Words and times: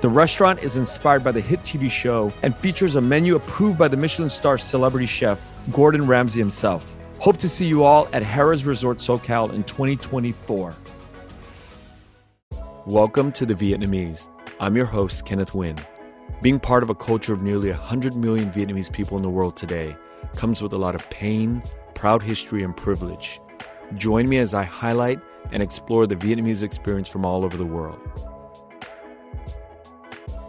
The 0.00 0.08
restaurant 0.08 0.62
is 0.62 0.76
inspired 0.76 1.24
by 1.24 1.32
the 1.32 1.40
hit 1.40 1.58
TV 1.62 1.90
show 1.90 2.32
and 2.44 2.56
features 2.56 2.94
a 2.94 3.00
menu 3.00 3.34
approved 3.34 3.76
by 3.76 3.88
the 3.88 3.96
Michelin 3.96 4.30
star 4.30 4.56
celebrity 4.56 5.06
chef 5.06 5.40
Gordon 5.72 6.06
Ramsay 6.06 6.38
himself. 6.38 6.94
Hope 7.18 7.36
to 7.38 7.48
see 7.48 7.66
you 7.66 7.82
all 7.82 8.06
at 8.12 8.22
Harrah's 8.22 8.64
Resort 8.64 8.98
SoCal 8.98 9.52
in 9.52 9.64
2024. 9.64 10.76
Welcome 12.86 13.32
to 13.32 13.44
The 13.44 13.54
Vietnamese. 13.54 14.30
I'm 14.60 14.76
your 14.76 14.86
host, 14.86 15.26
Kenneth 15.26 15.50
Nguyen. 15.50 15.84
Being 16.42 16.60
part 16.60 16.84
of 16.84 16.90
a 16.90 16.94
culture 16.94 17.32
of 17.32 17.42
nearly 17.42 17.70
100 17.70 18.14
million 18.14 18.52
Vietnamese 18.52 18.92
people 18.92 19.16
in 19.16 19.24
the 19.24 19.28
world 19.28 19.56
today 19.56 19.96
comes 20.36 20.62
with 20.62 20.72
a 20.72 20.78
lot 20.78 20.94
of 20.94 21.10
pain, 21.10 21.60
proud 21.94 22.22
history, 22.22 22.62
and 22.62 22.76
privilege. 22.76 23.40
Join 23.94 24.28
me 24.28 24.38
as 24.38 24.54
I 24.54 24.62
highlight 24.62 25.18
and 25.50 25.60
explore 25.60 26.06
the 26.06 26.14
Vietnamese 26.14 26.62
experience 26.62 27.08
from 27.08 27.26
all 27.26 27.44
over 27.44 27.56
the 27.56 27.66
world. 27.66 28.27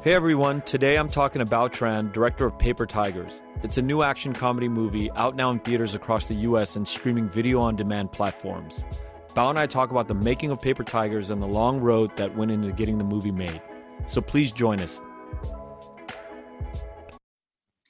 Hey 0.02 0.13
everyone, 0.13 0.62
today 0.62 0.98
I'm 0.98 1.09
talking 1.09 1.41
about 1.41 1.73
Tran, 1.73 2.13
director 2.13 2.45
of 2.45 2.57
Paper 2.57 2.85
Tigers. 2.85 3.44
It's 3.63 3.77
a 3.77 3.81
new 3.81 4.02
action 4.02 4.31
comedy 4.31 4.70
movie 4.70 5.12
out 5.12 5.35
now 5.35 5.52
in 5.52 5.59
theaters 5.59 5.94
across 5.94 6.26
the 6.30 6.35
US 6.35 6.77
and 6.77 6.88
streaming 6.88 7.27
video 7.27 7.59
on 7.59 7.76
demand 7.76 8.13
platforms. 8.13 8.85
Bao 9.34 9.49
and 9.49 9.60
I 9.60 9.65
talk 9.65 9.91
about 9.91 10.07
the 10.07 10.13
making 10.13 10.51
of 10.51 10.62
Paper 10.62 10.85
Tigers 10.85 11.32
and 11.32 11.41
the 11.41 11.48
long 11.48 11.82
road 11.82 12.15
that 12.15 12.34
went 12.38 12.49
into 12.49 12.71
getting 12.71 12.98
the 12.98 13.04
movie 13.04 13.34
made. 13.34 13.62
So 14.05 14.21
please 14.21 14.54
join 14.54 14.79
us. 14.79 15.04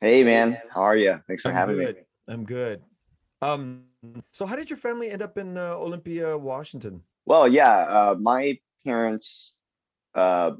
Hey 0.01 0.23
man, 0.23 0.57
how 0.73 0.81
are 0.81 0.97
you? 0.97 1.21
Thanks 1.27 1.43
for 1.43 1.49
I'm 1.49 1.55
having 1.55 1.75
good. 1.75 1.95
me. 1.97 2.01
I'm 2.27 2.43
good. 2.43 2.81
Um, 3.43 3.83
so 4.31 4.47
how 4.47 4.55
did 4.55 4.67
your 4.67 4.77
family 4.77 5.11
end 5.11 5.21
up 5.21 5.37
in 5.37 5.59
uh, 5.59 5.75
Olympia, 5.75 6.35
Washington? 6.35 7.03
Well, 7.27 7.47
yeah, 7.47 7.81
uh, 7.81 8.15
my 8.19 8.57
parents 8.83 9.53
uh, 10.15 10.53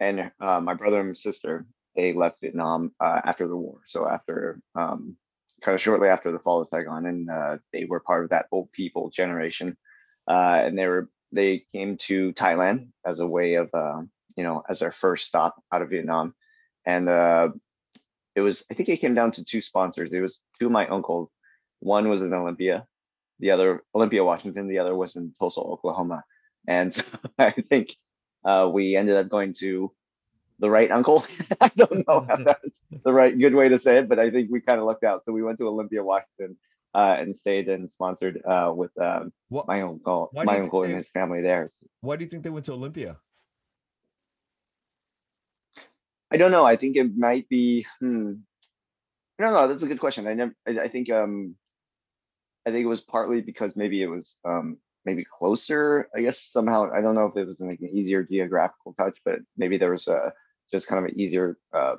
and 0.00 0.30
uh, 0.40 0.60
my 0.60 0.74
brother 0.74 1.00
and 1.00 1.16
sister 1.16 1.66
they 1.96 2.12
left 2.12 2.40
Vietnam 2.40 2.92
uh, 3.00 3.22
after 3.24 3.48
the 3.48 3.56
war. 3.56 3.80
So 3.86 4.06
after 4.06 4.60
um, 4.74 5.16
kind 5.62 5.74
of 5.74 5.80
shortly 5.80 6.08
after 6.08 6.30
the 6.30 6.38
fall 6.38 6.60
of 6.60 6.68
Saigon, 6.68 7.06
and 7.06 7.28
uh, 7.28 7.56
they 7.72 7.86
were 7.86 8.00
part 8.00 8.24
of 8.24 8.30
that 8.30 8.50
boat 8.50 8.70
people 8.72 9.10
generation, 9.10 9.76
uh, 10.28 10.60
and 10.62 10.78
they 10.78 10.86
were 10.86 11.08
they 11.32 11.64
came 11.72 11.96
to 11.96 12.32
Thailand 12.34 12.88
as 13.04 13.18
a 13.20 13.26
way 13.26 13.54
of 13.54 13.70
uh, 13.74 14.02
you 14.36 14.44
know 14.44 14.62
as 14.68 14.80
their 14.80 14.92
first 14.92 15.26
stop 15.26 15.56
out 15.72 15.82
of 15.82 15.90
Vietnam, 15.90 16.34
and 16.84 17.08
uh, 17.08 17.48
it 18.34 18.42
was 18.42 18.62
I 18.70 18.74
think 18.74 18.88
it 18.90 19.00
came 19.00 19.14
down 19.14 19.32
to 19.32 19.44
two 19.44 19.60
sponsors. 19.60 20.12
It 20.12 20.20
was 20.20 20.40
two 20.58 20.66
of 20.66 20.72
my 20.72 20.86
uncles. 20.86 21.30
One 21.80 22.08
was 22.08 22.20
in 22.20 22.32
Olympia, 22.32 22.86
the 23.40 23.50
other 23.50 23.82
Olympia, 23.94 24.24
Washington. 24.24 24.68
The 24.68 24.78
other 24.78 24.94
was 24.94 25.16
in 25.16 25.34
Tulsa, 25.38 25.60
Oklahoma. 25.60 26.24
And 26.68 26.92
so 26.94 27.02
I 27.38 27.52
think 27.52 27.96
uh, 28.46 28.70
we 28.72 28.96
ended 28.96 29.16
up 29.16 29.28
going 29.28 29.52
to 29.54 29.92
the 30.58 30.70
right 30.70 30.90
uncle. 30.90 31.24
I 31.60 31.70
don't 31.76 32.06
know 32.08 32.24
how 32.28 32.36
that's 32.48 32.70
the 33.04 33.12
right 33.12 33.36
good 33.38 33.54
way 33.54 33.68
to 33.68 33.78
say 33.78 33.98
it, 33.98 34.08
but 34.08 34.18
I 34.18 34.30
think 34.30 34.50
we 34.50 34.60
kind 34.60 34.78
of 34.80 34.86
lucked 34.86 35.04
out. 35.04 35.22
So 35.24 35.32
we 35.32 35.42
went 35.42 35.58
to 35.58 35.68
Olympia, 35.68 36.02
Washington, 36.02 36.56
uh, 36.94 37.16
and 37.18 37.36
stayed 37.36 37.68
and 37.68 37.90
sponsored 37.90 38.40
uh, 38.48 38.72
with 38.74 38.92
um, 38.98 39.32
What, 39.50 39.66
my 39.66 39.82
uncle, 39.82 40.30
my 40.32 40.58
uncle 40.60 40.84
and 40.84 40.92
they- 40.94 40.98
his 40.98 41.08
family 41.10 41.42
there. 41.42 41.72
why 42.00 42.16
do 42.16 42.24
you 42.24 42.30
think 42.30 42.42
they 42.44 42.50
went 42.50 42.64
to 42.66 42.72
Olympia? 42.72 43.18
I 46.30 46.36
don't 46.38 46.50
know. 46.50 46.64
I 46.64 46.76
think 46.76 46.96
it 46.96 47.16
might 47.16 47.48
be. 47.48 47.86
Hmm, 48.00 48.32
I 49.38 49.42
don't 49.44 49.52
know. 49.52 49.68
That's 49.68 49.82
a 49.82 49.86
good 49.86 50.00
question. 50.00 50.26
I 50.26 50.34
never. 50.34 50.54
I, 50.66 50.80
I 50.80 50.88
think. 50.88 51.10
Um, 51.10 51.54
I 52.66 52.70
think 52.72 52.84
it 52.84 52.88
was 52.88 53.00
partly 53.00 53.40
because 53.42 53.76
maybe 53.76 54.02
it 54.02 54.08
was 54.08 54.36
um 54.44 54.78
maybe 55.06 55.24
closer. 55.24 56.08
I 56.14 56.20
guess 56.20 56.40
somehow. 56.40 56.90
I 56.92 57.00
don't 57.00 57.14
know 57.14 57.26
if 57.26 57.36
it 57.36 57.46
was 57.46 57.60
like 57.60 57.80
an 57.80 57.96
easier 57.96 58.22
geographical 58.22 58.92
touch, 58.94 59.18
but 59.24 59.38
maybe 59.56 59.78
there 59.78 59.92
was 59.92 60.08
a 60.08 60.32
just 60.70 60.88
kind 60.88 60.98
of 60.98 61.10
an 61.10 61.18
easier 61.18 61.56
uh 61.72 61.96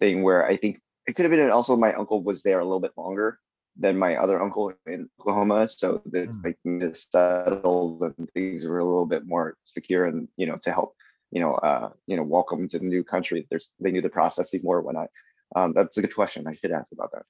thing 0.00 0.22
where 0.22 0.46
I 0.46 0.56
think 0.56 0.80
it 1.06 1.14
could 1.16 1.24
have 1.24 1.32
been. 1.32 1.50
Also, 1.50 1.76
my 1.76 1.92
uncle 1.92 2.22
was 2.22 2.42
there 2.42 2.60
a 2.60 2.64
little 2.64 2.80
bit 2.80 2.92
longer 2.96 3.38
than 3.78 3.98
my 3.98 4.16
other 4.16 4.40
uncle 4.40 4.72
in 4.86 5.10
Oklahoma, 5.20 5.68
so 5.68 6.00
that 6.06 6.30
Mm. 6.30 6.44
like 6.44 6.58
this 6.64 7.06
settled 7.10 8.00
and 8.02 8.30
things 8.32 8.64
were 8.64 8.78
a 8.78 8.84
little 8.84 9.06
bit 9.06 9.26
more 9.26 9.56
secure, 9.64 10.06
and 10.06 10.28
you 10.36 10.46
know 10.46 10.56
to 10.64 10.72
help 10.72 10.94
you 11.32 11.40
know, 11.40 11.54
uh, 11.54 11.90
you 12.06 12.16
know, 12.16 12.22
welcome 12.22 12.68
to 12.68 12.78
the 12.78 12.84
new 12.84 13.02
country. 13.02 13.46
There's 13.50 13.72
they 13.80 13.90
knew 13.90 14.00
the 14.00 14.08
processing 14.08 14.60
more 14.62 14.78
and 14.78 14.86
whatnot. 14.86 15.10
Um, 15.54 15.72
that's 15.74 15.96
a 15.96 16.02
good 16.02 16.14
question. 16.14 16.46
I 16.46 16.54
should 16.54 16.72
ask 16.72 16.90
about 16.92 17.12
that. 17.12 17.22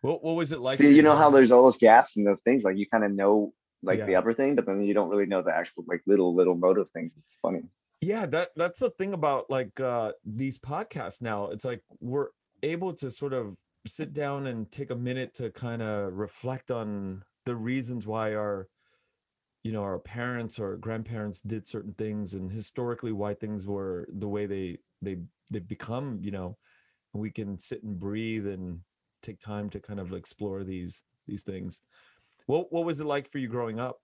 What, 0.00 0.24
what 0.24 0.34
was 0.36 0.52
it 0.52 0.60
like? 0.60 0.80
You 0.80 1.02
know 1.02 1.16
how 1.16 1.30
there's 1.30 1.52
all 1.52 1.64
those 1.64 1.76
gaps 1.76 2.16
and 2.16 2.26
those 2.26 2.40
things, 2.40 2.62
like 2.62 2.76
you 2.76 2.86
kind 2.88 3.04
of 3.04 3.12
know 3.12 3.52
like 3.82 4.04
the 4.06 4.12
Yeah. 4.12 4.18
upper 4.18 4.32
thing, 4.32 4.54
but 4.54 4.66
then 4.66 4.82
you 4.82 4.94
don't 4.94 5.10
really 5.10 5.26
know 5.26 5.42
the 5.42 5.54
actual 5.54 5.84
like 5.86 6.02
little 6.06 6.34
little 6.34 6.54
motive 6.54 6.90
things. 6.92 7.12
It's 7.16 7.36
funny. 7.42 7.62
yeah 8.00 8.26
that 8.26 8.48
that's 8.56 8.80
the 8.80 8.90
thing 8.90 9.14
about 9.14 9.48
like 9.48 9.78
uh 9.80 10.12
these 10.24 10.58
podcasts 10.58 11.22
now 11.22 11.46
it's 11.48 11.64
like 11.64 11.80
we're 12.00 12.28
able 12.62 12.92
to 12.92 13.10
sort 13.10 13.32
of 13.32 13.54
sit 13.86 14.12
down 14.12 14.46
and 14.48 14.70
take 14.70 14.90
a 14.90 14.94
minute 14.96 15.32
to 15.34 15.50
kind 15.50 15.80
of 15.80 16.12
reflect 16.12 16.70
on 16.70 17.22
the 17.46 17.54
reasons 17.54 18.06
why 18.06 18.34
our 18.34 18.68
you 19.62 19.72
know 19.72 19.82
our 19.82 19.98
parents 19.98 20.58
or 20.58 20.76
grandparents 20.76 21.40
did 21.40 21.66
certain 21.66 21.94
things 21.94 22.34
and 22.34 22.50
historically 22.52 23.12
why 23.12 23.32
things 23.34 23.66
were 23.66 24.06
the 24.18 24.28
way 24.28 24.44
they 24.46 24.76
they 25.00 25.16
they've 25.50 25.68
become 25.68 26.18
you 26.22 26.30
know 26.30 26.56
we 27.14 27.30
can 27.30 27.58
sit 27.58 27.82
and 27.82 27.98
breathe 27.98 28.46
and 28.46 28.80
take 29.22 29.38
time 29.38 29.70
to 29.70 29.80
kind 29.80 30.00
of 30.00 30.12
explore 30.12 30.64
these 30.64 31.02
these 31.26 31.42
things 31.42 31.80
what 32.46 32.72
what 32.72 32.84
was 32.84 33.00
it 33.00 33.06
like 33.06 33.30
for 33.30 33.38
you 33.38 33.48
growing 33.48 33.80
up 33.80 33.98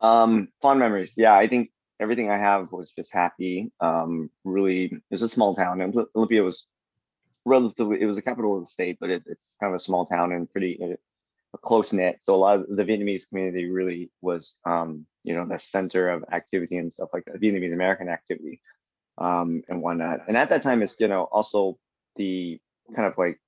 Um, 0.00 0.48
fond 0.60 0.78
memories. 0.78 1.10
Yeah, 1.16 1.34
I 1.34 1.46
think 1.48 1.70
everything 2.00 2.30
I 2.30 2.36
have 2.36 2.70
was 2.72 2.92
just 2.92 3.12
happy. 3.12 3.72
Um, 3.80 4.30
really, 4.44 5.00
it's 5.10 5.22
a 5.22 5.28
small 5.28 5.54
town. 5.54 5.80
Olympia 6.14 6.42
was 6.42 6.66
relatively. 7.44 8.02
It 8.02 8.06
was 8.06 8.16
the 8.16 8.22
capital 8.22 8.56
of 8.56 8.64
the 8.64 8.70
state, 8.70 8.98
but 9.00 9.10
it, 9.10 9.22
it's 9.26 9.54
kind 9.60 9.72
of 9.72 9.76
a 9.76 9.80
small 9.80 10.06
town 10.06 10.32
and 10.32 10.50
pretty 10.50 10.78
uh, 10.82 11.56
close 11.58 11.92
knit. 11.92 12.18
So 12.22 12.34
a 12.34 12.36
lot 12.36 12.60
of 12.60 12.76
the 12.76 12.84
Vietnamese 12.84 13.28
community 13.28 13.70
really 13.70 14.10
was, 14.20 14.54
um, 14.64 15.06
you 15.24 15.34
know, 15.34 15.46
the 15.46 15.58
center 15.58 16.10
of 16.10 16.24
activity 16.32 16.76
and 16.76 16.92
stuff 16.92 17.08
like 17.12 17.24
that. 17.24 17.40
Vietnamese 17.40 17.72
American 17.72 18.08
activity, 18.08 18.60
um, 19.18 19.62
and 19.68 19.82
whatnot. 19.82 20.20
And 20.28 20.36
at 20.36 20.50
that 20.50 20.62
time, 20.62 20.82
it's 20.82 20.96
you 20.98 21.08
know 21.08 21.24
also 21.24 21.78
the 22.16 22.60
kind 22.94 23.06
of 23.06 23.18
like 23.18 23.40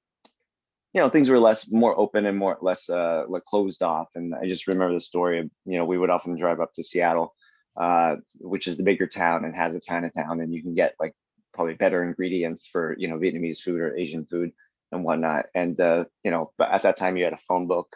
you 0.92 1.00
know 1.00 1.08
things 1.08 1.28
were 1.28 1.38
less 1.38 1.68
more 1.70 1.98
open 1.98 2.26
and 2.26 2.38
more 2.38 2.58
less 2.60 2.88
uh 2.88 3.24
like 3.28 3.44
closed 3.44 3.82
off. 3.82 4.08
And 4.14 4.34
i 4.34 4.46
just 4.46 4.66
remember 4.66 4.94
the 4.94 5.00
story 5.00 5.40
of 5.40 5.50
you 5.64 5.78
know 5.78 5.84
we 5.84 5.98
would 5.98 6.10
often 6.10 6.36
drive 6.38 6.60
up 6.60 6.72
to 6.74 6.82
seattle 6.84 7.34
uh 7.76 8.16
which 8.40 8.66
is 8.66 8.76
the 8.76 8.82
bigger 8.82 9.06
town 9.06 9.44
and 9.44 9.54
has 9.54 9.74
a 9.74 9.80
chinatown 9.80 10.40
and 10.40 10.52
you 10.52 10.62
can 10.62 10.74
get 10.74 10.94
like 10.98 11.14
probably 11.54 11.74
better 11.74 12.02
ingredients 12.02 12.66
for 12.66 12.96
you 12.98 13.08
know 13.08 13.18
vietnamese 13.18 13.60
food 13.60 13.80
or 13.80 13.96
asian 13.96 14.24
food 14.26 14.52
and 14.92 15.04
whatnot. 15.04 15.46
And 15.54 15.78
uh 15.80 16.04
you 16.24 16.30
know 16.30 16.52
but 16.58 16.70
at 16.70 16.82
that 16.82 16.96
time 16.96 17.16
you 17.16 17.24
had 17.24 17.34
a 17.34 17.38
phone 17.48 17.66
book 17.66 17.94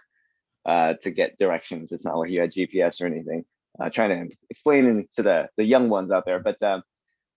uh 0.66 0.94
to 1.02 1.10
get 1.10 1.38
directions. 1.38 1.92
It's 1.92 2.04
not 2.04 2.18
like 2.18 2.30
you 2.30 2.40
had 2.40 2.52
gps 2.52 3.00
or 3.00 3.06
anything. 3.06 3.44
Uh 3.80 3.90
trying 3.90 4.28
to 4.28 4.36
explain 4.50 5.08
to 5.16 5.22
the 5.22 5.48
the 5.56 5.64
young 5.64 5.88
ones 5.88 6.10
out 6.10 6.26
there 6.26 6.40
but 6.40 6.62
um 6.62 6.82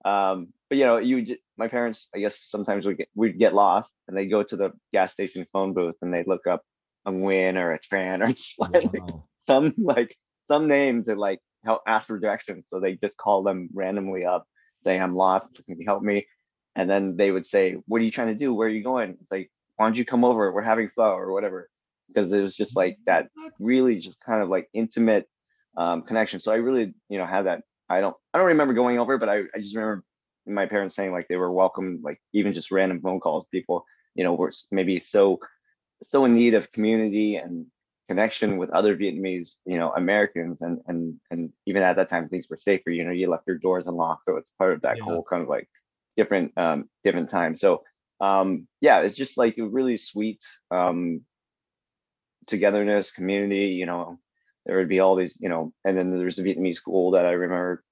um 0.06 0.48
but 0.70 0.78
you 0.78 0.86
know 0.86 0.98
you 0.98 1.38
my 1.58 1.68
parents 1.68 2.08
i 2.16 2.20
guess 2.20 2.40
sometimes 2.40 2.86
we 2.86 2.96
get 2.96 3.10
we'd 3.16 3.40
get 3.40 3.54
lost 3.54 3.92
and 4.08 4.18
they 4.18 4.28
go 4.28 4.44
to 4.44 4.56
the 4.56 4.72
gas 4.94 5.12
station 5.12 5.46
phone 5.52 5.74
booth 5.74 5.96
and 6.02 6.14
they 6.14 6.24
look 6.26 6.47
up 6.47 6.62
a 7.06 7.12
Nguyen 7.12 7.56
or 7.56 7.74
a 7.74 7.79
tran 7.79 8.24
or 8.24 8.32
just 8.34 8.59
like 8.59 8.91
Wow. 9.00 9.26
some 9.47 9.74
like 9.78 10.16
some 10.50 10.68
name 10.68 11.03
to 11.06 11.16
like 11.16 11.40
help 11.64 11.82
ask 11.88 12.08
for 12.08 12.20
directions 12.20 12.66
so 12.70 12.79
they 12.79 12.96
just 12.96 13.18
call 13.18 13.44
them 13.44 13.70
randomly 13.74 14.26
up 14.26 14.46
saying 14.84 15.02
i'm 15.02 15.16
lost 15.16 15.47
can 15.68 15.79
you 15.79 15.85
help 15.85 16.03
me 16.03 16.26
and 16.76 16.90
then 16.90 17.18
they 17.18 17.32
would 17.32 17.46
say 17.46 17.76
what 17.88 18.02
are 18.02 18.06
you 18.06 18.12
trying 18.12 18.28
to 18.28 18.35
do 18.35 18.53
where 18.53 18.68
are 18.68 18.72
you 18.72 18.84
going 18.84 19.12
it's 19.12 19.32
like 19.32 19.50
why 19.76 19.85
don't 19.85 19.97
you 19.97 20.06
come 20.06 20.24
over 20.24 20.52
we're 20.52 20.62
having 20.62 20.90
pho 20.96 21.03
or 21.03 21.32
whatever 21.32 21.70
because 22.08 22.32
it 22.32 22.41
was 22.41 22.56
just 22.56 22.76
like 22.76 22.97
that 23.06 23.29
really 23.59 24.00
just 24.00 24.20
kind 24.20 24.41
of 24.41 24.50
like 24.50 24.70
intimate 24.74 25.28
um, 25.78 26.03
connection. 26.03 26.40
So 26.40 26.52
I 26.52 26.56
really, 26.56 26.94
you 27.09 27.18
know, 27.18 27.26
had 27.26 27.46
that. 27.46 27.62
I 27.90 28.02
don't, 28.02 28.16
I 28.34 28.37
don't 28.40 28.47
remember 28.47 28.73
going 28.73 28.99
over, 28.99 29.17
but 29.17 29.29
I, 29.29 29.41
I 29.53 29.59
just 29.59 29.76
remember 29.76 30.03
my 30.47 30.66
parents 30.66 30.96
saying 30.96 31.11
like 31.11 31.28
they 31.28 31.35
were 31.37 31.52
welcome, 31.52 32.02
like 32.03 32.22
even 32.34 32.53
just 32.53 32.72
random 32.72 33.02
phone 33.02 33.20
calls. 33.20 33.46
People, 33.52 33.85
you 34.16 34.23
know, 34.23 34.34
were 34.34 34.52
maybe 34.72 34.99
so, 34.99 35.40
so 36.09 36.26
in 36.26 36.35
need 36.35 36.53
of 36.53 36.72
community 36.72 37.35
and 37.35 37.66
connection 38.08 38.58
with 38.58 38.70
other 38.72 38.96
Vietnamese, 38.96 39.58
you 39.66 39.78
know, 39.78 39.91
Americans, 39.96 40.58
and 40.61 40.79
and 40.87 41.16
and 41.32 41.52
even 41.66 41.84
at 41.84 41.96
that 41.96 42.09
time 42.09 42.29
things 42.29 42.47
were 42.49 42.58
safer. 42.58 42.90
You 42.91 43.03
know, 43.03 43.11
you 43.11 43.29
left 43.29 43.47
your 43.47 43.58
doors 43.58 43.85
unlocked, 43.88 44.23
so 44.28 44.38
it's 44.38 44.49
part 44.59 44.73
of 44.73 44.81
that 44.81 44.97
Yeah. 44.97 45.03
whole 45.03 45.23
kind 45.29 45.43
of 45.43 45.49
like 45.49 45.67
different, 46.17 46.58
um, 46.58 46.90
different 47.03 47.29
time. 47.29 47.55
So 47.58 47.84
um, 48.22 48.67
yeah, 48.81 48.99
it's 49.02 49.16
just 49.17 49.38
like 49.38 49.58
a 49.58 49.67
really 49.67 49.97
sweet 49.97 50.43
um, 50.72 51.22
togetherness, 52.47 53.11
community. 53.11 53.67
You 53.67 53.85
know, 53.85 54.20
there 54.66 54.78
would 54.78 54.90
be 54.90 55.00
all 55.00 55.16
these, 55.16 55.38
you 55.40 55.50
know, 55.50 55.73
and 55.84 55.97
then 55.97 56.17
there's 56.17 56.40
a 56.40 56.44
Vietnamese 56.44 56.76
school 56.76 57.12
that 57.12 57.26
I 57.26 57.32
remember 57.32 57.84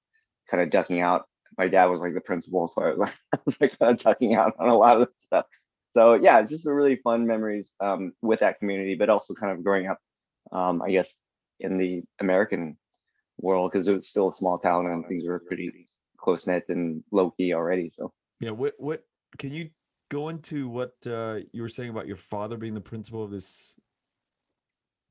kind 0.50 0.62
of 0.62 0.70
ducking 0.70 1.00
out. 1.00 1.26
My 1.56 1.68
dad 1.68 1.86
was 1.86 2.00
like 2.00 2.14
the 2.14 2.20
principal, 2.20 2.66
so 2.68 2.82
I 2.82 2.88
was 2.90 2.98
like, 2.98 3.14
I 3.32 3.38
was 3.44 3.60
like 3.60 3.78
kind 3.78 3.92
of 3.92 3.98
ducking 3.98 4.34
out 4.34 4.54
on 4.58 4.68
a 4.68 4.76
lot 4.76 5.00
of 5.00 5.08
stuff. 5.18 5.46
So 5.94 6.14
yeah, 6.14 6.42
just 6.42 6.66
a 6.66 6.72
really 6.72 6.96
fun 6.96 7.26
memories 7.26 7.72
um, 7.80 8.12
with 8.20 8.40
that 8.40 8.58
community, 8.58 8.96
but 8.96 9.08
also 9.08 9.34
kind 9.34 9.52
of 9.52 9.62
growing 9.62 9.86
up, 9.86 9.98
um, 10.50 10.82
I 10.82 10.90
guess, 10.90 11.08
in 11.60 11.78
the 11.78 12.02
American 12.20 12.76
world 13.38 13.70
because 13.72 13.86
it 13.88 13.94
was 13.94 14.08
still 14.08 14.30
a 14.30 14.36
small 14.36 14.58
town 14.58 14.86
and 14.86 15.06
things 15.06 15.24
were 15.24 15.40
pretty 15.40 15.86
close 16.18 16.46
knit 16.46 16.64
and 16.68 17.04
low 17.12 17.30
key 17.30 17.54
already. 17.54 17.92
So 17.96 18.12
yeah, 18.40 18.50
what 18.50 18.74
what 18.78 19.04
can 19.38 19.52
you 19.52 19.70
go 20.10 20.28
into 20.28 20.68
what 20.68 20.94
uh, 21.06 21.38
you 21.52 21.62
were 21.62 21.68
saying 21.68 21.90
about 21.90 22.08
your 22.08 22.16
father 22.16 22.56
being 22.56 22.74
the 22.74 22.80
principal 22.80 23.22
of 23.22 23.30
this 23.30 23.78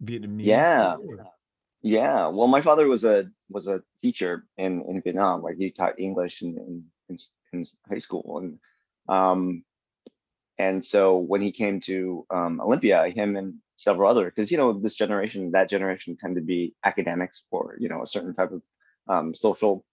Vietnamese? 0.03 0.45
Yeah. 0.45 0.95
Yeah. 1.83 2.27
Well, 2.27 2.47
my 2.47 2.61
father 2.61 2.87
was 2.87 3.03
a 3.03 3.25
was 3.49 3.67
a 3.67 3.83
teacher 4.01 4.45
in 4.57 4.83
in 4.87 5.01
Vietnam. 5.01 5.43
Like 5.43 5.57
he 5.57 5.69
taught 5.69 5.99
English 5.99 6.41
in 6.41 6.83
in, 7.09 7.17
in, 7.51 7.65
high 7.89 7.99
school, 7.99 8.39
and 8.39 8.59
um, 9.09 9.63
and 10.57 10.83
so 10.83 11.17
when 11.17 11.41
he 11.41 11.51
came 11.51 11.81
to 11.81 12.25
um, 12.29 12.61
Olympia, 12.61 13.09
him 13.09 13.35
and 13.35 13.55
several 13.75 14.09
other, 14.09 14.25
because 14.25 14.49
you 14.49 14.57
know 14.57 14.71
this 14.79 14.95
generation, 14.95 15.51
that 15.51 15.69
generation 15.69 16.15
tend 16.15 16.35
to 16.35 16.41
be 16.41 16.73
academics 16.85 17.43
or 17.51 17.75
you 17.79 17.89
know 17.89 18.01
a 18.01 18.07
certain 18.07 18.33
type 18.33 18.51
of 18.51 18.61
um, 19.09 19.35
social 19.35 19.83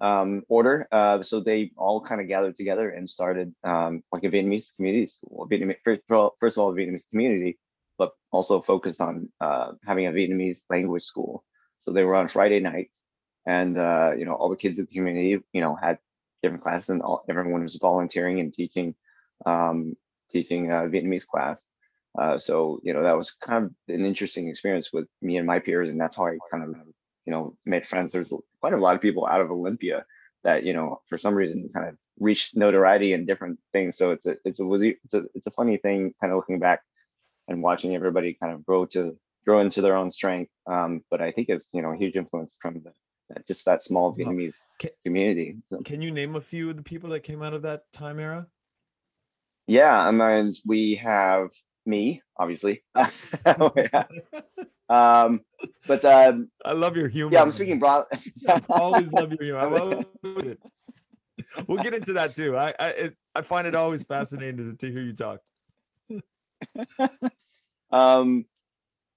um, 0.00 0.44
order. 0.48 0.86
Uh, 0.92 1.24
so 1.24 1.40
they 1.40 1.72
all 1.76 2.00
kind 2.00 2.20
of 2.20 2.28
gathered 2.28 2.56
together 2.56 2.90
and 2.90 3.10
started 3.10 3.52
um, 3.64 4.04
like 4.12 4.22
a 4.22 4.30
Vietnamese 4.30 4.74
community 4.76 5.08
school. 5.08 5.48
Vietnamese, 5.50 5.78
first, 5.84 6.02
first 6.38 6.56
of 6.56 6.62
all, 6.62 6.72
Vietnamese 6.72 7.08
community, 7.10 7.58
but 7.98 8.12
also 8.30 8.60
focused 8.60 9.00
on 9.00 9.28
uh, 9.40 9.72
having 9.86 10.06
a 10.06 10.12
Vietnamese 10.12 10.58
language 10.70 11.04
school. 11.04 11.44
So 11.82 11.92
they 11.92 12.04
were 12.04 12.14
on 12.14 12.28
Friday 12.28 12.60
nights, 12.60 12.92
and 13.46 13.76
uh, 13.76 14.12
you 14.16 14.24
know 14.24 14.34
all 14.34 14.48
the 14.48 14.56
kids 14.56 14.78
in 14.78 14.86
the 14.86 14.94
community, 14.94 15.42
you 15.52 15.60
know, 15.60 15.74
had 15.74 15.98
different 16.42 16.62
classes, 16.62 16.88
and 16.88 17.02
all, 17.02 17.24
everyone 17.28 17.62
was 17.62 17.76
volunteering 17.76 18.40
and 18.40 18.52
teaching, 18.52 18.94
um, 19.46 19.96
teaching 20.30 20.70
uh, 20.70 20.82
Vietnamese 20.82 21.26
class. 21.26 21.58
Uh, 22.18 22.38
so 22.38 22.80
you 22.82 22.92
know 22.92 23.02
that 23.02 23.16
was 23.16 23.32
kind 23.32 23.64
of 23.64 23.72
an 23.88 24.04
interesting 24.04 24.48
experience 24.48 24.92
with 24.92 25.06
me 25.22 25.36
and 25.38 25.46
my 25.46 25.58
peers, 25.58 25.90
and 25.90 26.00
that's 26.00 26.16
how 26.16 26.26
I 26.26 26.36
kind 26.50 26.64
of 26.64 26.74
you 27.26 27.32
know 27.32 27.56
made 27.64 27.86
friends. 27.86 28.12
There's 28.12 28.32
quite 28.60 28.74
a 28.74 28.78
lot 28.78 28.94
of 28.94 29.00
people 29.00 29.26
out 29.26 29.40
of 29.40 29.50
Olympia 29.50 30.04
that 30.44 30.64
you 30.64 30.72
know 30.72 31.00
for 31.08 31.18
some 31.18 31.34
reason 31.34 31.70
kind 31.74 31.88
of 31.88 31.96
reached 32.18 32.56
notoriety 32.56 33.12
and 33.12 33.26
different 33.26 33.58
things. 33.72 33.96
So 33.96 34.12
it's 34.12 34.26
a 34.26 34.36
it's 34.44 34.60
a 34.60 34.70
it's 34.72 35.14
a 35.14 35.24
it's 35.34 35.46
a 35.46 35.50
funny 35.52 35.76
thing 35.76 36.14
kind 36.20 36.32
of 36.32 36.36
looking 36.36 36.58
back 36.58 36.80
and 37.48 37.62
watching 37.62 37.94
everybody 37.94 38.36
kind 38.40 38.52
of 38.52 38.64
grow 38.64 38.86
to 38.86 39.16
grow 39.44 39.60
into 39.60 39.80
their 39.80 39.96
own 39.96 40.10
strength. 40.10 40.50
Um, 40.66 41.02
but 41.10 41.20
I 41.20 41.32
think 41.32 41.48
it's 41.48 41.66
you 41.72 41.82
know 41.82 41.92
a 41.92 41.96
huge 41.96 42.16
influence 42.16 42.52
from 42.60 42.82
the 42.82 42.92
just 43.46 43.64
that 43.64 43.82
small 43.82 44.14
Vietnamese 44.14 44.54
can, 44.78 44.90
community. 45.04 45.56
So. 45.70 45.78
Can 45.78 46.02
you 46.02 46.10
name 46.10 46.36
a 46.36 46.40
few 46.40 46.70
of 46.70 46.76
the 46.76 46.82
people 46.82 47.10
that 47.10 47.20
came 47.20 47.42
out 47.42 47.54
of 47.54 47.62
that 47.62 47.82
time 47.92 48.18
era? 48.18 48.46
Yeah, 49.66 49.98
I 49.98 50.10
mean 50.10 50.52
we 50.66 50.96
have 50.96 51.50
me, 51.86 52.22
obviously. 52.36 52.82
um, 54.88 55.40
but 55.86 56.04
um, 56.04 56.50
I 56.64 56.72
love 56.72 56.96
your 56.96 57.08
humor. 57.08 57.32
Yeah, 57.32 57.42
I'm 57.42 57.52
speaking 57.52 57.78
broad. 57.78 58.04
always 58.68 59.12
love 59.12 59.32
your 59.32 59.42
humor. 59.42 59.58
I 59.58 59.64
love 59.64 60.04
it. 60.44 60.58
We'll 61.66 61.82
get 61.82 61.94
into 61.94 62.12
that 62.14 62.34
too. 62.34 62.56
I 62.56 62.74
I, 62.78 62.88
it, 62.88 63.16
I 63.34 63.42
find 63.42 63.66
it 63.66 63.74
always 63.74 64.04
fascinating 64.04 64.58
to, 64.58 64.76
to 64.76 64.92
hear 64.92 65.02
you 65.02 65.14
talk. 65.14 65.40
um, 67.92 68.44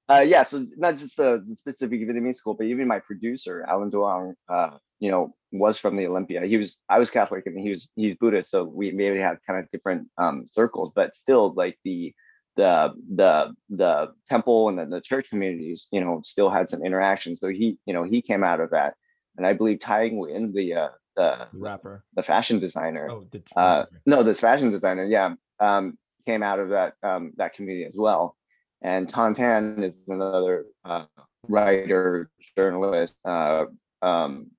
uh, 0.07 0.21
yeah, 0.25 0.43
so 0.43 0.65
not 0.77 0.97
just 0.97 1.17
the, 1.17 1.43
the 1.47 1.55
specific 1.55 2.01
Vietnamese 2.01 2.35
school, 2.35 2.53
but 2.53 2.67
even 2.67 2.87
my 2.87 2.99
producer, 2.99 3.65
Alan 3.67 3.89
Duong, 3.89 4.33
uh, 4.49 4.77
you 4.99 5.09
know, 5.09 5.33
was 5.51 5.77
from 5.77 5.97
the 5.97 6.05
Olympia. 6.05 6.45
He 6.45 6.57
was, 6.57 6.79
I 6.89 6.99
was 6.99 7.09
Catholic 7.09 7.47
and 7.47 7.59
he 7.59 7.71
was, 7.71 7.89
he's 7.95 8.15
Buddhist. 8.15 8.51
So 8.51 8.63
we 8.65 8.91
maybe 8.91 9.19
had 9.19 9.39
kind 9.47 9.59
of 9.59 9.69
different 9.71 10.07
um, 10.17 10.45
circles, 10.51 10.91
but 10.95 11.15
still 11.15 11.53
like 11.53 11.79
the, 11.83 12.13
the 12.55 12.93
the 13.15 13.53
the 13.69 14.13
temple 14.29 14.69
and 14.69 14.79
the, 14.79 14.85
the 14.85 15.01
church 15.01 15.29
communities, 15.29 15.87
you 15.91 16.01
know, 16.01 16.21
still 16.23 16.49
had 16.49 16.69
some 16.69 16.83
interaction. 16.83 17.37
So 17.37 17.49
he, 17.49 17.77
you 17.85 17.93
know, 17.93 18.03
he 18.03 18.21
came 18.21 18.43
out 18.43 18.59
of 18.59 18.71
that, 18.71 18.95
and 19.37 19.45
I 19.45 19.53
believe 19.53 19.79
Tai 19.79 20.09
Nguyen, 20.09 20.53
the 20.53 20.73
uh, 20.73 20.87
the 21.15 21.47
rapper, 21.53 22.03
the 22.15 22.23
fashion 22.23 22.59
designer, 22.59 23.09
oh, 23.11 23.27
the 23.31 23.41
uh, 23.59 23.85
no, 24.05 24.23
this 24.23 24.39
fashion 24.39 24.71
designer, 24.71 25.05
yeah, 25.05 25.33
um, 25.59 25.97
came 26.25 26.43
out 26.43 26.59
of 26.59 26.69
that 26.69 26.93
um, 27.03 27.33
that 27.37 27.53
community 27.53 27.85
as 27.85 27.93
well. 27.95 28.35
And 28.81 29.11
Thanh 29.11 29.35
Tan 29.35 29.83
is 29.83 29.93
another 30.07 30.65
uh, 30.83 31.05
writer, 31.47 32.29
journalist, 32.57 33.15
uh, 33.25 33.65
um, 34.01 34.51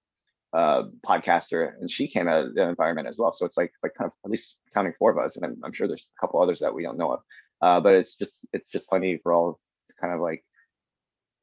uh, 0.52 0.84
podcaster, 1.06 1.72
and 1.80 1.90
she 1.90 2.08
came 2.08 2.28
out 2.28 2.46
of 2.46 2.54
the 2.54 2.62
environment 2.62 3.08
as 3.08 3.18
well. 3.18 3.32
So 3.32 3.46
it's 3.46 3.56
like 3.56 3.72
like 3.82 3.94
kind 3.94 4.06
of 4.06 4.12
at 4.24 4.30
least 4.30 4.56
counting 4.74 4.94
four 4.98 5.10
of 5.10 5.18
us, 5.18 5.36
and 5.36 5.44
I'm, 5.44 5.56
I'm 5.64 5.72
sure 5.72 5.86
there's 5.86 6.06
a 6.16 6.20
couple 6.20 6.40
others 6.40 6.60
that 6.60 6.74
we 6.74 6.82
don't 6.82 6.98
know 6.98 7.12
of. 7.12 7.20
Uh, 7.60 7.80
but 7.80 7.94
it's 7.94 8.14
just 8.16 8.32
it's 8.52 8.68
just 8.70 8.88
funny 8.88 9.18
for 9.22 9.32
all 9.32 9.60
to 9.88 9.94
kind 10.00 10.14
of 10.14 10.20
like 10.20 10.44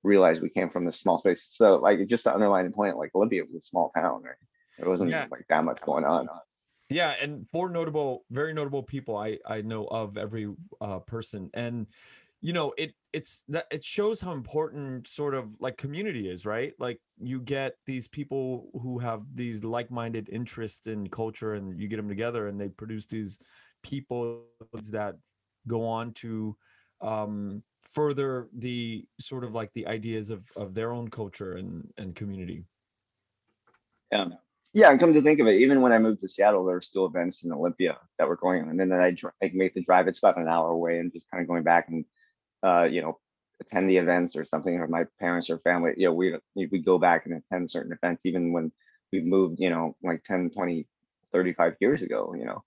realize 0.04 0.40
we 0.40 0.50
came 0.50 0.70
from 0.70 0.86
this 0.86 1.00
small 1.00 1.18
space. 1.18 1.48
So 1.50 1.78
like 1.78 2.06
just 2.08 2.26
to 2.26 2.34
underline 2.34 2.66
the 2.66 2.72
point, 2.72 2.98
like 2.98 3.12
Olympia 3.16 3.44
was 3.44 3.64
a 3.64 3.68
small 3.68 3.92
town, 3.96 4.24
right? 4.24 4.36
There 4.78 4.90
wasn't 4.90 5.12
yeah. 5.12 5.28
like 5.32 5.46
that 5.50 5.64
much 5.64 5.82
going 5.82 6.04
on. 6.04 6.28
Yeah, 6.94 7.12
and 7.22 7.50
four 7.50 7.70
notable, 7.70 8.26
very 8.30 8.54
notable 8.54 8.84
people 8.84 9.18
I 9.18 9.40
I 9.46 9.62
know 9.62 9.86
of 9.88 10.18
every 10.18 10.54
uh, 10.82 11.00
person, 11.00 11.50
and 11.54 11.88
you 12.42 12.54
know 12.54 12.74
it 12.78 12.96
it's 13.14 13.44
that 13.48 13.68
it 13.72 13.84
shows 13.84 14.22
how 14.22 14.34
important 14.34 15.08
sort 15.08 15.34
of 15.34 15.56
like 15.60 15.78
community 15.78 16.30
is, 16.30 16.46
right? 16.46 16.74
Like 16.80 17.02
you 17.18 17.42
get 17.42 17.78
these 17.86 18.08
people 18.08 18.70
who 18.82 19.00
have 19.00 19.24
these 19.36 19.64
like-minded 19.64 20.30
interests 20.30 20.88
in 20.88 21.10
culture, 21.10 21.54
and 21.56 21.80
you 21.80 21.88
get 21.88 21.98
them 21.98 22.10
together, 22.10 22.48
and 22.48 22.60
they 22.60 22.70
produce 22.70 23.06
these 23.08 23.40
people 23.84 24.48
that 24.92 25.16
go 25.68 25.86
on 25.86 26.14
to 26.14 26.58
um, 27.02 27.64
further 27.84 28.50
the 28.54 29.08
sort 29.20 29.44
of 29.44 29.54
like 29.54 29.74
the 29.74 29.88
ideas 29.88 30.30
of 30.30 30.52
of 30.56 30.76
their 30.76 30.92
own 30.92 31.10
culture 31.10 31.54
and 31.54 31.92
and 31.98 32.16
community. 32.16 32.66
Yeah. 34.12 34.38
Yeah, 34.74 34.90
and 34.90 35.00
come 35.00 35.14
to 35.14 35.22
think 35.22 35.40
of 35.40 35.48
it, 35.48 35.62
even 35.62 35.82
when 35.82 35.92
I 35.92 36.00
moved 36.00 36.22
to 36.22 36.28
Seattle, 36.28 36.66
there 36.66 36.76
were 36.76 36.82
still 36.82 37.06
events 37.06 37.44
in 37.44 37.52
Olympia 37.52 37.98
that 38.18 38.28
were 38.28 38.36
going 38.36 38.64
on, 38.64 38.70
and 38.70 38.80
then 38.80 39.00
I 39.00 39.16
I 39.44 39.52
make 39.54 39.76
the 39.76 39.84
drive. 39.84 40.08
It's 40.08 40.20
about 40.20 40.38
an 40.38 40.48
hour 40.48 40.72
away, 40.72 41.00
and 41.00 41.14
just 41.14 41.30
kind 41.30 41.42
of 41.42 41.48
going 41.48 41.64
back 41.64 41.90
and 41.90 42.06
uh, 42.64 42.88
you 42.90 43.02
know 43.02 43.20
attend 43.62 43.90
the 43.90 43.98
events 43.98 44.36
or 44.36 44.46
something, 44.46 44.76
or 44.76 44.88
my 44.88 45.06
parents 45.20 45.50
or 45.52 45.60
family. 45.60 45.94
You 45.98 46.08
know, 46.08 46.14
we 46.14 46.38
we 46.56 46.80
go 46.80 46.98
back 46.98 47.26
and 47.26 47.36
attend 47.36 47.70
certain 47.70 47.94
events, 47.94 48.22
even 48.26 48.52
when 48.52 48.72
we've 49.12 49.26
moved. 49.26 49.60
You 49.60 49.70
know, 49.70 49.96
like 50.04 50.24
10, 50.24 50.50
20, 50.50 50.88
35 51.32 51.76
years 51.80 52.02
ago. 52.02 52.34
You 52.36 52.46
know, 52.46 52.64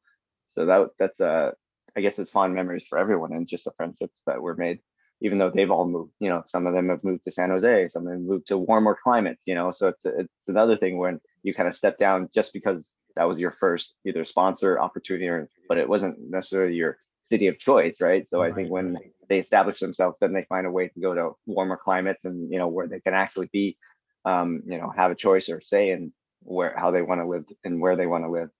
so 0.54 0.66
that 0.66 0.90
that's 1.00 1.18
a 1.20 1.54
I 1.96 2.00
guess 2.00 2.18
it's 2.18 2.30
fond 2.30 2.54
memories 2.54 2.84
for 2.88 2.98
everyone 2.98 3.32
and 3.32 3.48
just 3.48 3.64
the 3.64 3.72
friendships 3.76 4.14
that 4.26 4.40
were 4.42 4.54
made, 4.54 4.80
even 5.22 5.38
though 5.38 5.50
they've 5.50 5.70
all 5.70 5.86
moved, 5.88 6.12
you 6.20 6.28
know, 6.28 6.42
some 6.46 6.66
of 6.66 6.74
them 6.74 6.90
have 6.90 7.02
moved 7.04 7.24
to 7.24 7.32
San 7.32 7.50
Jose, 7.50 7.88
some 7.88 8.06
of 8.06 8.12
them 8.12 8.26
moved 8.26 8.48
to 8.48 8.58
warmer 8.58 8.96
climates, 9.02 9.40
you 9.46 9.54
know, 9.54 9.70
so 9.70 9.88
it's, 9.88 10.04
it's 10.04 10.28
another 10.48 10.76
thing 10.76 10.98
when 10.98 11.20
you 11.46 11.54
kind 11.54 11.68
of 11.68 11.76
step 11.76 11.96
down 11.96 12.28
just 12.34 12.52
because 12.52 12.82
that 13.14 13.24
was 13.24 13.38
your 13.38 13.52
first 13.52 13.94
either 14.04 14.24
sponsor 14.24 14.80
opportunity 14.80 15.28
or, 15.28 15.48
but 15.68 15.78
it 15.78 15.88
wasn't 15.88 16.18
necessarily 16.18 16.74
your 16.74 16.98
city 17.30 17.46
of 17.46 17.56
choice, 17.58 18.00
right? 18.00 18.26
So 18.30 18.40
right. 18.40 18.52
I 18.52 18.54
think 18.54 18.68
when 18.68 18.98
they 19.28 19.38
establish 19.38 19.78
themselves, 19.78 20.16
then 20.20 20.32
they 20.32 20.44
find 20.48 20.66
a 20.66 20.70
way 20.70 20.88
to 20.88 21.00
go 21.00 21.14
to 21.14 21.36
warmer 21.46 21.78
climates 21.82 22.24
and, 22.24 22.52
you 22.52 22.58
know, 22.58 22.66
where 22.66 22.88
they 22.88 22.98
can 23.00 23.14
actually 23.14 23.48
be, 23.52 23.78
um, 24.24 24.62
you 24.66 24.76
know, 24.76 24.92
have 24.94 25.12
a 25.12 25.14
choice 25.14 25.48
or 25.48 25.60
say 25.60 25.90
in 25.90 26.12
where, 26.42 26.74
how 26.76 26.90
they 26.90 27.00
want 27.00 27.20
to 27.20 27.26
live 27.28 27.44
and 27.64 27.80
where 27.80 27.94
they 27.94 28.06
want 28.06 28.24
to 28.24 28.30
live. 28.30 28.50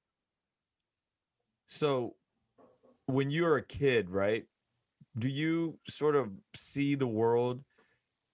So 1.67 2.15
when 3.07 3.31
you're 3.31 3.57
a 3.57 3.65
kid, 3.65 4.09
right? 4.11 4.45
Do 5.19 5.29
you 5.29 5.77
sort 5.89 6.15
of 6.15 6.31
see 6.55 6.95
the 6.95 7.07
world 7.07 7.65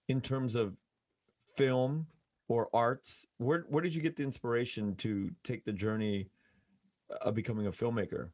in 0.09 0.21
terms 0.21 0.55
of 0.55 0.75
film 1.57 2.05
or 2.47 2.69
arts? 2.73 3.25
Where 3.37 3.65
where 3.69 3.81
did 3.81 3.93
you 3.93 4.01
get 4.01 4.15
the 4.15 4.23
inspiration 4.23 4.95
to 4.97 5.31
take 5.43 5.65
the 5.65 5.73
journey 5.73 6.29
of 7.21 7.35
becoming 7.35 7.67
a 7.67 7.71
filmmaker? 7.71 8.29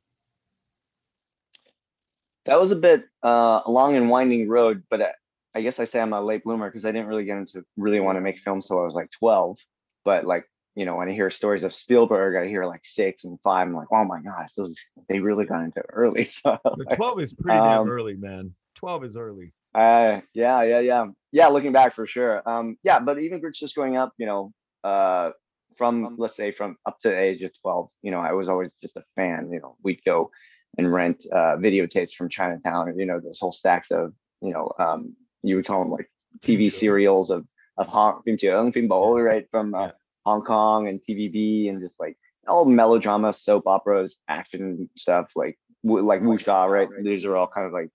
That 2.45 2.59
was 2.59 2.71
a 2.71 2.75
bit 2.75 3.05
uh, 3.23 3.61
a 3.65 3.71
long 3.71 3.95
and 3.95 4.09
winding 4.09 4.47
road, 4.47 4.83
but 4.89 5.01
I, 5.01 5.11
I 5.55 5.61
guess 5.61 5.79
I 5.79 5.85
say 5.85 5.99
I'm 5.99 6.13
a 6.13 6.21
late 6.21 6.43
bloomer 6.43 6.69
because 6.69 6.85
I 6.85 6.91
didn't 6.91 7.07
really 7.07 7.25
get 7.25 7.37
into 7.37 7.63
really 7.77 7.99
want 7.99 8.17
to 8.17 8.21
make 8.21 8.39
films 8.39 8.65
until 8.65 8.81
I 8.81 8.85
was 8.85 8.95
like 8.95 9.11
12. 9.19 9.57
But 10.05 10.25
like 10.25 10.45
you 10.75 10.85
know, 10.85 10.95
when 10.95 11.09
I 11.09 11.11
hear 11.11 11.29
stories 11.29 11.63
of 11.63 11.73
Spielberg, 11.73 12.35
I 12.41 12.47
hear 12.47 12.65
like 12.65 12.85
six 12.85 13.25
and 13.25 13.39
five. 13.41 13.67
I'm 13.67 13.75
like, 13.75 13.91
oh 13.91 14.05
my 14.05 14.21
gosh, 14.21 14.53
those 14.55 14.79
they 15.09 15.19
really 15.19 15.45
got 15.45 15.63
into 15.63 15.81
early. 15.89 16.25
So 16.31 16.57
twelve 16.93 17.19
is 17.19 17.33
pretty 17.33 17.59
um, 17.59 17.85
damn 17.85 17.91
early, 17.91 18.15
man. 18.15 18.53
Twelve 18.75 19.03
is 19.03 19.17
early. 19.17 19.51
Uh, 19.73 20.21
yeah, 20.33 20.63
yeah, 20.63 20.79
yeah, 20.79 21.05
yeah. 21.31 21.47
Looking 21.47 21.71
back 21.71 21.93
for 21.93 22.07
sure. 22.07 22.41
Um, 22.49 22.77
yeah, 22.83 22.99
but 22.99 23.19
even 23.19 23.41
just 23.53 23.75
growing 23.75 23.97
up, 23.97 24.13
you 24.17 24.25
know, 24.25 24.51
uh, 24.83 25.31
from 25.77 26.15
let's 26.17 26.35
say 26.35 26.51
from 26.51 26.77
up 26.85 26.99
to 27.01 27.09
the 27.09 27.19
age 27.19 27.41
of 27.43 27.51
twelve, 27.61 27.89
you 28.01 28.11
know, 28.11 28.19
I 28.19 28.33
was 28.33 28.49
always 28.49 28.71
just 28.81 28.97
a 28.97 29.03
fan. 29.15 29.49
You 29.51 29.59
know, 29.59 29.75
we'd 29.83 30.03
go 30.05 30.31
and 30.77 30.91
rent 30.91 31.25
uh, 31.31 31.57
videotapes 31.57 32.13
from 32.13 32.29
Chinatown. 32.29 32.97
You 32.97 33.05
know, 33.05 33.19
those 33.19 33.39
whole 33.39 33.51
stacks 33.51 33.91
of 33.91 34.13
you 34.41 34.53
know 34.53 34.71
um, 34.79 35.15
you 35.43 35.55
would 35.55 35.65
call 35.65 35.83
them 35.83 35.91
like 35.91 36.09
TV 36.39 36.71
serials 36.73 37.29
of 37.29 37.45
of 37.77 37.87
Hong 37.87 38.21
right 38.25 39.45
from 39.51 39.75
uh, 39.75 39.89
Hong 40.25 40.41
Kong 40.43 40.87
and 40.87 40.99
TVB 41.07 41.69
and 41.69 41.81
just 41.81 41.99
like 41.99 42.17
all 42.47 42.65
melodrama, 42.65 43.33
soap 43.33 43.67
operas, 43.67 44.19
action 44.27 44.89
stuff 44.97 45.31
like 45.35 45.57
like 45.83 46.21
wuxia, 46.21 46.69
right? 46.69 46.89
These 47.03 47.25
are 47.25 47.37
all 47.37 47.47
kind 47.47 47.67
of 47.67 47.73
like 47.73 47.89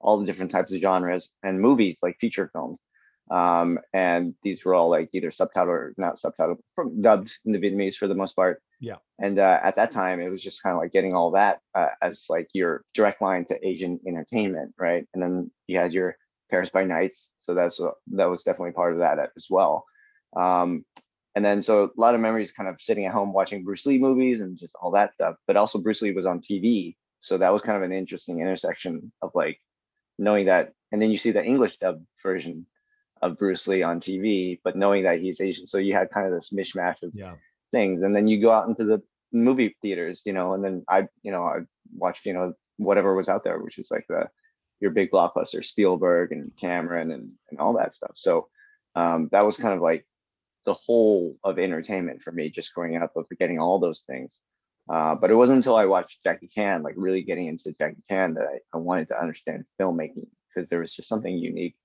all 0.00 0.18
the 0.18 0.26
different 0.26 0.50
types 0.50 0.72
of 0.72 0.80
genres 0.80 1.32
and 1.42 1.60
movies 1.60 1.96
like 2.02 2.16
feature 2.20 2.50
films. 2.52 2.78
Um, 3.30 3.78
and 3.92 4.34
these 4.42 4.64
were 4.64 4.74
all 4.74 4.88
like 4.88 5.10
either 5.12 5.30
subtitled 5.30 5.68
or 5.68 5.94
not 5.98 6.18
subtitled, 6.18 6.58
dubbed 7.00 7.36
in 7.44 7.52
the 7.52 7.58
Vietnamese 7.58 7.96
for 7.96 8.08
the 8.08 8.14
most 8.14 8.34
part. 8.34 8.62
Yeah. 8.80 8.96
And 9.18 9.38
uh, 9.38 9.60
at 9.62 9.76
that 9.76 9.90
time, 9.90 10.20
it 10.20 10.30
was 10.30 10.42
just 10.42 10.62
kind 10.62 10.74
of 10.74 10.80
like 10.80 10.92
getting 10.92 11.14
all 11.14 11.32
that 11.32 11.60
uh, 11.74 11.88
as 12.00 12.26
like 12.28 12.48
your 12.54 12.84
direct 12.94 13.20
line 13.20 13.44
to 13.46 13.66
Asian 13.66 14.00
entertainment, 14.06 14.74
right? 14.78 15.06
And 15.12 15.22
then 15.22 15.50
you 15.66 15.78
had 15.78 15.92
your 15.92 16.16
Paris 16.50 16.70
by 16.70 16.84
Nights, 16.84 17.30
so 17.42 17.54
that's 17.54 17.80
uh, 17.80 17.90
that 18.12 18.26
was 18.30 18.42
definitely 18.42 18.72
part 18.72 18.92
of 18.92 19.00
that 19.00 19.18
as 19.36 19.46
well. 19.50 19.84
Um, 20.36 20.84
and 21.34 21.44
then 21.44 21.62
so 21.62 21.84
a 21.84 22.00
lot 22.00 22.14
of 22.14 22.20
memories 22.20 22.52
kind 22.52 22.68
of 22.68 22.80
sitting 22.80 23.04
at 23.04 23.12
home 23.12 23.32
watching 23.32 23.64
Bruce 23.64 23.84
Lee 23.84 23.98
movies 23.98 24.40
and 24.40 24.58
just 24.58 24.74
all 24.80 24.92
that 24.92 25.12
stuff. 25.14 25.36
But 25.46 25.56
also 25.56 25.78
Bruce 25.78 26.00
Lee 26.00 26.12
was 26.12 26.26
on 26.26 26.40
TV, 26.40 26.96
so 27.20 27.36
that 27.38 27.52
was 27.52 27.62
kind 27.62 27.76
of 27.76 27.82
an 27.82 27.92
interesting 27.92 28.40
intersection 28.40 29.12
of 29.20 29.32
like 29.34 29.60
knowing 30.18 30.46
that, 30.46 30.72
and 30.92 31.00
then 31.00 31.10
you 31.10 31.18
see 31.18 31.30
the 31.30 31.44
English 31.44 31.78
dub 31.78 32.02
version 32.22 32.66
of 33.22 33.38
Bruce 33.38 33.66
Lee 33.66 33.82
on 33.82 34.00
TV, 34.00 34.60
but 34.62 34.76
knowing 34.76 35.04
that 35.04 35.20
he's 35.20 35.40
Asian. 35.40 35.66
So 35.66 35.78
you 35.78 35.94
had 35.94 36.10
kind 36.10 36.26
of 36.26 36.32
this 36.32 36.50
mishmash 36.50 37.02
of 37.02 37.12
yeah. 37.14 37.34
things. 37.72 38.02
And 38.02 38.14
then 38.14 38.28
you 38.28 38.40
go 38.40 38.52
out 38.52 38.68
into 38.68 38.84
the 38.84 39.02
movie 39.32 39.76
theaters, 39.82 40.22
you 40.24 40.32
know, 40.32 40.54
and 40.54 40.64
then 40.64 40.84
I, 40.88 41.08
you 41.22 41.32
know, 41.32 41.44
I 41.44 41.60
watched, 41.94 42.26
you 42.26 42.32
know, 42.32 42.54
whatever 42.76 43.14
was 43.14 43.28
out 43.28 43.44
there, 43.44 43.58
which 43.58 43.78
is 43.78 43.90
like 43.90 44.06
the 44.08 44.28
your 44.80 44.92
big 44.92 45.10
blockbuster, 45.10 45.64
Spielberg 45.64 46.32
and 46.32 46.52
Cameron 46.56 47.10
and 47.10 47.32
and 47.50 47.58
all 47.58 47.74
that 47.74 47.94
stuff. 47.94 48.12
So 48.14 48.48
um, 48.94 49.28
that 49.32 49.44
was 49.44 49.56
kind 49.56 49.74
of 49.74 49.80
like 49.80 50.06
the 50.64 50.74
whole 50.74 51.36
of 51.44 51.58
entertainment 51.58 52.22
for 52.22 52.32
me, 52.32 52.50
just 52.50 52.74
growing 52.74 52.96
up 52.96 53.16
of 53.16 53.26
getting 53.38 53.58
all 53.58 53.78
those 53.78 54.00
things. 54.00 54.38
Uh, 54.88 55.14
but 55.14 55.30
it 55.30 55.34
wasn't 55.34 55.56
until 55.56 55.76
I 55.76 55.84
watched 55.84 56.22
Jackie 56.24 56.48
Chan, 56.48 56.82
like 56.82 56.94
really 56.96 57.22
getting 57.22 57.46
into 57.46 57.74
Jackie 57.78 58.02
Chan, 58.08 58.34
that 58.34 58.44
I, 58.44 58.58
I 58.74 58.78
wanted 58.78 59.08
to 59.08 59.20
understand 59.20 59.64
filmmaking 59.80 60.26
because 60.48 60.68
there 60.70 60.80
was 60.80 60.94
just 60.94 61.08
something 61.08 61.36
unique 61.36 61.76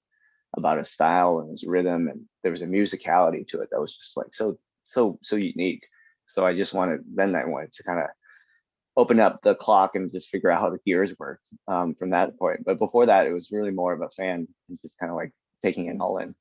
about 0.56 0.78
his 0.78 0.90
style 0.90 1.40
and 1.40 1.52
his 1.52 1.64
rhythm 1.64 2.08
and 2.08 2.22
there 2.44 2.52
was 2.52 2.62
a 2.62 2.68
musicality 2.68 3.48
to 3.48 3.62
it 3.62 3.70
that 3.72 3.82
was 3.82 3.96
just 3.96 4.16
like 4.16 4.34
so 4.34 4.58
so 4.86 5.20
so 5.22 5.36
unique. 5.36 5.84
So 6.34 6.46
i 6.46 6.56
just 6.56 6.74
wanted 6.74 7.02
then 7.14 7.36
i 7.36 7.46
wanted 7.46 7.74
to 7.74 7.84
kind 7.84 8.00
of 8.00 8.08
open 8.96 9.20
up 9.20 9.40
the 9.44 9.56
clock 9.56 9.96
and 9.96 10.12
just 10.12 10.30
figure 10.30 10.52
out 10.52 10.62
how 10.62 10.70
the 10.70 10.80
gears 10.86 11.14
worked 11.18 11.44
um, 11.68 11.96
from 11.96 12.12
that 12.12 12.38
point. 12.38 12.64
But 12.64 12.78
before 12.78 13.08
that 13.08 13.26
it 13.26 13.34
was 13.34 13.52
really 13.52 13.72
more 13.72 13.94
of 13.94 14.02
a 14.02 14.10
fan 14.10 14.48
and 14.70 14.80
just 14.82 14.94
kind 15.00 15.10
of 15.10 15.16
like 15.16 15.32
taking 15.64 15.88
it 15.88 16.00
all 16.00 16.20
in. 16.20 16.36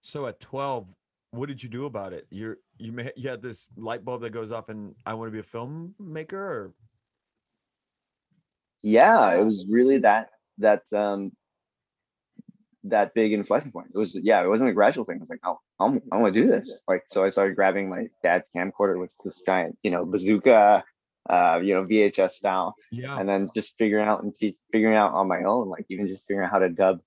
So 0.00 0.26
at 0.26 0.40
12 0.40 0.94
what 1.34 1.48
did 1.48 1.62
you 1.62 1.68
do 1.68 1.86
about 1.86 2.12
it 2.12 2.26
you're 2.30 2.58
you 2.78 2.92
may 2.92 3.12
you 3.16 3.28
had 3.28 3.42
this 3.42 3.68
light 3.76 4.04
bulb 4.04 4.22
that 4.22 4.30
goes 4.30 4.52
off 4.52 4.68
and 4.68 4.94
i 5.06 5.14
want 5.14 5.28
to 5.28 5.32
be 5.32 5.38
a 5.38 5.42
filmmaker 5.42 6.32
or 6.32 6.74
yeah 8.82 9.32
it 9.32 9.42
was 9.42 9.66
really 9.68 9.98
that 9.98 10.30
that 10.58 10.82
um 10.94 11.32
that 12.84 13.14
big 13.14 13.32
inflection 13.32 13.72
point. 13.72 13.88
It 13.94 13.98
was 13.98 14.14
yeah, 14.14 14.42
it 14.42 14.48
wasn't 14.48 14.70
a 14.70 14.74
gradual 14.74 15.04
thing. 15.04 15.16
I 15.16 15.20
was 15.20 15.30
like, 15.30 15.40
oh, 15.44 15.58
I'm, 15.80 16.00
I 16.12 16.18
want 16.18 16.34
to 16.34 16.42
do 16.42 16.46
this. 16.48 16.78
Like 16.86 17.04
so, 17.10 17.24
I 17.24 17.30
started 17.30 17.56
grabbing 17.56 17.88
my 17.88 18.08
dad's 18.22 18.44
camcorder 18.54 19.00
with 19.00 19.10
this 19.24 19.42
giant, 19.44 19.78
you 19.82 19.90
know, 19.90 20.04
bazooka, 20.04 20.84
uh, 21.28 21.60
you 21.62 21.74
know, 21.74 21.84
VHS 21.84 22.32
style, 22.32 22.74
yeah, 22.92 23.18
and 23.18 23.28
then 23.28 23.48
just 23.54 23.74
figuring 23.78 24.06
out 24.06 24.22
and 24.22 24.34
te- 24.34 24.58
figuring 24.70 24.96
out 24.96 25.14
on 25.14 25.28
my 25.28 25.42
own, 25.44 25.68
like 25.68 25.86
even 25.88 26.06
just 26.06 26.26
figuring 26.26 26.46
out 26.46 26.52
how 26.52 26.58
to 26.58 26.68
dub 26.68 27.00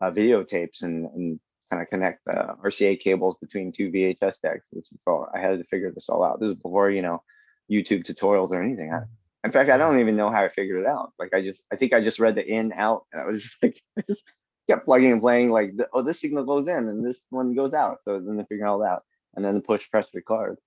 uh, 0.00 0.10
videotapes 0.10 0.82
and 0.82 1.06
and 1.14 1.40
kind 1.70 1.82
of 1.82 1.88
connect 1.88 2.24
the 2.24 2.56
RCA 2.64 3.00
cables 3.00 3.36
between 3.40 3.72
two 3.72 3.90
VHS 3.90 4.40
decks. 4.40 4.66
This 4.72 4.90
all, 5.06 5.28
I 5.34 5.38
had 5.38 5.58
to 5.58 5.64
figure 5.64 5.92
this 5.92 6.08
all 6.08 6.24
out. 6.24 6.40
This 6.40 6.50
is 6.50 6.56
before 6.56 6.90
you 6.90 7.02
know 7.02 7.22
YouTube 7.70 8.04
tutorials 8.04 8.50
or 8.50 8.62
anything. 8.62 8.92
I, 8.92 9.02
in 9.44 9.52
fact, 9.52 9.70
I 9.70 9.76
don't 9.76 10.00
even 10.00 10.16
know 10.16 10.30
how 10.30 10.44
I 10.44 10.48
figured 10.48 10.82
it 10.82 10.86
out. 10.86 11.12
Like 11.18 11.32
I 11.32 11.42
just, 11.42 11.62
I 11.72 11.76
think 11.76 11.92
I 11.92 12.02
just 12.02 12.18
read 12.18 12.34
the 12.34 12.44
in 12.44 12.72
out. 12.72 13.04
And 13.12 13.22
I 13.22 13.26
was 13.26 13.42
just 13.44 13.56
like, 13.62 13.80
I 13.98 14.02
just 14.08 14.24
kept 14.68 14.84
plugging 14.84 15.12
and 15.12 15.20
playing 15.20 15.50
like, 15.50 15.72
oh, 15.92 16.02
this 16.02 16.20
signal 16.20 16.44
goes 16.44 16.66
in 16.68 16.88
and 16.88 17.04
this 17.04 17.20
one 17.30 17.54
goes 17.54 17.72
out. 17.72 17.98
So 18.04 18.20
then 18.20 18.36
they 18.36 18.44
figure 18.44 18.66
all 18.66 18.80
that 18.80 19.00
and 19.34 19.44
then 19.44 19.54
the 19.54 19.60
push 19.60 19.88
press 19.90 20.08
record 20.12 20.58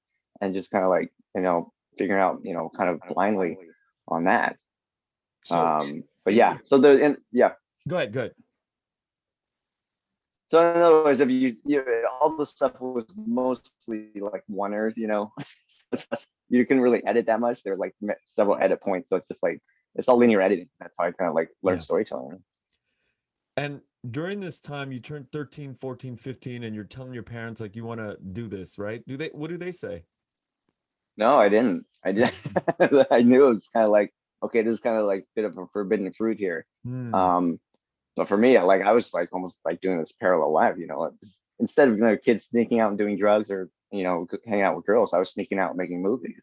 and 0.42 0.54
just 0.54 0.72
kind 0.72 0.84
of 0.84 0.90
like, 0.90 1.12
you 1.36 1.42
know, 1.42 1.72
figuring 1.98 2.22
out, 2.22 2.40
you 2.44 2.54
know, 2.54 2.72
kind 2.76 2.90
of 2.90 3.00
blindly 3.14 3.58
on 4.08 4.24
that. 4.24 4.58
So, 5.46 5.64
um, 5.64 6.04
but 6.26 6.34
yeah, 6.34 6.58
so 6.64 6.78
the, 6.78 7.04
and 7.04 7.18
yeah. 7.32 7.52
Go 7.88 7.98
ahead, 7.98 8.14
good. 8.14 8.34
So 10.54 10.60
in 10.60 10.82
other 10.84 11.04
words, 11.04 11.20
if 11.20 11.32
you, 11.32 11.56
you 11.66 11.84
all 12.22 12.38
the 12.38 12.46
stuff 12.46 12.80
was 12.80 13.06
mostly 13.16 14.10
like 14.16 14.44
one 14.46 14.76
earth, 14.76 14.94
you 14.98 15.08
know, 15.08 15.34
you 16.50 16.64
couldn't 16.64 16.84
really 16.84 17.04
edit 17.08 17.26
that 17.26 17.40
much. 17.40 17.64
There 17.64 17.76
were 17.76 17.80
like 17.80 17.96
several 18.36 18.58
edit 18.62 18.80
points. 18.80 19.10
So 19.10 19.16
it's 19.16 19.28
just 19.28 19.42
like, 19.42 19.64
it's 19.96 20.08
all 20.08 20.18
linear 20.18 20.42
editing. 20.42 20.70
That's 20.80 20.94
how 21.00 21.06
I 21.06 21.12
kind 21.12 21.30
of 21.30 21.34
like 21.34 21.50
learned 21.64 21.82
yeah. 21.82 21.86
storytelling. 21.86 22.44
And 23.58 23.82
during 24.12 24.40
this 24.40 24.60
time 24.60 24.92
you 24.92 25.00
turned 25.00 25.26
13 25.32 25.74
14 25.74 26.18
15 26.18 26.64
and 26.66 26.76
you're 26.76 26.84
telling 26.84 27.14
your 27.14 27.24
parents 27.24 27.60
like 27.62 27.76
you 27.76 27.86
want 27.86 28.02
to 28.02 28.18
do 28.34 28.50
this 28.50 28.78
right 28.78 29.02
do 29.08 29.16
they 29.16 29.30
what 29.30 29.50
do 29.50 29.56
they 29.56 29.72
say 29.72 30.04
no 31.16 31.40
i 31.40 31.48
didn't 31.48 31.86
i 32.04 32.12
didn't. 32.12 32.36
i 33.12 33.22
knew 33.22 33.48
it 33.48 33.54
was 33.54 33.70
kind 33.72 33.86
of 33.86 33.92
like 33.92 34.14
okay 34.44 34.62
this 34.62 34.74
is 34.74 34.82
kind 34.82 34.98
of 34.98 35.06
like 35.06 35.22
a 35.22 35.28
bit 35.38 35.46
of 35.46 35.58
a 35.58 35.66
forbidden 35.72 36.12
fruit 36.12 36.38
here 36.38 36.66
hmm. 36.84 37.16
um 37.16 37.60
but 38.16 38.28
for 38.28 38.38
me 38.38 38.60
like 38.60 38.82
i 38.82 38.92
was 38.92 39.14
like 39.14 39.30
almost 39.34 39.60
like 39.66 39.82
doing 39.82 40.00
this 40.00 40.12
parallel 40.12 40.52
life 40.52 40.76
you 40.78 40.88
know 40.88 41.12
instead 41.60 41.88
of 41.88 41.96
you 41.96 42.04
know 42.04 42.18
kids 42.18 42.46
sneaking 42.46 42.80
out 42.80 42.90
and 42.90 42.98
doing 42.98 43.18
drugs 43.18 43.50
or 43.50 43.70
you 43.92 44.04
know 44.04 44.28
hanging 44.46 44.64
out 44.64 44.76
with 44.76 44.86
girls 44.86 45.14
i 45.14 45.20
was 45.20 45.32
sneaking 45.32 45.60
out 45.60 45.76
making 45.76 46.02
movies 46.02 46.42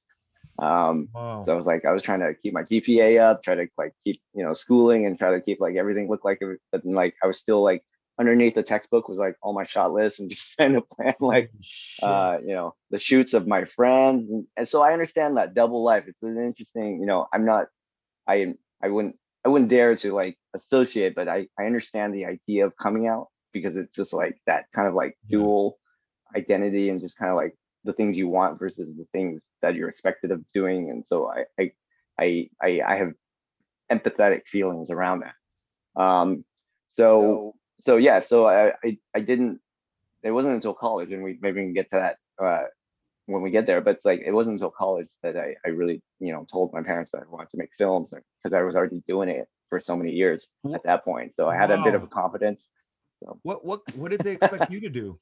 um, 0.60 1.08
wow. 1.14 1.44
So 1.46 1.54
I 1.54 1.56
was 1.56 1.64
like, 1.64 1.84
I 1.86 1.92
was 1.92 2.02
trying 2.02 2.20
to 2.20 2.34
keep 2.34 2.52
my 2.52 2.64
GPA 2.64 3.20
up, 3.20 3.42
try 3.42 3.54
to 3.54 3.66
like 3.78 3.94
keep 4.04 4.20
you 4.34 4.44
know 4.44 4.54
schooling 4.54 5.06
and 5.06 5.18
try 5.18 5.30
to 5.30 5.40
keep 5.40 5.58
like 5.60 5.76
everything 5.76 6.08
look 6.08 6.24
like 6.24 6.38
it, 6.42 6.60
but 6.70 6.84
then, 6.84 6.92
like 6.92 7.14
I 7.22 7.26
was 7.26 7.38
still 7.38 7.62
like 7.62 7.82
underneath 8.18 8.54
the 8.54 8.62
textbook 8.62 9.08
was 9.08 9.16
like 9.16 9.36
all 9.42 9.54
my 9.54 9.64
shot 9.64 9.92
lists 9.92 10.20
and 10.20 10.28
just 10.30 10.52
trying 10.52 10.74
to 10.74 10.82
plan 10.82 11.14
like 11.20 11.50
uh 12.02 12.36
you 12.42 12.54
know 12.54 12.74
the 12.90 12.98
shoots 12.98 13.32
of 13.32 13.46
my 13.46 13.64
friends 13.64 14.28
and, 14.28 14.46
and 14.56 14.68
so 14.68 14.82
I 14.82 14.92
understand 14.92 15.38
that 15.38 15.54
double 15.54 15.82
life. 15.82 16.04
It's 16.06 16.22
an 16.22 16.36
interesting 16.36 17.00
you 17.00 17.06
know 17.06 17.26
I'm 17.32 17.46
not 17.46 17.68
I 18.28 18.54
I 18.82 18.88
wouldn't 18.88 19.16
I 19.44 19.48
wouldn't 19.48 19.70
dare 19.70 19.96
to 19.96 20.12
like 20.14 20.36
associate, 20.54 21.14
but 21.14 21.28
I 21.28 21.48
I 21.58 21.64
understand 21.64 22.14
the 22.14 22.26
idea 22.26 22.66
of 22.66 22.76
coming 22.76 23.06
out 23.08 23.28
because 23.52 23.76
it's 23.76 23.94
just 23.94 24.12
like 24.12 24.38
that 24.46 24.66
kind 24.74 24.88
of 24.88 24.94
like 24.94 25.16
dual 25.28 25.78
identity 26.36 26.90
and 26.90 27.00
just 27.00 27.16
kind 27.18 27.30
of 27.30 27.36
like 27.36 27.54
the 27.84 27.92
things 27.92 28.16
you 28.16 28.28
want 28.28 28.58
versus 28.58 28.88
the 28.96 29.06
things 29.12 29.42
that 29.62 29.74
you're 29.74 29.88
expected 29.88 30.30
of 30.30 30.44
doing 30.54 30.90
and 30.90 31.04
so 31.06 31.28
i 31.30 31.44
i 31.58 31.72
i 32.20 32.48
i, 32.62 32.80
I 32.86 32.96
have 32.96 33.12
empathetic 33.90 34.46
feelings 34.46 34.90
around 34.90 35.22
that. 35.24 36.00
Um 36.00 36.44
so 36.96 37.54
so 37.80 37.96
yeah 37.96 38.20
so 38.20 38.46
I, 38.46 38.72
I 38.84 38.98
i 39.14 39.20
didn't 39.20 39.60
it 40.22 40.30
wasn't 40.30 40.54
until 40.54 40.74
college 40.74 41.12
and 41.12 41.22
we 41.22 41.38
maybe 41.40 41.60
we 41.60 41.66
can 41.66 41.74
get 41.74 41.90
to 41.90 41.96
that 41.96 42.16
uh 42.44 42.64
when 43.30 43.42
we 43.42 43.50
get 43.50 43.66
there 43.66 43.80
but 43.80 43.96
it's 43.96 44.04
like 44.04 44.20
it 44.24 44.32
wasn't 44.32 44.52
until 44.52 44.70
college 44.70 45.08
that 45.22 45.36
i 45.36 45.54
i 45.64 45.68
really 45.68 46.02
you 46.18 46.32
know 46.32 46.46
told 46.50 46.72
my 46.72 46.82
parents 46.82 47.10
that 47.12 47.22
i 47.22 47.30
wanted 47.30 47.50
to 47.50 47.56
make 47.56 47.70
films 47.78 48.10
because 48.10 48.54
i 48.54 48.62
was 48.62 48.74
already 48.74 49.02
doing 49.06 49.28
it 49.28 49.46
for 49.68 49.80
so 49.80 49.96
many 49.96 50.10
years 50.10 50.48
at 50.74 50.82
that 50.84 51.04
point 51.04 51.32
so 51.36 51.48
i 51.48 51.56
had 51.56 51.70
wow. 51.70 51.80
a 51.80 51.84
bit 51.84 51.94
of 51.94 52.02
a 52.02 52.06
confidence 52.06 52.68
so 53.22 53.38
what 53.42 53.64
what 53.64 53.80
what 53.96 54.10
did 54.10 54.20
they 54.20 54.32
expect 54.40 54.70
you 54.70 54.80
to 54.80 54.88
do 54.88 55.18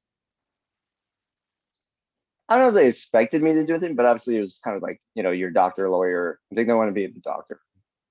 I 2.49 2.55
don't 2.55 2.63
know 2.63 2.69
if 2.69 2.75
they 2.75 2.89
expected 2.89 3.43
me 3.43 3.53
to 3.53 3.67
do 3.67 3.75
anything, 3.75 3.95
but 3.95 4.07
obviously 4.07 4.37
it 4.37 4.41
was 4.41 4.59
kind 4.65 4.75
of 4.75 4.83
like, 4.83 5.01
you 5.15 5.23
know, 5.23 5.33
your 5.33 5.51
doctor, 5.51 5.91
lawyer. 5.91 6.41
I 6.51 6.55
think 6.55 6.67
they 6.67 6.73
want 6.73 6.89
to 6.89 6.95
be 6.95 7.05
a 7.05 7.11
doctor 7.11 7.61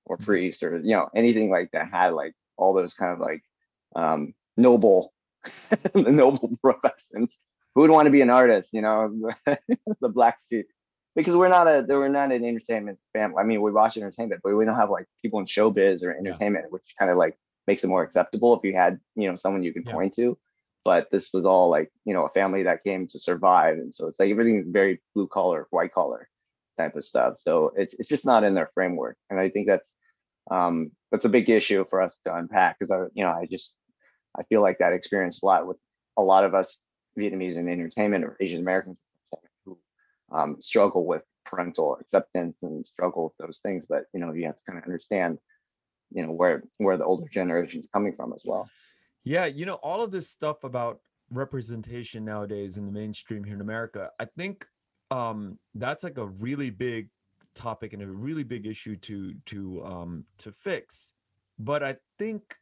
or 0.06 0.16
mm-hmm. 0.16 0.24
priest 0.24 0.62
or, 0.62 0.78
you 0.78 0.92
know, 0.92 1.08
anything 1.14 1.50
like 1.50 1.72
that 1.72 1.90
had 1.90 2.12
like 2.12 2.34
all 2.56 2.72
those 2.72 2.94
kind 2.94 3.12
of 3.12 3.18
like 3.18 3.42
um, 3.96 4.34
noble, 4.56 5.12
noble 5.94 6.56
professions. 6.62 7.38
Who 7.74 7.82
would 7.82 7.90
want 7.90 8.06
to 8.06 8.10
be 8.10 8.20
an 8.20 8.30
artist, 8.30 8.70
you 8.72 8.82
know, 8.82 9.32
the 10.00 10.08
black 10.08 10.38
sheep? 10.50 10.66
Because 11.14 11.34
we're 11.34 11.48
not 11.48 11.66
a, 11.66 11.84
we're 11.88 12.08
not 12.08 12.32
an 12.32 12.44
entertainment 12.44 12.98
family. 13.12 13.36
I 13.38 13.44
mean, 13.44 13.60
we 13.60 13.72
watch 13.72 13.96
entertainment, 13.96 14.40
but 14.42 14.54
we 14.54 14.64
don't 14.64 14.76
have 14.76 14.90
like 14.90 15.06
people 15.22 15.40
in 15.40 15.46
showbiz 15.46 16.02
or 16.02 16.12
entertainment, 16.12 16.66
yeah. 16.66 16.70
which 16.70 16.94
kind 16.98 17.10
of 17.10 17.18
like 17.18 17.36
makes 17.66 17.82
it 17.82 17.88
more 17.88 18.02
acceptable 18.02 18.56
if 18.56 18.64
you 18.64 18.74
had, 18.74 18.98
you 19.16 19.28
know, 19.28 19.36
someone 19.36 19.62
you 19.62 19.72
could 19.72 19.84
yeah. 19.86 19.92
point 19.92 20.14
to 20.16 20.38
but 20.88 21.10
this 21.10 21.28
was 21.34 21.44
all 21.44 21.68
like 21.68 21.90
you 22.06 22.14
know 22.14 22.24
a 22.24 22.30
family 22.30 22.62
that 22.62 22.82
came 22.82 23.06
to 23.06 23.18
survive 23.18 23.76
and 23.76 23.94
so 23.94 24.06
it's 24.06 24.18
like 24.18 24.30
everything 24.30 24.56
is 24.56 24.66
very 24.66 25.00
blue 25.14 25.26
collar 25.26 25.66
white 25.68 25.92
collar 25.92 26.26
type 26.78 26.96
of 26.96 27.04
stuff 27.04 27.34
so 27.38 27.72
it's, 27.76 27.94
it's 27.98 28.08
just 28.08 28.24
not 28.24 28.42
in 28.42 28.54
their 28.54 28.70
framework 28.72 29.16
and 29.28 29.38
i 29.38 29.50
think 29.50 29.66
that's 29.66 29.86
um 30.50 30.90
that's 31.12 31.26
a 31.26 31.28
big 31.28 31.50
issue 31.50 31.84
for 31.90 32.00
us 32.00 32.16
to 32.24 32.34
unpack 32.34 32.78
because 32.78 32.90
i 32.90 33.04
you 33.12 33.22
know 33.22 33.30
i 33.30 33.44
just 33.44 33.74
i 34.38 34.42
feel 34.44 34.62
like 34.62 34.78
that 34.78 34.94
experience 34.94 35.42
a 35.42 35.46
lot 35.46 35.66
with 35.66 35.76
a 36.16 36.22
lot 36.22 36.44
of 36.44 36.54
us 36.54 36.78
vietnamese 37.18 37.56
in 37.56 37.68
entertainment 37.68 38.24
or 38.24 38.36
asian 38.40 38.60
americans 38.60 38.96
who 39.64 39.78
um, 40.32 40.60
struggle 40.60 41.04
with 41.04 41.22
parental 41.44 41.96
acceptance 42.00 42.56
and 42.62 42.86
struggle 42.86 43.24
with 43.24 43.46
those 43.46 43.58
things 43.58 43.84
but 43.88 44.04
you 44.12 44.20
know 44.20 44.32
you 44.32 44.46
have 44.46 44.56
to 44.56 44.62
kind 44.66 44.78
of 44.78 44.84
understand 44.84 45.38
you 46.10 46.24
know 46.24 46.32
where 46.32 46.62
where 46.78 46.96
the 46.96 47.04
older 47.04 47.28
generation 47.28 47.80
is 47.80 47.88
coming 47.92 48.14
from 48.14 48.32
as 48.32 48.42
well. 48.44 48.68
Yeah 49.24 49.46
you 49.46 49.66
know 49.66 49.74
all 49.74 50.02
of 50.02 50.10
this 50.10 50.28
stuff 50.28 50.64
about 50.64 51.00
representation 51.30 52.24
nowadays 52.24 52.78
in 52.78 52.86
the 52.86 52.92
mainstream 52.92 53.44
here 53.44 53.52
in 53.52 53.60
america 53.60 54.10
i 54.18 54.24
think 54.24 54.64
um 55.10 55.58
that's 55.74 56.02
like 56.02 56.16
a 56.16 56.24
really 56.24 56.70
big 56.70 57.10
topic 57.54 57.92
and 57.92 58.02
a 58.02 58.06
really 58.06 58.44
big 58.44 58.66
issue 58.66 58.96
to 58.96 59.34
to 59.44 59.84
um 59.84 60.24
to 60.38 60.52
fix. 60.52 61.12
But 61.58 61.82
i 61.82 61.96
think 62.18 62.56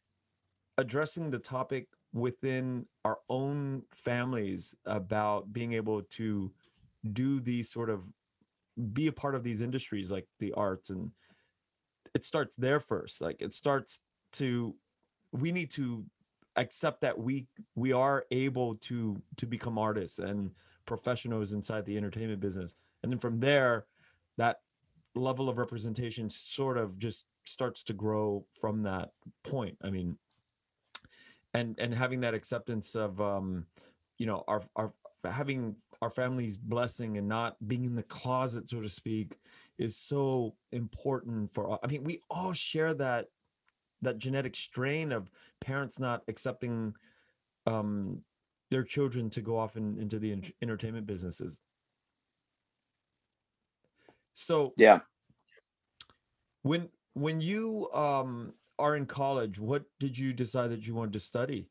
addressing 0.77 1.29
the 1.29 1.39
topic 1.39 1.87
within 2.13 2.85
our 3.05 3.17
own 3.29 3.83
families 3.91 4.73
about 4.85 5.51
being 5.53 5.73
able 5.73 6.01
to 6.03 6.51
do 7.13 7.39
these 7.39 7.69
sort 7.69 7.89
of 7.89 8.07
be 8.93 9.07
a 9.07 9.11
part 9.11 9.35
of 9.35 9.43
these 9.43 9.61
industries 9.61 10.11
like 10.11 10.27
the 10.39 10.53
arts 10.53 10.89
and 10.89 11.11
it 12.13 12.23
starts 12.23 12.55
there 12.55 12.79
first. 12.79 13.21
Like 13.21 13.41
it 13.41 13.53
starts 13.53 13.99
to 14.33 14.75
we 15.31 15.51
need 15.51 15.69
to 15.71 16.05
accept 16.55 17.01
that 17.01 17.17
we 17.17 17.45
we 17.75 17.93
are 17.93 18.25
able 18.31 18.75
to 18.75 19.21
to 19.37 19.45
become 19.45 19.77
artists 19.77 20.19
and 20.19 20.51
professionals 20.85 21.53
inside 21.53 21.85
the 21.85 21.97
entertainment 21.97 22.39
business. 22.39 22.73
And 23.03 23.11
then 23.11 23.19
from 23.19 23.39
there 23.39 23.85
that 24.37 24.57
level 25.15 25.49
of 25.49 25.57
representation 25.57 26.29
sort 26.29 26.77
of 26.77 26.97
just 26.97 27.27
starts 27.45 27.83
to 27.83 27.93
grow 27.93 28.45
from 28.51 28.83
that 28.83 29.09
point. 29.43 29.77
I 29.83 29.89
mean 29.89 30.17
and 31.53 31.75
and 31.79 31.93
having 31.93 32.19
that 32.21 32.33
acceptance 32.33 32.95
of 32.95 33.19
um 33.21 33.65
you 34.17 34.25
know 34.25 34.43
our 34.47 34.61
our 34.75 34.93
having 35.25 35.75
our 36.01 36.09
family's 36.09 36.57
blessing 36.57 37.17
and 37.17 37.27
not 37.27 37.55
being 37.67 37.85
in 37.85 37.95
the 37.95 38.03
closet 38.03 38.69
so 38.69 38.81
to 38.81 38.89
speak 38.89 39.37
is 39.77 39.95
so 39.95 40.53
important 40.71 41.51
for 41.53 41.67
all. 41.67 41.79
i 41.83 41.87
mean 41.87 42.03
we 42.03 42.21
all 42.29 42.53
share 42.53 42.93
that 42.93 43.27
that 44.01 44.17
genetic 44.17 44.55
strain 44.55 45.11
of 45.11 45.31
parents 45.59 45.99
not 45.99 46.21
accepting 46.27 46.93
um 47.65 48.21
their 48.69 48.83
children 48.83 49.29
to 49.29 49.41
go 49.41 49.57
off 49.57 49.77
in, 49.77 49.97
into 49.97 50.19
the 50.19 50.35
entertainment 50.61 51.07
businesses 51.07 51.57
so 54.33 54.73
yeah 54.77 54.99
when 56.61 56.87
when 57.13 57.41
you 57.41 57.89
um 57.93 58.53
are 58.79 58.95
in 58.95 59.05
college 59.05 59.59
what 59.59 59.83
did 59.99 60.17
you 60.17 60.33
decide 60.33 60.69
that 60.69 60.85
you 60.85 60.93
wanted 60.93 61.13
to 61.13 61.19
study 61.19 61.69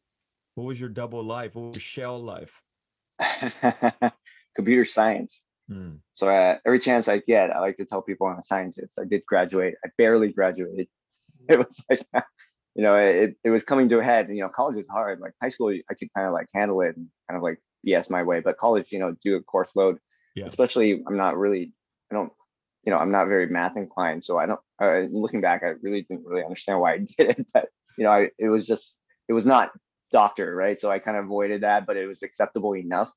what 0.55 0.65
was 0.65 0.81
your 0.81 0.89
double 0.89 1.23
life 1.23 1.55
what 1.55 1.69
was 1.69 1.77
your 1.77 1.81
shell 1.81 2.23
life 2.23 2.63
computer 4.57 4.85
science. 4.85 5.41
Hmm. 5.71 5.97
So 6.15 6.29
uh, 6.29 6.59
every 6.67 6.81
chance 6.81 7.07
I 7.07 7.19
get, 7.19 7.55
I 7.55 7.61
like 7.61 7.77
to 7.77 7.85
tell 7.85 8.03
people 8.03 8.27
I'm 8.27 8.39
a 8.39 8.43
scientist. 8.43 8.93
I 8.99 9.05
did 9.05 9.25
graduate. 9.27 9.75
I 9.85 9.91
barely 9.97 10.33
graduated. 10.33 10.89
It 11.49 11.59
was 11.61 11.81
like, 11.89 12.05
you 12.75 12.83
know, 12.83 12.97
it, 12.97 13.37
it 13.45 13.51
was 13.51 13.63
coming 13.63 13.89
to 13.91 14.01
a 14.01 14.03
head. 14.03 14.27
And, 14.27 14.37
you 14.37 14.43
know, 14.43 14.49
college 14.49 14.79
is 14.79 14.87
hard. 14.91 15.21
Like 15.21 15.31
high 15.41 15.51
school, 15.51 15.73
I 15.89 15.95
could 15.95 16.13
kind 16.13 16.27
of 16.27 16.33
like 16.33 16.49
handle 16.53 16.81
it 16.81 16.97
and 16.97 17.07
kind 17.31 17.37
of 17.37 17.43
like 17.45 17.61
BS 17.87 18.11
my 18.11 18.25
way. 18.25 18.41
But 18.41 18.59
college, 18.59 18.87
you 18.91 18.99
know, 18.99 19.15
do 19.23 19.37
a 19.37 19.43
course 19.43 19.71
load. 19.77 19.99
Yeah. 20.35 20.47
Especially, 20.47 21.05
I'm 21.07 21.17
not 21.17 21.39
really, 21.39 21.73
I 22.11 22.17
don't, 22.17 22.33
you 22.87 22.93
know, 22.93 22.99
I'm 22.99 23.11
not 23.11 23.27
very 23.27 23.49
math 23.49 23.77
inclined. 23.77 24.25
So 24.25 24.39
I 24.39 24.47
don't. 24.47 24.61
Uh, 24.81 25.07
looking 25.11 25.41
back, 25.41 25.63
I 25.65 25.73
really 25.83 26.07
didn't 26.09 26.25
really 26.25 26.45
understand 26.45 26.81
why 26.81 26.95
I 26.95 26.99
did 27.19 27.31
it. 27.31 27.47
But 27.53 27.69
you 27.99 28.05
know, 28.05 28.13
I, 28.13 28.31
it 28.39 28.49
was 28.49 28.67
just, 28.67 28.97
it 29.29 29.33
was 29.33 29.45
not 29.45 29.73
doctor, 30.13 30.55
right? 30.55 30.79
So 30.79 30.91
I 30.91 31.01
kind 31.01 31.17
of 31.17 31.25
avoided 31.25 31.63
that, 31.63 31.87
but 31.87 31.97
it 31.97 32.07
was 32.07 32.23
acceptable 32.23 32.77
enough. 32.77 33.11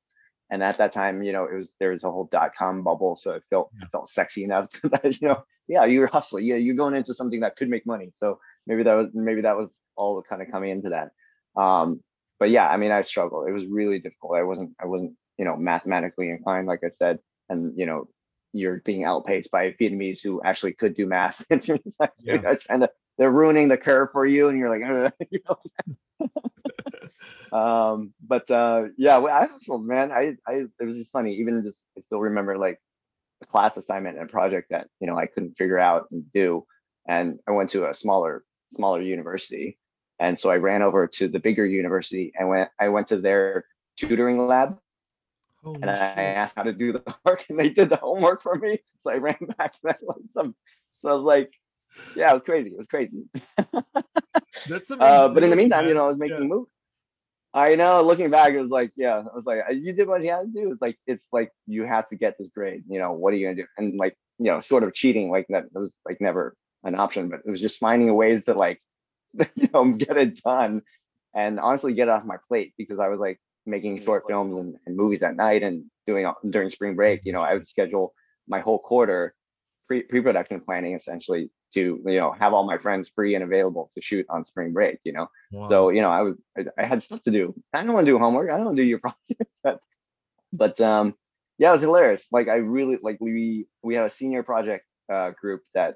And 0.52 0.64
at 0.64 0.80
that 0.80 0.94
time, 0.94 1.22
you 1.22 1.32
know, 1.32 1.46
it 1.46 1.54
was 1.54 1.72
there 1.80 1.92
was 1.92 2.04
a 2.04 2.12
whole 2.12 2.28
dot 2.32 2.52
com 2.58 2.84
bubble, 2.84 3.16
so 3.16 3.34
it 3.34 3.44
felt 3.52 3.70
yeah. 3.78 3.86
it 3.86 3.92
felt 3.92 4.10
sexy 4.10 4.44
enough 4.44 4.68
that 4.84 5.22
you 5.22 5.28
know, 5.28 5.44
yeah, 5.68 5.86
you're 5.86 6.08
hustling, 6.08 6.46
yeah, 6.46 6.56
you're 6.56 6.76
going 6.76 6.96
into 6.96 7.14
something 7.14 7.42
that 7.42 7.56
could 7.56 7.70
make 7.70 7.86
money. 7.86 8.12
So 8.20 8.40
maybe 8.66 8.84
that 8.84 8.96
was 8.96 9.08
maybe 9.14 9.42
that 9.42 9.58
was 9.58 9.70
all 9.96 10.24
kind 10.28 10.42
of 10.42 10.50
coming 10.52 10.72
into 10.72 10.90
that. 10.90 11.62
Um, 11.62 12.02
but 12.40 12.50
yeah, 12.50 12.68
I 12.68 12.78
mean, 12.78 12.92
I 12.92 13.04
struggled. 13.04 13.48
It 13.48 13.52
was 13.52 13.68
really 13.68 14.00
difficult. 14.00 14.38
I 14.38 14.44
wasn't 14.44 14.72
I 14.82 14.88
wasn't 14.88 15.14
you 15.38 15.46
know 15.46 15.56
mathematically 15.56 16.30
inclined, 16.30 16.66
like 16.66 16.82
I 16.84 16.90
said, 16.98 17.20
and 17.50 17.78
you 17.78 17.86
know, 17.86 18.08
you're 18.54 18.82
being 18.86 19.04
outpaced 19.04 19.52
by 19.52 19.72
Vietnamese 19.80 20.22
who 20.22 20.42
actually 20.44 20.74
could 20.74 20.96
do 20.96 21.06
math. 21.06 21.44
yeah. 21.50 22.56
trying 22.56 22.82
to 22.82 22.90
they're 23.20 23.30
ruining 23.30 23.68
the 23.68 23.78
curve 23.78 24.10
for 24.14 24.26
you, 24.26 24.48
and 24.48 24.58
you're 24.58 24.70
like, 24.70 25.14
you 25.30 25.42
know, 25.48 26.38
um, 27.58 28.14
but 28.26 28.50
uh, 28.50 28.86
yeah, 28.98 29.20
I 29.20 29.46
hustled, 29.46 29.86
man. 29.86 30.12
I, 30.12 30.38
I, 30.48 30.64
it 30.80 30.86
was 30.86 30.96
just 30.96 31.12
funny. 31.12 31.36
Even 31.36 31.62
just, 31.62 31.76
I 31.98 32.02
still 32.02 32.22
remember 32.22 32.58
like 32.58 32.80
a 33.44 33.46
class 33.46 33.76
assignment 33.76 34.18
and 34.18 34.28
a 34.28 34.32
project 34.32 34.70
that 34.72 34.88
you 35.02 35.08
know 35.08 35.18
I 35.18 35.26
couldn't 35.26 35.58
figure 35.58 35.78
out 35.78 36.08
and 36.12 36.32
do, 36.32 36.66
and 37.08 37.40
I 37.46 37.52
went 37.52 37.72
to 37.72 37.90
a 37.90 37.94
smaller, 37.94 38.46
smaller 38.78 39.02
university, 39.02 39.78
and 40.18 40.40
so 40.40 40.50
I 40.50 40.56
ran 40.56 40.82
over 40.82 41.06
to 41.06 41.28
the 41.28 41.40
bigger 41.40 41.66
university 41.66 42.32
and 42.40 42.48
went. 42.48 42.70
I 42.80 42.88
went 42.88 43.08
to 43.08 43.18
their 43.18 43.66
tutoring 43.98 44.48
lab, 44.48 44.78
oh, 45.64 45.76
and 45.76 45.90
I 45.90 45.96
asked 45.96 46.56
how 46.56 46.64
to 46.64 46.74
do 46.74 46.94
the 46.94 47.04
work, 47.26 47.46
and 47.50 47.60
they 47.60 47.70
did 47.70 47.90
the 47.90 47.98
homework 47.98 48.42
for 48.42 48.56
me. 48.56 48.80
So 49.04 49.12
I 49.12 49.16
ran 49.16 49.38
back 49.58 49.76
and 49.82 49.94
I 49.94 49.96
some. 50.34 50.56
So 51.02 51.10
I 51.10 51.14
was 51.14 51.24
like, 51.24 51.54
yeah, 52.18 52.32
it 52.32 52.34
was 52.34 52.44
crazy. 52.44 52.70
It 52.70 52.78
was 52.78 52.88
crazy. 52.88 53.24
That's 54.68 54.92
uh, 54.92 55.30
but 55.30 55.42
in 55.42 55.50
the 55.50 55.56
meantime, 55.56 55.88
you 55.88 55.94
know, 55.94 56.06
I 56.06 56.10
was 56.10 56.18
making 56.18 56.42
yeah. 56.42 56.48
moves. 56.48 56.70
I 57.54 57.76
know. 57.76 58.02
Looking 58.02 58.30
back, 58.30 58.52
it 58.52 58.62
was 58.62 58.70
like, 58.70 58.92
yeah, 58.98 59.20
I 59.20 59.36
was 59.36 59.46
like, 59.46 59.60
you 59.72 59.94
did 59.94 60.08
what 60.08 60.22
you 60.22 60.32
had 60.32 60.42
to 60.42 60.62
do. 60.62 60.72
It's 60.72 60.82
like, 60.82 60.98
it's 61.08 61.28
like 61.32 61.52
you 61.66 61.84
have 61.86 62.10
to 62.10 62.16
get 62.16 62.38
this 62.38 62.50
grade. 62.54 62.84
You 62.90 63.00
know, 63.00 63.14
what 63.14 63.34
are 63.34 63.38
you 63.38 63.48
gonna 63.48 63.56
do? 63.56 63.66
And 63.78 63.98
like, 63.98 64.18
you 64.38 64.52
know, 64.52 64.60
sort 64.60 64.84
of 64.84 64.94
cheating, 64.94 65.32
like 65.32 65.48
that 65.50 65.66
was 65.74 65.92
like 66.06 66.20
never 66.20 66.56
an 66.84 66.96
option. 66.96 67.30
But 67.30 67.42
it 67.46 67.50
was 67.50 67.62
just 67.62 67.80
finding 67.80 68.14
ways 68.14 68.44
to 68.46 68.54
like, 68.54 68.82
you 69.56 69.70
know, 69.74 69.94
get 69.94 70.18
it 70.18 70.42
done, 70.44 70.82
and 71.34 71.60
honestly, 71.60 71.94
get 71.94 72.08
it 72.08 72.12
off 72.12 72.26
my 72.26 72.38
plate 72.48 72.74
because 72.78 73.00
I 73.00 73.08
was 73.08 73.20
like 73.20 73.40
making 73.70 74.02
short 74.04 74.24
films 74.28 74.56
and, 74.58 74.76
and 74.86 74.96
movies 74.96 75.24
at 75.24 75.36
night 75.36 75.64
and 75.64 75.86
doing 76.08 76.32
during 76.50 76.70
spring 76.70 76.96
break. 76.96 77.22
You 77.24 77.34
know, 77.34 77.42
I 77.42 77.54
would 77.54 77.68
schedule 77.68 78.14
my 78.48 78.60
whole 78.60 78.80
quarter 78.80 79.36
pre 79.88 80.04
pre 80.04 80.22
production 80.22 80.62
planning 80.62 80.96
essentially 80.96 81.50
to 81.74 82.02
you 82.06 82.20
know 82.20 82.32
have 82.32 82.54
all 82.54 82.66
my 82.66 82.78
friends 82.78 83.12
free 83.14 83.36
and 83.36 83.44
available 83.44 83.92
to 83.96 84.02
shoot 84.02 84.26
on 84.30 84.44
spring 84.46 84.74
break 84.74 85.00
you 85.04 85.14
know? 85.14 85.28
Wow. 85.52 85.70
so 85.70 85.90
you 85.90 86.02
know 86.02 86.10
i 86.10 86.22
was 86.22 86.36
I, 86.78 86.84
had 86.86 87.04
stuff 87.04 87.22
to 87.24 87.32
do. 87.32 87.54
I 87.74 87.84
don't 87.84 87.94
want 87.94 88.06
to 88.06 88.12
do 88.12 88.18
homework. 88.18 88.50
I 88.50 88.56
don't 88.56 88.66
want 88.66 88.78
to 88.78 88.84
do 88.84 88.88
your 88.88 89.00
project. 89.06 89.44
But, 89.64 89.80
but 90.54 90.82
um 90.82 91.14
yeah 91.58 91.70
it 91.70 91.74
was 91.74 91.82
hilarious. 91.82 92.28
Like 92.32 92.48
i 92.48 92.56
really 92.56 92.98
like 93.02 93.18
we 93.20 93.68
we 93.84 93.96
have 93.96 94.06
a 94.06 94.10
senior 94.10 94.44
project 94.44 94.86
uh, 95.12 95.32
group 95.42 95.62
that 95.74 95.96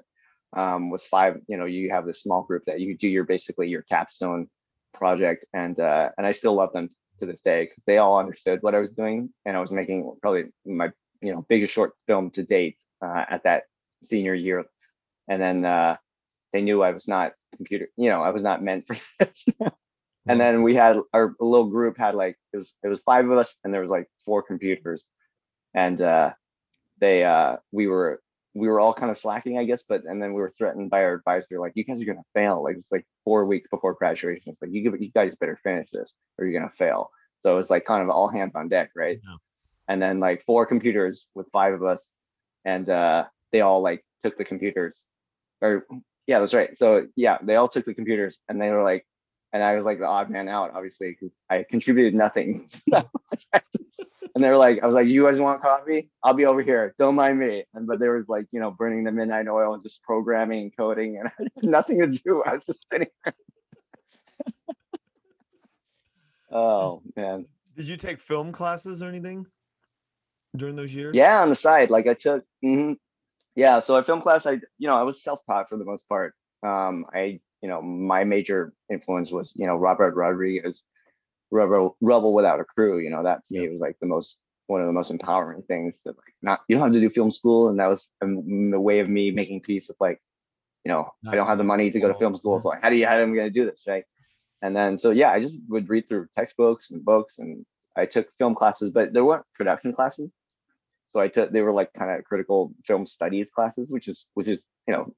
um 0.56 0.90
was 0.90 1.04
five 1.06 1.40
you 1.48 1.56
know 1.56 1.64
you 1.64 1.90
have 1.90 2.06
this 2.06 2.22
small 2.22 2.42
group 2.42 2.62
that 2.66 2.80
you 2.80 2.96
do 2.96 3.08
your 3.08 3.24
basically 3.24 3.68
your 3.68 3.82
capstone 3.82 4.48
project 4.92 5.44
and 5.52 5.80
uh 5.80 6.08
and 6.16 6.26
i 6.26 6.32
still 6.32 6.54
love 6.54 6.72
them 6.72 6.88
to 7.20 7.26
this 7.26 7.38
day 7.44 7.64
because 7.64 7.82
they 7.86 7.98
all 7.98 8.18
understood 8.18 8.58
what 8.62 8.74
i 8.74 8.78
was 8.78 8.90
doing 8.90 9.30
and 9.44 9.56
i 9.56 9.60
was 9.60 9.70
making 9.70 10.14
probably 10.20 10.44
my 10.66 10.90
you 11.20 11.32
know 11.32 11.44
biggest 11.48 11.72
short 11.72 11.92
film 12.06 12.30
to 12.30 12.42
date 12.42 12.76
uh, 13.02 13.24
at 13.28 13.42
that 13.44 13.64
senior 14.08 14.34
year 14.34 14.64
and 15.28 15.40
then 15.40 15.64
uh, 15.64 15.96
they 16.52 16.62
knew 16.62 16.82
I 16.82 16.92
was 16.92 17.08
not 17.08 17.32
computer, 17.56 17.88
you 17.96 18.08
know, 18.08 18.22
I 18.22 18.30
was 18.30 18.42
not 18.42 18.62
meant 18.62 18.86
for 18.86 18.96
this. 19.18 19.44
and 20.26 20.40
then 20.40 20.62
we 20.62 20.74
had 20.74 20.96
our 21.12 21.34
little 21.40 21.68
group 21.68 21.98
had 21.98 22.14
like 22.14 22.36
it 22.52 22.56
was 22.56 22.74
it 22.82 22.88
was 22.88 23.00
five 23.04 23.28
of 23.28 23.36
us, 23.36 23.56
and 23.64 23.72
there 23.72 23.80
was 23.80 23.90
like 23.90 24.08
four 24.24 24.42
computers, 24.42 25.04
and 25.74 26.00
uh, 26.00 26.30
they 27.00 27.24
uh, 27.24 27.56
we 27.72 27.86
were 27.86 28.22
we 28.54 28.68
were 28.68 28.80
all 28.80 28.94
kind 28.94 29.10
of 29.10 29.18
slacking, 29.18 29.58
I 29.58 29.64
guess, 29.64 29.82
but 29.86 30.04
and 30.04 30.22
then 30.22 30.32
we 30.32 30.40
were 30.40 30.52
threatened 30.56 30.90
by 30.90 31.02
our 31.02 31.14
advisor, 31.14 31.58
like 31.58 31.72
you 31.74 31.84
guys 31.84 32.00
are 32.00 32.04
gonna 32.04 32.22
fail. 32.34 32.62
Like 32.62 32.76
it's 32.76 32.90
like 32.90 33.06
four 33.24 33.44
weeks 33.44 33.68
before 33.68 33.94
graduation. 33.94 34.52
It's 34.52 34.62
like 34.62 34.70
you 34.72 34.82
give 34.82 35.00
you 35.00 35.10
guys 35.10 35.36
better 35.36 35.58
finish 35.62 35.90
this 35.90 36.14
or 36.38 36.46
you're 36.46 36.60
gonna 36.60 36.72
fail. 36.78 37.10
So 37.42 37.58
it's 37.58 37.70
like 37.70 37.84
kind 37.84 38.02
of 38.02 38.10
all 38.10 38.28
hands 38.28 38.52
on 38.54 38.68
deck, 38.68 38.90
right? 38.94 39.20
Yeah. 39.22 39.36
And 39.88 40.00
then 40.00 40.20
like 40.20 40.44
four 40.46 40.66
computers 40.66 41.28
with 41.34 41.50
five 41.52 41.74
of 41.74 41.82
us, 41.82 42.08
and 42.64 42.88
uh, 42.88 43.24
they 43.52 43.60
all 43.60 43.82
like 43.82 44.04
took 44.22 44.38
the 44.38 44.44
computers 44.44 45.02
or 45.60 45.86
yeah, 46.26 46.38
that's 46.38 46.54
right. 46.54 46.76
So 46.78 47.06
yeah, 47.16 47.38
they 47.42 47.56
all 47.56 47.68
took 47.68 47.84
the 47.84 47.94
computers 47.94 48.38
and 48.48 48.60
they 48.60 48.70
were 48.70 48.82
like, 48.82 49.06
and 49.52 49.62
I 49.62 49.76
was 49.76 49.84
like 49.84 49.98
the 49.98 50.06
odd 50.06 50.30
man 50.30 50.48
out, 50.48 50.72
obviously, 50.74 51.10
because 51.10 51.34
I 51.48 51.64
contributed 51.68 52.14
nothing. 52.14 52.70
and 54.34 54.42
they 54.42 54.48
were 54.48 54.56
like, 54.56 54.80
I 54.82 54.86
was 54.86 54.94
like, 54.94 55.06
you 55.06 55.26
guys 55.26 55.38
want 55.38 55.62
coffee? 55.62 56.10
I'll 56.22 56.34
be 56.34 56.46
over 56.46 56.62
here. 56.62 56.94
Don't 56.98 57.14
mind 57.14 57.38
me. 57.38 57.64
And 57.74 57.86
but 57.86 58.00
there 58.00 58.12
was 58.12 58.28
like, 58.28 58.46
you 58.52 58.60
know, 58.60 58.70
burning 58.70 59.04
the 59.04 59.12
midnight 59.12 59.48
oil 59.48 59.74
and 59.74 59.82
just 59.82 60.02
programming 60.02 60.62
and 60.62 60.76
coding, 60.76 61.18
and 61.18 61.28
I 61.38 61.42
had 61.42 61.64
nothing 61.64 62.00
to 62.00 62.06
do. 62.08 62.42
I 62.44 62.54
was 62.54 62.66
just 62.66 62.86
sitting 62.90 63.08
there. 63.24 63.34
oh 66.52 67.02
man. 67.16 67.46
Did 67.76 67.88
you 67.88 67.96
take 67.96 68.20
film 68.20 68.52
classes 68.52 69.02
or 69.02 69.08
anything 69.08 69.46
during 70.56 70.76
those 70.76 70.94
years? 70.94 71.14
Yeah, 71.14 71.42
on 71.42 71.48
the 71.48 71.56
side. 71.56 71.90
Like 71.90 72.06
I 72.06 72.14
took 72.14 72.44
mm-hmm, 72.64 72.92
yeah 73.54 73.80
so 73.80 73.96
at 73.96 74.06
film 74.06 74.20
class 74.20 74.46
i 74.46 74.52
you 74.78 74.88
know 74.88 74.94
i 74.94 75.02
was 75.02 75.22
self-taught 75.22 75.68
for 75.68 75.76
the 75.76 75.84
most 75.84 76.08
part 76.08 76.34
um 76.62 77.06
i 77.14 77.38
you 77.62 77.68
know 77.68 77.80
my 77.80 78.24
major 78.24 78.72
influence 78.90 79.30
was 79.30 79.52
you 79.56 79.66
know 79.66 79.76
robert 79.76 80.14
rodriguez 80.14 80.82
rebel 81.50 81.96
rebel 82.00 82.32
without 82.32 82.60
a 82.60 82.64
crew 82.64 82.98
you 82.98 83.10
know 83.10 83.22
that 83.22 83.40
to 83.48 83.58
me 83.60 83.68
was 83.68 83.80
like 83.80 83.96
the 84.00 84.06
most 84.06 84.38
one 84.66 84.80
of 84.80 84.86
the 84.86 84.92
most 84.92 85.10
empowering 85.10 85.62
things 85.62 85.98
that 86.04 86.16
like 86.16 86.34
not 86.42 86.60
you 86.68 86.76
don't 86.76 86.84
have 86.84 86.92
to 86.92 87.00
do 87.00 87.10
film 87.10 87.30
school 87.30 87.68
and 87.68 87.78
that 87.78 87.86
was 87.86 88.10
um, 88.22 88.70
the 88.70 88.80
way 88.80 89.00
of 89.00 89.08
me 89.08 89.30
making 89.30 89.60
peace 89.60 89.90
of 89.90 89.96
like 90.00 90.20
you 90.84 90.92
know 90.92 91.10
i 91.28 91.34
don't 91.34 91.46
have 91.46 91.58
the 91.58 91.64
money 91.64 91.90
to 91.90 92.00
go 92.00 92.08
to 92.08 92.18
film 92.18 92.36
school 92.36 92.60
so 92.60 92.68
like 92.68 92.82
how 92.82 92.88
do 92.88 92.96
you 92.96 93.06
how 93.06 93.16
am 93.16 93.32
i 93.32 93.36
going 93.36 93.52
to 93.52 93.60
do 93.60 93.64
this 93.64 93.84
right? 93.86 94.04
And 94.62 94.74
then 94.74 94.98
so 94.98 95.10
yeah 95.10 95.30
i 95.30 95.40
just 95.40 95.54
would 95.68 95.88
read 95.88 96.08
through 96.08 96.28
textbooks 96.36 96.90
and 96.90 97.04
books 97.04 97.34
and 97.38 97.66
i 97.96 98.06
took 98.06 98.28
film 98.38 98.54
classes 98.54 98.90
but 98.90 99.12
there 99.12 99.24
weren't 99.24 99.44
production 99.54 99.92
classes. 99.92 100.30
So 101.12 101.20
i 101.20 101.28
took 101.28 101.52
they 101.52 101.60
were 101.60 101.72
like 101.72 101.92
kind 101.92 102.10
of 102.10 102.24
critical 102.24 102.72
film 102.86 103.06
studies 103.06 103.46
classes 103.54 103.88
which 103.90 104.08
is 104.08 104.26
which 104.32 104.48
is 104.48 104.60
you 104.88 104.94
know 104.94 105.12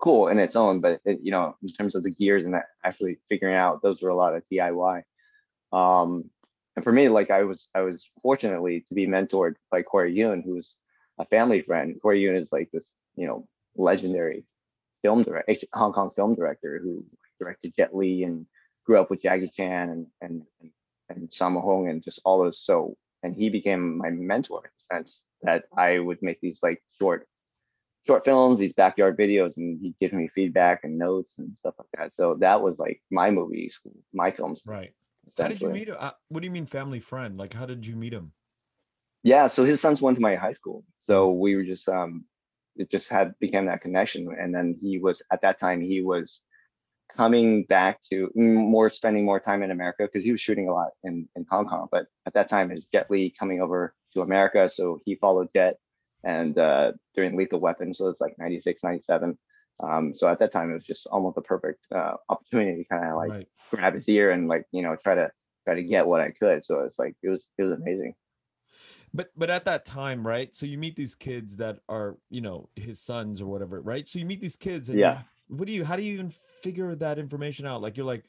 cool 0.00 0.28
in 0.28 0.38
its 0.38 0.56
own 0.56 0.80
but 0.80 1.00
it, 1.04 1.20
you 1.22 1.30
know 1.30 1.56
in 1.62 1.68
terms 1.68 1.94
of 1.94 2.02
the 2.02 2.10
gears 2.10 2.44
and 2.44 2.54
that 2.54 2.64
actually 2.82 3.18
figuring 3.28 3.54
out 3.54 3.82
those 3.82 4.02
were 4.02 4.08
a 4.08 4.16
lot 4.16 4.34
of 4.34 4.42
diy 4.50 5.02
um 5.74 6.30
and 6.76 6.84
for 6.84 6.92
me, 6.92 7.08
like 7.08 7.30
I 7.30 7.44
was, 7.44 7.68
I 7.74 7.82
was 7.82 8.08
fortunately 8.22 8.80
to 8.88 8.94
be 8.94 9.06
mentored 9.06 9.54
by 9.70 9.82
Corey 9.82 10.12
Yuen, 10.12 10.42
who's 10.42 10.76
a 11.18 11.24
family 11.24 11.62
friend. 11.62 12.00
Corey 12.02 12.20
Yuen 12.20 12.36
is 12.36 12.50
like 12.50 12.70
this, 12.72 12.90
you 13.16 13.26
know, 13.26 13.46
legendary 13.76 14.44
film 15.02 15.22
director, 15.22 15.66
Hong 15.72 15.92
Kong 15.92 16.10
film 16.16 16.34
director 16.34 16.80
who 16.82 17.04
directed 17.38 17.74
Jet 17.76 17.94
Li 17.94 18.24
and 18.24 18.46
grew 18.84 18.98
up 19.00 19.10
with 19.10 19.22
Jackie 19.22 19.48
Chan 19.48 19.90
and 19.90 20.06
and 20.20 20.42
and, 20.60 20.70
and 21.10 21.30
Sammo 21.30 21.62
Hung 21.64 21.88
and 21.88 22.02
just 22.02 22.20
all 22.24 22.42
those. 22.42 22.60
So, 22.60 22.96
and 23.22 23.34
he 23.34 23.50
became 23.50 23.98
my 23.98 24.10
mentor 24.10 24.62
in 24.64 24.70
the 24.76 24.96
sense 24.96 25.22
that 25.42 25.64
I 25.76 25.98
would 25.98 26.22
make 26.22 26.40
these 26.40 26.60
like 26.62 26.82
short 26.98 27.28
short 28.06 28.24
films, 28.24 28.58
these 28.58 28.72
backyard 28.72 29.16
videos, 29.16 29.56
and 29.56 29.80
he'd 29.80 29.98
give 30.00 30.12
me 30.12 30.28
feedback 30.34 30.80
and 30.82 30.98
notes 30.98 31.32
and 31.38 31.52
stuff 31.60 31.74
like 31.78 31.88
that. 31.96 32.12
So 32.18 32.34
that 32.40 32.60
was 32.62 32.78
like 32.78 33.00
my 33.10 33.30
movie 33.30 33.68
school, 33.68 33.94
my 34.12 34.30
films. 34.30 34.62
Right. 34.66 34.92
How 35.38 35.48
did 35.48 35.60
you 35.60 35.68
meet 35.68 35.88
him? 35.88 35.96
Uh, 35.98 36.12
what 36.28 36.40
do 36.40 36.46
you 36.46 36.50
mean 36.50 36.66
family 36.66 37.00
friend? 37.00 37.36
Like, 37.36 37.54
how 37.54 37.66
did 37.66 37.86
you 37.86 37.96
meet 37.96 38.12
him? 38.12 38.32
Yeah, 39.22 39.46
so 39.46 39.64
his 39.64 39.80
sons 39.80 40.02
went 40.02 40.16
to 40.16 40.22
my 40.22 40.36
high 40.36 40.52
school. 40.52 40.84
So 41.08 41.30
we 41.30 41.56
were 41.56 41.64
just 41.64 41.88
um 41.88 42.24
it 42.76 42.90
just 42.90 43.08
had 43.08 43.34
became 43.40 43.66
that 43.66 43.80
connection. 43.80 44.28
And 44.38 44.54
then 44.54 44.76
he 44.80 44.98
was 44.98 45.22
at 45.32 45.42
that 45.42 45.58
time 45.58 45.80
he 45.80 46.02
was 46.02 46.42
coming 47.16 47.64
back 47.64 48.00
to 48.10 48.30
more 48.34 48.90
spending 48.90 49.24
more 49.24 49.40
time 49.40 49.62
in 49.62 49.70
America 49.70 50.04
because 50.04 50.24
he 50.24 50.32
was 50.32 50.40
shooting 50.40 50.68
a 50.68 50.72
lot 50.72 50.88
in, 51.04 51.28
in 51.36 51.46
Hong 51.50 51.66
Kong. 51.66 51.86
But 51.90 52.06
at 52.26 52.34
that 52.34 52.48
time 52.48 52.72
is 52.72 52.86
Jet 52.92 53.10
Li 53.10 53.34
coming 53.38 53.60
over 53.60 53.94
to 54.12 54.22
America. 54.22 54.68
So 54.68 54.98
he 55.04 55.14
followed 55.16 55.48
Jet 55.54 55.76
and 56.22 56.58
uh 56.58 56.92
during 57.14 57.36
Lethal 57.36 57.60
Weapon. 57.60 57.94
So 57.94 58.08
it's 58.08 58.20
like 58.20 58.34
96, 58.38 58.82
97. 58.82 59.38
Um, 59.82 60.14
so 60.14 60.28
at 60.28 60.38
that 60.38 60.52
time, 60.52 60.70
it 60.70 60.74
was 60.74 60.84
just 60.84 61.06
almost 61.08 61.36
a 61.36 61.42
perfect 61.42 61.84
uh, 61.94 62.14
opportunity 62.28 62.82
to 62.82 62.88
kind 62.88 63.10
of 63.10 63.16
like 63.16 63.30
right. 63.30 63.48
grab 63.70 63.94
his 63.94 64.08
ear 64.08 64.30
and 64.30 64.48
like 64.48 64.66
you 64.72 64.82
know 64.82 64.96
try 64.96 65.14
to 65.14 65.30
try 65.64 65.74
to 65.74 65.82
get 65.82 66.06
what 66.06 66.20
I 66.20 66.30
could. 66.30 66.64
So 66.64 66.80
it's 66.80 66.98
like 66.98 67.16
it 67.22 67.28
was 67.28 67.48
it 67.58 67.62
was 67.62 67.72
amazing. 67.72 68.14
But 69.12 69.30
but 69.36 69.50
at 69.50 69.64
that 69.66 69.86
time, 69.86 70.26
right? 70.26 70.54
So 70.54 70.66
you 70.66 70.76
meet 70.76 70.96
these 70.96 71.14
kids 71.14 71.56
that 71.56 71.78
are 71.88 72.16
you 72.30 72.40
know 72.40 72.68
his 72.74 73.00
sons 73.00 73.40
or 73.40 73.46
whatever, 73.46 73.80
right? 73.80 74.08
So 74.08 74.18
you 74.18 74.26
meet 74.26 74.40
these 74.40 74.56
kids, 74.56 74.88
and 74.88 74.98
yeah. 74.98 75.20
You, 75.48 75.56
what 75.56 75.66
do 75.66 75.72
you? 75.72 75.84
How 75.84 75.96
do 75.96 76.02
you 76.02 76.14
even 76.14 76.30
figure 76.62 76.94
that 76.96 77.18
information 77.18 77.66
out? 77.66 77.80
Like 77.80 77.96
you're 77.96 78.06
like, 78.06 78.24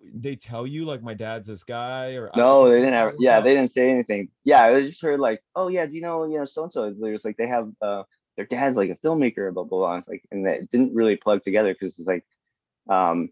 they 0.00 0.34
tell 0.34 0.66
you 0.66 0.84
like 0.84 1.02
my 1.02 1.14
dad's 1.14 1.46
this 1.46 1.62
guy 1.62 2.14
or 2.14 2.30
no, 2.36 2.68
they 2.68 2.78
didn't 2.78 2.94
have. 2.94 3.14
Yeah, 3.18 3.40
they 3.40 3.54
didn't 3.54 3.72
say 3.72 3.90
anything. 3.90 4.28
Yeah, 4.44 4.64
I 4.64 4.80
just 4.82 5.02
heard 5.02 5.20
like, 5.20 5.42
oh 5.54 5.68
yeah, 5.68 5.86
do 5.86 5.94
you 5.94 6.00
know 6.00 6.24
you 6.24 6.38
know 6.38 6.44
so 6.44 6.64
and 6.64 6.72
so? 6.72 6.90
There's 6.90 7.24
like 7.24 7.36
they 7.36 7.46
have 7.46 7.70
uh 7.80 8.02
their 8.36 8.46
dad's 8.46 8.76
like 8.76 8.90
a 8.90 9.06
filmmaker, 9.06 9.52
blah 9.52 9.64
blah 9.64 9.78
blah. 9.78 9.96
It's 9.96 10.08
like, 10.08 10.22
and 10.30 10.46
that 10.46 10.70
didn't 10.70 10.94
really 10.94 11.16
plug 11.16 11.42
together 11.44 11.72
because 11.72 11.94
it's 11.98 12.06
like, 12.06 12.24
um, 12.88 13.30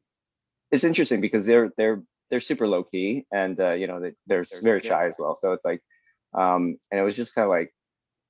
it's 0.70 0.84
interesting 0.84 1.20
because 1.20 1.46
they're 1.46 1.70
they're 1.76 2.02
they're 2.30 2.40
super 2.40 2.66
low 2.66 2.84
key 2.84 3.26
and 3.32 3.58
uh, 3.60 3.72
you 3.72 3.86
know 3.86 4.00
they, 4.00 4.12
they're 4.26 4.46
very 4.62 4.80
shy 4.80 5.06
as 5.08 5.14
well. 5.18 5.38
So 5.40 5.52
it's 5.52 5.64
like, 5.64 5.82
um, 6.32 6.76
and 6.90 7.00
it 7.00 7.04
was 7.04 7.16
just 7.16 7.34
kind 7.34 7.44
of 7.44 7.50
like 7.50 7.72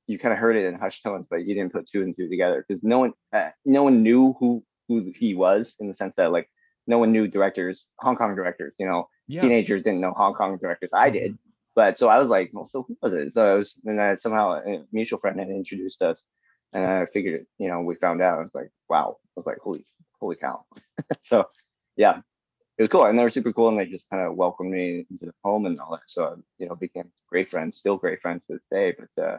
you 0.06 0.18
kind 0.18 0.32
of 0.32 0.38
heard 0.38 0.56
it 0.56 0.66
in 0.66 0.74
hushed 0.74 1.02
tones, 1.02 1.26
but 1.30 1.46
you 1.46 1.54
didn't 1.54 1.72
put 1.72 1.88
two 1.88 2.02
and 2.02 2.14
two 2.16 2.28
together 2.28 2.64
because 2.66 2.82
no 2.82 2.98
one 2.98 3.12
uh, 3.32 3.50
no 3.64 3.82
one 3.82 4.02
knew 4.02 4.34
who 4.38 4.64
who 4.88 5.12
he 5.16 5.34
was 5.34 5.76
in 5.80 5.88
the 5.88 5.94
sense 5.94 6.14
that 6.16 6.32
like 6.32 6.50
no 6.86 6.98
one 6.98 7.12
knew 7.12 7.26
directors, 7.26 7.86
Hong 8.00 8.16
Kong 8.16 8.34
directors. 8.34 8.74
You 8.78 8.86
know, 8.86 9.08
yeah. 9.26 9.42
teenagers 9.42 9.82
didn't 9.82 10.00
know 10.00 10.12
Hong 10.12 10.34
Kong 10.34 10.58
directors. 10.60 10.90
I 10.92 11.10
did. 11.10 11.32
Mm-hmm. 11.32 11.50
But 11.74 11.98
so 11.98 12.08
I 12.08 12.18
was 12.18 12.28
like, 12.28 12.50
well, 12.52 12.68
so 12.68 12.84
who 12.86 12.96
was 13.02 13.12
it? 13.14 13.34
So 13.34 13.52
I 13.52 13.54
was, 13.54 13.74
and 13.84 13.98
then 13.98 14.16
somehow 14.18 14.52
a 14.52 14.84
mutual 14.92 15.18
friend 15.18 15.40
had 15.40 15.48
introduced 15.48 16.02
us, 16.02 16.22
and 16.74 16.84
I 16.84 17.06
figured, 17.06 17.46
you 17.58 17.68
know, 17.68 17.80
we 17.80 17.94
found 17.94 18.20
out. 18.20 18.38
I 18.38 18.42
was 18.42 18.54
like, 18.54 18.70
wow. 18.88 19.16
I 19.20 19.40
was 19.40 19.46
like, 19.46 19.58
holy, 19.58 19.86
holy 20.20 20.36
cow. 20.36 20.64
so 21.22 21.48
yeah, 21.96 22.18
it 22.76 22.82
was 22.82 22.88
cool. 22.88 23.04
And 23.04 23.18
they 23.18 23.22
were 23.22 23.30
super 23.30 23.52
cool. 23.52 23.68
And 23.68 23.78
they 23.78 23.86
just 23.86 24.10
kind 24.10 24.26
of 24.26 24.34
welcomed 24.34 24.72
me 24.72 25.06
into 25.10 25.26
the 25.26 25.34
home 25.44 25.66
and 25.66 25.78
all 25.80 25.92
that. 25.92 26.02
So, 26.06 26.36
you 26.58 26.68
know, 26.68 26.74
became 26.74 27.10
great 27.28 27.48
friends, 27.48 27.78
still 27.78 27.96
great 27.96 28.20
friends 28.20 28.42
to 28.46 28.54
this 28.54 28.62
day. 28.70 28.94
But 28.98 29.22
uh, 29.22 29.38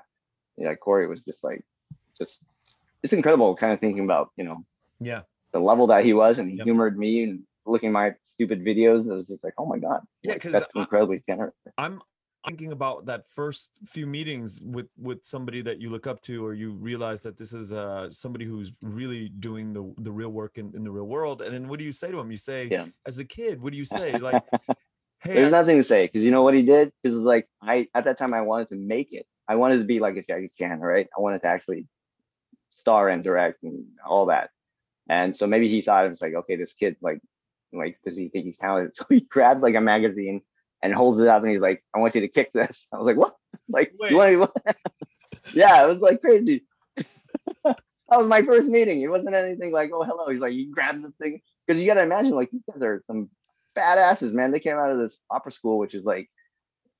yeah, 0.57 0.73
Corey 0.75 1.07
was 1.07 1.21
just 1.21 1.43
like, 1.43 1.63
just, 2.17 2.39
it's 3.03 3.13
incredible 3.13 3.55
kind 3.55 3.73
of 3.73 3.79
thinking 3.81 4.05
about, 4.05 4.31
you 4.37 4.45
know, 4.45 4.65
yeah, 5.01 5.21
the 5.51 5.59
level 5.59 5.87
that 5.87 6.05
he 6.05 6.13
was 6.13 6.39
and 6.39 6.49
he 6.49 6.57
yep. 6.57 6.65
humored 6.65 6.97
me 6.97 7.23
and 7.23 7.43
looking 7.65 7.91
my 7.91 8.13
stupid 8.33 8.63
videos. 8.63 9.01
It 9.01 9.13
was 9.13 9.25
just 9.27 9.43
like, 9.43 9.53
oh 9.57 9.65
my 9.65 9.77
God. 9.77 10.01
Yeah, 10.23 10.35
because 10.35 10.53
like, 10.53 10.63
that's 10.63 10.75
incredibly 10.75 11.21
generous. 11.27 11.53
I'm 11.77 12.01
thinking 12.45 12.71
about 12.71 13.05
that 13.05 13.27
first 13.27 13.71
few 13.85 14.05
meetings 14.05 14.61
with 14.61 14.87
with 14.97 15.23
somebody 15.25 15.61
that 15.61 15.81
you 15.81 15.89
look 15.89 16.07
up 16.07 16.21
to 16.21 16.45
or 16.45 16.53
you 16.53 16.71
realize 16.73 17.21
that 17.23 17.37
this 17.37 17.53
is 17.53 17.73
uh 17.73 18.11
somebody 18.11 18.45
who's 18.45 18.71
really 18.83 19.29
doing 19.39 19.73
the 19.73 19.93
the 20.03 20.11
real 20.11 20.29
work 20.29 20.57
in, 20.57 20.71
in 20.75 20.83
the 20.83 20.91
real 20.91 21.05
world 21.05 21.41
and 21.41 21.53
then 21.53 21.67
what 21.67 21.79
do 21.79 21.85
you 21.85 21.91
say 21.91 22.11
to 22.11 22.19
him 22.19 22.31
you 22.31 22.37
say 22.37 22.67
yeah. 22.71 22.85
as 23.05 23.17
a 23.17 23.25
kid 23.25 23.61
what 23.61 23.71
do 23.71 23.77
you 23.77 23.85
say? 23.97 24.17
Like 24.17 24.43
hey 25.21 25.33
there's 25.33 25.53
I- 25.53 25.61
nothing 25.61 25.77
to 25.77 25.83
say 25.83 26.05
because 26.05 26.23
you 26.23 26.31
know 26.31 26.43
what 26.43 26.53
he 26.53 26.61
did? 26.61 26.91
Because 27.01 27.17
like 27.17 27.47
i 27.61 27.87
at 27.95 28.05
that 28.05 28.17
time 28.17 28.33
i 28.33 28.41
wanted 28.41 28.69
to 28.69 28.75
make 28.75 29.11
it. 29.11 29.25
I 29.47 29.55
wanted 29.55 29.77
to 29.77 29.83
be 29.83 29.99
like 29.99 30.15
a 30.17 30.23
jackie 30.23 30.51
chan 30.57 30.79
right? 30.79 31.07
I 31.17 31.21
wanted 31.21 31.41
to 31.41 31.47
actually 31.47 31.87
star 32.69 33.09
and 33.09 33.23
direct 33.23 33.63
and 33.63 33.85
all 34.05 34.27
that. 34.27 34.49
And 35.09 35.35
so 35.35 35.47
maybe 35.47 35.67
he 35.67 35.81
thought 35.81 36.05
it 36.05 36.09
was 36.09 36.21
like 36.21 36.33
okay 36.33 36.55
this 36.55 36.73
kid 36.73 36.95
like 37.01 37.19
like 37.73 37.97
does 38.05 38.15
he 38.15 38.29
think 38.29 38.45
he's 38.45 38.57
talented? 38.57 38.95
So 38.95 39.05
he 39.09 39.21
grabbed 39.21 39.61
like 39.61 39.75
a 39.75 39.81
magazine 39.81 40.41
and 40.85 40.93
holds 40.93 41.17
it 41.17 41.27
up 41.27 41.41
and 41.41 41.51
he's 41.51 41.61
like, 41.61 41.83
I 41.95 41.99
want 41.99 42.13
you 42.13 42.21
to 42.21 42.27
kick 42.27 42.53
this. 42.53 42.85
I 42.93 42.97
was 42.97 43.05
like, 43.05 43.17
what? 43.17 43.35
Like, 43.67 43.93
Wait. 43.99 44.11
you 44.11 44.39
want 44.39 44.51
yeah, 45.55 45.83
it 45.83 45.87
was 45.87 45.97
like 45.97 46.21
crazy. 46.21 46.65
that 46.95 47.77
was 48.11 48.27
my 48.27 48.43
first 48.43 48.67
meeting. 48.67 49.01
It 49.01 49.07
wasn't 49.07 49.33
anything 49.33 49.71
like, 49.71 49.89
oh, 49.91 50.03
hello. 50.03 50.29
He's 50.29 50.39
like, 50.39 50.51
he 50.51 50.67
grabs 50.67 51.01
this 51.01 51.13
thing. 51.19 51.41
Because 51.65 51.81
you 51.81 51.87
got 51.87 51.95
to 51.95 52.03
imagine, 52.03 52.33
like, 52.35 52.51
these 52.51 52.61
guys 52.69 52.83
are 52.83 53.01
some 53.07 53.31
badasses, 53.75 54.33
man. 54.33 54.51
They 54.51 54.59
came 54.59 54.75
out 54.77 54.91
of 54.91 54.99
this 54.99 55.19
opera 55.31 55.51
school, 55.51 55.79
which 55.79 55.95
is 55.95 56.03
like, 56.03 56.29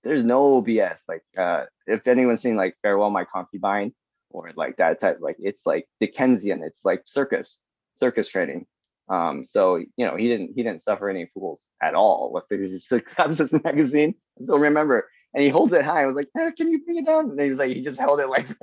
there's 0.04 0.24
no 0.24 0.64
BS. 0.64 0.98
Like, 1.08 1.22
uh, 1.38 1.66
if 1.86 2.08
anyone's 2.08 2.42
seen 2.42 2.56
like 2.56 2.76
Farewell 2.82 3.12
My 3.12 3.26
Concubine 3.26 3.94
or 4.32 4.52
like 4.56 4.78
that 4.78 5.00
type, 5.00 5.18
like, 5.20 5.38
it's 5.38 5.68
like 5.68 5.88
Dickensian, 6.00 6.64
it's 6.64 6.80
like 6.84 7.04
circus, 7.06 7.60
circus 8.00 8.28
training. 8.28 8.66
Um, 9.08 9.46
so 9.50 9.78
you 9.78 10.06
know, 10.06 10.16
he 10.16 10.28
didn't 10.28 10.52
he 10.56 10.64
didn't 10.64 10.84
suffer 10.84 11.10
any 11.10 11.28
fools 11.34 11.60
at 11.82 11.94
all. 11.94 12.32
What 12.32 12.46
he 12.50 12.58
just 12.70 12.90
grabs 13.16 13.38
this 13.38 13.54
magazine, 13.54 14.16
I 14.40 14.46
don't 14.46 14.62
remember, 14.62 15.10
and 15.34 15.44
he 15.44 15.50
holds 15.50 15.74
it 15.74 15.86
high. 15.86 16.04
I 16.04 16.06
was 16.06 16.16
like, 16.16 16.30
eh, 16.38 16.52
"Can 16.58 16.70
you 16.70 16.84
bring 16.84 16.98
it 16.98 17.06
down?" 17.06 17.30
And 17.30 17.40
he 17.40 17.50
was 17.50 17.60
like, 17.60 17.72
he 17.72 17.84
just 17.84 18.00
held 18.00 18.20
it 18.20 18.30
like. 18.30 18.48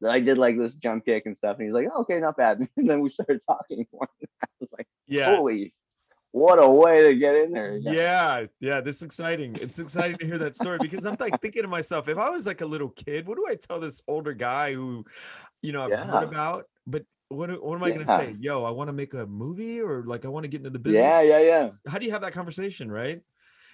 That. 0.00 0.12
I 0.12 0.20
did 0.20 0.38
like 0.38 0.56
this 0.56 0.74
jump 0.74 1.04
kick 1.04 1.24
and 1.26 1.36
stuff, 1.36 1.56
and 1.58 1.66
he's 1.66 1.74
like, 1.74 1.88
oh, 1.92 2.02
"Okay, 2.02 2.20
not 2.20 2.36
bad." 2.36 2.60
And 2.76 2.88
then 2.88 3.00
we 3.00 3.08
started 3.08 3.40
talking 3.48 3.84
more. 3.92 4.08
I 4.40 4.46
was 4.60 4.68
like, 4.76 4.86
"Yeah, 5.08 5.34
holy, 5.34 5.74
what 6.30 6.62
a 6.62 6.68
way 6.68 7.02
to 7.02 7.16
get 7.16 7.34
in 7.34 7.50
there!" 7.50 7.76
Yeah, 7.78 8.44
yeah, 8.60 8.80
this 8.80 8.98
is 8.98 9.02
exciting. 9.02 9.56
It's 9.60 9.80
exciting 9.80 10.18
to 10.18 10.26
hear 10.26 10.38
that 10.38 10.54
story 10.54 10.78
because 10.80 11.04
I'm 11.04 11.16
like 11.18 11.40
thinking 11.40 11.62
to 11.62 11.68
myself, 11.68 12.06
if 12.06 12.16
I 12.16 12.30
was 12.30 12.46
like 12.46 12.60
a 12.60 12.66
little 12.66 12.90
kid, 12.90 13.26
what 13.26 13.38
do 13.38 13.46
I 13.48 13.56
tell 13.56 13.80
this 13.80 14.00
older 14.06 14.34
guy 14.34 14.72
who, 14.72 15.04
you 15.62 15.72
know, 15.72 15.82
I've 15.82 15.90
yeah. 15.90 16.04
heard 16.04 16.22
about, 16.22 16.66
but 16.86 17.02
what, 17.28 17.62
what 17.62 17.76
am 17.76 17.84
I 17.84 17.88
yeah. 17.88 17.94
going 17.94 18.06
to 18.06 18.16
say? 18.16 18.36
Yo, 18.40 18.64
I 18.64 18.70
want 18.70 18.88
to 18.88 18.92
make 18.92 19.14
a 19.14 19.26
movie 19.26 19.80
or 19.80 20.02
like 20.04 20.24
I 20.24 20.28
want 20.28 20.44
to 20.44 20.48
get 20.48 20.58
into 20.58 20.70
the 20.70 20.78
business. 20.78 21.00
Yeah, 21.00 21.20
yeah, 21.20 21.40
yeah. 21.40 21.70
How 21.86 21.98
do 21.98 22.06
you 22.06 22.12
have 22.12 22.22
that 22.22 22.32
conversation, 22.32 22.90
right? 22.90 23.20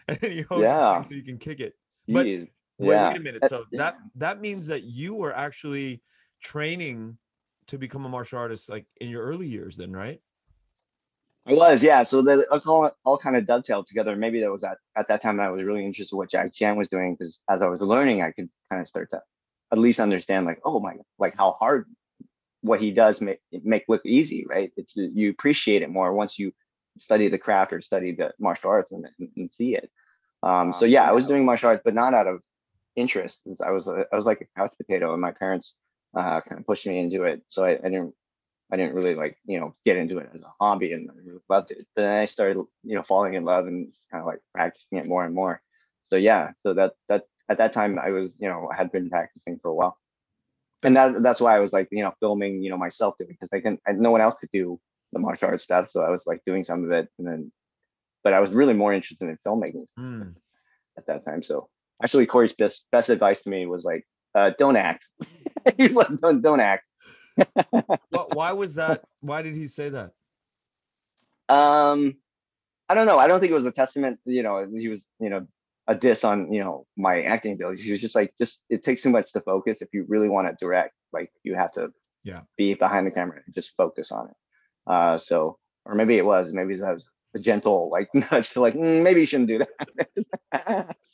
And 0.06 0.34
you 0.34 0.44
yeah. 0.50 1.00
so 1.00 1.14
you 1.14 1.22
can 1.22 1.38
kick 1.38 1.60
it. 1.60 1.72
But 2.06 2.26
wait, 2.26 2.50
yeah. 2.78 3.08
wait 3.08 3.16
a 3.16 3.20
minute. 3.20 3.48
So 3.48 3.64
yeah. 3.72 3.78
that 3.78 3.96
that 4.16 4.40
means 4.42 4.66
that 4.66 4.82
you 4.82 5.14
were 5.14 5.34
actually 5.34 6.02
training 6.42 7.16
to 7.68 7.78
become 7.78 8.04
a 8.04 8.08
martial 8.10 8.38
artist 8.38 8.68
like 8.68 8.86
in 9.00 9.08
your 9.08 9.24
early 9.24 9.46
years 9.46 9.78
then, 9.78 9.92
right? 9.92 10.20
I 11.46 11.52
was, 11.54 11.82
yeah. 11.82 12.02
So 12.02 12.22
the 12.22 12.46
uh, 12.50 12.60
all, 12.66 12.90
all 13.04 13.18
kind 13.18 13.36
of 13.36 13.46
dovetailed 13.46 13.86
together. 13.86 14.16
Maybe 14.16 14.40
that 14.40 14.50
was 14.50 14.64
at, 14.64 14.78
at 14.96 15.08
that 15.08 15.22
time 15.22 15.40
I 15.40 15.50
was 15.50 15.62
really 15.62 15.84
interested 15.84 16.14
in 16.14 16.18
what 16.18 16.30
Jackie 16.30 16.50
Chan 16.50 16.76
was 16.76 16.88
doing 16.88 17.14
because 17.14 17.40
as 17.50 17.62
I 17.62 17.66
was 17.66 17.80
learning, 17.80 18.22
I 18.22 18.30
could 18.30 18.48
kind 18.70 18.82
of 18.82 18.88
start 18.88 19.10
to 19.10 19.22
at 19.72 19.78
least 19.78 20.00
understand 20.00 20.46
like, 20.46 20.60
oh 20.64 20.80
my, 20.80 20.94
like 21.18 21.34
how 21.36 21.52
hard 21.52 21.86
what 22.64 22.80
he 22.80 22.90
does 22.90 23.20
make 23.20 23.40
make 23.62 23.84
look 23.88 24.04
easy, 24.06 24.46
right? 24.48 24.72
It's 24.78 24.96
you 24.96 25.30
appreciate 25.30 25.82
it 25.82 25.90
more 25.90 26.14
once 26.14 26.38
you 26.38 26.50
study 26.98 27.28
the 27.28 27.38
craft 27.38 27.74
or 27.74 27.82
study 27.82 28.12
the 28.12 28.32
martial 28.38 28.70
arts 28.70 28.90
and, 28.90 29.06
and 29.36 29.52
see 29.52 29.76
it. 29.76 29.90
Um, 30.42 30.72
so 30.72 30.86
yeah, 30.86 31.06
I 31.06 31.12
was 31.12 31.26
doing 31.26 31.44
martial 31.44 31.68
arts, 31.68 31.82
but 31.84 31.94
not 31.94 32.14
out 32.14 32.26
of 32.26 32.40
interest. 32.96 33.42
I 33.62 33.70
was 33.70 33.86
I 33.86 34.16
was 34.16 34.24
like 34.24 34.40
a 34.40 34.58
couch 34.58 34.72
potato, 34.78 35.12
and 35.12 35.20
my 35.20 35.32
parents 35.32 35.74
uh, 36.16 36.40
kind 36.40 36.58
of 36.58 36.66
pushed 36.66 36.86
me 36.86 36.98
into 36.98 37.24
it. 37.24 37.42
So 37.48 37.64
I, 37.64 37.72
I, 37.72 37.88
didn't 37.88 38.14
I 38.72 38.76
didn't 38.76 38.94
really 38.94 39.14
like 39.14 39.36
you 39.44 39.60
know 39.60 39.74
get 39.84 39.98
into 39.98 40.16
it 40.18 40.30
as 40.34 40.42
a 40.42 40.52
hobby, 40.58 40.92
and 40.92 41.10
I 41.10 41.14
really 41.22 41.40
loved 41.50 41.70
it. 41.70 41.86
But 41.94 42.02
then 42.02 42.18
I 42.18 42.24
started 42.24 42.56
you 42.82 42.94
know 42.94 43.02
falling 43.02 43.34
in 43.34 43.44
love 43.44 43.66
and 43.66 43.92
kind 44.10 44.22
of 44.22 44.26
like 44.26 44.40
practicing 44.54 44.98
it 44.98 45.06
more 45.06 45.24
and 45.26 45.34
more. 45.34 45.60
so 46.02 46.16
yeah, 46.16 46.52
so 46.62 46.72
that 46.72 46.92
that 47.10 47.24
at 47.50 47.58
that 47.58 47.74
time 47.74 47.98
I 47.98 48.08
was 48.10 48.32
you 48.38 48.48
know 48.48 48.70
I 48.72 48.76
had 48.76 48.90
been 48.90 49.10
practicing 49.10 49.58
for 49.58 49.68
a 49.68 49.74
while, 49.74 49.98
and 50.84 50.96
that 50.96 51.22
that's 51.22 51.40
why 51.40 51.56
I 51.56 51.60
was 51.60 51.72
like 51.72 51.88
you 51.90 52.02
know 52.02 52.12
filming 52.20 52.62
you 52.62 52.70
know 52.70 52.76
myself 52.76 53.14
doing 53.18 53.30
because 53.38 53.48
I 53.52 53.60
can 53.60 53.78
I, 53.86 53.92
no 53.92 54.10
one 54.10 54.20
else 54.20 54.34
could 54.40 54.50
do 54.52 54.80
the 55.12 55.18
martial 55.18 55.48
arts 55.48 55.64
stuff, 55.64 55.90
so 55.90 56.02
I 56.02 56.10
was 56.10 56.22
like 56.26 56.42
doing 56.46 56.64
some 56.64 56.84
of 56.84 56.90
it, 56.90 57.08
and 57.18 57.26
then 57.26 57.52
but 58.22 58.32
I 58.32 58.40
was 58.40 58.50
really 58.50 58.74
more 58.74 58.92
interested 58.92 59.28
in 59.28 59.38
filmmaking 59.46 59.86
Mm. 59.98 60.34
at 60.98 61.06
that 61.06 61.24
time. 61.24 61.42
So 61.42 61.68
actually, 62.02 62.26
Corey's 62.26 62.52
best 62.52 62.86
best 62.90 63.08
advice 63.10 63.42
to 63.42 63.50
me 63.50 63.66
was 63.66 63.84
like, 63.84 64.06
uh, 64.34 64.50
don't 64.58 64.76
act. 64.76 65.06
He's 65.76 65.92
like, 65.92 66.08
don't 66.20 66.42
don't 66.42 66.60
act. 66.60 66.84
Why 68.10 68.52
was 68.52 68.74
that? 68.76 69.02
Why 69.20 69.42
did 69.42 69.54
he 69.54 69.66
say 69.66 69.88
that? 69.90 70.12
Um, 71.48 72.16
I 72.88 72.94
don't 72.94 73.06
know. 73.06 73.18
I 73.18 73.26
don't 73.28 73.40
think 73.40 73.50
it 73.50 73.54
was 73.54 73.66
a 73.66 73.70
testament. 73.72 74.18
You 74.24 74.42
know, 74.42 74.66
he 74.76 74.88
was 74.88 75.04
you 75.20 75.30
know 75.30 75.46
a 75.86 75.94
diss 75.94 76.24
on 76.24 76.52
you 76.52 76.60
know 76.60 76.86
my 76.96 77.22
acting 77.22 77.52
abilities. 77.54 77.84
He 77.84 77.90
was 77.92 78.00
just 78.00 78.14
like, 78.14 78.32
just 78.38 78.62
it 78.70 78.82
takes 78.82 79.02
too 79.02 79.10
much 79.10 79.32
to 79.32 79.40
focus. 79.40 79.82
If 79.82 79.88
you 79.92 80.04
really 80.08 80.28
want 80.28 80.48
to 80.48 80.56
direct, 80.58 80.94
like 81.12 81.30
you 81.42 81.54
have 81.54 81.72
to 81.72 81.88
Yeah. 82.24 82.40
be 82.56 82.74
behind 82.74 83.06
the 83.06 83.10
camera 83.10 83.40
and 83.44 83.54
just 83.54 83.76
focus 83.76 84.10
on 84.12 84.28
it. 84.28 84.36
Uh, 84.86 85.18
so 85.18 85.58
or 85.84 85.94
maybe 85.94 86.16
it 86.16 86.24
was 86.24 86.52
maybe 86.52 86.76
that 86.76 86.92
was 86.94 87.08
a 87.34 87.38
gentle 87.38 87.90
like 87.90 88.08
nudge 88.14 88.50
to 88.50 88.60
like 88.60 88.74
mm, 88.74 89.02
maybe 89.02 89.20
you 89.20 89.26
shouldn't 89.26 89.48
do 89.48 89.58
that. 90.52 90.96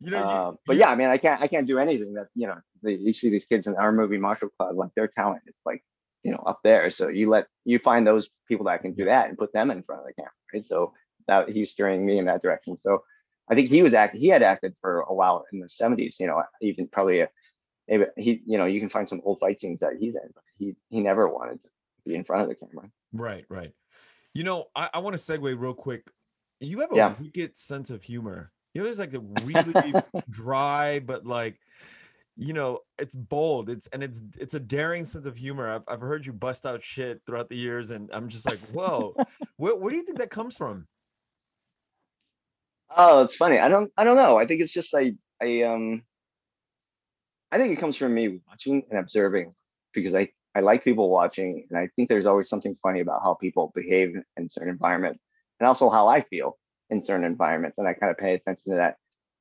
You 0.00 0.12
know, 0.12 0.18
you- 0.18 0.24
Uh, 0.24 0.52
but 0.66 0.74
you- 0.74 0.80
yeah, 0.80 0.90
I 0.90 0.94
mean, 0.94 1.08
I 1.08 1.18
can't, 1.18 1.42
I 1.42 1.48
can't 1.48 1.66
do 1.66 1.78
anything 1.78 2.14
that 2.14 2.28
you 2.34 2.46
know. 2.46 2.58
The, 2.82 2.92
you 2.92 3.12
see 3.12 3.30
these 3.30 3.46
kids 3.46 3.66
in 3.66 3.74
our 3.74 3.90
movie 3.90 4.16
Marshall 4.18 4.50
Club, 4.56 4.76
like 4.76 4.90
their 4.94 5.08
talent, 5.08 5.42
it's 5.46 5.58
like 5.66 5.82
you 6.22 6.30
know 6.30 6.38
up 6.46 6.60
there. 6.62 6.88
So 6.90 7.08
you 7.08 7.28
let 7.28 7.46
you 7.64 7.80
find 7.80 8.06
those 8.06 8.28
people 8.46 8.66
that 8.66 8.82
can 8.82 8.94
do 8.94 9.06
that 9.06 9.28
and 9.28 9.36
put 9.36 9.52
them 9.52 9.72
in 9.72 9.82
front 9.82 10.02
of 10.02 10.06
the 10.06 10.12
camera, 10.14 10.30
right? 10.54 10.64
So 10.64 10.92
that 11.28 11.48
he's 11.50 11.72
steering 11.72 12.04
me 12.06 12.18
in 12.18 12.26
that 12.26 12.42
direction. 12.42 12.78
So 12.82 13.04
I 13.50 13.54
think 13.54 13.70
he 13.70 13.82
was 13.82 13.94
acting. 13.94 14.20
He 14.20 14.28
had 14.28 14.42
acted 14.42 14.76
for 14.80 15.00
a 15.02 15.14
while 15.14 15.44
in 15.52 15.60
the 15.60 15.68
'70s. 15.68 16.18
You 16.20 16.26
know, 16.26 16.42
even 16.60 16.88
probably 16.88 17.20
a, 17.20 17.30
maybe 17.88 18.06
he, 18.16 18.42
you 18.46 18.58
know, 18.58 18.66
you 18.66 18.80
can 18.80 18.90
find 18.90 19.08
some 19.08 19.22
old 19.24 19.40
fight 19.40 19.60
scenes 19.60 19.80
that 19.80 19.94
he's 20.00 20.14
in, 20.16 20.30
but 20.34 20.44
he 20.58 20.76
he 20.90 21.00
never 21.00 21.28
wanted 21.28 21.62
to 21.64 21.70
be 22.06 22.14
in 22.16 22.24
front 22.24 22.42
of 22.44 22.48
the 22.50 22.56
camera. 22.66 22.90
Right, 23.12 23.44
right. 23.48 23.72
You 24.34 24.44
know, 24.44 24.66
I, 24.76 24.90
I 24.94 24.98
want 25.00 25.16
to 25.16 25.22
segue 25.22 25.60
real 25.60 25.74
quick. 25.74 26.10
You 26.60 26.80
have 26.80 26.92
a 26.92 26.98
Yeah. 26.98 27.18
wicked 27.18 27.56
sense 27.56 27.90
of 27.90 28.02
humor. 28.04 28.52
You 28.74 28.80
know, 28.80 28.86
there's 28.86 29.00
like 29.00 29.14
a 29.14 29.20
really 29.20 30.00
dry, 30.30 31.00
but 31.00 31.26
like, 31.26 31.60
you 32.36 32.52
know, 32.54 32.80
it's 32.98 33.14
bold. 33.14 33.70
It's 33.70 33.88
and 33.88 34.02
it's 34.02 34.22
it's 34.38 34.54
a 34.54 34.60
daring 34.60 35.04
sense 35.04 35.26
of 35.26 35.36
humor. 35.36 35.70
I've 35.70 35.84
I've 35.88 36.00
heard 36.02 36.26
you 36.26 36.32
bust 36.34 36.66
out 36.66 36.82
shit 36.84 37.22
throughout 37.26 37.48
the 37.50 37.56
years, 37.56 37.90
and 37.90 38.10
I'm 38.12 38.28
just 38.28 38.46
like, 38.46 38.60
whoa, 38.60 39.18
where 39.56 39.76
where 39.76 39.90
do 39.92 39.96
you 39.98 40.04
think 40.04 40.18
that 40.18 40.30
comes 40.30 40.56
from? 40.58 40.88
Oh, 42.96 43.22
it's 43.22 43.36
funny. 43.36 43.58
I 43.58 43.68
don't 43.68 43.92
I 43.96 44.04
don't 44.04 44.16
know. 44.16 44.38
I 44.38 44.46
think 44.46 44.60
it's 44.60 44.72
just 44.72 44.94
I 44.94 45.14
I 45.42 45.62
um 45.62 46.02
I 47.50 47.58
think 47.58 47.72
it 47.72 47.80
comes 47.80 47.96
from 47.96 48.14
me 48.14 48.40
watching 48.48 48.82
and 48.90 48.98
observing 48.98 49.54
because 49.94 50.14
I 50.14 50.28
I 50.54 50.60
like 50.60 50.82
people 50.84 51.10
watching 51.10 51.66
and 51.70 51.78
I 51.78 51.88
think 51.94 52.08
there's 52.08 52.26
always 52.26 52.48
something 52.48 52.76
funny 52.82 53.00
about 53.00 53.22
how 53.22 53.34
people 53.34 53.72
behave 53.74 54.16
in 54.36 54.48
certain 54.50 54.70
environments 54.70 55.22
and 55.60 55.66
also 55.68 55.88
how 55.90 56.08
I 56.08 56.22
feel 56.22 56.58
in 56.90 57.04
certain 57.04 57.24
environments 57.24 57.78
and 57.78 57.86
I 57.86 57.92
kind 57.94 58.10
of 58.10 58.18
pay 58.18 58.34
attention 58.34 58.72
to 58.72 58.76
that. 58.76 58.96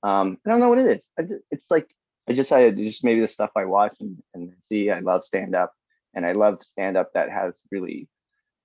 Um 0.07 0.37
I 0.45 0.49
don't 0.49 0.59
know 0.59 0.69
what 0.69 0.79
it 0.79 0.87
is. 0.97 1.05
I 1.19 1.23
it's 1.51 1.65
like 1.69 1.87
I 2.29 2.33
just 2.33 2.51
I 2.51 2.69
just 2.71 3.03
maybe 3.03 3.21
the 3.21 3.27
stuff 3.27 3.51
I 3.55 3.65
watch 3.65 3.97
and, 3.99 4.17
and 4.33 4.53
see 4.71 4.89
I 4.91 4.99
love 4.99 5.25
stand 5.25 5.55
up 5.55 5.73
and 6.13 6.25
I 6.25 6.33
love 6.33 6.59
stand 6.63 6.97
up 6.97 7.11
that 7.13 7.29
has 7.29 7.53
really 7.71 8.07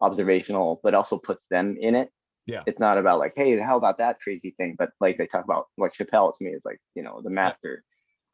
observational 0.01 0.81
but 0.83 0.95
also 0.95 1.19
puts 1.19 1.45
them 1.51 1.77
in 1.81 1.95
it 1.95 2.11
Yeah. 2.47 2.63
it's 2.67 2.81
not 2.81 2.99
about 2.99 3.19
like, 3.19 3.35
hey, 3.37 3.59
how 3.59 3.77
about 3.77 3.99
that 3.99 4.21
crazy 4.21 4.55
thing? 4.57 4.75
But 4.79 4.91
like 5.01 5.17
they 5.19 5.27
talk 5.27 5.45
about, 5.45 5.67
like 5.79 5.95
Chappelle 5.95 6.37
to 6.37 6.45
me 6.45 6.51
is 6.51 6.63
like, 6.65 6.81
you 6.95 7.03
know, 7.03 7.21
the 7.23 7.31
master 7.31 7.85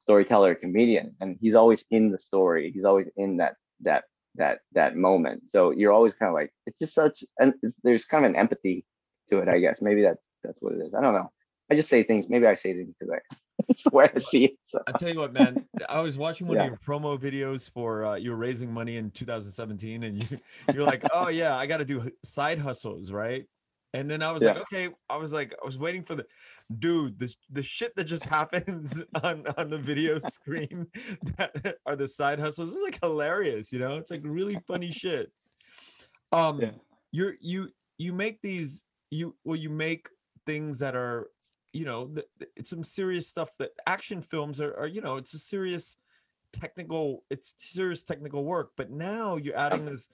storyteller, 0.05 0.55
comedian, 0.55 1.15
and 1.21 1.37
he's 1.41 1.55
always 1.55 1.85
in 1.91 2.11
the 2.11 2.19
story. 2.19 2.71
He's 2.73 2.85
always 2.85 3.09
in 3.17 3.37
that 3.39 3.55
that 3.83 4.05
that 4.37 4.61
that 4.73 4.97
moment. 4.97 5.43
So 5.55 5.71
you're 5.71 5.93
always 5.93 6.15
kind 6.15 6.29
of 6.29 6.35
like, 6.35 6.53
it's 6.67 6.79
just 6.79 6.95
such, 6.95 7.23
and 7.39 7.55
there's 7.83 8.07
kind 8.07 8.25
of 8.25 8.31
an 8.31 8.37
empathy 8.37 8.87
to 9.31 9.39
it, 9.41 9.49
I 9.49 9.59
guess. 9.59 9.83
Maybe 9.83 10.03
that's 10.03 10.23
that's 10.43 10.57
what 10.61 10.73
it 10.75 10.81
is. 10.81 10.95
I 10.95 11.01
don't 11.03 11.15
know. 11.15 11.31
I 11.71 11.75
just 11.75 11.91
say 11.91 12.03
things. 12.03 12.27
Maybe 12.29 12.47
I 12.47 12.55
say 12.55 12.73
things 12.73 12.95
because 12.99 13.13
I 13.15 13.19
it's 13.69 13.83
the 13.83 13.91
way 13.91 14.09
I 14.15 14.19
see 14.19 14.45
it. 14.47 14.59
So. 14.65 14.81
I 14.87 14.93
tell 14.93 15.13
you 15.13 15.19
what, 15.19 15.33
man. 15.33 15.67
I 15.89 16.01
was 16.01 16.17
watching 16.17 16.47
one 16.47 16.57
Yeah. 16.57 16.63
of 16.65 16.69
your 16.69 16.79
promo 16.79 17.19
videos 17.19 17.71
for 17.71 18.07
uh, 18.07 18.15
you 18.15 18.31
were 18.31 18.37
raising 18.37 18.73
money 18.73 18.97
in 18.97 19.11
2017, 19.11 20.05
and 20.05 20.17
you 20.19 20.39
you're 20.73 20.85
like, 20.85 21.05
oh 21.13 21.29
yeah, 21.29 21.57
I 21.57 21.67
got 21.67 21.79
to 21.79 21.85
do 21.85 22.11
side 22.25 22.59
hustles, 22.59 23.13
right? 23.13 23.45
And 23.95 24.11
then 24.11 24.23
I 24.23 24.33
was 24.33 24.43
like, 24.55 24.63
okay. 24.63 24.89
I 25.09 25.17
was 25.17 25.33
like, 25.33 25.55
I 25.63 25.65
was 25.65 25.79
waiting 25.79 26.03
for 26.03 26.15
the 26.15 26.27
dude. 26.79 27.19
The 27.19 27.35
the 27.51 27.63
shit 27.63 27.97
that 27.97 28.05
just 28.05 28.25
happens 28.37 29.03
on 29.23 29.47
on 29.57 29.71
the 29.71 29.79
video 29.79 30.19
screen 30.19 30.87
that 31.37 31.79
are 31.87 31.97
the 31.97 32.09
side 32.09 32.39
hustles. 32.39 32.73
It's 32.73 32.83
like 32.83 32.99
hilarious, 33.03 33.73
you 33.73 33.79
know. 33.79 33.97
It's 33.97 34.11
like 34.11 34.21
really 34.25 34.59
funny 34.67 34.91
shit. 34.91 35.33
Um, 36.33 36.61
Yeah. 36.61 36.73
you're 37.13 37.35
you 37.41 37.71
you 37.97 38.13
make 38.13 38.43
these 38.43 38.85
you 39.11 39.35
well 39.45 39.57
you 39.57 39.71
make 39.71 40.11
things 40.45 40.79
that 40.79 40.95
are 40.95 41.31
you 41.73 41.85
know 41.85 42.09
th- 42.09 42.29
it's 42.57 42.71
some 42.71 42.85
serious 42.85 43.27
stuff 43.27 43.57
that 43.59 43.71
action 43.87 44.21
films 44.21 44.61
are, 44.61 44.75
are 44.77 44.87
you 44.87 45.01
know 45.01 45.17
it's 45.17 45.35
a 45.35 45.39
serious 45.39 45.97
technical 46.53 47.25
it's 47.31 47.55
serious 47.57 48.03
technical 48.03 48.45
work 48.45 48.73
but 48.77 48.91
now 48.91 49.37
you're 49.37 49.57
adding 49.57 49.85
this 49.85 50.09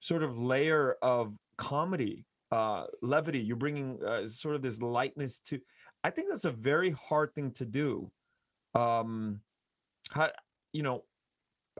sort 0.00 0.22
of 0.22 0.38
layer 0.38 0.96
of 1.02 1.36
comedy 1.58 2.24
uh 2.52 2.84
levity 3.02 3.40
you're 3.40 3.56
bringing 3.56 4.02
uh, 4.04 4.26
sort 4.26 4.54
of 4.54 4.62
this 4.62 4.80
lightness 4.80 5.38
to 5.38 5.60
i 6.04 6.10
think 6.10 6.28
that's 6.28 6.44
a 6.44 6.50
very 6.50 6.90
hard 6.90 7.34
thing 7.34 7.50
to 7.50 7.66
do 7.66 8.10
um 8.74 9.40
how 10.12 10.30
you 10.72 10.82
know 10.82 11.04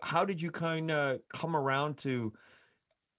how 0.03 0.25
did 0.25 0.43
you 0.43 0.51
kind 0.51 0.91
of 0.91 1.21
come 1.33 1.57
around 1.57 1.97
to 1.97 2.33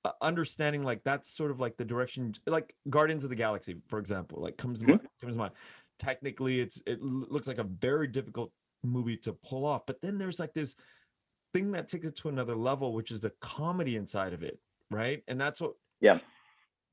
uh, 0.06 0.12
understanding 0.22 0.84
like 0.84 1.04
that's 1.04 1.30
sort 1.30 1.52
of 1.52 1.60
like 1.60 1.78
the 1.78 1.86
direction 1.86 2.34
like 2.46 2.76
guardians 2.90 3.24
of 3.24 3.30
the 3.30 3.36
galaxy 3.36 3.76
for 3.88 4.00
example 4.00 4.42
like 4.42 4.58
comes 4.58 4.80
to 4.80 4.86
Mhm. 4.86 4.90
mind, 4.90 5.08
comes 5.22 5.34
to 5.36 5.40
mind 5.40 5.54
technically 6.00 6.60
it's 6.60 6.82
it 6.86 7.02
looks 7.02 7.48
like 7.48 7.58
a 7.58 7.64
very 7.64 8.08
difficult 8.08 8.52
movie 8.84 9.18
to 9.18 9.34
pull 9.34 9.66
off 9.66 9.86
but 9.86 10.00
then 10.02 10.18
there's 10.18 10.40
like 10.40 10.54
this 10.54 10.76
thing 11.54 11.72
that 11.72 11.88
takes 11.88 12.08
it 12.08 12.16
to 12.16 12.30
another 12.30 12.56
level 12.56 12.94
which 12.94 13.12
is 13.12 13.20
the 13.20 13.32
comedy 13.42 13.96
inside 13.96 14.34
of 14.34 14.44
it 14.44 14.60
right 14.92 15.24
and 15.28 15.40
that's 15.40 15.60
what 15.62 15.74
Yeah. 16.00 16.20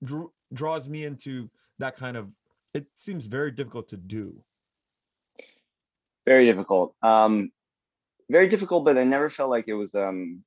drew, 0.02 0.32
draws 0.54 0.88
me 0.88 1.04
into 1.04 1.50
that 1.78 1.96
kind 1.96 2.16
of 2.16 2.30
it 2.74 2.86
seems 2.94 3.26
very 3.26 3.52
difficult 3.52 3.88
to 3.88 3.96
do. 3.96 4.42
Very 6.26 6.46
difficult. 6.46 6.94
Um 7.02 7.50
very 8.30 8.48
difficult 8.48 8.86
but 8.86 8.96
i 8.96 9.04
never 9.04 9.28
felt 9.28 9.50
like 9.50 9.66
it 9.68 9.74
was 9.74 9.94
um 9.94 10.42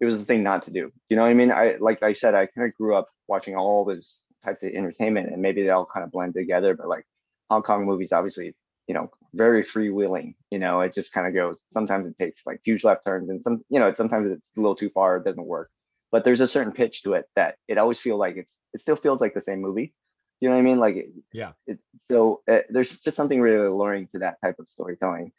it 0.00 0.06
was 0.06 0.16
the 0.16 0.24
thing 0.24 0.42
not 0.42 0.64
to 0.64 0.70
do. 0.70 0.90
You 1.10 1.16
know 1.16 1.22
what 1.22 1.30
i 1.30 1.34
mean? 1.34 1.52
I 1.52 1.76
like 1.80 2.02
i 2.02 2.12
said 2.12 2.34
i 2.34 2.46
kind 2.46 2.66
of 2.66 2.74
grew 2.76 2.96
up 2.96 3.08
watching 3.28 3.56
all 3.56 3.84
this 3.84 4.22
types 4.44 4.62
of 4.62 4.70
entertainment 4.70 5.30
and 5.30 5.42
maybe 5.42 5.62
they 5.62 5.68
all 5.70 5.84
kind 5.84 6.02
of 6.02 6.10
blend 6.10 6.32
together 6.34 6.74
but 6.74 6.88
like 6.88 7.04
hong 7.50 7.62
kong 7.62 7.84
movies 7.84 8.10
obviously 8.12 8.54
you 8.86 8.94
know 8.94 9.10
very 9.34 9.62
freewheeling 9.62 10.34
you 10.50 10.58
know? 10.58 10.80
It 10.80 10.94
just 10.94 11.12
kind 11.12 11.26
of 11.26 11.34
goes 11.34 11.56
sometimes 11.74 12.06
it 12.06 12.18
takes 12.18 12.40
like 12.46 12.60
huge 12.64 12.82
left 12.82 13.04
turns 13.04 13.28
and 13.28 13.42
some 13.42 13.62
you 13.68 13.78
know 13.78 13.92
sometimes 13.94 14.32
it's 14.32 14.42
a 14.56 14.60
little 14.60 14.76
too 14.76 14.90
far 14.90 15.18
it 15.18 15.24
doesn't 15.24 15.44
work 15.44 15.70
but 16.12 16.24
there's 16.24 16.40
a 16.40 16.48
certain 16.48 16.72
pitch 16.72 17.02
to 17.02 17.14
it 17.14 17.26
that 17.36 17.56
it 17.68 17.78
always 17.78 17.98
feels 18.00 18.18
like 18.18 18.36
it's 18.36 18.50
it 18.72 18.80
still 18.80 18.96
feels 18.96 19.20
like 19.20 19.34
the 19.34 19.42
same 19.42 19.60
movie 19.60 19.92
you 20.40 20.48
know 20.48 20.54
what 20.54 20.60
i 20.60 20.64
mean 20.64 20.78
like 20.78 20.96
Yeah. 21.32 21.52
it, 21.66 21.78
so 22.10 22.42
uh, 22.50 22.60
there's 22.70 22.96
just 22.98 23.16
something 23.16 23.40
really 23.40 23.66
alluring 23.66 24.08
to 24.12 24.20
that 24.20 24.36
type 24.42 24.56
of 24.58 24.68
storytelling 24.68 25.32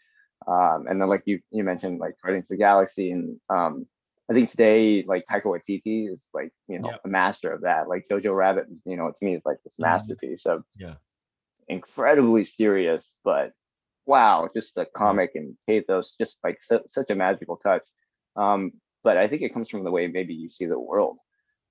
um 0.48 0.88
and 0.90 1.00
then 1.00 1.08
like 1.08 1.24
you 1.26 1.40
you 1.52 1.64
mentioned 1.64 2.00
like 2.00 2.16
Guardians 2.22 2.46
of 2.46 2.50
the 2.50 2.58
Galaxy 2.58 3.12
and 3.12 3.40
um 3.50 3.86
I 4.30 4.34
think 4.34 4.50
today 4.50 5.04
like 5.04 5.26
Taika 5.30 5.44
Waititi 5.44 6.12
is 6.12 6.22
like 6.34 6.52
you 6.68 6.80
know 6.80 6.90
Yeah. 6.90 6.98
a 7.06 7.08
master 7.08 7.52
of 7.52 7.62
that 7.62 7.88
like 7.88 8.08
Jojo 8.10 8.36
Rabbit 8.36 8.66
you 8.86 8.98
know 8.98 9.10
to 9.12 9.26
me 9.26 9.36
is 9.36 9.44
like 9.46 9.58
this 9.64 9.74
Mhm. 9.74 9.82
masterpiece 9.84 10.46
of 10.46 10.64
Yeah. 10.76 10.96
incredibly 11.68 12.44
serious 12.44 13.06
but 13.24 13.52
wow 14.06 14.50
just 14.54 14.76
the 14.76 14.86
comic 14.86 15.32
and 15.36 15.56
pathos 15.68 16.16
just 16.20 16.38
like 16.44 16.60
su- 16.64 16.84
such 16.90 17.10
a 17.10 17.16
magical 17.16 17.58
touch 17.58 17.88
um 18.36 18.72
but 19.04 19.18
I 19.18 19.28
think 19.28 19.42
it 19.42 19.54
comes 19.54 19.70
from 19.70 19.84
the 19.84 19.92
way 19.92 20.08
maybe 20.08 20.34
you 20.34 20.50
see 20.50 20.66
the 20.66 20.80
world 20.80 21.18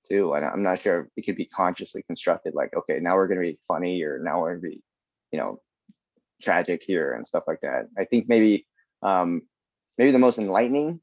too 0.09 0.33
and 0.33 0.45
I'm 0.45 0.63
not 0.63 0.79
sure 0.79 1.09
it 1.15 1.23
could 1.23 1.35
be 1.35 1.45
consciously 1.45 2.03
constructed 2.03 2.53
like 2.55 2.75
okay 2.75 2.99
now 2.99 3.15
we're 3.15 3.27
gonna 3.27 3.41
be 3.41 3.59
funny 3.67 4.01
or 4.03 4.19
now 4.19 4.41
we're 4.41 4.55
gonna 4.55 4.69
be 4.69 4.81
you 5.31 5.39
know 5.39 5.61
tragic 6.41 6.83
here 6.85 7.13
and 7.13 7.27
stuff 7.27 7.43
like 7.47 7.61
that. 7.61 7.87
I 7.97 8.05
think 8.05 8.27
maybe 8.27 8.67
um 9.01 9.43
maybe 9.97 10.11
the 10.11 10.19
most 10.19 10.37
enlightening 10.37 10.99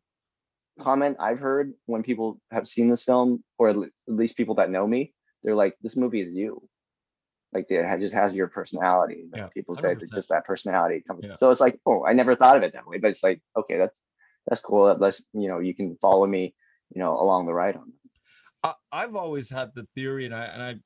comment 0.80 1.16
I've 1.18 1.38
heard 1.38 1.72
when 1.86 2.02
people 2.02 2.40
have 2.50 2.68
seen 2.68 2.88
this 2.88 3.02
film, 3.02 3.42
or 3.58 3.70
at 3.70 3.76
least 4.06 4.36
people 4.36 4.54
that 4.56 4.70
know 4.70 4.86
me, 4.86 5.12
they're 5.42 5.54
like, 5.54 5.76
"This 5.82 5.96
movie 5.96 6.20
is 6.20 6.34
you." 6.34 6.68
Like 7.52 7.66
it 7.70 8.00
just 8.00 8.14
has 8.14 8.34
your 8.34 8.48
personality. 8.48 9.24
Like, 9.32 9.40
Yeah, 9.40 9.48
people 9.48 9.74
say 9.76 9.96
it's 9.98 10.10
just 10.10 10.28
that 10.28 10.44
personality 10.44 11.02
comes. 11.06 11.24
Yeah. 11.24 11.34
So 11.40 11.50
it's 11.50 11.60
like, 11.60 11.80
oh, 11.86 12.04
I 12.04 12.12
never 12.12 12.36
thought 12.36 12.58
of 12.58 12.62
it 12.62 12.74
that 12.74 12.86
way, 12.86 12.98
but 12.98 13.08
it's 13.08 13.22
like, 13.22 13.40
okay, 13.56 13.78
that's 13.78 13.98
that's 14.48 14.60
cool. 14.60 14.94
Let's 14.98 15.24
you 15.32 15.48
know, 15.48 15.58
you 15.58 15.74
can 15.74 15.96
follow 15.96 16.26
me, 16.26 16.54
you 16.94 17.00
know, 17.00 17.14
along 17.20 17.46
the 17.46 17.54
ride 17.54 17.76
on. 17.76 17.92
that. 18.64 18.74
I, 18.92 19.04
I've 19.04 19.16
always 19.16 19.50
had 19.50 19.74
the 19.74 19.86
theory, 19.94 20.24
and 20.26 20.34
I 20.34 20.44
and 20.46 20.62
I 20.62 20.76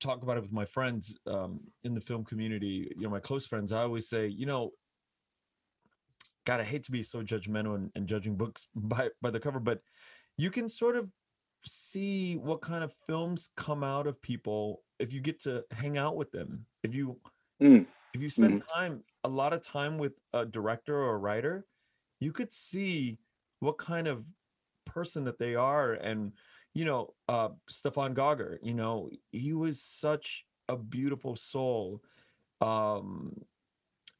talk 0.00 0.22
about 0.22 0.36
it 0.36 0.42
with 0.42 0.52
my 0.52 0.64
friends 0.64 1.14
um, 1.26 1.60
in 1.84 1.94
the 1.94 2.00
film 2.00 2.24
community, 2.24 2.92
you 2.96 3.02
know, 3.02 3.10
my 3.10 3.20
close 3.20 3.46
friends, 3.46 3.72
I 3.72 3.82
always 3.82 4.08
say, 4.08 4.26
you 4.26 4.46
know, 4.46 4.72
God, 6.44 6.60
I 6.60 6.64
hate 6.64 6.82
to 6.84 6.92
be 6.92 7.02
so 7.02 7.22
judgmental 7.22 7.76
and, 7.76 7.90
and 7.94 8.06
judging 8.08 8.36
books 8.36 8.66
by 8.74 9.10
by 9.20 9.30
the 9.30 9.40
cover, 9.40 9.60
but 9.60 9.80
you 10.36 10.50
can 10.50 10.68
sort 10.68 10.96
of 10.96 11.10
see 11.64 12.36
what 12.36 12.60
kind 12.60 12.82
of 12.82 12.92
films 13.06 13.50
come 13.56 13.84
out 13.84 14.06
of 14.06 14.20
people 14.20 14.82
if 14.98 15.12
you 15.12 15.20
get 15.20 15.40
to 15.40 15.64
hang 15.70 15.98
out 15.98 16.16
with 16.16 16.30
them. 16.32 16.66
If 16.82 16.94
you 16.94 17.20
Mm. 17.62 17.86
if 18.14 18.22
you 18.22 18.28
spend 18.30 18.56
Mhm. 18.58 18.68
time 18.74 19.04
a 19.24 19.28
lot 19.28 19.52
of 19.52 19.62
time 19.62 19.98
with 19.98 20.18
a 20.32 20.44
director 20.44 20.96
or 20.98 21.14
a 21.14 21.18
writer, 21.18 21.66
you 22.22 22.32
could 22.32 22.52
see 22.52 23.18
what 23.60 23.78
kind 23.78 24.06
of 24.06 24.24
person 24.84 25.24
that 25.24 25.38
they 25.38 25.54
are. 25.54 25.94
And 25.94 26.32
you 26.74 26.84
know, 26.84 27.14
uh 27.28 27.50
Stefan 27.68 28.14
Gauger, 28.14 28.58
you 28.62 28.74
know, 28.74 29.10
he 29.30 29.52
was 29.52 29.82
such 29.82 30.46
a 30.68 30.76
beautiful 30.76 31.36
soul. 31.36 32.02
Um 32.60 33.34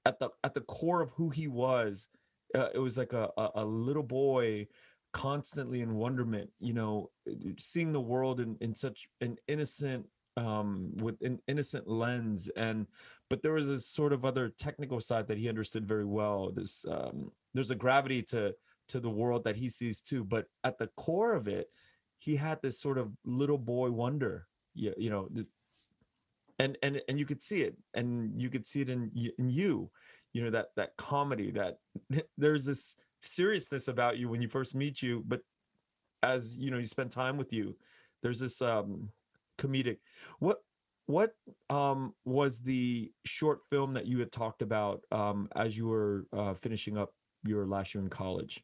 at 0.04 0.18
the 0.18 0.30
at 0.44 0.54
the 0.54 0.60
core 0.62 1.00
of 1.00 1.12
who 1.12 1.30
he 1.30 1.48
was 1.48 2.08
uh, 2.54 2.68
it 2.74 2.78
was 2.78 2.98
like 2.98 3.12
a, 3.12 3.30
a 3.36 3.50
a 3.56 3.64
little 3.64 4.02
boy 4.02 4.66
constantly 5.12 5.80
in 5.80 5.94
wonderment 5.94 6.50
you 6.58 6.72
know 6.72 7.10
seeing 7.58 7.92
the 7.92 8.00
world 8.00 8.40
in 8.40 8.56
in 8.60 8.74
such 8.74 9.08
an 9.20 9.36
innocent 9.46 10.04
um 10.36 10.90
with 10.96 11.20
an 11.22 11.38
innocent 11.46 11.86
lens 11.86 12.48
and 12.56 12.86
but 13.28 13.42
there 13.42 13.52
was 13.52 13.68
a 13.68 13.78
sort 13.78 14.12
of 14.12 14.24
other 14.24 14.48
technical 14.48 15.00
side 15.00 15.28
that 15.28 15.38
he 15.38 15.48
understood 15.48 15.86
very 15.86 16.06
well 16.06 16.50
this 16.50 16.84
um 16.90 17.30
there's 17.54 17.70
a 17.70 17.76
gravity 17.76 18.22
to 18.22 18.54
to 18.88 19.00
the 19.00 19.10
world 19.10 19.44
that 19.44 19.56
he 19.56 19.68
sees 19.68 20.00
too 20.00 20.24
but 20.24 20.46
at 20.64 20.78
the 20.78 20.88
core 20.96 21.34
of 21.34 21.48
it 21.48 21.68
he 22.18 22.36
had 22.36 22.60
this 22.62 22.80
sort 22.80 22.98
of 22.98 23.10
little 23.24 23.58
boy 23.58 23.90
wonder 23.90 24.46
you, 24.74 24.92
you 24.96 25.10
know 25.10 25.28
and 26.58 26.78
and 26.82 27.00
and 27.08 27.18
you 27.18 27.26
could 27.26 27.42
see 27.42 27.62
it 27.62 27.76
and 27.94 28.40
you 28.40 28.48
could 28.50 28.66
see 28.66 28.80
it 28.80 28.88
in 28.88 29.10
in 29.38 29.50
you 29.50 29.90
you 30.32 30.42
know 30.42 30.50
that 30.50 30.68
that 30.76 30.90
comedy 30.96 31.50
that 31.50 31.76
there's 32.38 32.64
this 32.64 32.94
seriousness 33.20 33.88
about 33.88 34.18
you 34.18 34.28
when 34.28 34.42
you 34.42 34.48
first 34.48 34.74
meet 34.74 35.00
you 35.02 35.22
but 35.26 35.40
as 36.22 36.56
you 36.56 36.70
know 36.70 36.78
you 36.78 36.84
spend 36.84 37.10
time 37.10 37.36
with 37.36 37.52
you 37.52 37.76
there's 38.22 38.38
this 38.38 38.60
um 38.62 39.08
comedic 39.58 39.98
what 40.38 40.58
what 41.06 41.32
um 41.70 42.14
was 42.24 42.60
the 42.60 43.10
short 43.24 43.60
film 43.70 43.92
that 43.92 44.06
you 44.06 44.18
had 44.18 44.32
talked 44.32 44.62
about 44.62 45.02
um 45.10 45.48
as 45.56 45.76
you 45.76 45.86
were 45.86 46.26
uh 46.32 46.54
finishing 46.54 46.96
up 46.96 47.10
your 47.44 47.66
last 47.66 47.94
year 47.94 48.02
in 48.02 48.10
college 48.10 48.62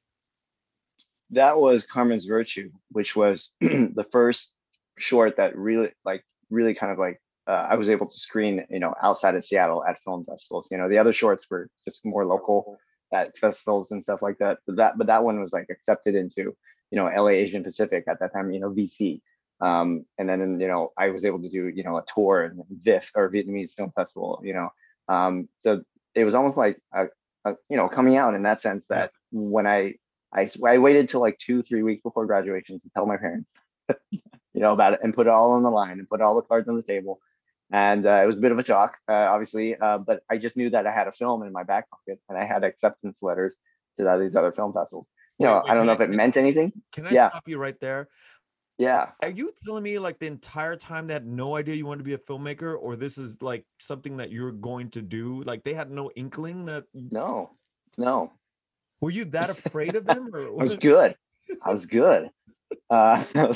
that 1.31 1.59
was 1.59 1.87
Carmen's 1.87 2.25
Virtue, 2.25 2.71
which 2.91 3.15
was 3.15 3.51
the 3.61 4.07
first 4.11 4.53
short 4.99 5.37
that 5.37 5.57
really, 5.57 5.91
like, 6.05 6.25
really 6.51 6.75
kind 6.75 6.93
of 6.93 6.99
like 6.99 7.21
uh, 7.47 7.67
I 7.71 7.77
was 7.77 7.89
able 7.89 8.07
to 8.07 8.17
screen, 8.17 8.67
you 8.71 8.79
know, 8.79 8.95
outside 9.03 9.35
of 9.35 9.45
Seattle 9.45 9.85
at 9.85 10.03
film 10.03 10.25
festivals. 10.25 10.69
You 10.71 10.79
know, 10.79 10.89
the 10.89 10.99
other 10.99 11.13
shorts 11.13 11.47
were 11.51 11.69
just 11.87 12.05
more 12.05 12.25
local 12.25 12.79
at 13.13 13.37
festivals 13.39 13.91
and 13.91 14.03
stuff 14.03 14.23
like 14.23 14.39
that. 14.39 14.59
But 14.67 14.77
that, 14.77 14.99
but 14.99 15.07
that 15.07 15.25
one 15.25 15.41
was 15.41 15.53
like 15.53 15.69
accepted 15.71 16.15
into, 16.15 16.55
you 16.91 16.97
know, 16.97 17.07
LA 17.07 17.29
Asian 17.29 17.63
Pacific 17.63 18.05
at 18.09 18.21
that 18.21 18.33
time. 18.33 18.51
You 18.53 18.61
know, 18.61 18.71
VC. 18.71 19.21
Um, 19.61 20.05
and 20.19 20.29
then, 20.29 20.61
you 20.61 20.69
know, 20.69 20.93
I 20.97 21.09
was 21.09 21.25
able 21.25 21.43
to 21.43 21.51
do, 21.51 21.69
you 21.69 21.83
know, 21.83 21.97
a 21.97 22.05
tour 22.15 22.45
in 22.45 22.63
VIF 22.71 23.11
or 23.15 23.31
Vietnamese 23.31 23.73
Film 23.73 23.93
Festival. 23.95 24.41
You 24.45 24.55
know, 24.55 24.69
um, 25.09 25.49
so 25.65 25.83
it 26.15 26.25
was 26.25 26.35
almost 26.35 26.57
like, 26.57 26.79
a, 26.93 27.07
a, 27.45 27.55
you 27.69 27.77
know, 27.77 27.89
coming 27.89 28.17
out 28.17 28.35
in 28.35 28.43
that 28.43 28.61
sense 28.61 28.85
that 28.89 29.13
when 29.33 29.67
I 29.67 29.95
I, 30.33 30.51
I 30.67 30.79
waited 30.79 31.09
till 31.09 31.21
like 31.21 31.39
two, 31.39 31.63
three 31.63 31.83
weeks 31.83 32.03
before 32.03 32.27
graduation 32.27 32.81
to 32.81 32.91
tell 32.95 33.07
my 33.07 33.17
parents, 33.17 33.49
you 34.11 34.21
know, 34.55 34.73
about 34.73 34.93
it 34.95 35.01
and 35.03 35.15
put 35.15 35.27
it 35.27 35.31
all 35.31 35.53
on 35.53 35.63
the 35.63 35.71
line 35.71 35.99
and 35.99 36.09
put 36.09 36.21
all 36.21 36.35
the 36.37 36.43
cards 36.43 36.69
on 36.69 36.77
the 36.77 36.83
table. 36.83 37.21
And 37.71 38.07
uh, 38.07 38.21
it 38.23 38.27
was 38.27 38.37
a 38.37 38.41
bit 38.41 38.53
of 38.53 38.59
a 38.59 38.65
shock, 38.65 38.97
uh, 39.09 39.13
obviously, 39.13 39.77
uh, 39.77 39.99
but 39.99 40.23
I 40.31 40.39
just 40.39 40.57
knew 40.57 40.71
that 40.71 40.87
I 40.87 40.91
had 40.91 41.07
a 41.09 41.13
film 41.13 41.43
in 41.43 41.53
my 41.53 41.65
back 41.65 41.89
pocket 41.91 42.19
and 42.29 42.37
I 42.37 42.45
had 42.45 42.65
acceptance 42.65 43.19
letters 43.23 43.57
to 43.99 44.19
these 44.21 44.37
other 44.37 44.53
film 44.53 44.73
festivals. 44.73 45.07
You 45.39 45.47
know, 45.47 45.63
wait, 45.65 45.71
I 45.71 45.75
don't 45.75 45.87
know 45.87 45.93
I- 45.93 45.97
if 45.97 46.01
it 46.01 46.11
meant 46.11 46.37
anything. 46.37 46.73
can 46.93 47.07
i 47.07 47.13
Yeah. 47.13 47.29
stop 47.31 47.49
you 47.49 47.59
right 47.59 47.79
there 47.81 48.09
Yeah. 48.79 49.11
Are 49.23 49.31
you 49.31 49.53
telling 49.65 49.83
me 49.83 49.99
like 49.99 50.19
the 50.21 50.29
entire 50.29 50.77
time 50.77 51.07
they 51.07 51.13
had 51.15 51.27
no 51.27 51.57
idea 51.57 51.75
you 51.75 51.85
wanted 51.87 51.99
to 51.99 52.05
be 52.05 52.15
a 52.15 52.19
filmmaker, 52.19 52.77
or 52.81 52.97
this 52.97 53.19
is 53.19 53.43
like 53.43 53.65
something 53.81 54.17
that 54.19 54.31
you're 54.31 54.53
going 54.53 54.91
to 54.93 55.03
do? 55.03 55.43
Like 55.43 55.65
they 55.65 55.75
had 55.75 55.91
no 55.91 56.11
inkling 56.17 56.65
that. 56.67 56.85
No, 56.95 57.51
no, 57.97 58.33
Were 59.01 59.11
you 59.11 59.25
that 59.27 59.51
afraid 59.57 59.97
of 59.97 60.07
them, 60.07 60.35
or 60.35 60.47
I 60.47 60.51
was 60.51 60.77
good. 60.77 61.17
I 61.63 61.73
was 61.73 61.87
good. 61.87 62.31
Uh, 62.91 63.25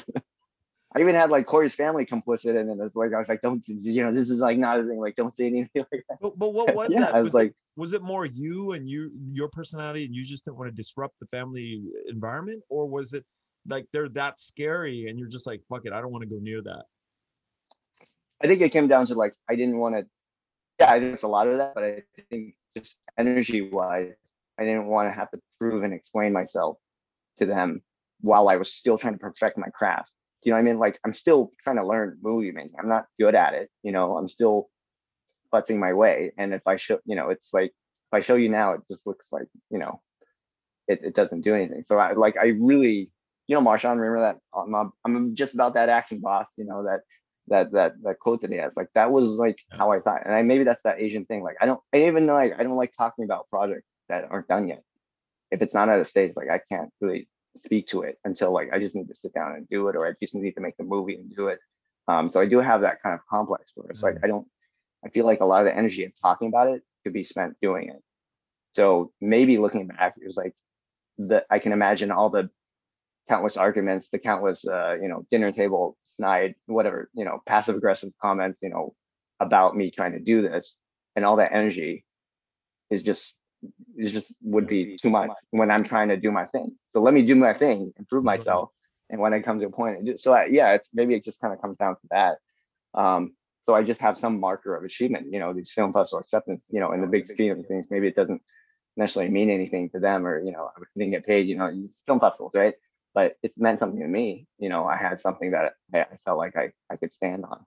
I 0.95 1.01
even 1.01 1.15
had 1.15 1.31
like 1.31 1.47
Corey's 1.47 1.75
family 1.75 2.05
complicit 2.07 2.59
in 2.59 2.69
it. 2.69 2.79
It's 2.85 2.97
like 2.97 3.13
I 3.15 3.19
was 3.19 3.29
like, 3.29 3.43
don't 3.43 3.63
you 3.67 4.03
know, 4.03 4.13
this 4.13 4.31
is 4.31 4.39
like 4.41 4.59
not 4.59 4.79
a 4.81 4.85
thing. 4.85 4.99
Like, 4.99 5.17
don't 5.17 5.35
say 5.37 5.47
anything 5.47 5.85
like 5.93 6.05
that. 6.09 6.19
But, 6.21 6.39
but 6.39 6.55
what 6.55 6.75
was 6.75 6.93
yeah, 6.93 7.01
that? 7.01 7.15
I 7.15 7.21
was 7.23 7.35
it- 7.35 7.37
like, 7.37 7.55
was 7.77 7.93
it 7.95 8.03
more 8.03 8.27
you 8.27 8.73
and 8.73 8.89
you 8.89 9.11
your 9.27 9.49
personality, 9.49 10.05
and 10.05 10.15
you 10.15 10.25
just 10.25 10.45
didn't 10.45 10.59
want 10.59 10.71
to 10.71 10.77
disrupt 10.77 11.19
the 11.21 11.27
family 11.27 11.83
environment, 12.09 12.63
or 12.71 12.87
was 12.89 13.13
it 13.15 13.25
like 13.69 13.87
they're 13.93 14.09
that 14.11 14.39
scary 14.39 15.09
and 15.09 15.19
you're 15.19 15.29
just 15.29 15.47
like, 15.47 15.63
fuck 15.69 15.83
it, 15.85 15.93
I 15.93 16.01
don't 16.01 16.13
want 16.13 16.23
to 16.23 16.29
go 16.29 16.39
near 16.41 16.63
that? 16.63 16.85
I 18.43 18.47
think 18.47 18.61
it 18.61 18.71
came 18.71 18.89
down 18.89 19.07
to 19.07 19.15
like 19.15 19.35
I 19.49 19.55
didn't 19.55 19.79
want 19.79 19.95
to. 19.95 20.07
Yeah, 20.81 20.91
I 20.91 21.01
think 21.01 21.15
it's 21.15 21.23
a 21.23 21.29
lot 21.29 21.47
of 21.47 21.59
that, 21.59 21.75
but 21.75 21.85
I 21.85 22.03
think 22.31 22.55
just 22.77 22.97
energy 23.17 23.61
wise, 23.61 24.15
I 24.59 24.65
didn't 24.65 24.87
want 24.87 25.09
to 25.09 25.13
have 25.13 25.31
to 25.31 25.39
prove 25.59 25.85
and 25.85 25.95
explain 25.95 26.33
myself 26.33 26.79
to 27.39 27.47
them 27.47 27.83
while 28.21 28.49
I 28.49 28.57
was 28.57 28.73
still 28.73 28.99
trying 28.99 29.15
to 29.15 29.19
perfect 29.19 29.59
my 29.59 29.69
craft. 29.69 30.11
You 30.45 30.51
know 30.51 30.57
what 30.57 30.61
I 30.61 30.65
mean? 30.65 30.79
Like 30.79 30.99
I'm 31.05 31.15
still 31.15 31.53
trying 31.63 31.77
to 31.77 31.87
learn 31.87 32.19
movie 32.21 32.51
making. 32.51 32.75
I'm 32.79 32.89
not 32.89 33.07
good 33.19 33.35
at 33.35 33.55
it. 33.55 33.71
You 33.83 33.93
know, 33.93 34.17
I'm 34.17 34.29
still 34.29 34.69
futzing 35.53 35.79
my 35.79 35.93
way. 35.93 36.33
And 36.37 36.53
if 36.53 36.67
I 36.67 36.77
show, 36.77 36.99
you 37.05 37.15
know, 37.15 37.31
it's 37.31 37.51
like 37.53 37.71
if 37.71 38.15
I 38.15 38.21
show 38.21 38.35
you 38.35 38.49
now, 38.49 38.73
it 38.73 38.81
just 38.91 39.07
looks 39.07 39.27
like 39.31 39.47
you 39.71 39.79
know, 39.79 40.01
it, 40.89 41.01
it 41.05 41.15
doesn't 41.15 41.43
do 41.43 41.55
anything. 41.55 41.85
So 41.87 41.99
I 41.99 42.15
like 42.15 42.37
I 42.37 42.49
really, 42.59 43.11
you 43.53 43.61
know, 43.61 43.71
Marshawn, 43.71 43.99
remember 43.99 44.21
that 44.23 44.39
I'm, 44.57 44.75
I'm- 44.75 44.93
I'm 45.05 45.35
just 45.37 45.55
about 45.55 45.75
that 45.75 45.89
action 45.91 46.21
boss. 46.21 46.47
You 46.57 46.65
know 46.65 46.85
that 46.85 47.01
that 47.49 47.73
that 47.73 47.95
that 48.05 48.19
quote 48.21 48.41
that 48.43 48.51
he 48.53 48.57
has 48.59 48.73
like 48.77 48.89
that 48.95 49.11
was 49.11 49.27
like 49.27 49.59
how 49.71 49.91
i 49.91 49.99
thought 49.99 50.23
and 50.25 50.35
i 50.35 50.43
maybe 50.43 50.65
that's 50.65 50.83
that 50.85 51.01
asian 51.01 51.25
thing 51.25 51.43
like 51.43 51.57
i 51.61 51.67
don't 51.67 51.81
i 51.93 51.99
even 52.07 52.25
know 52.25 52.35
like 52.35 52.55
i 52.59 52.63
don't 52.63 52.77
like 52.77 52.93
talking 52.97 53.25
about 53.25 53.49
projects 53.51 53.89
that 54.09 54.29
aren't 54.31 54.47
done 54.49 54.69
yet. 54.69 54.83
If 55.51 55.61
it's 55.63 55.75
not 55.75 55.89
at 55.89 56.01
a 56.01 56.05
stage 56.05 56.35
like 56.37 56.49
i 56.51 56.61
can't 56.71 56.91
really 57.01 57.29
speak 57.65 57.89
to 57.89 58.03
it 58.03 58.19
until 58.25 58.53
like 58.53 58.73
i 58.73 58.79
just 58.79 58.95
need 58.95 59.09
to 59.09 59.15
sit 59.17 59.35
down 59.35 59.55
and 59.57 59.69
do 59.69 59.89
it 59.89 59.97
or 59.97 60.07
i 60.07 60.13
just 60.23 60.35
need 60.37 60.53
to 60.55 60.61
make 60.61 60.77
the 60.77 60.85
movie 60.85 61.17
and 61.17 61.35
do 61.35 61.49
it. 61.49 61.59
Um 62.09 62.31
so 62.33 62.41
i 62.41 62.47
do 62.47 62.61
have 62.61 62.83
that 62.83 63.03
kind 63.03 63.15
of 63.15 63.21
complex 63.29 63.73
where 63.75 63.91
it's 63.91 64.03
like 64.05 64.19
i 64.23 64.29
don't 64.29 64.47
i 65.05 65.09
feel 65.09 65.27
like 65.27 65.41
a 65.41 65.45
lot 65.45 65.61
of 65.61 65.67
the 65.67 65.77
energy 65.77 66.05
of 66.05 66.13
talking 66.23 66.49
about 66.49 66.69
it 66.69 66.83
could 67.03 67.13
be 67.13 67.25
spent 67.25 67.57
doing 67.61 67.89
it. 67.89 68.03
So 68.73 69.13
maybe 69.21 69.59
looking 69.59 69.89
back 69.89 70.15
it 70.21 70.27
was 70.27 70.37
like 70.37 70.55
that 71.19 71.47
i 71.51 71.59
can 71.59 71.73
imagine 71.73 72.11
all 72.13 72.31
the 72.31 72.51
countless 73.33 73.57
arguments, 73.57 74.05
the 74.11 74.19
countless, 74.19 74.61
uh, 74.77 74.95
you 75.03 75.09
know, 75.11 75.21
dinner 75.31 75.53
table 75.61 75.85
snide, 76.17 76.55
whatever, 76.67 76.99
you 77.15 77.25
know, 77.25 77.37
passive 77.53 77.77
aggressive 77.77 78.13
comments, 78.21 78.59
you 78.63 78.71
know, 78.75 78.95
about 79.47 79.77
me 79.81 79.91
trying 79.91 80.13
to 80.13 80.21
do 80.33 80.37
this, 80.49 80.77
and 81.17 81.25
all 81.25 81.37
that 81.37 81.53
energy 81.63 81.93
is 82.91 83.03
just 83.03 83.35
is 83.97 84.11
just 84.17 84.29
would 84.55 84.67
be 84.67 84.81
too 85.03 85.11
much 85.19 85.31
when 85.51 85.71
I'm 85.75 85.85
trying 85.93 86.09
to 86.15 86.19
do 86.27 86.31
my 86.41 86.47
thing. 86.55 86.69
So 86.93 87.01
let 87.07 87.15
me 87.15 87.23
do 87.31 87.35
my 87.35 87.55
thing, 87.55 87.79
improve 88.03 88.25
Right. 88.25 88.39
myself, 88.39 88.71
and 89.09 89.19
when 89.23 89.33
it 89.33 89.43
comes 89.47 89.63
to 89.63 89.69
a 89.69 89.71
point, 89.81 90.05
do- 90.05 90.19
so 90.19 90.29
I, 90.35 90.45
yeah, 90.59 90.69
it's 90.77 90.89
maybe 90.93 91.15
it 91.15 91.25
just 91.25 91.41
kind 91.41 91.55
of 91.55 91.61
comes 91.63 91.77
down 91.79 91.95
to 92.03 92.07
that. 92.17 92.35
Um, 93.03 93.23
so 93.65 93.75
I 93.75 93.83
just 93.91 94.01
have 94.01 94.19
some 94.19 94.41
marker 94.41 94.77
of 94.77 94.85
achievement, 94.85 95.33
you 95.33 95.39
know, 95.41 95.53
these 95.55 95.73
film 95.73 95.93
festival 95.93 96.21
acceptance, 96.21 96.67
you 96.75 96.81
know, 96.81 96.93
in 96.93 97.01
the 97.01 97.07
big 97.07 97.25
scheme 97.31 97.59
of 97.59 97.67
things, 97.67 97.87
maybe 97.91 98.09
it 98.09 98.17
doesn't 98.17 98.43
necessarily 98.97 99.33
mean 99.33 99.51
anything 99.51 99.89
to 99.91 100.01
them, 100.01 100.27
or 100.27 100.35
you 100.47 100.53
know, 100.53 100.65
I 100.77 100.83
didn't 100.99 101.13
get 101.17 101.27
paid, 101.27 101.49
you 101.49 101.57
know, 101.57 101.69
film 102.07 102.21
festivals, 102.21 102.53
right? 102.55 102.75
But 103.15 103.37
it 103.43 103.53
meant 103.57 103.79
something 103.81 104.01
to 104.01 104.09
me. 104.09 104.47
You 104.59 104.69
know, 104.69 104.85
I 104.87 104.97
had 104.97 105.21
something 105.21 105.51
that 105.51 105.75
I, 105.95 106.07
felt 106.25 106.39
like 106.39 106.57
I, 106.57 106.71
I 106.91 106.97
could 106.97 107.13
stand 107.13 107.45
on. 107.45 107.65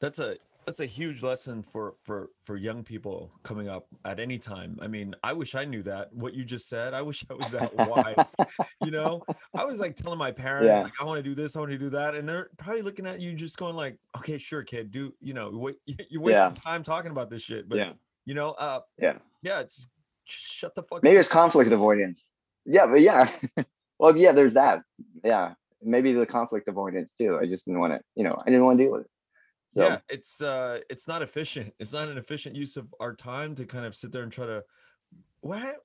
That's 0.00 0.18
a 0.18 0.36
that's 0.66 0.78
a 0.78 0.86
huge 0.86 1.22
lesson 1.24 1.60
for 1.62 1.94
for 2.02 2.30
for 2.44 2.56
young 2.56 2.84
people 2.84 3.32
coming 3.42 3.68
up 3.68 3.86
at 4.04 4.20
any 4.20 4.38
time. 4.38 4.78
I 4.80 4.86
mean, 4.86 5.14
I 5.24 5.32
wish 5.32 5.54
I 5.54 5.64
knew 5.64 5.82
that. 5.84 6.12
What 6.12 6.34
you 6.34 6.44
just 6.44 6.68
said, 6.68 6.94
I 6.94 7.02
wish 7.02 7.24
I 7.30 7.34
was 7.34 7.50
that 7.50 7.74
wise. 7.74 8.34
you 8.84 8.90
know, 8.92 9.22
I 9.54 9.64
was 9.64 9.80
like 9.80 9.96
telling 9.96 10.18
my 10.18 10.30
parents, 10.30 10.68
Yeah. 10.68 10.84
like, 10.84 10.92
I 11.00 11.04
want 11.04 11.18
to 11.18 11.22
do 11.22 11.34
this, 11.34 11.56
I 11.56 11.60
want 11.60 11.72
to 11.72 11.78
do 11.78 11.90
that, 11.90 12.14
and 12.14 12.28
they're 12.28 12.50
probably 12.58 12.82
looking 12.82 13.06
at 13.06 13.20
you, 13.20 13.32
just 13.32 13.56
going 13.58 13.74
like, 13.74 13.98
"Okay, 14.16 14.38
sure, 14.38 14.62
kid, 14.62 14.90
do 14.92 15.12
you 15.20 15.34
know? 15.34 15.50
What 15.50 15.76
you're 15.86 16.22
wasting 16.22 16.54
time 16.54 16.82
talking 16.84 17.10
about 17.10 17.28
this 17.30 17.42
shit." 17.42 17.68
But 17.68 17.78
yeah. 17.78 17.92
you 18.24 18.34
know, 18.34 18.50
uh, 18.50 18.80
Yeah. 19.00 19.18
yeah, 19.42 19.60
it's 19.60 19.88
shut 20.24 20.74
the 20.74 20.82
fuck. 20.82 21.02
Maybe 21.02 21.16
up. 21.16 21.20
it's 21.20 21.28
conflict 21.28 21.72
avoidance. 21.72 22.24
Yeah, 22.64 22.86
but 22.86 23.00
yeah. 23.00 23.30
well, 24.02 24.18
yeah, 24.18 24.32
there's 24.32 24.54
that. 24.54 24.82
Yeah. 25.24 25.54
Maybe 25.82 26.12
the 26.12 26.26
conflict 26.26 26.68
avoidance 26.68 27.12
too. 27.18 27.38
I 27.40 27.46
just 27.46 27.66
didn't 27.66 27.80
want 27.80 27.94
to, 27.94 28.02
you 28.16 28.24
know, 28.24 28.36
I 28.40 28.46
didn't 28.50 28.64
want 28.66 28.78
to 28.78 28.84
deal 28.84 28.92
with 28.92 29.02
it. 29.02 29.10
So, 29.78 29.88
yeah 29.88 30.00
it's 30.08 30.40
uh 30.42 30.80
it's 30.90 31.08
not 31.08 31.22
efficient 31.22 31.72
it's 31.78 31.92
not 31.92 32.08
an 32.08 32.18
efficient 32.18 32.54
use 32.56 32.76
of 32.76 32.94
our 33.00 33.14
time 33.14 33.54
to 33.54 33.64
kind 33.66 33.86
of 33.86 33.94
sit 33.94 34.12
there 34.12 34.22
and 34.22 34.32
try 34.32 34.46
to 34.46 34.62
what 35.40 35.76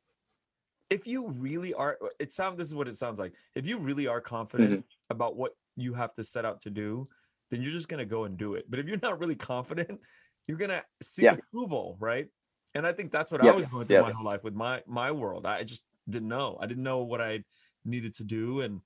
if 0.89 1.05
you 1.07 1.27
really 1.29 1.73
are 1.73 1.97
uh, 2.03 2.07
it 2.19 2.31
sound 2.31 2.57
this 2.57 2.67
is 2.67 2.75
what 2.75 2.87
it 2.87 2.95
sounds 2.95 3.19
like 3.19 3.33
if 3.55 3.67
you 3.67 3.77
really 3.79 4.07
are 4.07 4.21
confident 4.21 4.73
Mm-hmm. 4.73 4.81
about 5.09 5.35
what 5.35 5.53
you 5.75 5.93
have 5.93 6.13
to 6.13 6.23
set 6.23 6.45
out 6.45 6.61
to 6.61 6.69
do 6.69 7.03
then 7.49 7.61
you're 7.61 7.71
just 7.71 7.87
gonna 7.87 8.05
go 8.05 8.25
and 8.25 8.37
do 8.37 8.55
it. 8.55 8.65
But 8.69 8.79
if 8.79 8.87
you're 8.87 8.99
not 9.01 9.19
really 9.21 9.35
confident, 9.37 10.01
you're 10.47 10.57
gonna 10.57 10.83
seek 11.01 11.27
Yeah. 11.27 11.31
approval, 11.31 11.95
right? 11.99 12.29
And 12.75 12.85
I 12.85 12.91
think 12.91 13.11
that's 13.11 13.31
what 13.31 13.39
I 13.41 13.51
was 13.53 13.67
going 13.69 13.87
through 13.87 13.99
my 13.99 14.11
whole 14.11 14.25
life 14.25 14.43
with 14.43 14.53
my 14.53 14.83
my 14.85 15.11
world. 15.11 15.45
I 15.45 15.63
just 15.63 15.83
didn't 16.09 16.27
know. 16.27 16.57
I 16.61 16.65
didn't 16.67 16.83
know 16.83 17.03
what 17.03 17.21
I 17.21 17.43
needed 17.87 18.15
to 18.15 18.23
do, 18.23 18.61
and 18.61 18.81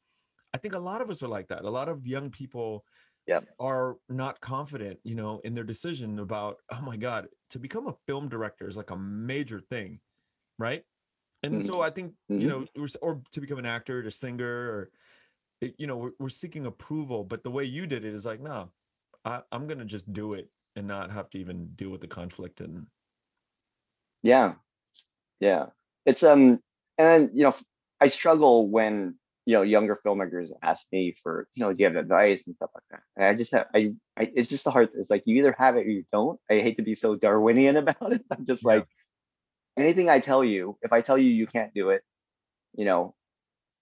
I 0.54 0.60
think 0.60 0.74
a 0.76 0.80
lot 0.80 1.02
of 1.02 1.10
us 1.10 1.24
are 1.24 1.28
like 1.30 1.48
that. 1.50 1.66
A 1.66 1.70
lot 1.72 1.90
of 1.90 2.08
young 2.08 2.32
people 2.32 2.86
are 3.60 3.98
not 4.10 4.42
confident, 4.42 5.00
you 5.04 5.16
know, 5.16 5.40
in 5.44 5.54
their 5.54 5.64
decision 5.64 6.20
about, 6.20 6.58
oh 6.72 6.82
my 6.82 6.98
God, 6.98 7.30
to 7.52 7.60
become 7.60 7.88
a 7.88 7.96
film 8.08 8.30
director 8.30 8.68
is 8.68 8.78
like 8.78 8.92
a 8.92 8.98
major 8.98 9.60
thing, 9.62 10.02
right? 10.60 10.84
And 11.44 11.64
Mhm. 11.64 11.66
so 11.66 11.82
I 11.82 11.90
think, 11.92 12.16
you 12.38 12.48
Mhm. 12.48 12.50
know, 12.50 12.68
or, 13.02 13.22
to 13.34 13.42
become 13.42 13.60
an 13.60 13.66
actor, 13.68 14.02
a 14.02 14.12
singer, 14.12 14.48
or, 14.72 14.92
you 15.62 15.88
know, 15.88 15.98
we're, 15.98 16.12
we're 16.20 16.30
seeking 16.30 16.66
approval. 16.66 17.24
But 17.24 17.44
the 17.44 17.52
way 17.52 17.66
you 17.66 17.88
did 17.88 18.06
it 18.06 18.14
is 18.14 18.26
like, 18.26 18.42
no, 18.42 18.72
I, 19.26 19.44
I'm 19.52 19.68
going 19.68 19.80
to 19.80 19.86
just 19.86 20.12
do 20.14 20.34
it 20.34 20.52
and 20.76 20.88
not 20.88 21.12
have 21.12 21.30
to 21.32 21.40
even 21.40 21.74
deal 21.76 21.90
with 21.92 22.02
the 22.02 22.08
conflict. 22.08 22.62
And 22.62 22.88
Yeah. 24.24 24.56
Yeah. 25.40 25.68
It's 26.06 26.24
um 26.24 26.62
and 26.98 27.32
you 27.34 27.44
know 27.44 27.56
I 28.02 28.10
struggle 28.10 28.70
when 28.70 29.16
you 29.46 29.56
know 29.56 29.64
younger 29.64 30.00
filmmakers 30.06 30.52
ask 30.64 30.88
me 30.92 31.16
for 31.24 31.48
you 31.56 31.64
know 31.64 31.74
do 31.74 31.80
you 31.80 31.88
have 31.88 31.98
advice 31.98 32.44
and 32.48 32.56
stuff 32.56 32.72
like 32.76 32.84
that. 32.92 33.02
And 33.18 33.26
I 33.28 33.36
just 33.36 33.54
have 33.54 33.68
I, 33.76 33.94
I 34.18 34.32
it's 34.36 34.50
just 34.50 34.66
the 34.66 34.72
hard 34.72 34.90
it's 34.96 35.10
like 35.12 35.24
you 35.28 35.38
either 35.38 35.56
have 35.60 35.78
it 35.78 35.88
or 35.88 35.92
you 35.92 36.06
don't. 36.14 36.40
I 36.52 36.56
hate 36.60 36.78
to 36.78 36.84
be 36.84 36.96
so 36.96 37.16
Darwinian 37.16 37.78
about 37.84 38.14
it. 38.14 38.24
I'm 38.32 38.46
just 38.46 38.66
Yeah. 38.70 38.76
like 38.76 38.88
anything 39.78 40.10
I 40.10 40.20
tell 40.20 40.44
you, 40.44 40.78
if 40.82 40.94
I 40.94 41.02
tell 41.02 41.18
you 41.18 41.30
you 41.30 41.48
can't 41.48 41.74
do 41.74 41.90
it, 41.92 42.04
you 42.76 42.86
know, 42.86 43.16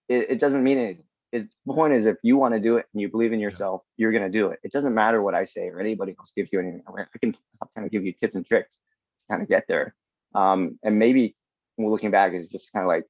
it, 0.08 0.32
it 0.32 0.40
doesn't 0.40 0.62
mean 0.64 0.78
anything. 0.78 1.04
It, 1.32 1.48
the 1.66 1.74
point 1.74 1.94
is 1.94 2.06
if 2.06 2.16
you 2.22 2.36
want 2.36 2.54
to 2.54 2.60
do 2.60 2.76
it 2.78 2.86
and 2.92 3.00
you 3.00 3.08
believe 3.08 3.32
in 3.32 3.40
yourself, 3.40 3.82
you're 3.96 4.12
gonna 4.12 4.30
do 4.30 4.48
it. 4.48 4.60
It 4.64 4.72
doesn't 4.72 4.94
matter 4.94 5.22
what 5.22 5.34
I 5.34 5.44
say 5.44 5.68
or 5.68 5.80
anybody 5.80 6.14
else 6.18 6.32
gives 6.36 6.50
you 6.52 6.60
anything. 6.60 6.82
I 6.88 7.04
can 7.20 7.36
kind 7.74 7.86
of 7.86 7.92
give 7.92 8.04
you 8.04 8.12
tips 8.12 8.34
and 8.36 8.46
tricks 8.46 8.70
to 8.70 9.32
kind 9.32 9.42
of 9.42 9.48
get 9.48 9.64
there. 9.68 9.94
Um, 10.34 10.78
and 10.84 10.98
maybe 10.98 11.36
looking 11.78 12.10
back 12.10 12.34
is 12.34 12.48
just 12.48 12.72
kind 12.72 12.84
of 12.84 12.88
like 12.88 13.04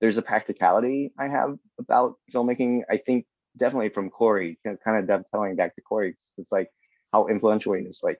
there's 0.00 0.16
a 0.16 0.22
practicality 0.22 1.12
I 1.18 1.28
have 1.28 1.56
about 1.78 2.14
filmmaking. 2.32 2.82
I 2.90 2.98
think 2.98 3.26
definitely 3.56 3.90
from 3.90 4.10
Corey, 4.10 4.58
kind 4.64 4.98
of 4.98 5.06
dovetailing 5.06 5.56
back 5.56 5.74
to 5.76 5.82
Corey, 5.82 6.16
it's 6.36 6.52
like 6.52 6.68
how 7.12 7.26
influential 7.28 7.72
he 7.74 7.82
is. 7.82 8.00
Like 8.02 8.18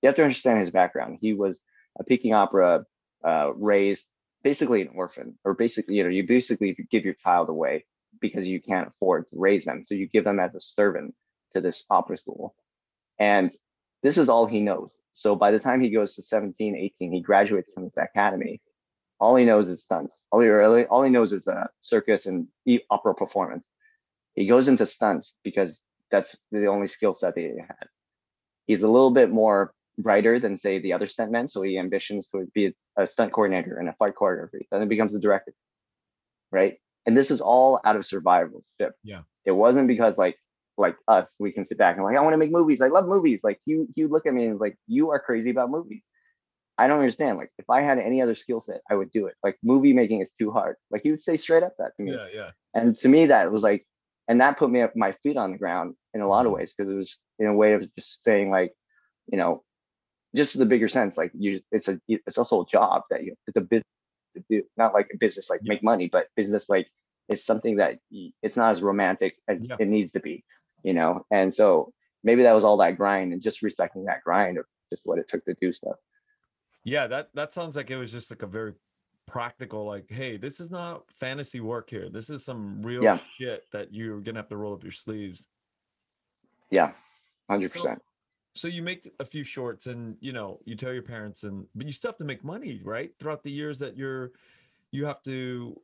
you 0.00 0.08
have 0.08 0.16
to 0.16 0.22
understand 0.22 0.60
his 0.60 0.70
background. 0.70 1.18
He 1.20 1.34
was 1.34 1.60
a 1.98 2.04
Peking 2.04 2.32
opera 2.32 2.84
uh, 3.24 3.52
raised 3.54 4.06
basically 4.42 4.82
an 4.82 4.90
orphan, 4.94 5.38
or 5.44 5.54
basically, 5.54 5.96
you 5.96 6.02
know, 6.02 6.10
you 6.10 6.26
basically 6.26 6.76
give 6.90 7.04
your 7.04 7.14
child 7.14 7.48
away 7.48 7.84
because 8.20 8.46
you 8.46 8.60
can't 8.60 8.88
afford 8.88 9.28
to 9.30 9.38
raise 9.38 9.64
them. 9.64 9.84
So 9.86 9.94
you 9.94 10.08
give 10.08 10.24
them 10.24 10.40
as 10.40 10.54
a 10.54 10.60
servant 10.60 11.14
to 11.54 11.60
this 11.60 11.84
opera 11.90 12.16
school. 12.16 12.54
And 13.18 13.52
this 14.02 14.18
is 14.18 14.28
all 14.28 14.46
he 14.46 14.60
knows. 14.60 14.90
So 15.14 15.36
by 15.36 15.50
the 15.50 15.58
time 15.58 15.80
he 15.80 15.90
goes 15.90 16.14
to 16.16 16.22
17, 16.22 16.74
18, 16.76 17.12
he 17.12 17.20
graduates 17.20 17.72
from 17.72 17.84
this 17.84 17.96
academy. 17.96 18.60
All 19.22 19.36
he 19.36 19.44
knows 19.44 19.68
is 19.68 19.82
stunts. 19.82 20.12
All 20.32 20.40
he 20.40 20.48
really, 20.48 20.84
all 20.86 21.04
he 21.04 21.10
knows 21.10 21.32
is 21.32 21.46
uh, 21.46 21.68
circus 21.80 22.26
and 22.26 22.48
opera 22.90 23.14
performance. 23.14 23.64
He 24.34 24.48
goes 24.48 24.66
into 24.66 24.84
stunts 24.84 25.34
because 25.44 25.80
that's 26.10 26.36
the 26.50 26.66
only 26.66 26.88
skill 26.88 27.14
set 27.14 27.36
that 27.36 27.40
he 27.40 27.60
has. 27.60 27.88
He's 28.66 28.82
a 28.82 28.88
little 28.88 29.12
bit 29.12 29.30
more 29.30 29.74
brighter 29.96 30.40
than 30.40 30.58
say 30.58 30.80
the 30.80 30.92
other 30.92 31.06
stuntmen, 31.06 31.48
so 31.48 31.62
he 31.62 31.78
ambitions 31.78 32.26
to 32.32 32.48
be 32.52 32.74
a 32.96 33.06
stunt 33.06 33.32
coordinator 33.32 33.76
and 33.78 33.88
a 33.88 33.92
fight 33.92 34.14
choreography. 34.16 34.66
Then 34.72 34.80
he 34.80 34.88
becomes 34.88 35.14
a 35.14 35.20
director, 35.20 35.54
right? 36.50 36.78
And 37.06 37.16
this 37.16 37.30
is 37.30 37.40
all 37.40 37.80
out 37.84 37.94
of 37.94 38.02
survivalship. 38.02 38.92
Yeah. 39.04 39.20
It 39.44 39.52
wasn't 39.52 39.86
because 39.86 40.18
like 40.18 40.36
like 40.76 40.96
us, 41.06 41.28
we 41.38 41.52
can 41.52 41.64
sit 41.66 41.78
back 41.78 41.94
and 41.94 42.04
like, 42.04 42.16
I 42.16 42.20
want 42.20 42.34
to 42.34 42.38
make 42.38 42.50
movies. 42.50 42.80
I 42.80 42.88
love 42.88 43.06
movies. 43.06 43.40
Like 43.44 43.60
you, 43.66 43.86
you 43.94 44.08
look 44.08 44.26
at 44.26 44.34
me 44.34 44.46
and 44.46 44.58
like, 44.58 44.76
you 44.88 45.10
are 45.10 45.20
crazy 45.20 45.50
about 45.50 45.70
movies. 45.70 46.02
I 46.78 46.86
don't 46.86 46.98
understand. 47.00 47.38
Like, 47.38 47.50
if 47.58 47.68
I 47.68 47.82
had 47.82 47.98
any 47.98 48.22
other 48.22 48.34
skill 48.34 48.62
set, 48.64 48.80
I 48.90 48.94
would 48.94 49.10
do 49.12 49.26
it. 49.26 49.34
Like, 49.42 49.56
movie 49.62 49.92
making 49.92 50.20
is 50.20 50.28
too 50.38 50.50
hard. 50.50 50.76
Like, 50.90 51.02
he 51.02 51.10
would 51.10 51.22
say 51.22 51.36
straight 51.36 51.62
up 51.62 51.74
that 51.78 51.92
to 51.96 52.02
me. 52.02 52.12
yeah, 52.12 52.26
yeah. 52.32 52.50
And 52.74 52.98
to 53.00 53.08
me, 53.08 53.26
that 53.26 53.52
was 53.52 53.62
like, 53.62 53.86
and 54.28 54.40
that 54.40 54.58
put 54.58 54.70
me 54.70 54.80
up 54.80 54.96
my 54.96 55.12
feet 55.22 55.36
on 55.36 55.52
the 55.52 55.58
ground 55.58 55.94
in 56.14 56.20
a 56.20 56.28
lot 56.28 56.46
of 56.46 56.52
mm-hmm. 56.52 56.60
ways 56.60 56.74
because 56.76 56.90
it 56.90 56.96
was 56.96 57.18
in 57.38 57.46
a 57.46 57.54
way 57.54 57.74
of 57.74 57.94
just 57.94 58.22
saying 58.24 58.50
like, 58.50 58.72
you 59.30 59.36
know, 59.36 59.62
just 60.34 60.56
the 60.56 60.64
bigger 60.64 60.88
sense, 60.88 61.16
like 61.16 61.30
you, 61.34 61.60
it's 61.70 61.88
a, 61.88 62.00
it's 62.08 62.38
also 62.38 62.62
a 62.62 62.66
job 62.66 63.02
that 63.10 63.24
you, 63.24 63.34
it's 63.46 63.56
a 63.56 63.60
business 63.60 63.84
to 64.36 64.42
do, 64.48 64.62
not 64.76 64.94
like 64.94 65.08
a 65.12 65.18
business 65.18 65.50
like 65.50 65.60
Yeah. 65.62 65.74
make 65.74 65.82
money, 65.82 66.08
but 66.10 66.28
business 66.36 66.68
like 66.70 66.88
it's 67.28 67.44
something 67.44 67.76
that 67.76 67.98
it's 68.10 68.56
not 68.56 68.70
as 68.70 68.82
romantic 68.82 69.36
as 69.48 69.58
Yeah. 69.60 69.76
it 69.78 69.88
needs 69.88 70.12
to 70.12 70.20
be, 70.20 70.44
you 70.82 70.94
know. 70.94 71.26
And 71.30 71.54
so 71.54 71.92
maybe 72.24 72.44
that 72.44 72.52
was 72.52 72.64
all 72.64 72.78
that 72.78 72.96
grind 72.96 73.32
and 73.32 73.42
just 73.42 73.62
respecting 73.62 74.04
that 74.04 74.22
grind 74.24 74.58
of 74.58 74.64
just 74.90 75.02
what 75.04 75.18
it 75.18 75.28
took 75.28 75.44
to 75.44 75.54
do 75.60 75.72
stuff. 75.72 75.96
Yeah, 76.84 77.06
that 77.06 77.30
that 77.34 77.52
sounds 77.52 77.76
like 77.76 77.90
it 77.90 77.96
was 77.96 78.10
just 78.12 78.30
like 78.30 78.42
a 78.42 78.46
very 78.46 78.74
practical, 79.26 79.86
like, 79.86 80.10
hey, 80.10 80.36
this 80.36 80.58
is 80.60 80.70
not 80.70 81.04
fantasy 81.12 81.60
work 81.60 81.88
here. 81.90 82.10
This 82.10 82.28
is 82.28 82.44
some 82.44 82.82
real 82.82 83.02
Yeah. 83.04 83.18
shit 83.38 83.64
that 83.72 83.92
you're 83.94 84.20
gonna 84.20 84.40
have 84.40 84.48
to 84.48 84.56
roll 84.56 84.74
up 84.74 84.82
your 84.82 84.92
sleeves. 84.92 85.46
Yeah, 86.70 86.92
hundred 87.48 87.72
percent. 87.72 88.02
So 88.56 88.68
you 88.68 88.82
make 88.82 89.10
a 89.20 89.24
few 89.24 89.44
shorts 89.44 89.86
and 89.86 90.16
you 90.20 90.32
know, 90.32 90.60
you 90.66 90.76
tell 90.76 90.92
your 90.92 91.02
parents 91.02 91.44
and 91.44 91.66
but 91.74 91.86
you 91.86 91.92
still 91.92 92.10
have 92.10 92.18
to 92.18 92.24
make 92.24 92.44
money, 92.44 92.80
right? 92.84 93.12
Throughout 93.18 93.42
the 93.42 93.52
years 93.52 93.78
that 93.80 93.96
you're 93.96 94.32
you 94.92 95.06
have 95.06 95.22
to 95.24 95.80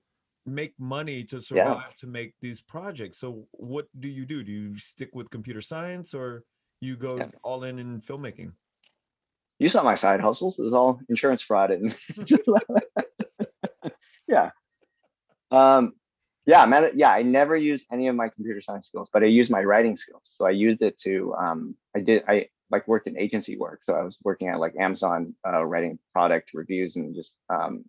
make 0.46 0.74
money 0.78 1.24
to 1.24 1.40
survive 1.42 1.94
to 1.96 2.06
make 2.06 2.34
these 2.40 2.60
projects. 2.62 3.18
So 3.18 3.48
what 3.52 3.88
do 4.00 4.08
you 4.08 4.26
do? 4.26 4.42
Do 4.44 4.52
you 4.52 4.76
stick 4.78 5.10
with 5.14 5.30
computer 5.30 5.60
science 5.62 6.14
or 6.14 6.44
you 6.80 6.96
go 6.96 7.18
Yeah. 7.18 7.30
all 7.44 7.64
in 7.64 7.78
in 7.78 8.00
filmmaking? 8.00 8.54
You 9.58 9.68
saw 9.68 9.82
my 9.82 9.96
side 9.96 10.20
hustles. 10.20 10.58
It 10.58 10.62
was 10.62 10.74
all 10.74 11.00
insurance 11.08 11.42
fraud 11.42 11.70
and 11.70 11.94
yeah. 14.28 14.50
Um, 15.50 15.94
yeah, 16.46 16.88
yeah, 16.94 17.10
I 17.10 17.22
never 17.22 17.56
used 17.56 17.86
any 17.92 18.08
of 18.08 18.16
my 18.16 18.28
computer 18.28 18.60
science 18.62 18.86
skills, 18.86 19.10
but 19.12 19.22
I 19.22 19.26
used 19.26 19.50
my 19.50 19.62
writing 19.62 19.96
skills. 19.96 20.22
So 20.24 20.46
I 20.46 20.50
used 20.50 20.80
it 20.82 20.98
to 21.00 21.34
um 21.34 21.74
I 21.94 22.00
did 22.00 22.24
I 22.26 22.48
like 22.70 22.88
worked 22.88 23.06
in 23.06 23.18
agency 23.18 23.56
work. 23.58 23.80
So 23.84 23.94
I 23.94 24.02
was 24.02 24.18
working 24.24 24.48
at 24.48 24.58
like 24.58 24.74
Amazon 24.78 25.34
uh, 25.46 25.64
writing 25.64 25.98
product 26.12 26.50
reviews 26.54 26.96
and 26.96 27.14
just 27.14 27.34
um 27.50 27.84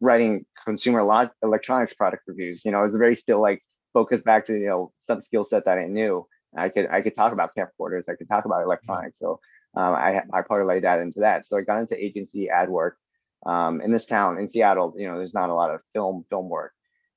writing 0.00 0.44
consumer 0.64 1.02
lo- 1.04 1.30
electronics 1.42 1.94
product 1.94 2.24
reviews. 2.26 2.64
You 2.64 2.72
know, 2.72 2.80
it 2.80 2.84
was 2.84 2.94
very 2.94 3.14
still 3.16 3.40
like 3.40 3.62
focused 3.92 4.24
back 4.24 4.44
to 4.46 4.54
you 4.58 4.66
know 4.66 4.92
some 5.08 5.20
skill 5.20 5.44
set 5.44 5.64
that 5.66 5.78
I 5.78 5.86
knew. 5.86 6.26
I 6.56 6.68
could 6.68 6.88
I 6.90 7.00
could 7.02 7.14
talk 7.14 7.32
about 7.32 7.54
camcorders, 7.56 8.08
I 8.08 8.16
could 8.16 8.28
talk 8.28 8.44
about 8.44 8.62
electronics. 8.62 9.16
So 9.20 9.38
um, 9.74 9.94
I 9.94 10.22
I 10.32 10.42
parlayed 10.42 10.82
that 10.82 11.00
into 11.00 11.20
that. 11.20 11.46
So 11.46 11.56
I 11.56 11.62
got 11.62 11.80
into 11.80 12.02
agency 12.02 12.48
ad 12.48 12.68
work 12.68 12.96
um, 13.46 13.80
in 13.80 13.90
this 13.90 14.06
town 14.06 14.38
in 14.38 14.48
Seattle. 14.48 14.94
You 14.96 15.08
know, 15.08 15.16
there's 15.16 15.34
not 15.34 15.50
a 15.50 15.54
lot 15.54 15.74
of 15.74 15.80
film 15.92 16.24
film 16.30 16.48
work, 16.48 16.72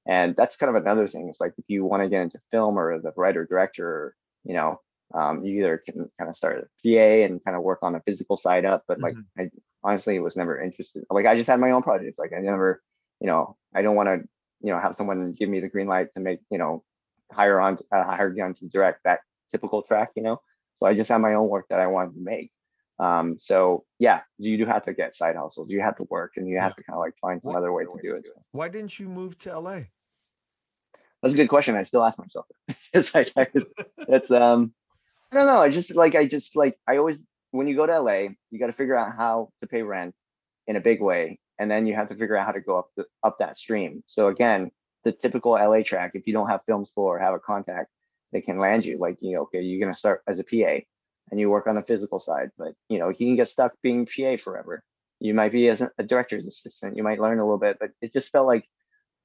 and 0.08 0.36
that's 0.36 0.58
kind 0.58 0.76
of 0.76 0.82
another 0.82 1.08
thing. 1.08 1.30
It's 1.30 1.40
like 1.40 1.54
if 1.58 1.66
you 1.68 1.86
want 1.86 2.04
to 2.04 2.10
get 2.10 2.22
into 2.22 2.40
film 2.52 2.78
or 2.78 2.92
as 2.94 3.06
a 3.06 3.14
writer 3.16 3.46
director, 3.46 4.16
you 4.44 4.54
know, 4.54 4.80
um, 5.14 5.44
you 5.44 5.60
either 5.60 5.78
can 5.78 6.10
kind 6.18 6.30
of 6.30 6.36
start 6.36 6.58
a 6.58 6.88
PA 6.88 7.26
and 7.26 7.44
kind 7.44 7.56
of 7.58 7.64
work 7.64 7.80
on 7.82 7.94
the 7.94 8.02
physical 8.02 8.38
side 8.38 8.66
up, 8.66 8.84
but 8.88 9.00
like 9.00 9.16
I 9.38 9.50
honestly 9.84 10.20
was 10.20 10.36
never 10.36 10.60
interested. 10.60 11.04
Like 11.10 11.26
I 11.26 11.36
just 11.36 11.50
had 11.50 11.60
my 11.60 11.72
own 11.72 11.84
projects. 11.84 12.18
Like 12.18 12.34
I 12.36 12.40
never, 12.40 12.82
you 13.20 13.28
know, 13.28 13.56
I 13.76 13.82
don't 13.82 13.96
want 13.96 14.08
to, 14.08 14.28
you 14.62 14.72
know, 14.72 14.80
have 14.80 14.96
someone 14.98 15.34
give 15.34 15.50
me 15.50 15.60
the 15.60 15.70
green 15.70 15.88
light 15.88 16.08
to 16.16 16.20
make, 16.22 16.40
you 16.50 16.58
know, 16.58 16.84
hire 17.32 17.60
on 17.60 17.78
uh, 17.92 18.04
hire 18.04 18.34
on 18.44 18.54
to 18.56 18.68
direct 18.68 19.02
that 19.04 19.20
typical 19.52 19.84
track, 19.84 20.12
you 20.16 20.24
know. 20.24 20.42
So 20.84 20.90
I 20.90 20.94
just 20.94 21.10
had 21.10 21.20
my 21.20 21.36
own 21.36 21.48
work 21.48 21.68
that 21.70 21.80
I 21.80 21.88
wanted 21.88 22.16
to 22.16 22.20
make. 22.20 22.52
Um, 23.00 23.38
so 23.40 23.86
yeah, 24.00 24.20
you 24.38 24.58
do 24.58 24.66
have 24.66 24.84
to 24.84 24.94
get 24.94 25.16
side 25.16 25.38
hustles. 25.38 25.70
You 25.70 25.80
have 25.80 25.96
to 25.96 26.04
work, 26.10 26.34
and 26.36 26.46
you 26.46 26.60
have 26.60 26.76
to 26.76 26.84
kind 26.84 26.96
of 26.96 27.00
like 27.00 27.14
find 27.22 27.42
some 27.42 27.56
other 27.56 27.72
way 27.72 27.86
to 27.86 27.98
do 28.04 28.16
it. 28.16 28.28
Why 28.52 28.68
didn't 28.68 29.00
you 29.00 29.08
move 29.08 29.38
to 29.38 29.58
LA? 29.58 29.80
That's 31.22 31.34
a 31.34 31.38
good 31.38 31.48
question. 31.48 31.78
I 31.78 31.84
still 31.84 32.04
ask 32.04 32.20
myself. 32.20 32.48
it's 32.94 33.16
like 33.16 33.32
it's 33.36 34.30
um, 34.30 34.74
I 35.32 35.38
don't 35.38 35.46
know. 35.46 35.62
I 35.62 35.70
just 35.70 35.96
like 35.96 36.16
I 36.16 36.26
just 36.26 36.54
like 36.58 36.78
I 36.86 36.98
always 36.98 37.18
when 37.52 37.68
you 37.68 37.78
go 37.78 37.86
to 37.86 38.02
LA, 38.02 38.36
you 38.52 38.60
got 38.60 38.68
to 38.68 38.74
figure 38.74 38.98
out 38.98 39.16
how 39.16 39.52
to 39.62 39.68
pay 39.68 39.84
rent 39.84 40.14
in 40.68 40.76
a 40.76 40.82
big 40.82 41.02
way, 41.02 41.40
and 41.60 41.72
then 41.72 41.86
you 41.86 41.96
have 41.96 42.10
to 42.10 42.16
figure 42.16 42.36
out 42.36 42.46
how 42.46 42.52
to 42.52 42.62
go 42.62 42.78
up 42.78 42.90
the 42.98 43.06
up 43.24 43.38
that 43.40 43.58
stream. 43.58 44.04
So 44.08 44.28
again, 44.28 44.70
the 45.06 45.14
typical 45.14 45.54
LA 45.54 45.82
track, 45.84 46.12
if 46.14 46.28
you 46.28 46.34
don't 46.34 46.50
have 46.50 46.60
film 46.66 46.84
school 46.84 47.06
or 47.06 47.20
have 47.20 47.34
a 47.34 47.40
contact, 47.40 47.90
they 48.34 48.42
can 48.42 48.60
land 48.60 48.84
you. 48.84 48.98
Like 48.98 49.18
you 49.22 49.36
know, 49.36 49.44
okay, 49.44 49.62
you're 49.62 49.80
gonna 49.80 49.96
start 49.96 50.22
as 50.28 50.40
a 50.40 50.44
PA, 50.44 50.84
and 51.32 51.40
you 51.40 51.50
work 51.50 51.68
on 51.68 51.76
the 51.76 51.84
physical 51.84 52.20
side, 52.20 52.50
but 52.58 52.74
you 52.90 53.00
know, 53.00 53.10
you 53.10 53.16
can 53.16 53.36
get 53.36 53.48
stuck 53.48 53.74
being 53.82 54.06
PA 54.06 54.36
forever. 54.38 54.84
You 55.20 55.34
might 55.34 55.54
be 55.54 55.70
as 55.70 55.82
a 55.82 56.04
director's 56.04 56.46
assistant. 56.46 56.98
You 56.98 57.04
might 57.04 57.22
learn 57.22 57.40
a 57.40 57.46
little 57.46 57.60
bit, 57.60 57.78
but 57.80 57.92
it 58.02 58.12
just 58.12 58.32
felt 58.32 58.48
like 58.48 58.68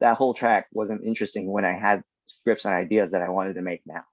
that 0.01 0.17
whole 0.17 0.35
track 0.35 0.67
wasn't 0.73 1.05
interesting 1.05 1.51
when 1.51 1.65
I 1.65 1.73
had 1.73 2.05
scripts 2.27 2.67
and 2.67 2.75
ideas 2.75 3.11
that 3.11 3.23
I 3.23 3.31
wanted 3.31 3.55
to 3.55 3.63
make 3.63 3.83
now. 3.85 4.05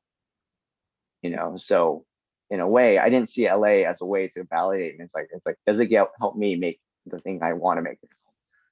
You 1.21 1.29
know, 1.31 1.57
so 1.57 2.05
in 2.49 2.59
a 2.59 2.67
way, 2.67 2.97
I 2.97 3.09
didn't 3.09 3.29
see 3.29 3.49
LA 3.49 3.83
as 3.87 4.01
a 4.01 4.05
way 4.05 4.29
to 4.29 4.45
validate. 4.49 4.93
And 4.93 5.01
it's 5.01 5.13
like, 5.13 5.27
it's 5.31 5.45
like, 5.45 5.57
does 5.65 5.79
it 5.79 5.87
get 5.87 6.07
help 6.19 6.35
me 6.35 6.55
make 6.55 6.79
the 7.05 7.19
thing 7.19 7.41
I 7.41 7.53
want 7.53 7.77
to 7.77 7.81
make? 7.81 7.99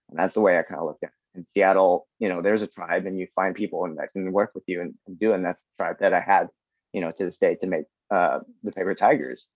And 0.09 0.19
that's 0.19 0.33
the 0.33 0.41
way 0.41 0.57
I 0.57 0.63
kind 0.63 0.79
of 0.79 0.85
looked 0.85 1.03
at 1.03 1.09
it. 1.09 1.22
In 1.35 1.45
Seattle, 1.53 2.07
you 2.19 2.29
know, 2.29 2.41
there's 2.41 2.61
a 2.61 2.67
tribe 2.67 3.05
and 3.05 3.19
you 3.19 3.27
find 3.35 3.55
people 3.55 3.85
and 3.85 3.97
that 3.97 4.11
can 4.13 4.31
work 4.31 4.51
with 4.53 4.63
you 4.67 4.81
and, 4.81 4.93
and 5.07 5.17
do. 5.19 5.33
And 5.33 5.43
that's 5.43 5.61
the 5.61 5.83
tribe 5.83 5.97
that 5.99 6.13
I 6.13 6.19
had 6.19 6.49
you 6.93 7.01
know, 7.01 7.11
to 7.11 7.25
this 7.25 7.37
day 7.37 7.55
to 7.55 7.67
make 7.67 7.85
uh, 8.11 8.39
the 8.63 8.71
Paper 8.71 8.95
Tigers. 8.95 9.47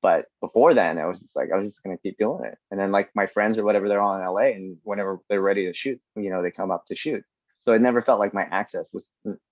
But 0.00 0.26
before 0.40 0.74
then, 0.74 0.98
I 0.98 1.06
was 1.06 1.18
just 1.18 1.34
like, 1.34 1.50
I 1.52 1.56
was 1.56 1.68
just 1.68 1.82
gonna 1.82 1.98
keep 1.98 2.18
doing 2.18 2.44
it. 2.44 2.56
And 2.70 2.78
then 2.78 2.92
like 2.92 3.10
my 3.14 3.26
friends 3.26 3.58
or 3.58 3.64
whatever, 3.64 3.88
they're 3.88 4.00
all 4.00 4.16
in 4.16 4.24
LA, 4.24 4.54
and 4.54 4.76
whenever 4.84 5.18
they're 5.28 5.40
ready 5.40 5.66
to 5.66 5.74
shoot, 5.74 6.00
you 6.16 6.30
know, 6.30 6.42
they 6.42 6.50
come 6.50 6.70
up 6.70 6.86
to 6.86 6.94
shoot. 6.94 7.24
So 7.60 7.72
it 7.72 7.80
never 7.80 8.02
felt 8.02 8.20
like 8.20 8.34
my 8.34 8.46
access 8.50 8.86
was 8.92 9.06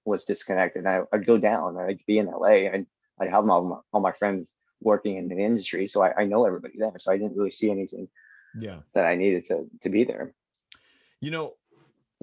was 0.05 0.25
disconnected. 0.25 0.87
I, 0.87 1.03
would 1.13 1.27
go 1.27 1.39
down, 1.39 1.79
I'd 1.79 2.01
be 2.07 2.19
in 2.19 2.27
LA, 2.27 2.69
and 2.73 2.87
I'd 3.19 3.31
have 3.31 3.49
all 3.49 3.65
my, 3.65 3.77
all 3.93 4.01
my 4.01 4.13
friends 4.13 4.47
working 4.81 5.17
in 5.17 5.29
the 5.29 5.39
industry, 5.39 5.89
so 5.89 6.03
I, 6.03 6.23
I 6.23 6.25
know 6.25 6.45
everybody 6.45 6.75
there. 6.79 6.93
So 6.99 7.13
I 7.13 7.17
didn't 7.17 7.37
really 7.37 7.51
see 7.51 7.71
anything, 7.71 8.09
yeah, 8.59 8.81
that 8.95 9.07
I 9.07 9.15
needed 9.15 9.47
to 9.49 9.67
to 9.83 9.89
be 9.89 10.05
there. 10.05 10.35
You 11.21 11.31
know, 11.31 11.55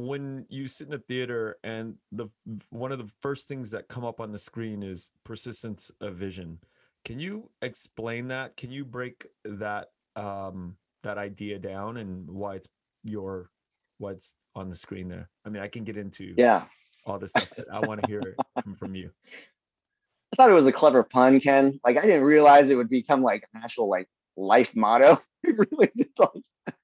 when 0.08 0.46
you 0.50 0.68
sit 0.68 0.88
in 0.88 0.94
a 0.94 1.00
theater 1.00 1.58
and 1.64 1.96
the 2.12 2.28
one 2.70 2.92
of 2.92 2.98
the 2.98 3.12
first 3.22 3.48
things 3.48 3.70
that 3.72 3.88
come 3.88 4.06
up 4.06 4.20
on 4.20 4.32
the 4.32 4.38
screen 4.38 4.84
is 4.84 5.10
persistence 5.24 5.92
of 6.02 6.16
vision 6.16 6.60
can 7.06 7.20
you 7.20 7.50
explain 7.62 8.28
that? 8.28 8.58
Can 8.58 8.72
you 8.72 8.86
break 8.86 9.26
that 9.46 9.88
um, 10.16 10.76
that 11.04 11.18
idea 11.18 11.60
down 11.60 11.98
and 11.98 12.30
why 12.30 12.56
it's 12.56 12.68
your 13.04 13.50
what's 13.98 14.36
on 14.56 14.70
the 14.70 14.76
screen 14.76 15.08
there? 15.08 15.30
I 15.46 15.50
mean, 15.50 15.64
I 15.64 15.68
can 15.68 15.84
get 15.84 15.98
into 15.98 16.34
yeah 16.38 16.66
all 17.06 17.18
this 17.18 17.32
stuff, 17.32 17.50
but 17.56 17.66
I 17.72 17.80
want 17.80 18.02
to 18.02 18.08
hear 18.08 18.20
it 18.20 18.36
from, 18.64 18.76
from 18.76 18.96
you. 18.96 19.12
I 20.34 20.36
thought 20.36 20.52
it 20.52 20.54
was 20.54 20.68
a 20.68 20.72
clever 20.72 21.04
pun, 21.04 21.40
Ken. 21.40 21.80
Like 21.84 21.98
I 21.98 22.02
didn't 22.02 22.24
realize 22.24 22.70
it 22.70 22.76
would 22.76 22.90
become 22.90 23.24
like 23.24 23.44
an 23.54 23.62
actual 23.64 23.90
like 23.90 24.08
life 24.38 24.76
motto. 24.76 25.22
It 25.42 25.56
really 25.58 25.90
did 25.96 26.10
like 26.20 26.76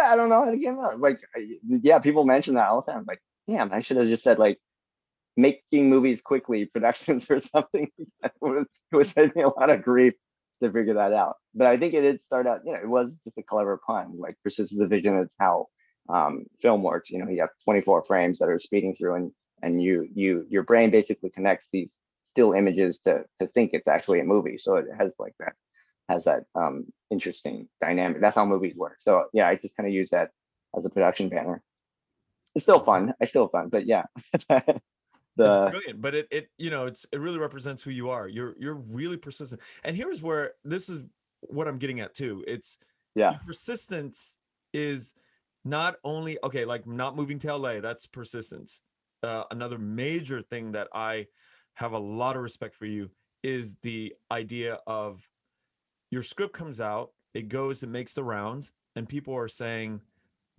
I 0.00 0.16
don't 0.16 0.28
know 0.28 0.44
how 0.44 0.50
to 0.50 0.56
get 0.56 0.74
out. 0.74 1.00
Like 1.00 1.20
yeah, 1.82 1.98
people 1.98 2.24
mention 2.24 2.54
that 2.54 2.68
all 2.68 2.82
the 2.82 2.92
time. 2.92 3.04
Like, 3.06 3.20
damn, 3.48 3.72
I 3.72 3.80
should 3.80 3.96
have 3.96 4.08
just 4.08 4.24
said 4.24 4.38
like 4.38 4.58
making 5.36 5.90
movies 5.90 6.20
quickly 6.20 6.66
productions 6.66 7.30
or 7.30 7.40
something. 7.40 7.88
it 8.22 8.32
was, 8.40 8.66
was 8.92 9.16
me 9.16 9.42
a 9.42 9.48
lot 9.48 9.70
of 9.70 9.82
grief 9.82 10.14
to 10.62 10.70
figure 10.72 10.94
that 10.94 11.12
out. 11.12 11.36
But 11.54 11.68
I 11.68 11.76
think 11.76 11.94
it 11.94 12.02
did 12.02 12.24
start 12.24 12.46
out, 12.46 12.60
you 12.64 12.72
know, 12.72 12.78
it 12.78 12.88
was 12.88 13.10
just 13.24 13.38
a 13.38 13.42
clever 13.42 13.78
pun. 13.86 14.18
Like 14.18 14.36
persistence 14.42 14.80
of 14.80 14.88
vision 14.90 15.18
is 15.18 15.34
how 15.38 15.66
um, 16.08 16.44
film 16.60 16.82
works. 16.82 17.10
You 17.10 17.18
know, 17.18 17.30
you 17.30 17.40
have 17.40 17.50
24 17.64 18.04
frames 18.04 18.38
that 18.38 18.48
are 18.48 18.58
speeding 18.58 18.94
through 18.94 19.14
and 19.16 19.32
and 19.62 19.82
you 19.82 20.06
you 20.14 20.46
your 20.50 20.62
brain 20.62 20.90
basically 20.90 21.30
connects 21.30 21.66
these 21.72 21.88
still 22.32 22.52
images 22.52 22.98
to 23.06 23.24
to 23.40 23.46
think 23.48 23.70
it's 23.72 23.88
actually 23.88 24.20
a 24.20 24.24
movie. 24.24 24.58
So 24.58 24.76
it 24.76 24.86
has 24.98 25.12
like 25.18 25.34
that 25.40 25.54
has 26.08 26.24
that 26.24 26.44
um 26.54 26.86
interesting 27.10 27.68
dynamic. 27.80 28.20
That's 28.20 28.36
how 28.36 28.46
movies 28.46 28.74
work. 28.74 28.96
So 29.00 29.24
yeah, 29.32 29.48
I 29.48 29.56
just 29.56 29.76
kind 29.76 29.86
of 29.86 29.92
use 29.92 30.10
that 30.10 30.30
as 30.76 30.84
a 30.84 30.90
production 30.90 31.28
banner. 31.28 31.62
It's 32.54 32.64
still 32.64 32.80
fun. 32.80 33.12
I 33.20 33.26
still 33.26 33.48
fun, 33.48 33.68
but 33.68 33.86
yeah. 33.86 34.04
the 35.36 35.62
it's 35.62 35.70
brilliant 35.70 36.00
but 36.00 36.14
it 36.14 36.26
it 36.30 36.48
you 36.58 36.70
know 36.70 36.86
it's 36.86 37.06
it 37.12 37.20
really 37.20 37.38
represents 37.38 37.82
who 37.82 37.90
you 37.90 38.08
are 38.10 38.28
you're 38.28 38.54
you're 38.58 38.74
really 38.74 39.16
persistent 39.16 39.60
and 39.84 39.96
here's 39.96 40.22
where 40.22 40.54
this 40.64 40.88
is 40.88 41.00
what 41.42 41.68
i'm 41.68 41.78
getting 41.78 42.00
at 42.00 42.14
too 42.14 42.42
it's 42.46 42.78
yeah 43.14 43.34
persistence 43.46 44.38
is 44.72 45.14
not 45.64 45.96
only 46.04 46.38
okay 46.42 46.64
like 46.64 46.86
not 46.86 47.16
moving 47.16 47.38
to 47.38 47.54
la 47.54 47.80
that's 47.80 48.06
persistence 48.06 48.82
uh, 49.22 49.44
another 49.50 49.78
major 49.78 50.42
thing 50.42 50.72
that 50.72 50.88
i 50.92 51.26
have 51.74 51.92
a 51.92 51.98
lot 51.98 52.36
of 52.36 52.42
respect 52.42 52.74
for 52.74 52.86
you 52.86 53.10
is 53.42 53.76
the 53.82 54.12
idea 54.30 54.78
of 54.86 55.28
your 56.10 56.22
script 56.22 56.52
comes 56.52 56.80
out 56.80 57.10
it 57.34 57.48
goes 57.48 57.82
and 57.82 57.92
makes 57.92 58.14
the 58.14 58.24
rounds 58.24 58.72
and 58.96 59.08
people 59.08 59.34
are 59.34 59.48
saying 59.48 60.00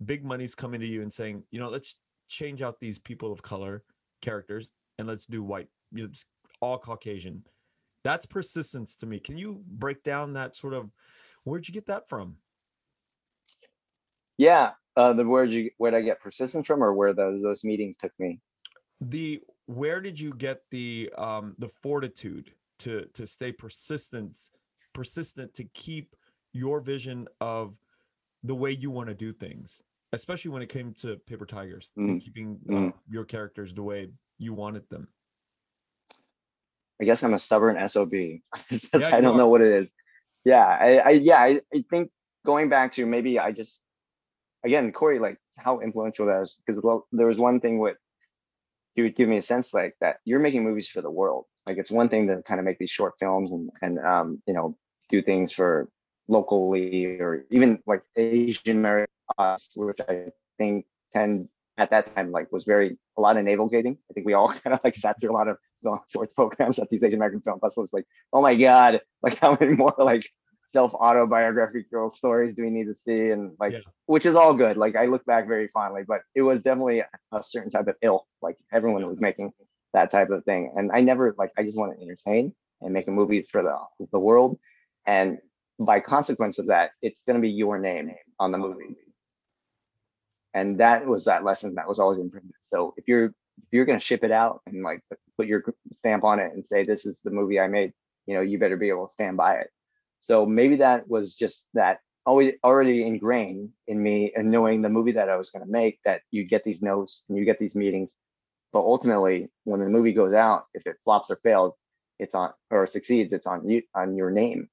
big 0.04 0.24
money's 0.24 0.54
coming 0.54 0.80
to 0.80 0.86
you 0.86 1.02
and 1.02 1.12
saying 1.12 1.42
you 1.50 1.58
know 1.58 1.68
let's 1.68 1.96
change 2.28 2.62
out 2.62 2.78
these 2.78 2.98
people 2.98 3.32
of 3.32 3.42
color 3.42 3.82
characters 4.22 4.70
and 4.98 5.08
let's 5.08 5.26
do 5.26 5.42
white 5.42 5.68
it's 5.94 6.26
all 6.60 6.78
caucasian. 6.78 7.44
That's 8.04 8.26
persistence 8.26 8.96
to 8.96 9.06
me. 9.06 9.18
Can 9.18 9.36
you 9.36 9.62
break 9.66 10.02
down 10.02 10.32
that 10.34 10.56
sort 10.56 10.74
of 10.74 10.90
where'd 11.44 11.66
you 11.68 11.74
get 11.74 11.86
that 11.86 12.08
from? 12.08 12.36
Yeah 14.36 14.72
uh 14.96 15.12
the 15.12 15.24
where'd 15.24 15.50
you 15.50 15.70
where'd 15.78 15.94
i 15.94 16.00
get 16.00 16.20
persistence 16.20 16.66
from 16.66 16.82
or 16.82 16.92
where 16.92 17.12
those 17.12 17.42
those 17.42 17.64
meetings 17.64 17.96
took 17.96 18.12
me? 18.18 18.40
The 19.00 19.42
where 19.66 20.00
did 20.00 20.18
you 20.18 20.32
get 20.32 20.62
the 20.70 21.12
um 21.18 21.54
the 21.58 21.68
fortitude 21.68 22.52
to 22.80 23.06
to 23.14 23.26
stay 23.26 23.52
persistent 23.52 24.38
persistent 24.98 25.54
to 25.54 25.64
keep 25.74 26.16
your 26.52 26.80
vision 26.80 27.28
of 27.40 27.78
the 28.42 28.54
way 28.54 28.70
you 28.70 28.90
want 28.90 29.08
to 29.08 29.14
do 29.14 29.32
things 29.32 29.82
especially 30.12 30.50
when 30.50 30.62
it 30.62 30.68
came 30.68 30.94
to 30.94 31.16
Paper 31.26 31.46
Tigers, 31.46 31.90
mm. 31.98 32.22
keeping 32.22 32.58
uh, 32.68 32.72
mm. 32.72 32.92
your 33.10 33.24
characters 33.24 33.74
the 33.74 33.82
way 33.82 34.08
you 34.38 34.54
wanted 34.54 34.88
them. 34.90 35.08
I 37.00 37.04
guess 37.04 37.22
I'm 37.22 37.34
a 37.34 37.38
stubborn 37.38 37.88
SOB. 37.88 38.12
yeah, 38.12 38.40
I 38.92 39.20
don't 39.20 39.34
are. 39.34 39.38
know 39.38 39.48
what 39.48 39.60
it 39.60 39.82
is. 39.82 39.88
Yeah, 40.44 40.64
I, 40.64 40.96
I 40.96 41.10
yeah, 41.10 41.38
I, 41.38 41.60
I 41.72 41.84
think 41.90 42.10
going 42.44 42.68
back 42.68 42.92
to 42.92 43.06
maybe 43.06 43.38
I 43.38 43.52
just 43.52 43.80
again 44.64 44.90
Corey 44.92 45.18
like 45.18 45.36
how 45.56 45.80
influential 45.80 46.26
that 46.26 46.42
is 46.42 46.60
because 46.66 46.82
well, 46.82 47.06
there 47.12 47.26
was 47.26 47.38
one 47.38 47.60
thing 47.60 47.78
with 47.78 47.96
he 48.94 49.02
would 49.02 49.14
give 49.14 49.28
me 49.28 49.36
a 49.36 49.42
sense 49.42 49.74
like 49.74 49.94
that 50.00 50.16
you're 50.24 50.40
making 50.40 50.64
movies 50.64 50.88
for 50.88 51.02
the 51.02 51.10
world. 51.10 51.44
Like 51.66 51.76
it's 51.76 51.90
one 51.90 52.08
thing 52.08 52.26
to 52.28 52.42
kind 52.42 52.58
of 52.58 52.66
make 52.66 52.78
these 52.78 52.90
short 52.90 53.14
films 53.20 53.52
and 53.52 53.70
and 53.82 53.98
um 53.98 54.42
you 54.46 54.54
know 54.54 54.76
do 55.08 55.22
things 55.22 55.52
for 55.52 55.88
locally 56.28 57.06
or 57.20 57.44
even 57.50 57.82
like 57.86 58.02
Asian 58.16 58.78
American 58.78 59.08
which 59.74 59.98
I 60.08 60.26
think 60.58 60.86
tend 61.12 61.48
at 61.78 61.90
that 61.90 62.14
time 62.14 62.30
like 62.32 62.50
was 62.52 62.64
very 62.64 62.98
a 63.16 63.20
lot 63.20 63.36
of 63.36 63.44
navel 63.44 63.68
gating. 63.68 63.98
I 64.10 64.12
think 64.12 64.26
we 64.26 64.34
all 64.34 64.48
kind 64.64 64.74
of 64.74 64.80
like 64.84 64.96
sat 64.96 65.20
through 65.20 65.32
a 65.32 65.38
lot 65.38 65.48
of 65.48 65.56
short 66.08 66.34
programs 66.36 66.78
at 66.78 66.90
these 66.90 67.02
Asian 67.02 67.18
American 67.18 67.40
film 67.40 67.60
festivals. 67.60 67.90
Like, 67.92 68.06
oh 68.32 68.42
my 68.42 68.54
god, 68.54 69.00
like 69.22 69.38
how 69.38 69.56
many 69.58 69.74
more 69.74 69.94
like 69.98 70.28
self 70.72 70.92
autobiographical 70.94 72.10
stories 72.10 72.54
do 72.54 72.62
we 72.62 72.70
need 72.70 72.84
to 72.84 72.96
see? 73.06 73.30
And 73.30 73.52
like, 73.58 73.72
yeah. 73.72 73.78
which 74.06 74.26
is 74.26 74.34
all 74.34 74.54
good. 74.54 74.76
Like 74.76 74.96
I 74.96 75.06
look 75.06 75.24
back 75.24 75.46
very 75.46 75.68
fondly, 75.68 76.02
but 76.06 76.20
it 76.34 76.42
was 76.42 76.60
definitely 76.60 77.00
a 77.32 77.42
certain 77.42 77.70
type 77.70 77.88
of 77.88 77.96
ill. 78.02 78.26
Like 78.42 78.56
everyone 78.72 79.06
was 79.06 79.20
making 79.20 79.52
that 79.94 80.10
type 80.10 80.30
of 80.30 80.44
thing, 80.44 80.72
and 80.76 80.90
I 80.92 81.00
never 81.00 81.34
like 81.38 81.52
I 81.56 81.62
just 81.62 81.76
want 81.76 81.96
to 81.96 82.02
entertain 82.02 82.54
and 82.80 82.92
making 82.92 83.14
movies 83.14 83.46
for 83.50 83.62
the 83.62 83.76
the 84.12 84.18
world. 84.18 84.58
And 85.08 85.40
by 85.80 86.00
consequence 86.02 86.60
of 86.60 86.68
that, 86.68 86.92
it's 87.02 87.20
going 87.26 87.36
to 87.36 87.42
be 87.42 87.50
your 87.50 87.80
name 87.80 88.12
on 88.40 88.52
the 88.52 88.58
movie. 88.58 88.96
and 90.54 90.80
that 90.80 91.06
was 91.06 91.24
that 91.26 91.44
lesson 91.44 91.74
that 91.76 91.88
was 91.88 91.98
always 91.98 92.18
imprinted. 92.18 92.52
So 92.72 92.94
if 92.98 93.08
you're 93.08 93.26
if 93.26 93.68
you're 93.72 93.86
going 93.86 93.98
to 94.00 94.04
ship 94.04 94.24
it 94.24 94.32
out 94.32 94.62
and 94.66 94.84
like 94.84 95.02
put 95.36 95.48
your 95.48 95.64
stamp 95.92 96.24
on 96.24 96.40
it 96.40 96.52
and 96.54 96.64
say 96.66 96.84
this 96.84 97.06
is 97.06 97.16
the 97.24 97.30
movie 97.30 97.60
i 97.60 97.68
made 97.68 97.92
you 98.26 98.34
know 98.34 98.40
you 98.42 98.58
better 98.58 98.76
be 98.76 98.88
able 98.90 99.08
to 99.08 99.14
stand 99.14 99.36
by 99.36 99.56
it. 99.56 99.70
So 100.20 100.46
maybe 100.46 100.76
that 100.78 101.08
was 101.08 101.34
just 101.36 101.66
that 101.74 102.00
always 102.26 102.54
already 102.64 103.04
ingrained 103.06 103.70
in 103.88 104.02
me 104.02 104.32
and 104.36 104.50
knowing 104.50 104.82
the 104.82 104.90
movie 104.90 105.12
that 105.12 105.30
i 105.30 105.36
was 105.36 105.50
going 105.50 105.64
to 105.66 105.72
make 105.72 106.00
that 106.04 106.22
you 106.32 106.44
get 106.44 106.64
these 106.64 106.82
notes 106.82 107.24
and 107.28 107.38
you 107.38 107.46
get 107.46 107.58
these 107.60 107.76
meetings. 107.76 108.14
But 108.72 108.80
ultimately 108.80 109.50
when 109.64 109.80
the 109.80 109.88
movie 109.88 110.14
goes 110.14 110.34
out 110.34 110.66
if 110.74 110.86
it 110.86 110.96
flops 111.04 111.30
or 111.30 111.36
fails 111.42 111.74
it's 112.20 112.34
on 112.34 112.52
or 112.70 112.86
succeeds 112.86 113.32
it's 113.32 113.46
on 113.46 113.68
you 113.68 113.82
on 113.94 114.16
your 114.16 114.30
name 114.30 114.68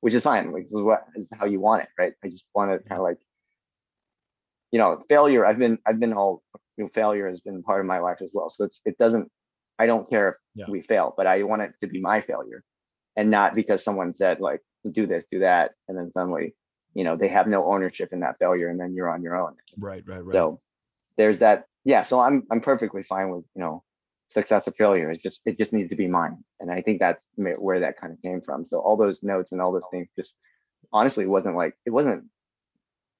which 0.00 0.14
is 0.14 0.22
fine 0.22 0.52
like 0.52 0.64
this 0.64 0.72
is 0.72 0.80
what 0.80 1.04
is 1.14 1.26
how 1.38 1.46
you 1.46 1.60
want 1.60 1.82
it 1.82 1.88
right 1.98 2.12
i 2.24 2.28
just 2.28 2.44
want 2.54 2.70
to 2.70 2.88
kind 2.88 2.98
of 2.98 3.04
like 3.04 3.18
you 4.72 4.78
know, 4.78 5.02
failure. 5.08 5.44
I've 5.44 5.58
been 5.58 5.78
I've 5.86 5.98
been 5.98 6.12
all 6.12 6.42
you 6.76 6.84
know, 6.84 6.90
failure 6.94 7.28
has 7.28 7.40
been 7.40 7.62
part 7.62 7.80
of 7.80 7.86
my 7.86 7.98
life 7.98 8.18
as 8.22 8.30
well. 8.32 8.50
So 8.50 8.64
it's 8.64 8.80
it 8.84 8.98
doesn't. 8.98 9.30
I 9.78 9.86
don't 9.86 10.08
care 10.10 10.28
if 10.28 10.34
yeah. 10.54 10.64
we 10.68 10.82
fail, 10.82 11.14
but 11.16 11.26
I 11.26 11.42
want 11.42 11.62
it 11.62 11.72
to 11.80 11.88
be 11.88 12.00
my 12.00 12.20
failure, 12.20 12.62
and 13.16 13.30
not 13.30 13.54
because 13.54 13.82
someone 13.82 14.14
said 14.14 14.40
like 14.40 14.60
do 14.90 15.06
this, 15.06 15.24
do 15.30 15.40
that, 15.40 15.72
and 15.88 15.96
then 15.96 16.10
suddenly, 16.12 16.54
you 16.94 17.04
know, 17.04 17.16
they 17.16 17.28
have 17.28 17.46
no 17.46 17.72
ownership 17.72 18.10
in 18.12 18.20
that 18.20 18.36
failure, 18.38 18.68
and 18.68 18.78
then 18.78 18.94
you're 18.94 19.10
on 19.10 19.22
your 19.22 19.36
own. 19.36 19.54
Right, 19.78 20.02
right, 20.06 20.24
right. 20.24 20.34
So 20.34 20.60
there's 21.16 21.38
that. 21.38 21.64
Yeah. 21.84 22.02
So 22.02 22.20
I'm 22.20 22.44
I'm 22.50 22.60
perfectly 22.60 23.02
fine 23.02 23.30
with 23.30 23.44
you 23.56 23.62
know 23.62 23.82
success 24.30 24.66
or 24.66 24.72
failure. 24.72 25.10
It 25.10 25.22
just 25.22 25.42
it 25.44 25.58
just 25.58 25.72
needs 25.72 25.90
to 25.90 25.96
be 25.96 26.08
mine, 26.08 26.38
and 26.58 26.70
I 26.70 26.82
think 26.82 27.00
that's 27.00 27.20
where 27.36 27.80
that 27.80 28.00
kind 28.00 28.12
of 28.12 28.22
came 28.22 28.40
from. 28.40 28.66
So 28.70 28.78
all 28.78 28.96
those 28.96 29.22
notes 29.22 29.52
and 29.52 29.60
all 29.60 29.72
those 29.72 29.88
things 29.90 30.08
just 30.16 30.34
honestly 30.92 31.26
wasn't 31.26 31.56
like 31.56 31.74
it 31.84 31.90
wasn't 31.90 32.24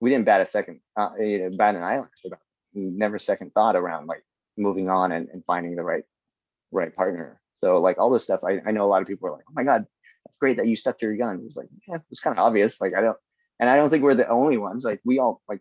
we 0.01 0.11
didn't 0.11 0.25
bat 0.25 0.41
a 0.41 0.47
second, 0.47 0.81
uh, 0.97 1.11
you 1.19 1.39
know, 1.39 1.57
bat 1.57 1.75
an 1.75 1.83
eyelash 1.83 2.09
about 2.25 2.41
never 2.75 3.19
second 3.19 3.53
thought 3.53 3.77
around 3.77 4.07
like 4.07 4.25
moving 4.57 4.89
on 4.89 5.13
and, 5.13 5.29
and 5.33 5.45
finding 5.45 5.77
the 5.77 5.83
right 5.83 6.05
right 6.73 6.95
partner. 6.95 7.41
So 7.63 7.81
like 7.81 7.99
all 7.99 8.11
this 8.11 8.25
stuff, 8.25 8.41
I, 8.43 8.61
I 8.67 8.71
know 8.71 8.87
a 8.87 8.89
lot 8.89 9.03
of 9.03 9.09
people 9.09 9.29
are 9.29 9.33
like, 9.33 9.45
oh 9.49 9.53
my 9.55 9.65
god, 9.65 9.85
that's 10.25 10.39
great 10.39 10.57
that 10.57 10.67
you 10.67 10.77
stuck 10.77 10.99
to 11.01 11.07
your 11.07 11.17
gun. 11.17 11.37
It 11.37 11.45
was 11.45 11.57
like, 11.57 11.69
yeah, 11.87 11.97
it 11.97 12.03
was 12.09 12.21
kind 12.21 12.39
of 12.39 12.45
obvious. 12.45 12.81
Like 12.81 12.95
I 12.95 13.03
don't, 13.03 13.19
and 13.59 13.69
I 13.69 13.77
don't 13.77 13.91
think 13.91 14.03
we're 14.03 14.15
the 14.15 14.29
only 14.29 14.57
ones. 14.57 14.85
Like 14.85 15.01
we 15.05 15.19
all 15.19 15.43
like 15.49 15.61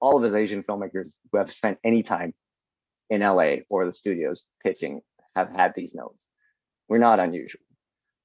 all 0.00 0.16
of 0.16 0.24
us 0.24 0.36
Asian 0.36 0.62
filmmakers 0.62 1.06
who 1.30 1.38
have 1.38 1.52
spent 1.52 1.78
any 1.84 2.02
time 2.02 2.34
in 3.10 3.20
LA 3.20 3.56
or 3.68 3.86
the 3.86 3.92
studios 3.92 4.46
pitching 4.62 5.00
have 5.34 5.50
had 5.50 5.72
these 5.74 5.94
notes. 5.94 6.18
We're 6.88 6.98
not 6.98 7.20
unusual. 7.20 7.60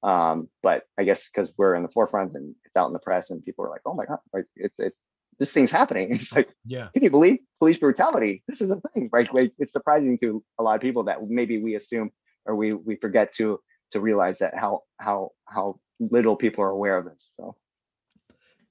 Um, 0.02 0.48
but 0.62 0.82
I 0.98 1.04
guess 1.04 1.28
because 1.28 1.52
we're 1.56 1.74
in 1.74 1.82
the 1.82 1.88
forefront 1.88 2.34
and 2.34 2.54
it's 2.64 2.76
out 2.76 2.88
in 2.88 2.92
the 2.92 2.98
press 2.98 3.30
and 3.30 3.44
people 3.44 3.64
are 3.64 3.70
like, 3.70 3.82
oh 3.86 3.94
my 3.94 4.04
god, 4.04 4.18
like 4.32 4.46
it's 4.56 4.74
it's 4.78 4.96
this 5.38 5.52
thing's 5.52 5.70
happening. 5.70 6.14
It's 6.14 6.32
like, 6.32 6.50
yeah, 6.64 6.88
can 6.92 7.02
you 7.04 7.10
believe 7.10 7.38
police 7.60 7.78
brutality? 7.78 8.42
This 8.48 8.60
is 8.60 8.70
a 8.70 8.80
thing, 8.92 9.08
right? 9.12 9.32
Like 9.32 9.52
it's 9.58 9.72
surprising 9.72 10.18
to 10.18 10.42
a 10.58 10.62
lot 10.62 10.74
of 10.74 10.80
people 10.80 11.04
that 11.04 11.18
maybe 11.28 11.62
we 11.62 11.76
assume 11.76 12.10
or 12.46 12.56
we 12.56 12.72
we 12.72 12.96
forget 12.96 13.32
to 13.34 13.60
to 13.92 14.00
realize 14.00 14.38
that 14.38 14.54
how 14.56 14.82
how 14.98 15.30
how 15.46 15.78
little 16.00 16.36
people 16.36 16.64
are 16.64 16.70
aware 16.70 16.98
of 16.98 17.04
this. 17.04 17.30
So, 17.38 17.54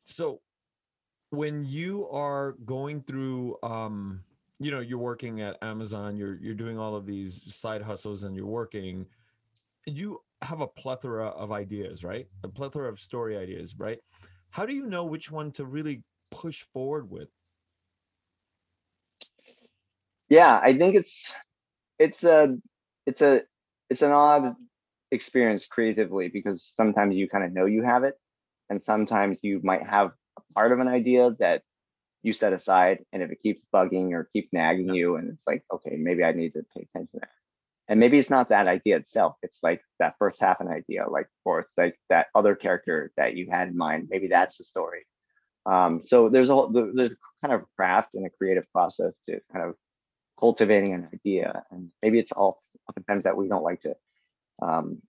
so 0.01 0.41
when 1.29 1.63
you 1.63 2.09
are 2.09 2.55
going 2.65 3.01
through, 3.01 3.57
um, 3.63 4.23
you 4.63 4.71
know, 4.71 4.79
you're 4.79 4.99
working 4.99 5.41
at 5.41 5.57
Amazon, 5.61 6.15
you're 6.15 6.37
you're 6.41 6.55
doing 6.55 6.77
all 6.77 6.95
of 6.95 7.05
these 7.05 7.43
side 7.53 7.81
hustles, 7.81 8.23
and 8.23 8.35
you're 8.35 8.45
working, 8.45 9.05
you 9.85 10.19
have 10.41 10.61
a 10.61 10.67
plethora 10.67 11.27
of 11.29 11.51
ideas, 11.51 12.03
right? 12.03 12.27
A 12.43 12.47
plethora 12.47 12.87
of 12.89 12.99
story 12.99 13.37
ideas, 13.37 13.75
right? 13.77 13.99
How 14.51 14.65
do 14.65 14.75
you 14.75 14.85
know 14.85 15.03
which 15.03 15.31
one 15.31 15.51
to 15.53 15.65
really 15.65 16.03
push 16.31 16.61
forward 16.73 17.09
with? 17.09 17.29
Yeah, 20.29 20.59
I 20.63 20.77
think 20.77 20.95
it's 20.95 21.33
it's 21.99 22.23
a 22.23 22.57
it's 23.05 23.21
a 23.21 23.41
it's 23.89 24.01
an 24.01 24.11
odd 24.11 24.55
experience 25.11 25.65
creatively 25.65 26.29
because 26.29 26.73
sometimes 26.75 27.15
you 27.15 27.27
kind 27.27 27.43
of 27.43 27.51
know 27.51 27.65
you 27.65 27.83
have 27.83 28.03
it 28.03 28.15
and 28.69 28.81
sometimes 28.81 29.37
you 29.41 29.59
might 29.63 29.85
have 29.85 30.11
a 30.37 30.41
part 30.53 30.71
of 30.71 30.79
an 30.79 30.87
idea 30.87 31.35
that 31.39 31.63
you 32.23 32.33
set 32.33 32.53
aside 32.53 32.99
and 33.11 33.23
if 33.23 33.31
it 33.31 33.41
keeps 33.41 33.61
bugging 33.73 34.11
or 34.11 34.29
keeps 34.33 34.51
nagging 34.53 34.93
you 34.93 35.15
and 35.15 35.29
it's 35.29 35.47
like 35.47 35.63
okay 35.73 35.95
maybe 35.97 36.23
i 36.23 36.31
need 36.31 36.53
to 36.53 36.63
pay 36.75 36.81
attention 36.83 37.07
to 37.13 37.19
that 37.21 37.29
and 37.87 37.99
maybe 37.99 38.17
it's 38.17 38.29
not 38.29 38.49
that 38.49 38.67
idea 38.67 38.97
itself 38.97 39.35
it's 39.41 39.59
like 39.63 39.81
that 39.99 40.15
first 40.19 40.39
half 40.39 40.59
an 40.59 40.67
idea 40.67 41.05
like 41.09 41.27
or 41.45 41.61
it's 41.61 41.71
like 41.77 41.97
that 42.09 42.27
other 42.35 42.55
character 42.55 43.11
that 43.17 43.35
you 43.35 43.47
had 43.49 43.67
in 43.67 43.77
mind 43.77 44.07
maybe 44.09 44.27
that's 44.27 44.57
the 44.57 44.63
story 44.63 45.05
um, 45.67 46.01
so 46.03 46.27
there's 46.27 46.49
a 46.49 46.53
whole 46.53 46.69
there's 46.71 47.15
kind 47.43 47.53
of 47.53 47.63
craft 47.75 48.15
and 48.15 48.25
a 48.25 48.31
creative 48.31 48.65
process 48.71 49.15
to 49.29 49.39
kind 49.53 49.63
of 49.63 49.75
cultivating 50.39 50.93
an 50.93 51.07
idea 51.13 51.63
and 51.71 51.91
maybe 52.01 52.17
it's 52.17 52.31
all 52.31 52.63
oftentimes 52.89 53.25
that 53.25 53.37
we 53.37 53.47
don't 53.47 53.63
like 53.63 53.81
to 53.81 53.95
um, 54.61 55.01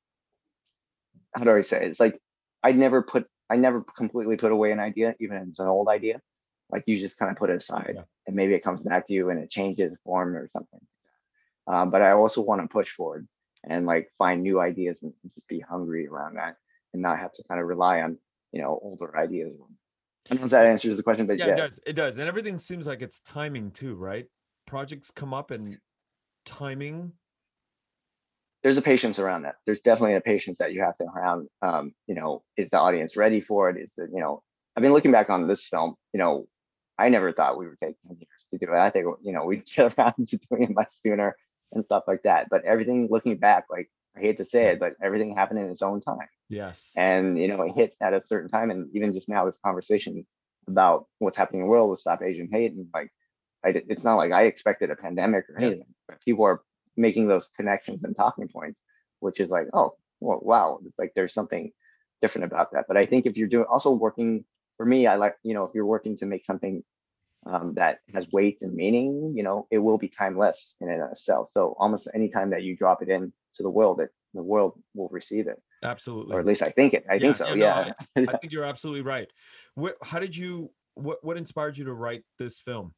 how 1.35 1.45
do 1.45 1.55
I 1.55 1.63
say 1.63 1.79
it? 1.79 1.91
It's 1.91 2.01
like 2.01 2.19
I 2.63 2.73
never 2.73 3.03
put 3.03 3.27
I 3.51 3.57
never 3.57 3.83
completely 3.97 4.37
put 4.37 4.53
away 4.53 4.73
an 4.73 4.81
idea, 4.81 5.15
even 5.21 5.37
if 5.37 5.49
it's 5.49 5.59
an 5.59 5.67
old 5.67 5.89
idea. 5.89 6.21
Like 6.73 6.85
you 6.87 6.99
just 6.99 7.19
kind 7.19 7.31
of 7.31 7.37
put 7.37 7.51
it 7.51 7.57
aside, 7.57 7.93
yeah. 7.97 8.03
and 8.27 8.35
maybe 8.35 8.55
it 8.55 8.65
comes 8.65 8.81
back 8.81 9.07
to 9.07 9.13
you 9.13 9.31
and 9.31 9.39
it 9.39 9.51
changes 9.51 9.97
form 10.05 10.35
or 10.35 10.49
something. 10.49 10.81
Um, 11.67 11.91
but 11.91 12.03
I 12.03 12.13
also 12.13 12.41
want 12.41 12.63
to 12.63 12.69
push 12.69 12.91
forward 12.91 13.29
and 13.65 13.87
like 13.87 14.09
find 14.19 14.43
new 14.43 14.59
ideas 14.59 15.01
and 15.03 15.13
just 15.35 15.47
be 15.49 15.61
hungry 15.61 16.09
around 16.09 16.37
that, 16.37 16.57
and 16.93 17.03
not 17.03 17.19
have 17.19 17.33
to 17.35 17.45
kind 17.45 17.61
of 17.61 17.67
rely 17.67 18.01
on 18.01 18.19
you 18.53 18.63
know 18.63 18.79
older 18.83 19.17
ideas. 19.19 19.53
I 20.31 20.35
don't 20.35 20.41
know 20.41 20.47
if 20.47 20.51
that 20.53 20.67
answers 20.67 20.97
the 20.97 21.03
question, 21.03 21.27
but 21.27 21.39
yeah, 21.39 21.49
yeah, 21.49 21.53
it 21.53 21.57
does. 21.57 21.81
It 21.87 21.97
does, 21.97 22.19
and 22.19 22.29
everything 22.29 22.59
seems 22.59 22.87
like 22.87 23.03
it's 23.03 23.21
timing 23.21 23.71
too, 23.71 23.95
right? 23.95 24.27
Projects 24.67 25.11
come 25.11 25.35
up 25.35 25.51
and 25.51 25.77
timing 26.47 27.13
there's 28.63 28.79
a 28.79 28.83
patience 28.83 29.19
around 29.19 29.43
that. 29.43 29.57
There's 29.67 29.81
definitely 29.81 30.15
a 30.15 30.21
patience 30.21 30.59
that 30.59 30.73
you 30.73 30.83
have 30.83 30.97
to 30.99 31.05
around. 31.05 31.49
Um, 31.63 31.93
you 32.07 32.15
know, 32.15 32.43
is 32.57 32.69
the 32.71 32.79
audience 32.79 33.17
ready 33.17 33.41
for 33.41 33.71
it? 33.71 33.77
Is 33.77 33.91
the 33.97 34.09
you 34.13 34.21
know, 34.21 34.43
I've 34.77 34.83
been 34.83 34.93
looking 34.93 35.13
back 35.13 35.31
on 35.31 35.49
this 35.49 35.67
film. 35.67 35.97
You 36.13 36.19
know, 36.19 36.47
I 36.99 37.09
never 37.09 37.33
thought 37.33 37.59
we 37.59 37.69
would 37.69 37.81
take 37.81 37.97
10 38.07 38.17
years 38.19 38.45
to 38.51 38.59
do 38.59 38.73
it. 38.73 38.79
I 38.79 38.91
think 38.91 39.07
you 39.23 39.33
know 39.33 39.45
we'd 39.45 39.65
get 39.77 39.95
around 39.99 40.29
to 40.29 40.37
doing 40.37 40.65
it 40.65 40.75
much 40.75 40.93
sooner 41.05 41.37
and 41.73 41.85
stuff 41.85 42.05
like 42.07 42.23
that. 42.25 42.49
But 42.51 42.65
everything 42.65 43.09
looking 43.11 43.37
back, 43.39 43.65
like 43.71 43.91
I 44.17 44.21
hate 44.21 44.37
to 44.39 44.45
say 44.45 44.67
it, 44.69 44.81
but 44.81 44.95
everything 45.03 45.35
happened 45.35 45.61
in 45.61 45.71
its 45.71 45.83
own 45.83 46.01
time. 46.01 46.29
Yes. 46.49 46.95
And 46.97 47.39
you 47.39 47.49
know, 47.49 47.63
it 47.63 47.75
hit 47.75 47.97
at 48.01 48.13
a 48.13 48.23
certain 48.27 48.51
time. 48.51 48.71
And 48.71 48.89
even 48.95 49.13
just 49.13 49.29
now, 49.29 49.47
this 49.47 49.59
conversation 49.65 50.27
about 50.69 51.07
what's 51.19 51.37
happening 51.37 51.63
in 51.63 51.67
the 51.67 51.71
world 51.71 51.91
with 51.91 52.01
Stop 52.01 52.23
Asian 52.23 52.49
Hate, 52.53 52.73
and 52.73 52.87
like, 52.95 53.11
I, 53.65 53.71
it's 53.89 54.05
not 54.05 54.17
like 54.17 54.33
I 54.33 54.45
expected 54.45 54.91
a 54.91 54.97
pandemic 54.97 55.49
or 55.49 55.59
anything. 55.59 55.87
But 56.09 56.21
people 56.21 56.45
are 56.45 56.63
making 56.97 57.29
those 57.29 57.49
connections 57.57 58.05
and 58.05 58.15
talking 58.15 58.49
points, 58.49 58.79
which 59.21 59.41
is 59.41 59.49
like, 59.49 59.69
oh, 59.73 59.97
well, 60.21 60.41
wow, 60.43 60.79
it's 60.85 60.99
like 60.99 61.13
there's 61.15 61.35
something 61.35 61.73
different 62.21 62.45
about 62.45 62.73
that. 62.73 62.85
But 62.87 62.97
I 62.97 63.07
think 63.07 63.27
if 63.27 63.37
you're 63.37 63.49
doing 63.49 63.65
also 63.65 63.91
working 63.91 64.45
for 64.83 64.87
me, 64.87 65.07
I 65.07 65.15
like, 65.15 65.37
you 65.45 65.55
know, 65.55 65.63
if 65.63 65.71
you're 65.77 65.87
working 65.87 66.17
to 66.17 66.27
make 66.27 66.45
something 66.45 66.83
um, 67.47 67.75
that 67.77 68.01
has 68.13 68.27
weight 68.33 68.59
and 68.63 68.75
meaning, 68.75 69.33
you 69.37 69.45
know, 69.45 69.69
it 69.71 69.79
will 69.79 69.97
be 69.97 70.09
timeless 70.09 70.75
in 70.81 70.91
and 70.91 71.01
of 71.01 71.13
itself. 71.13 71.51
So 71.55 71.77
almost 71.79 72.09
any 72.17 72.29
time 72.29 72.51
that 72.51 72.65
you 72.65 72.77
drop 72.77 73.01
it 73.01 73.09
in 73.09 73.33
to 73.55 73.63
the 73.63 73.71
world, 73.71 74.01
it 74.01 74.11
the 74.35 74.43
world 74.43 74.73
will 74.93 75.09
receive 75.13 75.47
it. 75.47 75.63
Absolutely. 75.85 76.35
Or 76.35 76.41
at 76.41 76.47
least 76.47 76.63
I 76.63 76.71
think 76.71 76.95
it. 76.95 77.05
I 77.09 77.15
yeah, 77.15 77.21
think 77.21 77.37
so. 77.37 77.55
Yeah. 77.55 77.93
No, 78.17 78.23
I, 78.23 78.23
I, 78.35 78.39
think 78.39 78.53
you're 78.53 78.65
absolutely 78.65 79.03
right. 79.03 79.29
What, 79.77 79.95
how 80.03 80.19
did 80.19 80.37
you? 80.37 80.73
What 80.95 81.23
What 81.23 81.37
inspired 81.37 81.79
you 81.79 81.85
to 81.85 81.95
write 81.95 82.25
this 82.41 82.59
film? 82.59 82.93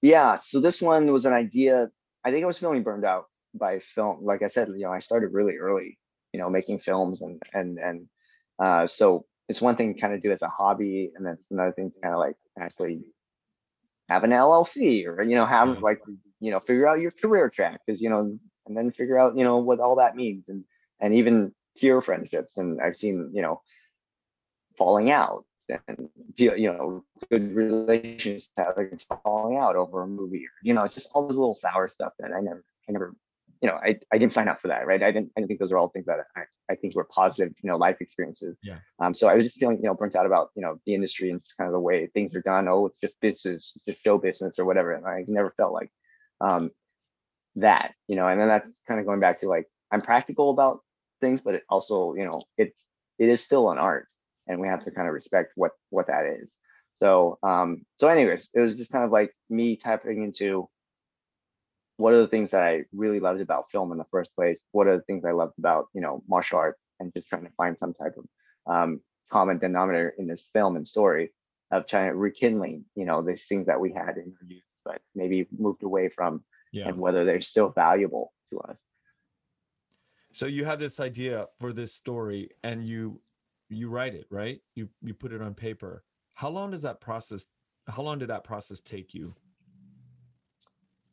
yeah 0.00 0.38
so 0.38 0.60
this 0.60 0.80
one 0.80 1.12
was 1.12 1.24
an 1.24 1.32
idea 1.32 1.88
i 2.24 2.30
think 2.30 2.44
i 2.44 2.46
was 2.46 2.56
feeling 2.56 2.84
burned 2.84 3.04
out 3.04 3.24
by 3.52 3.80
film 3.80 4.18
like 4.22 4.42
i 4.42 4.46
said 4.46 4.68
you 4.68 4.84
know 4.84 4.92
i 4.92 5.00
started 5.00 5.32
really 5.32 5.56
early 5.56 5.98
you 6.32 6.38
know 6.38 6.48
making 6.48 6.78
films 6.78 7.20
and 7.20 7.42
and 7.52 7.80
and 7.80 8.08
uh, 8.60 8.86
so 8.86 9.24
it's 9.48 9.60
one 9.60 9.76
thing 9.76 9.94
to 9.94 10.00
kind 10.00 10.14
of 10.14 10.22
do 10.22 10.32
as 10.32 10.42
a 10.42 10.48
hobby 10.48 11.10
and 11.14 11.26
then 11.26 11.38
another 11.50 11.72
thing 11.72 11.90
to 11.90 12.00
kind 12.00 12.14
of 12.14 12.20
like 12.20 12.36
actually 12.58 13.00
have 14.08 14.24
an 14.24 14.30
llc 14.30 15.06
or 15.06 15.22
you 15.22 15.36
know 15.36 15.46
have 15.46 15.68
mm-hmm. 15.68 15.82
like 15.82 16.00
you 16.40 16.50
know 16.50 16.60
figure 16.60 16.86
out 16.86 17.00
your 17.00 17.10
career 17.10 17.48
track 17.48 17.80
because 17.86 18.00
you 18.00 18.10
know 18.10 18.38
and 18.66 18.76
then 18.76 18.90
figure 18.90 19.18
out 19.18 19.36
you 19.36 19.44
know 19.44 19.58
what 19.58 19.80
all 19.80 19.96
that 19.96 20.16
means 20.16 20.44
and 20.48 20.64
and 21.00 21.14
even 21.14 21.52
peer 21.78 22.00
friendships 22.00 22.52
and 22.56 22.80
i've 22.80 22.96
seen 22.96 23.30
you 23.32 23.42
know 23.42 23.60
falling 24.76 25.10
out 25.10 25.44
and 25.86 26.08
you 26.36 26.72
know 26.72 27.04
good 27.30 27.54
relationships 27.54 28.48
having 28.56 28.98
falling 29.24 29.58
out 29.58 29.76
over 29.76 30.02
a 30.02 30.06
movie 30.06 30.44
or 30.46 30.54
you 30.62 30.72
know 30.72 30.86
just 30.88 31.08
all 31.12 31.26
this 31.26 31.36
little 31.36 31.54
sour 31.54 31.88
stuff 31.88 32.12
that 32.18 32.32
I 32.32 32.40
never 32.40 32.64
I 32.88 32.92
never 32.92 33.14
you 33.60 33.68
know 33.68 33.76
I, 33.76 33.98
I 34.12 34.18
didn't 34.18 34.32
sign 34.32 34.48
up 34.48 34.60
for 34.60 34.68
that 34.68 34.86
right? 34.86 35.02
I 35.02 35.10
didn't 35.10 35.30
I 35.36 35.40
didn't 35.40 35.48
think 35.48 35.60
those 35.60 35.72
are 35.72 35.78
all 35.78 35.88
things 35.88 36.06
that 36.06 36.18
I, 36.36 36.42
I 36.70 36.74
think 36.74 36.94
were 36.94 37.04
positive 37.04 37.52
you 37.62 37.70
know 37.70 37.76
life 37.76 37.96
experiences. 38.00 38.56
Yeah. 38.62 38.78
Um 39.00 39.14
so 39.14 39.28
I 39.28 39.34
was 39.34 39.44
just 39.44 39.58
feeling 39.58 39.78
you 39.78 39.84
know 39.84 39.94
burnt 39.94 40.16
out 40.16 40.26
about 40.26 40.50
you 40.54 40.62
know 40.62 40.80
the 40.86 40.94
industry 40.94 41.30
and 41.30 41.42
just 41.42 41.56
kind 41.56 41.68
of 41.68 41.72
the 41.72 41.80
way 41.80 42.06
things 42.08 42.34
are 42.34 42.42
done. 42.42 42.68
Oh 42.68 42.86
it's 42.86 42.98
just 42.98 43.14
business 43.20 43.72
it's 43.76 43.84
just 43.84 44.04
show 44.04 44.18
business 44.18 44.58
or 44.58 44.64
whatever 44.64 44.92
and 44.92 45.06
I 45.06 45.24
never 45.26 45.52
felt 45.56 45.72
like 45.72 45.90
um 46.40 46.70
that 47.56 47.94
you 48.06 48.16
know 48.16 48.28
and 48.28 48.40
then 48.40 48.48
that's 48.48 48.78
kind 48.86 49.00
of 49.00 49.06
going 49.06 49.20
back 49.20 49.40
to 49.40 49.48
like 49.48 49.66
I'm 49.90 50.02
practical 50.02 50.50
about 50.50 50.80
things 51.20 51.40
but 51.40 51.54
it 51.54 51.64
also 51.68 52.14
you 52.14 52.24
know 52.24 52.40
it's 52.56 52.78
it 53.18 53.28
is 53.28 53.42
still 53.42 53.70
an 53.70 53.78
art 53.78 54.06
and 54.46 54.60
we 54.60 54.68
have 54.68 54.84
to 54.84 54.90
kind 54.90 55.08
of 55.08 55.14
respect 55.14 55.52
what 55.56 55.72
what 55.90 56.06
that 56.06 56.26
is. 56.26 56.48
So 57.00 57.38
um 57.42 57.84
so 57.96 58.08
anyways 58.08 58.48
it 58.54 58.60
was 58.60 58.74
just 58.74 58.92
kind 58.92 59.04
of 59.04 59.10
like 59.10 59.32
me 59.50 59.76
tapping 59.76 60.22
into 60.22 60.68
what 61.98 62.14
are 62.14 62.22
the 62.22 62.28
things 62.28 62.52
that 62.52 62.62
i 62.62 62.84
really 62.92 63.20
loved 63.20 63.40
about 63.40 63.70
film 63.70 63.92
in 63.92 63.98
the 63.98 64.06
first 64.10 64.34
place? 64.34 64.58
What 64.72 64.86
are 64.86 64.96
the 64.96 65.02
things 65.02 65.24
i 65.24 65.32
loved 65.32 65.58
about 65.58 65.86
you 65.92 66.00
know 66.00 66.22
martial 66.26 66.58
arts 66.58 66.80
and 66.98 67.12
just 67.12 67.28
trying 67.28 67.44
to 67.44 67.52
find 67.56 67.76
some 67.78 67.92
type 67.92 68.14
of 68.16 68.24
um, 68.72 69.00
common 69.30 69.58
denominator 69.58 70.14
in 70.18 70.26
this 70.26 70.44
film 70.52 70.76
and 70.76 70.88
story 70.88 71.32
of 71.70 71.86
trying 71.86 72.10
to 72.10 72.16
rekindling 72.16 72.84
you 72.94 73.04
know 73.04 73.20
these 73.20 73.44
things 73.44 73.66
that 73.66 73.78
we 73.78 73.92
had 73.92 74.16
in 74.16 74.32
our 74.40 74.46
youth 74.48 74.62
but 74.84 75.00
maybe 75.14 75.46
moved 75.58 75.82
away 75.82 76.08
from 76.08 76.42
yeah. 76.72 76.88
and 76.88 76.96
whether 76.96 77.24
they're 77.24 77.40
still 77.40 77.70
valuable 77.70 78.32
to 78.50 78.58
us. 78.60 78.78
So 80.32 80.46
you 80.46 80.64
have 80.64 80.78
this 80.78 81.00
idea 81.00 81.46
for 81.58 81.72
this 81.72 81.92
story 81.92 82.50
and 82.62 82.86
you 82.86 83.20
you 83.68 83.88
write 83.90 84.14
it 84.14 84.26
right? 84.30 84.60
You 84.74 84.88
you 85.02 85.14
put 85.14 85.32
it 85.32 85.42
on 85.42 85.54
paper. 85.54 86.04
How 86.34 86.48
long 86.48 86.70
does 86.70 86.82
that 86.82 87.00
process 87.00 87.48
how 87.88 88.02
long 88.02 88.18
did 88.18 88.28
that 88.28 88.44
process 88.44 88.80
take 88.80 89.14
you 89.14 89.34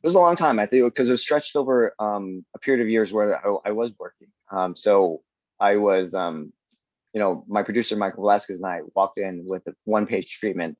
was 0.06 0.14
a 0.14 0.20
long 0.20 0.36
time 0.36 0.58
i 0.58 0.66
think 0.66 0.84
because 0.84 1.08
it 1.08 1.12
was 1.12 1.22
stretched 1.22 1.56
over 1.56 1.94
um, 1.98 2.44
a 2.54 2.58
period 2.58 2.82
of 2.82 2.88
years 2.88 3.12
where 3.12 3.36
i, 3.46 3.68
I 3.68 3.72
was 3.72 3.92
working 3.98 4.28
um, 4.50 4.76
so 4.76 5.22
i 5.60 5.76
was 5.76 6.14
um, 6.14 6.52
you 7.12 7.20
know 7.20 7.44
my 7.48 7.62
producer 7.62 7.96
michael 7.96 8.22
velasquez 8.22 8.56
and 8.56 8.66
i 8.66 8.80
walked 8.94 9.18
in 9.18 9.44
with 9.46 9.66
a 9.66 9.74
one 9.84 10.06
page 10.06 10.38
treatment 10.38 10.78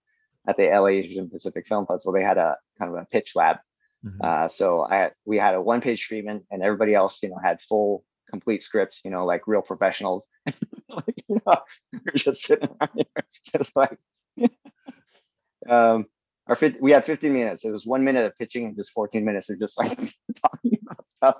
at 0.49 0.57
the 0.57 0.69
la 0.69 0.87
asian 0.87 1.29
pacific 1.29 1.67
film 1.67 1.87
festival 1.87 2.13
they 2.13 2.23
had 2.23 2.39
a 2.39 2.57
kind 2.79 2.91
of 2.91 2.99
a 2.99 3.07
pitch 3.07 3.33
lab 3.35 3.57
mm-hmm. 4.05 4.21
uh, 4.23 4.49
so 4.49 4.83
i 4.83 5.11
we 5.25 5.37
had 5.37 5.55
a 5.55 5.61
one 5.61 5.81
page 5.81 6.03
treatment 6.07 6.45
and 6.51 6.63
everybody 6.63 6.95
else 6.95 7.19
you 7.23 7.29
know 7.29 7.39
had 7.43 7.61
full 7.63 8.05
complete 8.29 8.63
scripts, 8.63 9.01
you 9.05 9.11
know, 9.11 9.25
like 9.25 9.47
real 9.47 9.63
professionals. 9.63 10.27
like, 10.89 11.25
you 11.29 11.41
know, 11.47 11.55
we're 11.93 12.13
just 12.17 12.43
sitting 12.43 12.69
around 12.69 12.91
here, 12.95 13.25
just 13.57 13.77
like, 13.77 13.99
um, 15.69 16.07
our 16.49 16.57
we 16.81 16.93
had 16.93 17.05
15 17.05 17.33
minutes. 17.33 17.65
It 17.65 17.71
was 17.71 17.87
one 17.87 18.05
minute 18.05 18.25
of 18.25 18.39
pitching 18.39 18.67
and 18.67 18.77
just 18.77 18.93
14 18.93 19.25
minutes 19.25 19.51
of 19.51 19.59
just 19.59 19.79
like 19.79 19.99
talking 20.45 20.79
about 20.83 21.05
stuff. 21.17 21.37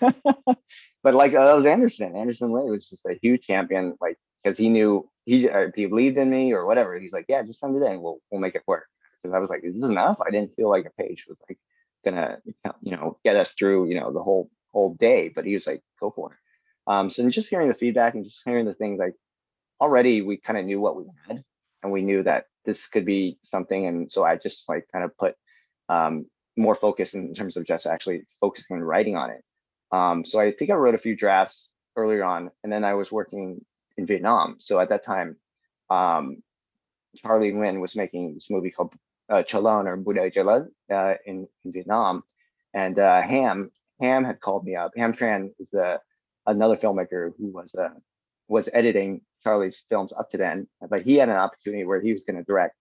but 1.02 1.14
like 1.14 1.34
uh, 1.34 1.44
that 1.44 1.56
was 1.56 1.66
Anderson. 1.66 2.16
Anderson 2.16 2.52
Le 2.52 2.64
was 2.64 2.88
just 2.88 3.04
a 3.06 3.18
huge 3.20 3.42
champion, 3.42 3.96
like 4.00 4.16
because 4.42 4.56
he 4.56 4.68
knew 4.68 5.08
he 5.26 5.48
uh, 5.48 5.66
he 5.74 5.86
believed 5.86 6.16
in 6.16 6.30
me 6.30 6.52
or 6.52 6.64
whatever. 6.64 6.98
He's 6.98 7.12
like, 7.12 7.26
yeah, 7.28 7.42
just 7.42 7.60
come 7.60 7.74
today 7.74 7.92
and 7.92 8.02
we'll 8.02 8.18
we'll 8.30 8.40
make 8.40 8.54
it 8.54 8.62
work. 8.66 8.86
Because 9.22 9.34
I 9.34 9.38
was 9.38 9.50
like, 9.50 9.60
is 9.62 9.74
this 9.74 9.84
enough? 9.84 10.18
I 10.26 10.30
didn't 10.30 10.54
feel 10.56 10.70
like 10.70 10.86
a 10.86 11.02
page 11.02 11.26
was 11.28 11.36
like 11.48 11.58
gonna 12.04 12.38
you 12.82 12.92
know 12.92 13.18
get 13.24 13.36
us 13.36 13.52
through 13.52 13.88
you 13.88 14.00
know 14.00 14.12
the 14.12 14.22
whole 14.22 14.50
whole 14.72 14.94
day, 14.94 15.28
but 15.28 15.44
he 15.44 15.54
was 15.54 15.66
like, 15.66 15.82
go 16.00 16.10
for 16.10 16.32
it. 16.32 16.38
Um, 16.86 17.10
so 17.10 17.28
just 17.28 17.48
hearing 17.48 17.68
the 17.68 17.74
feedback 17.74 18.14
and 18.14 18.24
just 18.24 18.42
hearing 18.44 18.64
the 18.64 18.74
things 18.74 18.98
like 18.98 19.14
already 19.80 20.22
we 20.22 20.38
kind 20.38 20.58
of 20.58 20.64
knew 20.64 20.80
what 20.80 20.96
we 20.96 21.04
had 21.26 21.44
and 21.86 21.92
we 21.92 22.02
knew 22.02 22.22
that 22.24 22.46
this 22.64 22.88
could 22.88 23.04
be 23.04 23.38
something. 23.44 23.86
And 23.86 24.10
so 24.10 24.24
I 24.24 24.36
just 24.36 24.68
like 24.68 24.88
kind 24.92 25.04
of 25.04 25.16
put 25.16 25.36
um, 25.88 26.26
more 26.56 26.74
focus 26.74 27.14
in 27.14 27.32
terms 27.32 27.56
of 27.56 27.64
just 27.64 27.86
actually 27.86 28.26
focusing 28.40 28.76
and 28.76 28.86
writing 28.86 29.16
on 29.16 29.30
it. 29.30 29.42
Um, 29.92 30.24
so 30.24 30.40
I 30.40 30.50
think 30.50 30.70
I 30.70 30.74
wrote 30.74 30.96
a 30.96 30.98
few 30.98 31.14
drafts 31.14 31.70
earlier 31.94 32.24
on, 32.24 32.50
and 32.64 32.72
then 32.72 32.84
I 32.84 32.94
was 32.94 33.12
working 33.12 33.64
in 33.96 34.04
Vietnam. 34.04 34.56
So 34.58 34.80
at 34.80 34.88
that 34.88 35.04
time, 35.04 35.36
um, 35.88 36.42
Charlie 37.16 37.52
Nguyen 37.52 37.80
was 37.80 37.94
making 37.94 38.34
this 38.34 38.50
movie 38.50 38.72
called 38.72 38.92
uh, 39.30 39.44
Cholon 39.44 39.86
or 39.86 39.96
Buddha 39.96 40.28
Jalad 40.30 40.66
uh, 40.90 41.14
in, 41.24 41.46
in 41.64 41.72
Vietnam, 41.72 42.24
and 42.74 42.98
uh, 42.98 43.22
Ham 43.22 43.70
Ham 44.00 44.24
had 44.24 44.40
called 44.40 44.64
me 44.64 44.74
up. 44.74 44.92
Ham 44.96 45.14
Tran 45.14 45.52
is 45.60 45.68
the 45.70 46.00
another 46.46 46.76
filmmaker 46.76 47.32
who 47.38 47.52
was 47.52 47.72
uh, 47.74 47.90
was 48.48 48.68
editing 48.72 49.20
Charlie's 49.46 49.84
films 49.88 50.12
up 50.12 50.28
to 50.30 50.38
then, 50.38 50.66
but 50.90 51.02
he 51.02 51.14
had 51.14 51.28
an 51.28 51.36
opportunity 51.36 51.84
where 51.84 52.00
he 52.00 52.12
was 52.12 52.24
going 52.24 52.36
to 52.36 52.42
direct. 52.42 52.74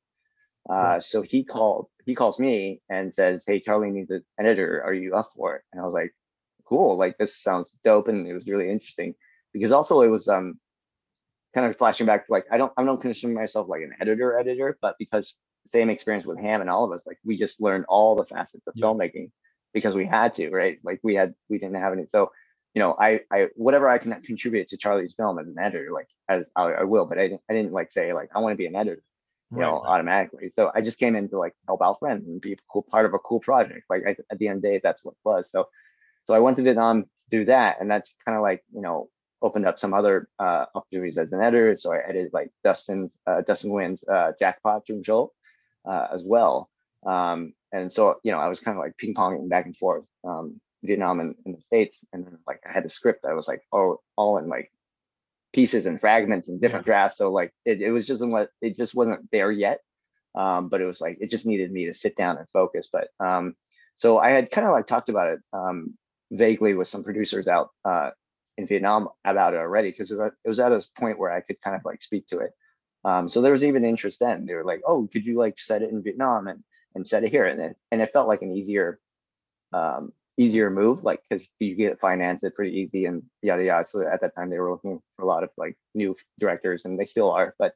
Uh, 0.67 0.99
so 0.99 1.21
he 1.21 1.43
called 1.43 1.85
he 2.07 2.15
calls 2.15 2.39
me 2.39 2.81
and 2.89 3.13
says, 3.13 3.43
"Hey, 3.45 3.59
Charlie 3.59 3.91
needs 3.91 4.09
an 4.09 4.23
editor. 4.39 4.81
Are 4.83 4.93
you 4.93 5.15
up 5.15 5.29
for 5.35 5.57
it?" 5.57 5.61
And 5.71 5.79
I 5.79 5.85
was 5.85 5.93
like, 5.93 6.15
"Cool! 6.67 6.97
Like 6.97 7.19
this 7.19 7.37
sounds 7.37 7.71
dope," 7.83 8.07
and 8.07 8.25
it 8.27 8.33
was 8.33 8.47
really 8.47 8.71
interesting 8.71 9.13
because 9.53 9.71
also 9.71 10.01
it 10.01 10.07
was 10.07 10.27
um 10.27 10.59
kind 11.53 11.67
of 11.67 11.77
flashing 11.77 12.07
back 12.07 12.25
to 12.25 12.31
like 12.31 12.45
I 12.51 12.57
don't 12.57 12.73
I 12.77 12.83
don't 12.83 12.99
consider 12.99 13.31
myself 13.31 13.69
like 13.69 13.81
an 13.81 13.93
editor 14.01 14.39
editor, 14.39 14.75
but 14.81 14.95
because 14.97 15.35
same 15.71 15.91
experience 15.91 16.25
with 16.25 16.39
Ham 16.39 16.61
and 16.61 16.69
all 16.69 16.85
of 16.85 16.91
us, 16.93 17.05
like 17.05 17.19
we 17.23 17.37
just 17.37 17.61
learned 17.61 17.85
all 17.87 18.15
the 18.15 18.25
facets 18.25 18.65
of 18.65 18.73
yeah. 18.75 18.87
filmmaking 18.87 19.29
because 19.71 19.93
we 19.93 20.07
had 20.07 20.33
to, 20.35 20.49
right? 20.49 20.79
Like 20.83 20.99
we 21.03 21.13
had 21.13 21.35
we 21.47 21.59
didn't 21.59 21.75
have 21.75 21.93
any. 21.93 22.05
So, 22.11 22.31
you 22.75 22.81
know, 22.81 22.95
I 22.99 23.21
I 23.31 23.47
whatever 23.55 23.87
I 23.87 23.97
can 23.97 24.13
contribute 24.21 24.67
to 24.69 24.77
Charlie's 24.77 25.13
film 25.13 25.39
as 25.39 25.47
an 25.47 25.57
editor, 25.57 25.91
like 25.93 26.09
as 26.27 26.43
I, 26.55 26.63
I 26.63 26.83
will, 26.83 27.05
but 27.05 27.17
I 27.17 27.29
didn't 27.29 27.41
I 27.49 27.53
didn't 27.53 27.71
like 27.71 27.91
say 27.91 28.13
like 28.13 28.29
I 28.35 28.39
want 28.39 28.51
to 28.51 28.57
be 28.57 28.65
an 28.65 28.75
editor, 28.75 29.01
you 29.51 29.59
right. 29.59 29.65
know, 29.65 29.77
automatically. 29.77 30.51
So 30.57 30.71
I 30.75 30.81
just 30.81 30.99
came 30.99 31.15
in 31.15 31.29
to 31.29 31.39
like 31.39 31.53
help 31.67 31.81
out 31.81 31.99
friends 31.99 32.27
and 32.27 32.41
be 32.41 32.53
a 32.53 32.57
cool 32.69 32.83
part 32.83 33.05
of 33.05 33.13
a 33.13 33.19
cool 33.19 33.39
project. 33.39 33.85
Like 33.89 34.03
I, 34.05 34.17
at 34.29 34.37
the 34.37 34.49
end 34.49 34.57
of 34.57 34.61
the 34.61 34.67
day, 34.67 34.81
that's 34.83 35.05
what 35.05 35.13
it 35.13 35.17
was. 35.23 35.47
So 35.51 35.69
so 36.27 36.33
I 36.33 36.39
went 36.39 36.57
to 36.57 36.63
Vietnam 36.63 37.03
to 37.03 37.09
do 37.31 37.45
that, 37.45 37.77
and 37.79 37.89
that's 37.89 38.13
kind 38.25 38.35
of 38.35 38.41
like 38.41 38.61
you 38.73 38.81
know 38.81 39.09
opened 39.41 39.65
up 39.65 39.79
some 39.79 39.93
other 39.93 40.27
uh, 40.37 40.65
opportunities 40.75 41.17
as 41.17 41.31
an 41.31 41.41
editor. 41.41 41.77
So 41.77 41.93
I 41.93 41.99
edited 41.99 42.33
like 42.33 42.51
Dustin's 42.65 43.11
uh, 43.25 43.41
Dustin 43.41 43.71
Nguyen's 43.71 44.03
uh, 44.03 44.33
Jackpot 44.37 44.89
Jung 44.89 45.01
Joel 45.01 45.33
uh, 45.85 46.07
as 46.13 46.25
well. 46.25 46.69
Um, 47.05 47.53
and 47.71 47.91
so 47.93 48.19
you 48.23 48.33
know 48.33 48.39
I 48.39 48.49
was 48.49 48.59
kind 48.59 48.77
of 48.77 48.83
like 48.83 48.97
ping 48.97 49.13
ponging 49.13 49.47
back 49.47 49.65
and 49.65 49.77
forth 49.77 50.03
um, 50.25 50.59
Vietnam 50.85 51.19
and, 51.19 51.35
in 51.45 51.53
the 51.53 51.61
States, 51.61 52.03
and 52.13 52.25
then 52.25 52.39
like 52.47 52.61
I 52.67 52.71
had 52.71 52.85
a 52.85 52.89
script 52.89 53.23
that 53.23 53.35
was 53.35 53.47
like 53.47 53.63
all 53.71 54.03
all 54.15 54.37
in 54.37 54.47
like 54.47 54.71
pieces 55.53 55.85
and 55.85 56.01
fragments 56.01 56.49
and 56.49 56.59
different 56.59 56.85
yeah. 56.85 56.93
drafts. 56.93 57.17
So 57.17 57.31
like 57.31 57.53
it, 57.63 57.81
it 57.81 57.91
was 57.91 58.05
just 58.05 58.23
what 58.23 58.49
it 58.61 58.77
just 58.77 58.95
wasn't 58.95 59.31
there 59.31 59.51
yet. 59.51 59.79
Um, 60.35 60.67
but 60.67 60.81
it 60.81 60.85
was 60.85 60.99
like 60.99 61.17
it 61.21 61.29
just 61.29 61.45
needed 61.45 61.71
me 61.71 61.85
to 61.85 61.93
sit 61.93 62.17
down 62.17 62.37
and 62.37 62.49
focus. 62.49 62.89
But 62.91 63.09
um, 63.19 63.55
so 63.95 64.17
I 64.17 64.31
had 64.31 64.51
kind 64.51 64.67
of 64.67 64.73
like 64.73 64.87
talked 64.87 65.09
about 65.09 65.31
it 65.31 65.39
um, 65.53 65.97
vaguely 66.31 66.73
with 66.73 66.89
some 66.89 67.03
producers 67.03 67.47
out 67.47 67.69
uh, 67.85 68.09
in 68.57 68.67
Vietnam 68.67 69.07
about 69.23 69.53
it 69.53 69.57
already 69.57 69.91
because 69.91 70.11
it 70.11 70.33
was 70.45 70.59
at 70.59 70.71
a 70.71 70.85
point 70.99 71.19
where 71.19 71.31
I 71.31 71.41
could 71.41 71.61
kind 71.61 71.75
of 71.75 71.83
like 71.85 72.01
speak 72.01 72.27
to 72.27 72.39
it. 72.39 72.51
Um, 73.05 73.29
so 73.29 73.41
there 73.41 73.53
was 73.53 73.63
even 73.63 73.85
interest 73.85 74.19
then. 74.19 74.45
They 74.45 74.55
were 74.55 74.65
like, 74.65 74.81
"Oh, 74.85 75.07
could 75.11 75.25
you 75.25 75.37
like 75.37 75.59
set 75.59 75.83
it 75.83 75.91
in 75.91 76.03
Vietnam 76.03 76.47
and 76.47 76.63
and 76.95 77.07
set 77.07 77.23
it 77.23 77.31
here?" 77.31 77.45
And 77.45 77.61
it, 77.61 77.77
and 77.91 78.01
it 78.01 78.11
felt 78.11 78.27
like 78.27 78.41
an 78.41 78.51
easier 78.51 78.99
um, 79.71 80.11
easier 80.37 80.69
move, 80.69 81.03
like 81.03 81.21
because 81.29 81.47
you 81.59 81.75
get 81.75 81.99
financed 81.99 82.43
it 82.43 82.55
pretty 82.55 82.77
easy 82.77 83.05
and 83.05 83.23
yada 83.41 83.63
yada. 83.63 83.87
So 83.87 84.01
at 84.01 84.21
that 84.21 84.35
time 84.35 84.49
they 84.49 84.59
were 84.59 84.71
looking 84.71 84.99
for 85.15 85.23
a 85.23 85.27
lot 85.27 85.43
of 85.43 85.49
like 85.57 85.77
new 85.93 86.15
directors, 86.39 86.85
and 86.85 86.99
they 86.99 87.05
still 87.05 87.31
are. 87.31 87.55
But 87.57 87.73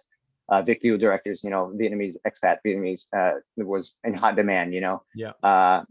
uh, 0.49 0.61
Viet 0.61 0.81
Kieu 0.81 0.97
directors, 0.97 1.43
you 1.43 1.49
know, 1.49 1.71
Vietnamese 1.75 2.15
expat 2.27 2.57
Vietnamese 2.65 3.05
uh, 3.15 3.39
was 3.57 3.95
in 4.03 4.13
hot 4.13 4.35
demand. 4.35 4.73
You 4.73 4.81
know, 4.81 5.03
yeah. 5.15 5.31
Uh, 5.43 5.83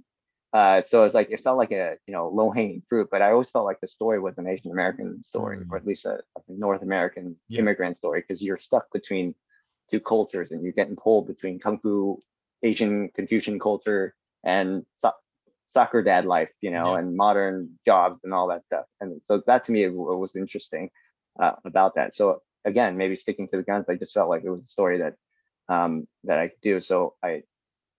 uh, 0.53 0.83
so 0.89 1.05
it's 1.05 1.15
like 1.15 1.31
it 1.31 1.43
felt 1.43 1.59
like 1.59 1.73
a 1.73 1.97
you 2.07 2.13
know 2.13 2.29
low 2.29 2.51
hanging 2.51 2.83
fruit, 2.89 3.09
but 3.11 3.23
I 3.23 3.33
always 3.33 3.51
felt 3.51 3.67
like 3.67 3.81
the 3.81 3.89
story 3.89 4.19
was 4.19 4.39
an 4.39 4.47
Asian 4.47 4.71
American 4.71 5.23
story, 5.23 5.59
mm. 5.59 5.71
or 5.71 5.77
at 5.77 5.87
least 5.87 6.07
a, 6.07 6.21
a 6.37 6.41
North 6.49 6.83
American 6.83 7.37
yeah. 7.49 7.61
immigrant 7.61 7.97
story, 7.97 8.25
because 8.27 8.43
you're 8.43 8.59
stuck 8.59 8.91
between 8.93 9.35
two 9.91 10.01
cultures 10.01 10.51
and 10.51 10.63
you're 10.63 10.73
getting 10.73 10.97
pulled 10.97 11.27
between 11.27 11.59
kung 11.59 11.79
fu, 11.79 12.23
Asian 12.63 13.11
Confucian 13.15 13.59
culture, 13.59 14.15
and 14.43 14.85
soccer 15.79 16.03
dad 16.03 16.25
life, 16.27 16.51
you 16.61 16.73
know, 16.73 16.95
yeah. 16.95 16.99
and 16.99 17.17
modern 17.17 17.79
jobs 17.87 18.19
and 18.25 18.35
all 18.35 18.49
that 18.49 18.65
stuff. 18.65 18.85
And 19.01 19.21
so 19.29 19.43
that 19.47 19.65
to 19.67 19.73
me 19.73 19.89
was 19.89 20.35
interesting 20.35 20.91
uh, 21.41 21.53
about 21.65 21.95
that. 21.95 22.17
So 22.17 22.43
again, 22.65 22.97
maybe 22.97 23.15
sticking 23.15 23.47
to 23.49 23.59
the 23.59 23.63
guns, 23.63 23.87
I 23.89 23.95
just 23.95 24.13
felt 24.13 24.29
like 24.29 24.43
it 24.45 24.51
was 24.51 24.65
a 24.65 24.67
story 24.67 24.99
that 24.99 25.15
um, 25.69 26.09
that 26.25 26.41
I 26.41 26.49
could 26.49 26.61
do. 26.63 26.81
So 26.81 27.15
I 27.23 27.43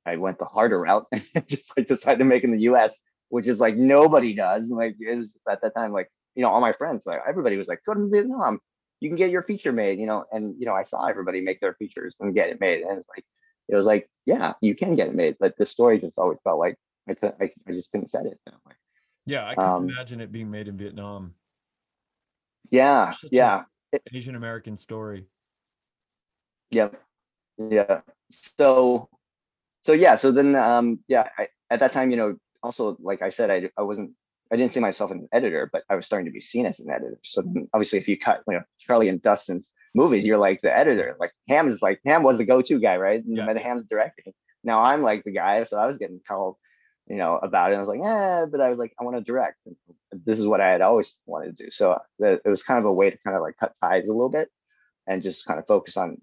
I 0.06 0.18
went 0.18 0.40
the 0.40 0.46
harder 0.46 0.82
route 0.82 1.06
and 1.14 1.24
just 1.48 1.72
like 1.78 1.88
decided 1.88 2.20
to 2.20 2.26
make 2.26 2.44
in 2.44 2.52
the 2.52 2.68
US, 2.72 3.00
which 3.30 3.48
is 3.48 3.62
like 3.62 3.78
nobody 3.78 4.34
does. 4.34 4.68
And, 4.68 4.76
Like 4.76 4.98
it 5.00 5.18
was 5.18 5.30
just 5.30 5.48
at 5.50 5.62
that 5.62 5.74
time, 5.74 5.94
like, 5.94 6.10
you 6.36 6.44
know, 6.44 6.50
all 6.50 6.60
my 6.60 6.74
friends, 6.74 7.04
like 7.06 7.22
everybody 7.26 7.56
was 7.56 7.70
like, 7.70 7.80
go 7.86 7.94
to 7.94 8.10
Vietnam, 8.10 8.60
you 9.00 9.10
can 9.10 9.18
get 9.18 9.32
your 9.32 9.44
feature 9.44 9.72
made, 9.72 10.00
you 10.00 10.06
know, 10.06 10.26
and 10.34 10.56
you 10.60 10.66
know, 10.66 10.74
I 10.74 10.84
saw 10.84 11.06
everybody 11.06 11.40
make 11.40 11.62
their 11.62 11.76
features 11.76 12.14
and 12.20 12.36
get 12.36 12.50
it 12.50 12.60
made. 12.60 12.82
And 12.82 13.00
it's 13.00 13.10
like, 13.16 13.26
it 13.70 13.76
was 13.78 13.86
like, 13.86 14.10
yeah, 14.26 14.54
you 14.60 14.76
can 14.76 14.96
get 14.96 15.08
it 15.08 15.16
made. 15.16 15.38
But 15.40 15.56
the 15.58 15.66
story 15.66 16.00
just 16.00 16.20
always 16.20 16.40
felt 16.44 16.60
like 16.60 16.76
I 17.10 17.14
could 17.14 17.34
I, 17.42 17.52
I 17.68 17.72
just 17.72 17.92
couldn't 17.92 18.10
set 18.10 18.26
it. 18.26 18.40
Like, 18.66 18.76
yeah, 19.26 19.48
I 19.48 19.56
can 19.56 19.64
um, 19.64 19.90
imagine 19.90 20.22
it 20.22 20.32
being 20.32 20.50
made 20.50 20.68
in 20.68 20.78
Vietnam. 20.78 21.34
Yeah, 22.72 23.14
yeah. 23.32 23.64
Asian 24.14 24.36
American 24.36 24.78
story. 24.78 25.26
Yep. 26.72 27.02
Yeah. 27.58 28.02
So 28.30 29.10
so 29.84 29.94
yeah, 29.94 30.16
so 30.16 30.32
then 30.32 30.56
um, 30.56 31.00
yeah, 31.08 31.28
I, 31.38 31.48
at 31.70 31.80
that 31.80 31.94
time, 31.94 32.12
you 32.12 32.18
know, 32.18 32.36
also 32.62 32.98
like 33.00 33.22
I 33.22 33.30
said, 33.30 33.50
I 33.50 33.70
I 33.78 33.82
wasn't 33.82 34.12
I 34.52 34.56
didn't 34.56 34.74
see 34.74 34.80
myself 34.80 35.12
as 35.12 35.18
an 35.18 35.30
editor, 35.32 35.70
but 35.72 35.84
I 35.90 35.96
was 35.96 36.06
starting 36.06 36.26
to 36.26 36.32
be 36.32 36.42
seen 36.42 36.66
as 36.66 36.80
an 36.80 36.90
editor. 36.90 37.20
So 37.24 37.42
then 37.42 37.68
obviously, 37.74 38.00
if 38.00 38.08
you 38.08 38.18
cut 38.18 38.44
you 38.48 38.56
know 38.56 38.64
Charlie 38.80 39.10
and 39.10 39.22
Dustin's 39.22 39.70
movies, 39.96 40.26
you're 40.26 40.38
like 40.38 40.62
the 40.62 40.76
editor. 40.76 41.16
Like 41.20 41.32
Ham 41.48 41.68
is 41.68 41.82
like 41.82 42.00
Ham 42.06 42.24
was 42.24 42.38
the 42.38 42.46
go-to 42.46 42.80
guy, 42.80 42.98
right? 42.98 43.24
And 43.24 43.38
yeah. 43.38 43.58
Ham's 43.58 43.86
directing. 43.86 44.34
Now 44.64 44.84
I'm 44.84 45.02
like 45.02 45.24
the 45.24 45.32
guy, 45.32 45.64
so 45.64 45.78
I 45.78 45.86
was 45.86 45.98
getting 45.98 46.20
called, 46.28 46.56
you 47.10 47.16
know, 47.16 47.38
about 47.42 47.72
it. 47.72 47.76
I 47.76 47.80
was 47.80 47.88
like, 47.88 48.02
yeah, 48.02 48.46
but 48.46 48.62
I 48.62 48.70
was 48.70 48.78
like, 48.78 48.94
I 49.00 49.04
want 49.04 49.18
to 49.18 49.24
direct. 49.24 49.58
And 49.66 49.76
this 50.26 50.38
is 50.38 50.46
what 50.46 50.62
I 50.62 50.70
had 50.70 50.82
always 50.82 51.18
wanted 51.26 51.58
to 51.58 51.64
do. 51.66 51.72
So 51.72 51.98
it 52.20 52.42
was 52.46 52.64
kind 52.64 52.80
of 52.80 52.86
a 52.86 52.94
way 52.94 53.10
to 53.10 53.18
kind 53.18 53.36
of 53.36 53.42
like 53.42 53.58
cut 53.60 53.74
ties 53.82 54.08
a 54.08 54.14
little 54.14 54.30
bit 54.30 54.50
and 55.08 55.24
just 55.24 55.46
kind 55.46 55.60
of 55.60 55.68
focus 55.68 55.98
on 55.98 56.18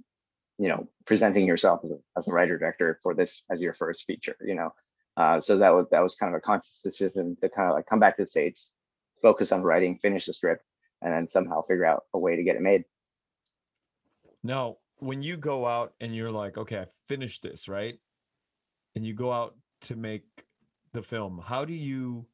you 0.58 0.68
know 0.68 0.88
presenting 1.04 1.46
yourself 1.46 1.80
as 1.84 1.90
a, 1.90 1.98
as 2.16 2.28
a 2.28 2.32
writer 2.32 2.56
director 2.56 2.98
for 3.02 3.14
this 3.14 3.42
as 3.50 3.60
your 3.60 3.74
first 3.74 4.04
feature 4.06 4.36
you 4.42 4.54
know 4.54 4.72
uh, 5.18 5.40
so 5.40 5.58
that 5.58 5.70
was 5.70 5.86
that 5.90 6.02
was 6.02 6.14
kind 6.14 6.34
of 6.34 6.38
a 6.38 6.40
conscious 6.40 6.80
decision 6.82 7.36
to 7.42 7.48
kind 7.48 7.68
of 7.68 7.74
like 7.74 7.86
come 7.86 8.00
back 8.00 8.16
to 8.16 8.22
the 8.22 8.26
states 8.26 8.72
focus 9.20 9.52
on 9.52 9.62
writing 9.62 9.98
finish 10.00 10.26
the 10.26 10.32
script 10.32 10.64
and 11.02 11.12
then 11.12 11.28
somehow 11.28 11.62
figure 11.62 11.84
out 11.84 12.04
a 12.14 12.18
way 12.18 12.36
to 12.36 12.42
get 12.42 12.56
it 12.56 12.62
made 12.62 12.84
now 14.42 14.76
when 14.98 15.22
you 15.22 15.36
go 15.36 15.66
out 15.66 15.92
and 16.00 16.14
you're 16.14 16.30
like 16.30 16.56
okay 16.56 16.78
i 16.78 16.86
finished 17.06 17.42
this 17.42 17.68
right 17.68 17.98
and 18.94 19.04
you 19.04 19.12
go 19.12 19.30
out 19.30 19.54
to 19.82 19.94
make 19.94 20.45
the 20.96 21.02
film 21.02 21.42
how 21.44 21.64
do 21.64 21.74
you 21.74 22.26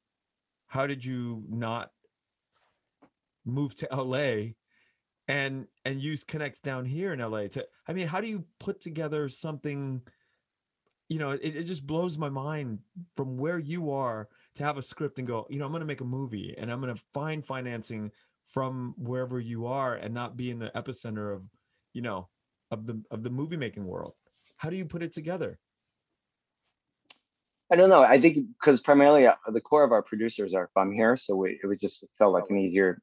how 0.69 0.87
did 0.87 1.05
you 1.05 1.43
not 1.49 1.91
move 3.45 3.75
to 3.75 3.89
la 3.95 4.53
and 5.29 5.67
and 5.85 6.01
use 6.01 6.25
connects 6.25 6.61
down 6.61 6.85
here 6.85 7.13
in 7.13 7.19
LA 7.19 7.49
to 7.49 7.67
I 7.87 7.93
mean 7.93 8.07
how 8.07 8.21
do 8.21 8.29
you 8.29 8.45
put 8.61 8.81
together 8.81 9.29
something 9.29 10.03
you 11.09 11.19
know 11.19 11.33
it, 11.33 11.57
it 11.57 11.65
just 11.65 11.87
blows 11.87 12.19
my 12.19 12.29
mind 12.29 12.79
from 13.17 13.37
where 13.37 13.59
you 13.59 13.91
are 13.91 14.29
to 14.55 14.65
have 14.65 14.79
a 14.79 14.83
script 14.83 15.19
and 15.19 15.27
go 15.27 15.47
you 15.51 15.59
know 15.59 15.65
I'm 15.65 15.73
going 15.73 15.81
to 15.81 15.87
make 15.87 16.01
a 16.01 16.05
movie 16.05 16.55
and 16.57 16.71
I'm 16.71 16.81
going 16.81 16.95
to 16.95 17.03
find 17.13 17.45
financing 17.45 18.13
from 18.47 18.95
wherever 18.97 19.41
you 19.41 19.67
are 19.67 19.95
and 19.95 20.15
not 20.15 20.37
be 20.37 20.51
in 20.51 20.59
the 20.59 20.71
epicenter 20.77 21.35
of 21.35 21.43
you 21.93 22.03
know 22.03 22.29
of 22.71 22.87
the 22.87 23.03
of 23.11 23.23
the 23.23 23.31
movie 23.31 23.57
making 23.57 23.87
world. 23.87 24.15
How 24.57 24.71
do 24.71 24.77
you 24.77 24.85
put 24.85 25.03
it 25.03 25.13
together 25.13 25.59
I 27.71 27.77
don't 27.77 27.89
know. 27.89 28.03
I 28.03 28.21
think 28.21 28.47
because 28.59 28.81
primarily 28.81 29.27
uh, 29.27 29.35
the 29.49 29.61
core 29.61 29.85
of 29.85 29.93
our 29.93 30.03
producers 30.03 30.53
are 30.53 30.69
from 30.75 30.93
here, 30.93 31.17
so 31.17 31.37
we, 31.37 31.59
it 31.63 31.67
was 31.67 31.79
just 31.79 32.05
felt 32.19 32.35
like 32.35 32.45
an 32.51 32.59
easier 32.59 33.01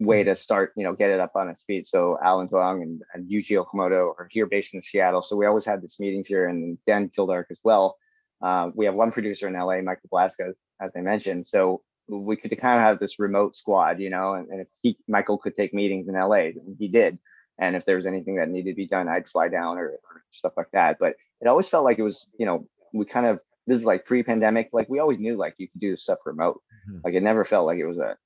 way 0.00 0.22
to 0.22 0.36
start, 0.36 0.72
you 0.76 0.84
know, 0.84 0.92
get 0.92 1.10
it 1.10 1.20
up 1.20 1.32
on 1.34 1.48
its 1.48 1.62
feet. 1.64 1.88
So 1.88 2.18
Alan 2.22 2.48
Tuong 2.48 2.82
and, 2.82 3.02
and 3.14 3.28
Yuji 3.28 3.62
Okamoto 3.62 4.14
are 4.18 4.28
here 4.30 4.46
based 4.46 4.74
in 4.74 4.80
Seattle. 4.80 5.22
So 5.22 5.36
we 5.36 5.46
always 5.46 5.64
had 5.64 5.82
these 5.82 5.96
meetings 5.98 6.28
here 6.28 6.48
and 6.48 6.78
Dan 6.86 7.10
Kildark 7.16 7.44
as 7.50 7.58
well. 7.64 7.96
Uh, 8.40 8.70
we 8.74 8.84
have 8.84 8.94
one 8.94 9.10
producer 9.10 9.48
in 9.48 9.54
LA, 9.54 9.80
Michael 9.80 10.08
Velasquez, 10.10 10.54
as 10.80 10.92
I 10.96 11.00
mentioned. 11.00 11.48
So 11.48 11.82
we 12.08 12.36
could 12.36 12.56
kind 12.60 12.78
of 12.78 12.84
have 12.84 13.00
this 13.00 13.18
remote 13.18 13.56
squad, 13.56 13.98
you 13.98 14.10
know, 14.10 14.34
and, 14.34 14.48
and 14.48 14.60
if 14.60 14.68
he, 14.82 14.96
Michael 15.08 15.38
could 15.38 15.56
take 15.56 15.74
meetings 15.74 16.08
in 16.08 16.14
LA, 16.14 16.50
he 16.78 16.88
did. 16.88 17.18
And 17.58 17.74
if 17.74 17.84
there 17.84 17.96
was 17.96 18.06
anything 18.06 18.36
that 18.36 18.48
needed 18.48 18.70
to 18.70 18.76
be 18.76 18.86
done, 18.86 19.08
I'd 19.08 19.28
fly 19.28 19.48
down 19.48 19.78
or, 19.78 19.88
or 19.88 20.22
stuff 20.30 20.52
like 20.56 20.70
that. 20.72 20.98
But 21.00 21.16
it 21.40 21.48
always 21.48 21.68
felt 21.68 21.84
like 21.84 21.98
it 21.98 22.04
was, 22.04 22.28
you 22.38 22.46
know, 22.46 22.68
we 22.92 23.04
kind 23.04 23.26
of 23.26 23.40
this 23.68 23.78
is 23.78 23.84
like 23.84 24.04
pre-pandemic 24.06 24.68
like 24.72 24.88
we 24.88 24.98
always 24.98 25.18
knew 25.18 25.36
like 25.36 25.54
you 25.58 25.68
could 25.68 25.80
do 25.80 25.96
stuff 25.96 26.18
remote 26.24 26.60
mm-hmm. 26.88 26.98
like 27.04 27.14
it 27.14 27.22
never 27.22 27.44
felt 27.44 27.66
like 27.66 27.78
it 27.78 27.86
was 27.86 27.98
a, 27.98 28.16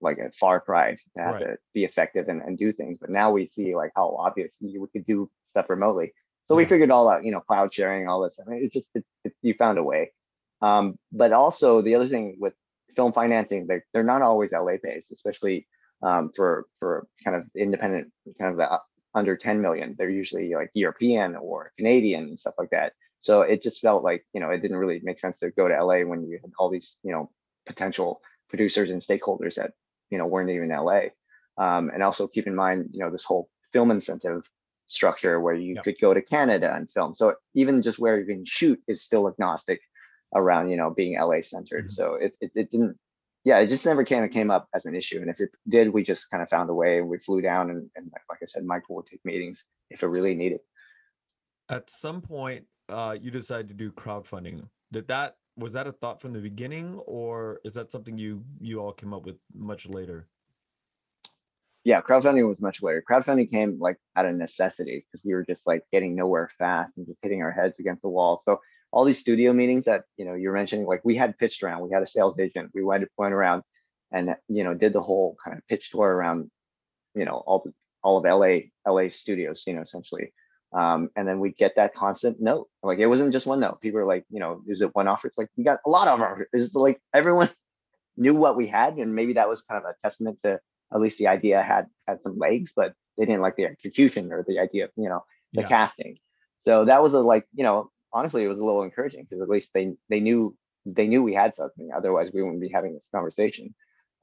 like 0.00 0.18
a 0.18 0.30
far 0.40 0.60
cry 0.60 0.92
to 0.92 1.22
have 1.22 1.34
right. 1.34 1.44
to 1.44 1.56
be 1.74 1.84
effective 1.84 2.28
and, 2.28 2.40
and 2.42 2.56
do 2.56 2.72
things 2.72 2.98
but 3.00 3.10
now 3.10 3.30
we 3.30 3.48
see 3.48 3.74
like 3.74 3.92
how 3.94 4.16
obvious 4.18 4.54
we 4.60 4.78
could 4.92 5.06
do 5.06 5.30
stuff 5.50 5.68
remotely 5.68 6.12
so 6.48 6.54
yeah. 6.54 6.58
we 6.58 6.64
figured 6.64 6.90
all 6.90 7.08
out 7.08 7.24
you 7.24 7.32
know 7.32 7.40
cloud 7.40 7.72
sharing 7.74 8.08
all 8.08 8.22
this 8.22 8.38
i 8.40 8.48
mean 8.50 8.64
it's 8.64 8.74
just 8.74 8.88
you 9.42 9.54
found 9.54 9.78
a 9.78 9.82
way 9.82 10.10
Um, 10.62 10.96
but 11.10 11.32
also 11.32 11.82
the 11.82 11.96
other 11.96 12.08
thing 12.08 12.36
with 12.38 12.54
film 12.96 13.12
financing, 13.12 13.66
they're, 13.66 13.84
they're 13.92 14.02
not 14.04 14.22
always 14.22 14.52
LA 14.52 14.76
based, 14.82 15.08
especially 15.12 15.66
um, 16.02 16.30
for 16.34 16.66
for 16.78 17.06
kind 17.22 17.36
of 17.36 17.44
independent, 17.54 18.12
kind 18.38 18.52
of 18.52 18.56
the 18.56 18.70
uh, 18.70 18.78
under 19.14 19.36
10 19.36 19.60
million. 19.60 19.94
They're 19.98 20.10
usually 20.10 20.54
like 20.54 20.70
European 20.74 21.36
or 21.36 21.72
Canadian 21.76 22.24
and 22.24 22.40
stuff 22.40 22.54
like 22.58 22.70
that. 22.70 22.92
So 23.22 23.42
it 23.42 23.62
just 23.62 23.80
felt 23.80 24.02
like 24.02 24.26
you 24.34 24.40
know 24.40 24.50
it 24.50 24.60
didn't 24.60 24.76
really 24.76 25.00
make 25.02 25.18
sense 25.18 25.38
to 25.38 25.50
go 25.50 25.68
to 25.68 25.84
LA 25.84 26.00
when 26.00 26.26
you 26.26 26.38
had 26.42 26.50
all 26.58 26.68
these 26.68 26.98
you 27.02 27.12
know 27.12 27.30
potential 27.66 28.20
producers 28.50 28.90
and 28.90 29.00
stakeholders 29.00 29.54
that 29.54 29.70
you 30.10 30.18
know 30.18 30.26
weren't 30.26 30.50
even 30.50 30.68
LA. 30.68 31.02
Um, 31.56 31.90
and 31.94 32.02
also 32.02 32.26
keep 32.26 32.46
in 32.46 32.56
mind 32.56 32.90
you 32.92 32.98
know 32.98 33.10
this 33.10 33.24
whole 33.24 33.48
film 33.72 33.92
incentive 33.92 34.42
structure 34.88 35.40
where 35.40 35.54
you 35.54 35.76
yep. 35.76 35.84
could 35.84 36.00
go 36.00 36.12
to 36.12 36.20
Canada 36.20 36.74
and 36.74 36.90
film. 36.90 37.14
So 37.14 37.36
even 37.54 37.80
just 37.80 38.00
where 38.00 38.18
you 38.18 38.26
can 38.26 38.44
shoot 38.44 38.80
is 38.88 39.02
still 39.02 39.28
agnostic 39.28 39.80
around 40.34 40.70
you 40.70 40.76
know 40.76 40.90
being 40.90 41.16
LA 41.16 41.42
centered. 41.42 41.86
Mm-hmm. 41.86 41.90
So 41.90 42.14
it, 42.14 42.36
it, 42.40 42.50
it 42.56 42.70
didn't 42.72 42.98
yeah 43.44 43.58
it 43.60 43.68
just 43.68 43.86
never 43.86 44.04
kind 44.04 44.24
of 44.24 44.32
came 44.32 44.50
up 44.50 44.66
as 44.74 44.84
an 44.84 44.96
issue. 44.96 45.20
And 45.20 45.30
if 45.30 45.38
it 45.38 45.50
did, 45.68 45.92
we 45.92 46.02
just 46.02 46.28
kind 46.28 46.42
of 46.42 46.48
found 46.48 46.68
a 46.70 46.74
way 46.74 46.98
and 46.98 47.08
we 47.08 47.18
flew 47.18 47.40
down 47.40 47.70
and, 47.70 47.88
and 47.94 48.10
like 48.28 48.38
I 48.42 48.46
said, 48.46 48.64
Michael 48.64 48.96
would 48.96 49.06
take 49.06 49.24
meetings 49.24 49.64
if 49.90 50.02
it 50.02 50.08
really 50.08 50.34
needed. 50.34 50.58
At 51.68 51.88
some 51.88 52.20
point, 52.20 52.66
uh, 52.92 53.16
you 53.20 53.30
decided 53.30 53.68
to 53.68 53.74
do 53.74 53.90
crowdfunding. 53.90 54.68
Did 54.92 55.08
that 55.08 55.36
was 55.56 55.72
that 55.74 55.86
a 55.86 55.92
thought 55.92 56.20
from 56.20 56.32
the 56.32 56.40
beginning, 56.40 56.98
or 57.06 57.60
is 57.64 57.74
that 57.74 57.90
something 57.90 58.16
you 58.16 58.44
you 58.60 58.80
all 58.80 58.92
came 58.92 59.12
up 59.12 59.24
with 59.24 59.36
much 59.54 59.86
later? 59.88 60.28
Yeah, 61.84 62.00
crowdfunding 62.00 62.46
was 62.46 62.60
much 62.60 62.82
later. 62.82 63.02
Crowdfunding 63.08 63.50
came 63.50 63.78
like 63.80 63.96
out 64.14 64.26
of 64.26 64.36
necessity 64.36 65.04
because 65.04 65.24
we 65.24 65.34
were 65.34 65.44
just 65.44 65.66
like 65.66 65.82
getting 65.92 66.14
nowhere 66.14 66.50
fast 66.58 66.96
and 66.96 67.06
just 67.06 67.18
hitting 67.22 67.42
our 67.42 67.50
heads 67.50 67.74
against 67.80 68.02
the 68.02 68.08
wall. 68.08 68.42
So 68.44 68.60
all 68.92 69.04
these 69.04 69.18
studio 69.18 69.52
meetings 69.52 69.86
that 69.86 70.04
you 70.16 70.24
know 70.24 70.34
you're 70.34 70.52
mentioning, 70.52 70.86
like 70.86 71.04
we 71.04 71.16
had 71.16 71.36
pitched 71.38 71.62
around, 71.62 71.82
we 71.82 71.92
had 71.92 72.02
a 72.02 72.06
sales 72.06 72.38
agent, 72.38 72.70
we 72.74 72.84
went 72.84 73.08
went 73.16 73.34
around 73.34 73.62
and 74.12 74.36
you 74.48 74.64
know 74.64 74.74
did 74.74 74.92
the 74.92 75.00
whole 75.00 75.36
kind 75.42 75.56
of 75.58 75.66
pitch 75.66 75.90
tour 75.90 76.08
around, 76.08 76.50
you 77.14 77.24
know 77.24 77.42
all 77.46 77.62
the 77.64 77.72
all 78.02 78.18
of 78.18 78.24
LA 78.24 78.70
LA 78.86 79.08
studios, 79.10 79.64
you 79.66 79.74
know 79.74 79.82
essentially. 79.82 80.32
Um, 80.72 81.10
and 81.16 81.28
then 81.28 81.38
we 81.38 81.50
get 81.50 81.76
that 81.76 81.94
constant 81.94 82.40
note. 82.40 82.68
Like 82.82 82.98
it 82.98 83.06
wasn't 83.06 83.32
just 83.32 83.46
one 83.46 83.60
note. 83.60 83.80
People 83.80 84.00
are 84.00 84.06
like, 84.06 84.24
you 84.30 84.40
know, 84.40 84.62
is 84.66 84.80
it 84.80 84.94
one 84.94 85.06
offer? 85.06 85.28
It's 85.28 85.36
like 85.36 85.48
we 85.56 85.64
got 85.64 85.80
a 85.84 85.90
lot 85.90 86.08
of 86.08 86.20
offers. 86.20 86.48
It's 86.52 86.74
like 86.74 86.98
everyone 87.12 87.50
knew 88.16 88.34
what 88.34 88.56
we 88.56 88.66
had, 88.66 88.96
and 88.96 89.14
maybe 89.14 89.34
that 89.34 89.48
was 89.48 89.62
kind 89.62 89.82
of 89.82 89.90
a 89.90 89.94
testament 90.02 90.38
to 90.44 90.60
at 90.92 91.00
least 91.00 91.18
the 91.18 91.28
idea 91.28 91.62
had 91.62 91.86
had 92.06 92.22
some 92.22 92.38
legs, 92.38 92.72
but 92.74 92.94
they 93.18 93.26
didn't 93.26 93.42
like 93.42 93.56
the 93.56 93.66
execution 93.66 94.32
or 94.32 94.44
the 94.46 94.58
idea 94.58 94.84
of 94.84 94.90
you 94.96 95.08
know 95.08 95.24
the 95.52 95.62
yeah. 95.62 95.68
casting. 95.68 96.18
So 96.66 96.86
that 96.86 97.02
was 97.02 97.12
a 97.12 97.20
like 97.20 97.46
you 97.54 97.64
know 97.64 97.90
honestly 98.12 98.44
it 98.44 98.48
was 98.48 98.58
a 98.58 98.64
little 98.64 98.82
encouraging 98.82 99.26
because 99.28 99.42
at 99.42 99.48
least 99.48 99.70
they 99.74 99.92
they 100.08 100.20
knew 100.20 100.56
they 100.86 101.06
knew 101.06 101.22
we 101.22 101.34
had 101.34 101.54
something. 101.54 101.90
Otherwise 101.94 102.30
we 102.32 102.42
wouldn't 102.42 102.62
be 102.62 102.68
having 102.68 102.94
this 102.94 103.02
conversation. 103.14 103.74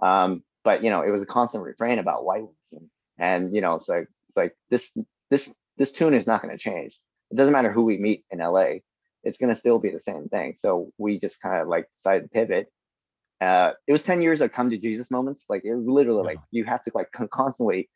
Um, 0.01 0.43
but 0.63 0.83
you 0.83 0.89
know 0.89 1.01
it 1.01 1.11
was 1.11 1.21
a 1.21 1.27
constant 1.27 1.63
refrain 1.63 1.99
about 1.99 2.23
whitewashing, 2.23 2.89
and 3.19 3.53
you 3.53 3.61
know 3.61 3.75
it's 3.75 3.87
like 3.87 4.07
it's 4.29 4.37
like 4.37 4.55
this 4.69 4.91
this 5.29 5.53
this 5.79 5.91
tune 5.93 6.13
is 6.13 6.27
not 6.27 6.43
going 6.43 6.55
to 6.55 6.61
change. 6.61 6.99
It 7.31 7.37
doesn't 7.37 7.53
matter 7.53 7.71
who 7.71 7.83
we 7.83 7.97
meet 7.97 8.25
in 8.29 8.39
LA, 8.39 8.81
it's 9.23 9.37
going 9.37 9.53
to 9.53 9.59
still 9.59 9.79
be 9.79 9.89
the 9.89 10.01
same 10.01 10.27
thing. 10.27 10.55
So 10.61 10.91
we 10.97 11.19
just 11.19 11.41
kind 11.41 11.61
of 11.61 11.67
like 11.67 11.87
decided 12.03 12.23
to 12.23 12.29
pivot. 12.29 12.67
Uh, 13.41 13.71
it 13.87 13.91
was 13.91 14.03
10 14.03 14.21
years 14.21 14.41
of 14.41 14.51
come 14.51 14.69
to 14.69 14.77
Jesus 14.77 15.09
moments. 15.09 15.45
Like 15.49 15.63
it 15.65 15.73
was 15.73 15.85
literally 15.85 16.23
like 16.23 16.39
you 16.51 16.65
have 16.65 16.83
to 16.83 16.91
like 16.93 17.07
constantly 17.31 17.89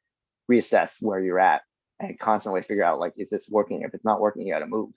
reassess 0.49 0.91
where 0.99 1.19
you're 1.19 1.39
at 1.39 1.61
and 1.99 2.17
constantly 2.19 2.61
figure 2.61 2.83
out 2.83 2.99
like, 2.99 3.13
is 3.17 3.29
this 3.29 3.47
working? 3.49 3.81
If 3.81 3.93
it's 3.93 4.05
not 4.05 4.21
working, 4.21 4.47
you 4.47 4.53
got 4.53 4.59
to 4.59 4.67
move. 4.67 4.91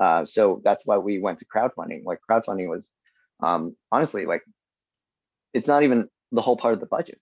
Uh, 0.00 0.24
so 0.24 0.60
that's 0.64 0.82
why 0.84 0.98
we 0.98 1.18
went 1.18 1.40
to 1.40 1.44
crowdfunding. 1.44 2.04
Like 2.04 2.20
crowdfunding 2.28 2.68
was 2.68 2.86
um, 3.42 3.76
honestly 3.90 4.26
like, 4.26 4.42
it's 5.52 5.66
not 5.66 5.82
even 5.82 6.08
the 6.32 6.42
whole 6.42 6.56
part 6.56 6.74
of 6.74 6.80
the 6.80 6.86
budget. 6.86 7.18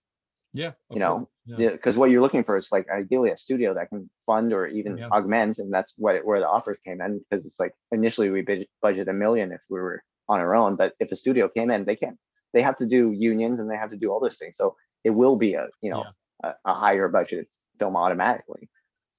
Yeah. 0.53 0.71
You 0.89 0.99
know, 0.99 1.29
because 1.45 1.95
yeah. 1.95 1.99
what 1.99 2.09
you're 2.09 2.21
looking 2.21 2.43
for 2.43 2.57
is 2.57 2.71
like 2.71 2.87
ideally 2.89 3.31
a 3.31 3.37
studio 3.37 3.73
that 3.75 3.89
can 3.89 4.09
fund 4.25 4.53
or 4.53 4.67
even 4.67 4.97
yeah. 4.97 5.09
augment, 5.11 5.59
and 5.59 5.71
that's 5.71 5.93
what 5.97 6.15
it, 6.15 6.25
where 6.25 6.39
the 6.39 6.47
offers 6.47 6.77
came 6.85 7.01
in. 7.01 7.21
Because 7.29 7.45
it's 7.45 7.59
like 7.59 7.73
initially 7.91 8.29
we 8.29 8.45
budget 8.81 9.07
a 9.07 9.13
million 9.13 9.51
if 9.51 9.61
we 9.69 9.79
were 9.79 10.01
on 10.27 10.39
our 10.39 10.55
own, 10.55 10.75
but 10.75 10.93
if 10.99 11.11
a 11.11 11.15
studio 11.15 11.49
came 11.49 11.71
in, 11.71 11.85
they 11.85 11.95
can 11.95 12.17
they 12.53 12.61
have 12.61 12.77
to 12.77 12.85
do 12.85 13.11
unions 13.11 13.59
and 13.59 13.69
they 13.69 13.77
have 13.77 13.91
to 13.91 13.97
do 13.97 14.11
all 14.11 14.19
those 14.19 14.37
things. 14.37 14.55
So 14.57 14.75
it 15.03 15.11
will 15.11 15.35
be 15.35 15.53
a 15.53 15.67
you 15.81 15.91
know 15.91 16.05
yeah. 16.43 16.53
a, 16.65 16.71
a 16.71 16.73
higher 16.73 17.07
budget 17.07 17.47
film 17.79 17.95
automatically. 17.95 18.69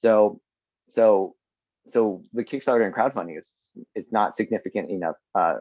So 0.02 0.40
so 0.88 1.34
so 1.92 2.22
the 2.32 2.44
Kickstarter 2.44 2.84
and 2.84 2.94
crowdfunding 2.94 3.38
is 3.38 3.46
it's 3.94 4.12
not 4.12 4.36
significant 4.36 4.90
enough 4.90 5.16
uh, 5.34 5.56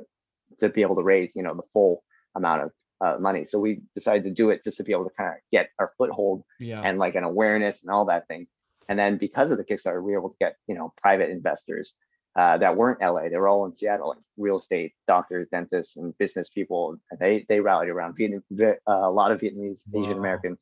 to 0.59 0.69
be 0.69 0.81
able 0.81 0.95
to 0.95 1.03
raise 1.03 1.29
you 1.35 1.43
know 1.43 1.53
the 1.53 1.63
full 1.73 2.03
amount 2.35 2.63
of 2.63 2.71
uh, 3.01 3.17
money. 3.19 3.45
So 3.45 3.59
we 3.59 3.81
decided 3.95 4.23
to 4.25 4.31
do 4.31 4.49
it 4.49 4.63
just 4.63 4.77
to 4.77 4.83
be 4.83 4.91
able 4.91 5.05
to 5.05 5.15
kind 5.15 5.29
of 5.29 5.35
get 5.51 5.69
our 5.79 5.91
foothold 5.97 6.43
yeah. 6.59 6.81
and 6.81 6.97
like 6.97 7.15
an 7.15 7.23
awareness 7.23 7.81
and 7.81 7.91
all 7.91 8.05
that 8.05 8.27
thing. 8.27 8.47
And 8.87 8.97
then 8.97 9.17
because 9.17 9.51
of 9.51 9.57
the 9.57 9.63
Kickstarter, 9.63 10.03
we 10.03 10.11
were 10.11 10.19
able 10.19 10.31
to 10.31 10.37
get 10.39 10.55
you 10.67 10.75
know 10.75 10.93
private 11.01 11.29
investors 11.29 11.95
uh, 12.35 12.57
that 12.57 12.75
weren't 12.75 13.01
LA. 13.01 13.29
They 13.29 13.37
were 13.37 13.47
all 13.47 13.65
in 13.65 13.75
Seattle, 13.75 14.09
like 14.09 14.17
real 14.37 14.59
estate, 14.59 14.93
doctors, 15.07 15.47
dentists, 15.51 15.97
and 15.97 16.17
business 16.17 16.49
people. 16.49 16.97
And 17.11 17.19
they 17.19 17.45
they 17.47 17.59
rallied 17.59 17.89
around. 17.89 18.15
Vietnam, 18.15 18.43
uh, 18.61 18.73
a 18.87 19.11
lot 19.11 19.31
of 19.31 19.41
Vietnamese 19.41 19.77
wow. 19.91 20.03
Asian 20.03 20.17
Americans 20.17 20.57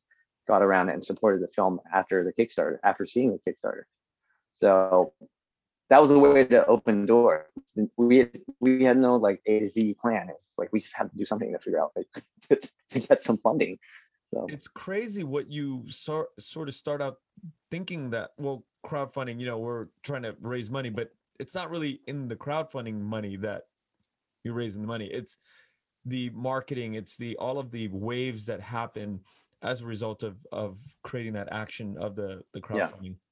got 0.46 0.62
around 0.62 0.88
and 0.88 1.04
supported 1.04 1.42
the 1.42 1.48
film 1.48 1.80
after 1.92 2.24
the 2.24 2.32
Kickstarter, 2.32 2.78
after 2.82 3.06
seeing 3.06 3.32
the 3.32 3.50
Kickstarter. 3.50 3.82
So 4.60 5.12
that 5.90 6.00
was 6.00 6.10
the 6.10 6.18
way 6.18 6.44
to 6.44 6.66
open 6.66 7.06
door. 7.06 7.46
We 7.96 8.28
we 8.60 8.84
had 8.84 8.98
no 8.98 9.16
like 9.16 9.40
A 9.46 9.60
to 9.60 9.68
Z 9.68 9.96
plan. 10.00 10.28
It 10.28 10.32
was 10.32 10.58
like 10.58 10.72
we 10.72 10.80
just 10.80 10.94
had 10.94 11.10
to 11.10 11.16
do 11.16 11.24
something 11.24 11.52
to 11.52 11.58
figure 11.58 11.80
out 11.80 11.92
like 11.96 12.06
to, 12.48 12.68
to 12.90 13.00
get 13.00 13.22
some 13.22 13.38
funding. 13.38 13.78
So 14.32 14.46
it's 14.50 14.68
crazy 14.68 15.24
what 15.24 15.50
you 15.50 15.84
sort 15.88 16.28
sort 16.38 16.68
of 16.68 16.74
start 16.74 17.00
out 17.00 17.16
thinking 17.70 18.10
that 18.10 18.30
well 18.38 18.64
crowdfunding, 18.84 19.40
you 19.40 19.46
know, 19.46 19.58
we're 19.58 19.86
trying 20.02 20.22
to 20.22 20.36
raise 20.40 20.70
money, 20.70 20.90
but 20.90 21.10
it's 21.40 21.54
not 21.54 21.70
really 21.70 22.00
in 22.06 22.28
the 22.28 22.36
crowdfunding 22.36 23.00
money 23.00 23.36
that 23.36 23.62
you're 24.44 24.54
raising 24.54 24.82
the 24.82 24.88
money. 24.88 25.06
It's 25.06 25.36
the 26.04 26.30
marketing, 26.30 26.94
it's 26.94 27.16
the 27.16 27.36
all 27.36 27.58
of 27.58 27.70
the 27.70 27.88
waves 27.88 28.44
that 28.46 28.60
happen 28.60 29.20
as 29.62 29.80
a 29.80 29.86
result 29.86 30.22
of 30.22 30.36
of 30.52 30.78
creating 31.02 31.32
that 31.32 31.48
action 31.50 31.96
of 31.98 32.14
the 32.14 32.42
the 32.52 32.60
crowdfunding. 32.60 33.02
Yeah. 33.02 33.27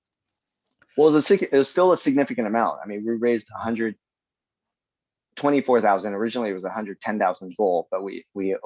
Well, 0.97 1.09
it 1.09 1.15
was, 1.15 1.31
a, 1.31 1.55
it 1.55 1.59
was 1.59 1.71
still 1.71 1.93
a 1.93 1.97
significant 1.97 2.47
amount. 2.47 2.79
I 2.83 2.87
mean, 2.87 3.05
we 3.05 3.15
raised 3.15 3.49
124,000. 3.51 6.15
Originally, 6.15 6.51
it 6.51 6.55
was 6.55 6.63
110,000 6.63 7.55
goal, 7.57 7.89
but 7.91 8.03
we 8.03 8.25
we 8.35 8.57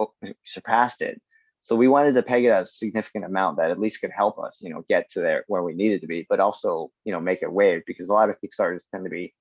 surpassed 0.44 1.02
it. 1.02 1.20
So 1.62 1.76
we 1.76 1.88
wanted 1.88 2.14
to 2.14 2.22
peg 2.22 2.44
it 2.44 2.48
a 2.48 2.64
significant 2.64 3.24
amount 3.24 3.58
that 3.58 3.70
at 3.70 3.78
least 3.78 4.00
could 4.00 4.10
help 4.16 4.38
us, 4.38 4.60
you 4.62 4.70
know, 4.70 4.82
get 4.88 5.10
to 5.10 5.20
there 5.20 5.44
where 5.46 5.62
we 5.62 5.74
needed 5.74 6.00
to 6.00 6.06
be, 6.06 6.26
but 6.28 6.40
also, 6.40 6.90
you 7.04 7.12
know, 7.12 7.20
make 7.20 7.42
it 7.42 7.52
wave 7.52 7.82
because 7.86 8.06
a 8.06 8.12
lot 8.12 8.30
of 8.30 8.36
Kickstarters 8.42 8.80
tend 8.90 9.04
to 9.04 9.10
be 9.10 9.34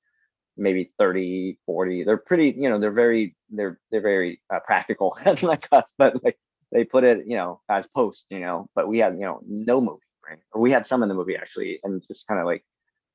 maybe 0.57 0.91
30, 0.99 1.57
40. 1.65 2.03
They're 2.03 2.17
pretty, 2.17 2.53
you 2.57 2.69
know, 2.69 2.79
they're 2.79 2.91
very, 2.91 3.35
they're, 3.49 3.79
they're 3.91 4.01
very 4.01 4.41
uh, 4.53 4.59
practical 4.59 5.17
like 5.41 5.67
us, 5.71 5.93
but 5.97 6.21
like 6.23 6.37
they 6.71 6.83
put 6.83 7.03
it, 7.05 7.25
you 7.25 7.37
know, 7.37 7.61
as 7.69 7.87
post, 7.87 8.25
you 8.29 8.41
know, 8.41 8.67
but 8.75 8.87
we 8.89 8.99
had, 8.99 9.13
you 9.13 9.21
know, 9.21 9.39
no 9.47 9.79
movie, 9.79 10.01
right? 10.27 10.39
Or 10.51 10.61
we 10.61 10.71
had 10.71 10.85
some 10.85 11.03
in 11.03 11.09
the 11.09 11.15
movie 11.15 11.37
actually, 11.37 11.79
and 11.83 12.03
just 12.07 12.27
kind 12.27 12.39
of 12.39 12.45
like 12.45 12.63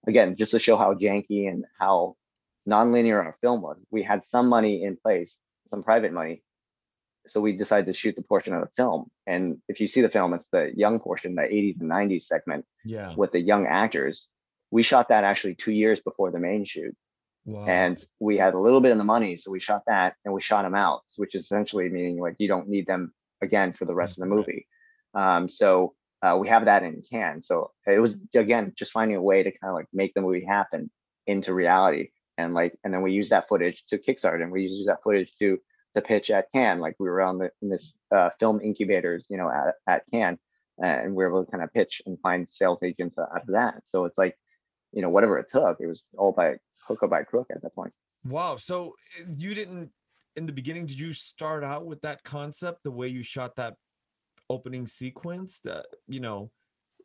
again, 0.06 0.36
just 0.36 0.52
to 0.52 0.58
show 0.58 0.76
how 0.76 0.94
janky 0.94 1.48
and 1.48 1.64
how 1.78 2.16
nonlinear 2.68 3.24
our 3.24 3.36
film 3.40 3.62
was. 3.62 3.78
We 3.90 4.02
had 4.02 4.24
some 4.26 4.48
money 4.48 4.82
in 4.82 4.96
place, 4.96 5.36
some 5.70 5.82
private 5.82 6.12
money. 6.12 6.42
So 7.28 7.40
we 7.40 7.52
decided 7.52 7.86
to 7.86 7.94
shoot 7.94 8.16
the 8.16 8.22
portion 8.22 8.52
of 8.52 8.60
the 8.60 8.70
film. 8.76 9.06
And 9.26 9.58
if 9.68 9.80
you 9.80 9.86
see 9.86 10.02
the 10.02 10.10
film, 10.10 10.34
it's 10.34 10.46
the 10.52 10.72
young 10.76 11.00
portion, 11.00 11.34
the 11.34 11.42
80s 11.42 11.80
and 11.80 11.90
90s 11.90 12.24
segment 12.24 12.66
yeah. 12.84 13.14
with 13.16 13.32
the 13.32 13.40
young 13.40 13.66
actors. 13.66 14.28
We 14.70 14.82
shot 14.82 15.08
that 15.08 15.24
actually 15.24 15.54
two 15.54 15.72
years 15.72 16.00
before 16.00 16.30
the 16.30 16.38
main 16.38 16.64
shoot. 16.64 16.94
Wow. 17.46 17.66
And 17.66 18.04
we 18.20 18.36
had 18.36 18.54
a 18.54 18.58
little 18.58 18.80
bit 18.80 18.92
of 18.92 18.98
the 18.98 19.04
money. 19.04 19.36
So 19.36 19.50
we 19.50 19.60
shot 19.60 19.82
that 19.86 20.14
and 20.24 20.34
we 20.34 20.40
shot 20.40 20.62
them 20.62 20.74
out, 20.74 21.02
which 21.16 21.34
is 21.34 21.44
essentially 21.44 21.88
meaning 21.88 22.18
like 22.18 22.36
you 22.38 22.48
don't 22.48 22.68
need 22.68 22.86
them 22.86 23.12
again 23.40 23.72
for 23.72 23.84
the 23.84 23.94
rest 23.94 24.18
of 24.18 24.22
the 24.22 24.34
movie. 24.34 24.66
Um, 25.14 25.48
so 25.48 25.94
uh, 26.24 26.36
we 26.36 26.48
have 26.48 26.64
that 26.64 26.82
in 26.82 27.02
can. 27.02 27.42
So 27.42 27.72
it 27.86 28.00
was 28.00 28.16
again 28.34 28.72
just 28.76 28.92
finding 28.92 29.16
a 29.16 29.22
way 29.22 29.42
to 29.42 29.50
kind 29.50 29.70
of 29.70 29.74
like 29.74 29.88
make 29.92 30.14
the 30.14 30.22
movie 30.22 30.44
happen 30.44 30.90
into 31.26 31.52
reality, 31.52 32.08
and 32.38 32.54
like 32.54 32.74
and 32.82 32.94
then 32.94 33.02
we 33.02 33.12
use 33.12 33.28
that 33.28 33.46
footage 33.48 33.84
to 33.88 33.98
kickstart 33.98 34.42
and 34.42 34.50
we 34.50 34.62
use 34.62 34.86
that 34.86 35.02
footage 35.02 35.34
to 35.40 35.58
to 35.94 36.00
pitch 36.00 36.30
at 36.30 36.50
can 36.52 36.80
Like 36.80 36.96
we 36.98 37.08
were 37.08 37.20
on 37.20 37.38
the 37.38 37.50
in 37.60 37.68
this 37.68 37.94
uh, 38.14 38.30
film 38.40 38.60
incubators, 38.62 39.26
you 39.28 39.36
know, 39.36 39.50
at 39.50 39.74
at 39.86 40.02
Cannes, 40.10 40.38
and 40.82 41.14
we 41.14 41.24
were 41.24 41.28
able 41.28 41.44
to 41.44 41.50
kind 41.50 41.62
of 41.62 41.72
pitch 41.74 42.00
and 42.06 42.18
find 42.20 42.48
sales 42.48 42.82
agents 42.82 43.18
out 43.18 43.28
of 43.42 43.46
that. 43.48 43.82
So 43.90 44.06
it's 44.06 44.16
like, 44.16 44.34
you 44.92 45.02
know, 45.02 45.10
whatever 45.10 45.38
it 45.38 45.46
took, 45.52 45.76
it 45.80 45.86
was 45.86 46.04
all 46.16 46.32
by 46.32 46.54
hook 46.88 47.02
or 47.02 47.08
by 47.08 47.24
crook 47.24 47.48
at 47.50 47.60
that 47.62 47.74
point. 47.74 47.92
Wow. 48.24 48.56
So 48.56 48.94
eh, 49.18 49.24
you 49.36 49.54
didn't 49.54 49.90
in 50.36 50.46
the 50.46 50.52
beginning 50.52 50.86
did 50.86 50.98
you 50.98 51.12
start 51.12 51.62
out 51.62 51.86
with 51.86 52.00
that 52.00 52.24
concept 52.24 52.82
the 52.82 52.90
way 52.90 53.06
you 53.08 53.22
shot 53.22 53.54
that 53.56 53.74
opening 54.50 54.86
sequence 54.86 55.60
that 55.60 55.86
you 56.06 56.20
know 56.20 56.50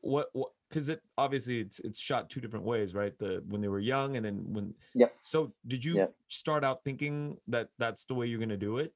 what 0.01 0.29
what 0.33 0.51
because 0.69 0.89
it 0.89 1.01
obviously 1.17 1.59
it's 1.59 1.79
it's 1.79 1.99
shot 1.99 2.29
two 2.29 2.39
different 2.41 2.65
ways, 2.65 2.93
right? 2.93 3.17
The 3.17 3.43
when 3.47 3.61
they 3.61 3.67
were 3.67 3.79
young 3.79 4.15
and 4.17 4.25
then 4.25 4.43
when. 4.53 4.73
Yep. 4.95 5.13
So 5.23 5.53
did 5.67 5.83
you 5.83 5.95
Yep. 5.95 6.13
start 6.29 6.63
out 6.63 6.83
thinking 6.83 7.37
that 7.47 7.69
that's 7.77 8.05
the 8.05 8.13
way 8.13 8.27
you're 8.27 8.39
gonna 8.39 8.57
do 8.57 8.77
it? 8.77 8.93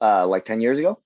Uh, 0.00 0.26
like 0.26 0.44
ten 0.44 0.60
years 0.60 0.78
ago. 0.78 1.00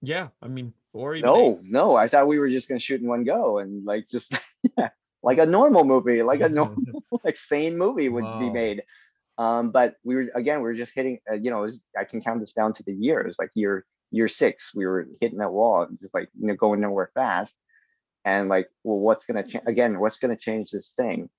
Yeah, 0.00 0.28
I 0.40 0.48
mean, 0.48 0.72
or 0.92 1.14
even 1.14 1.30
No, 1.30 1.60
no. 1.62 1.96
I 1.96 2.06
thought 2.08 2.28
we 2.28 2.38
were 2.38 2.48
just 2.50 2.68
gonna 2.68 2.78
shoot 2.78 3.00
in 3.00 3.08
one 3.08 3.24
go 3.24 3.58
and 3.58 3.84
like 3.84 4.08
just 4.08 4.32
yeah, 4.78 4.90
like 5.22 5.38
a 5.38 5.46
normal 5.46 5.84
movie, 5.84 6.22
like 6.22 6.40
a 6.40 6.48
normal 6.48 6.82
like 7.24 7.36
sane 7.36 7.76
movie 7.76 8.08
would 8.08 8.38
be 8.38 8.50
made. 8.50 8.82
Um, 9.36 9.70
but 9.70 9.94
we 10.04 10.14
were 10.16 10.26
again, 10.34 10.58
we 10.58 10.64
were 10.64 10.74
just 10.74 10.92
hitting. 10.94 11.18
Uh, 11.30 11.34
you 11.34 11.50
know, 11.50 11.62
was, 11.62 11.80
I 11.98 12.04
can 12.04 12.20
count 12.20 12.40
this 12.40 12.52
down 12.52 12.72
to 12.74 12.82
the 12.84 12.92
years. 12.92 13.36
Like 13.38 13.50
year 13.54 13.84
year 14.10 14.28
six, 14.28 14.74
we 14.74 14.86
were 14.86 15.06
hitting 15.20 15.38
that 15.38 15.52
wall, 15.52 15.86
just 16.00 16.14
like 16.14 16.28
you 16.38 16.48
know, 16.48 16.54
going 16.54 16.80
nowhere 16.80 17.10
fast. 17.14 17.54
And 18.24 18.48
like, 18.48 18.68
well, 18.84 18.98
what's 18.98 19.24
gonna 19.24 19.46
change 19.46 19.64
again? 19.66 20.00
What's 20.00 20.18
gonna 20.18 20.36
change 20.36 20.70
this 20.70 20.92
thing? 20.92 21.30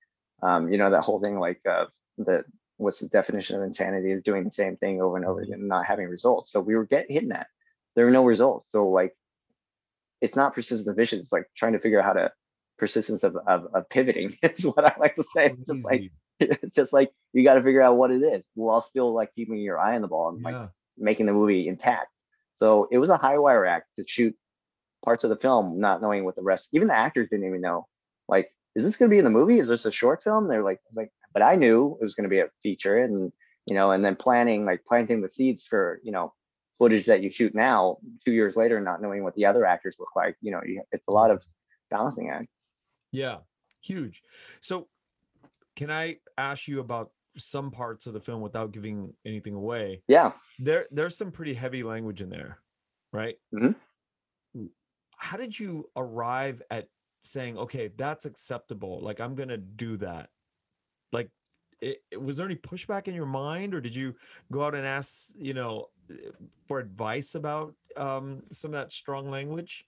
Um, 0.42 0.70
you 0.72 0.78
know, 0.78 0.90
that 0.90 1.02
whole 1.02 1.20
thing 1.20 1.38
like 1.38 1.60
uh, 1.68 1.86
the 2.18 2.44
what's 2.76 3.00
the 3.00 3.08
definition 3.08 3.56
of 3.56 3.62
insanity 3.62 4.10
is 4.10 4.22
doing 4.22 4.44
the 4.44 4.52
same 4.52 4.76
thing 4.76 5.02
over 5.02 5.16
and 5.16 5.26
over 5.26 5.40
again, 5.40 5.60
and 5.60 5.68
not 5.68 5.86
having 5.86 6.08
results. 6.08 6.50
So 6.50 6.60
we 6.60 6.74
were 6.74 6.86
getting 6.86 7.12
hitting 7.12 7.28
that. 7.30 7.48
There 7.94 8.04
were 8.06 8.10
no 8.10 8.24
results. 8.24 8.66
So 8.70 8.88
like, 8.88 9.14
it's 10.20 10.36
not 10.36 10.54
persistent 10.54 10.96
vision. 10.96 11.20
It's 11.20 11.32
like 11.32 11.46
trying 11.56 11.74
to 11.74 11.80
figure 11.80 12.00
out 12.00 12.06
how 12.06 12.12
to 12.14 12.32
persistence 12.78 13.22
of 13.22 13.36
of, 13.46 13.66
of 13.74 13.88
pivoting. 13.90 14.36
Is 14.42 14.64
what 14.64 14.84
I 14.84 14.94
like 14.98 15.16
to 15.16 15.24
say. 15.34 15.54
It's 15.58 15.66
just 15.66 15.84
like 15.84 16.10
it's 16.40 16.74
just 16.74 16.92
like 16.92 17.10
you 17.32 17.44
got 17.44 17.54
to 17.54 17.62
figure 17.62 17.82
out 17.82 17.96
what 17.96 18.10
it 18.10 18.22
is 18.22 18.42
while 18.54 18.80
still 18.80 19.12
like 19.14 19.34
keeping 19.34 19.58
your 19.58 19.78
eye 19.78 19.94
on 19.94 20.02
the 20.02 20.08
ball 20.08 20.30
and 20.30 20.42
like 20.42 20.70
making 20.96 21.26
the 21.26 21.32
movie 21.32 21.68
intact. 21.68 22.08
So 22.60 22.88
it 22.90 22.98
was 22.98 23.08
a 23.08 23.16
high 23.16 23.38
wire 23.38 23.64
act 23.64 23.86
to 23.98 24.04
shoot 24.06 24.36
parts 25.04 25.24
of 25.24 25.30
the 25.30 25.36
film, 25.36 25.80
not 25.80 26.02
knowing 26.02 26.24
what 26.24 26.36
the 26.36 26.42
rest. 26.42 26.68
Even 26.72 26.88
the 26.88 26.96
actors 26.96 27.28
didn't 27.30 27.46
even 27.46 27.60
know. 27.60 27.86
Like, 28.28 28.50
is 28.74 28.84
this 28.84 28.96
going 28.96 29.10
to 29.10 29.14
be 29.14 29.18
in 29.18 29.24
the 29.24 29.30
movie? 29.30 29.58
Is 29.58 29.68
this 29.68 29.86
a 29.86 29.90
short 29.90 30.22
film? 30.22 30.46
They're 30.46 30.62
like, 30.62 30.80
like, 30.94 31.10
but 31.32 31.42
I 31.42 31.56
knew 31.56 31.96
it 32.00 32.04
was 32.04 32.14
going 32.14 32.24
to 32.24 32.30
be 32.30 32.40
a 32.40 32.48
feature, 32.62 33.02
and 33.02 33.32
you 33.66 33.74
know, 33.74 33.90
and 33.90 34.04
then 34.04 34.16
planning, 34.16 34.64
like 34.64 34.84
planting 34.86 35.22
the 35.22 35.28
seeds 35.28 35.66
for 35.66 36.00
you 36.04 36.12
know 36.12 36.32
footage 36.78 37.06
that 37.06 37.22
you 37.22 37.30
shoot 37.30 37.54
now, 37.54 37.98
two 38.24 38.32
years 38.32 38.56
later, 38.56 38.80
not 38.80 39.02
knowing 39.02 39.22
what 39.22 39.34
the 39.34 39.46
other 39.46 39.66
actors 39.66 39.96
look 39.98 40.14
like. 40.16 40.36
You 40.40 40.52
know, 40.52 40.60
it's 40.92 41.06
a 41.08 41.12
lot 41.12 41.30
of 41.30 41.44
balancing 41.90 42.30
act. 42.30 42.48
Yeah, 43.12 43.38
huge. 43.80 44.22
So, 44.60 44.88
can 45.76 45.90
I 45.90 46.18
ask 46.38 46.68
you 46.68 46.80
about 46.80 47.10
some 47.36 47.70
parts 47.70 48.06
of 48.06 48.12
the 48.12 48.20
film 48.20 48.40
without 48.40 48.72
giving 48.72 49.12
anything 49.24 49.54
away? 49.54 50.02
Yeah. 50.08 50.32
There, 50.58 50.86
there's 50.90 51.16
some 51.16 51.30
pretty 51.30 51.54
heavy 51.54 51.82
language 51.82 52.20
in 52.20 52.30
there, 52.30 52.58
right? 53.12 53.36
Mhm. 53.54 53.74
How 55.16 55.36
did 55.36 55.58
you 55.58 55.88
arrive 55.96 56.62
at 56.70 56.88
saying, 57.22 57.58
okay, 57.58 57.88
that's 57.96 58.24
acceptable? 58.24 59.00
Like, 59.02 59.20
I'm 59.20 59.34
gonna 59.34 59.58
do 59.58 59.96
that. 59.98 60.30
Like, 61.12 61.28
it, 61.80 61.98
it- 62.10 62.20
was 62.22 62.36
there 62.38 62.46
any 62.46 62.56
pushback 62.56 63.06
in 63.08 63.14
your 63.14 63.26
mind, 63.26 63.74
or 63.74 63.80
did 63.80 63.94
you 63.94 64.14
go 64.50 64.62
out 64.64 64.74
and 64.74 64.86
ask, 64.86 65.32
you 65.36 65.52
know, 65.54 65.88
eh, 66.10 66.30
for 66.66 66.78
advice 66.78 67.34
about 67.34 67.74
um, 67.96 68.42
some 68.50 68.70
of 68.70 68.80
that 68.80 68.92
strong 68.92 69.30
language? 69.30 69.84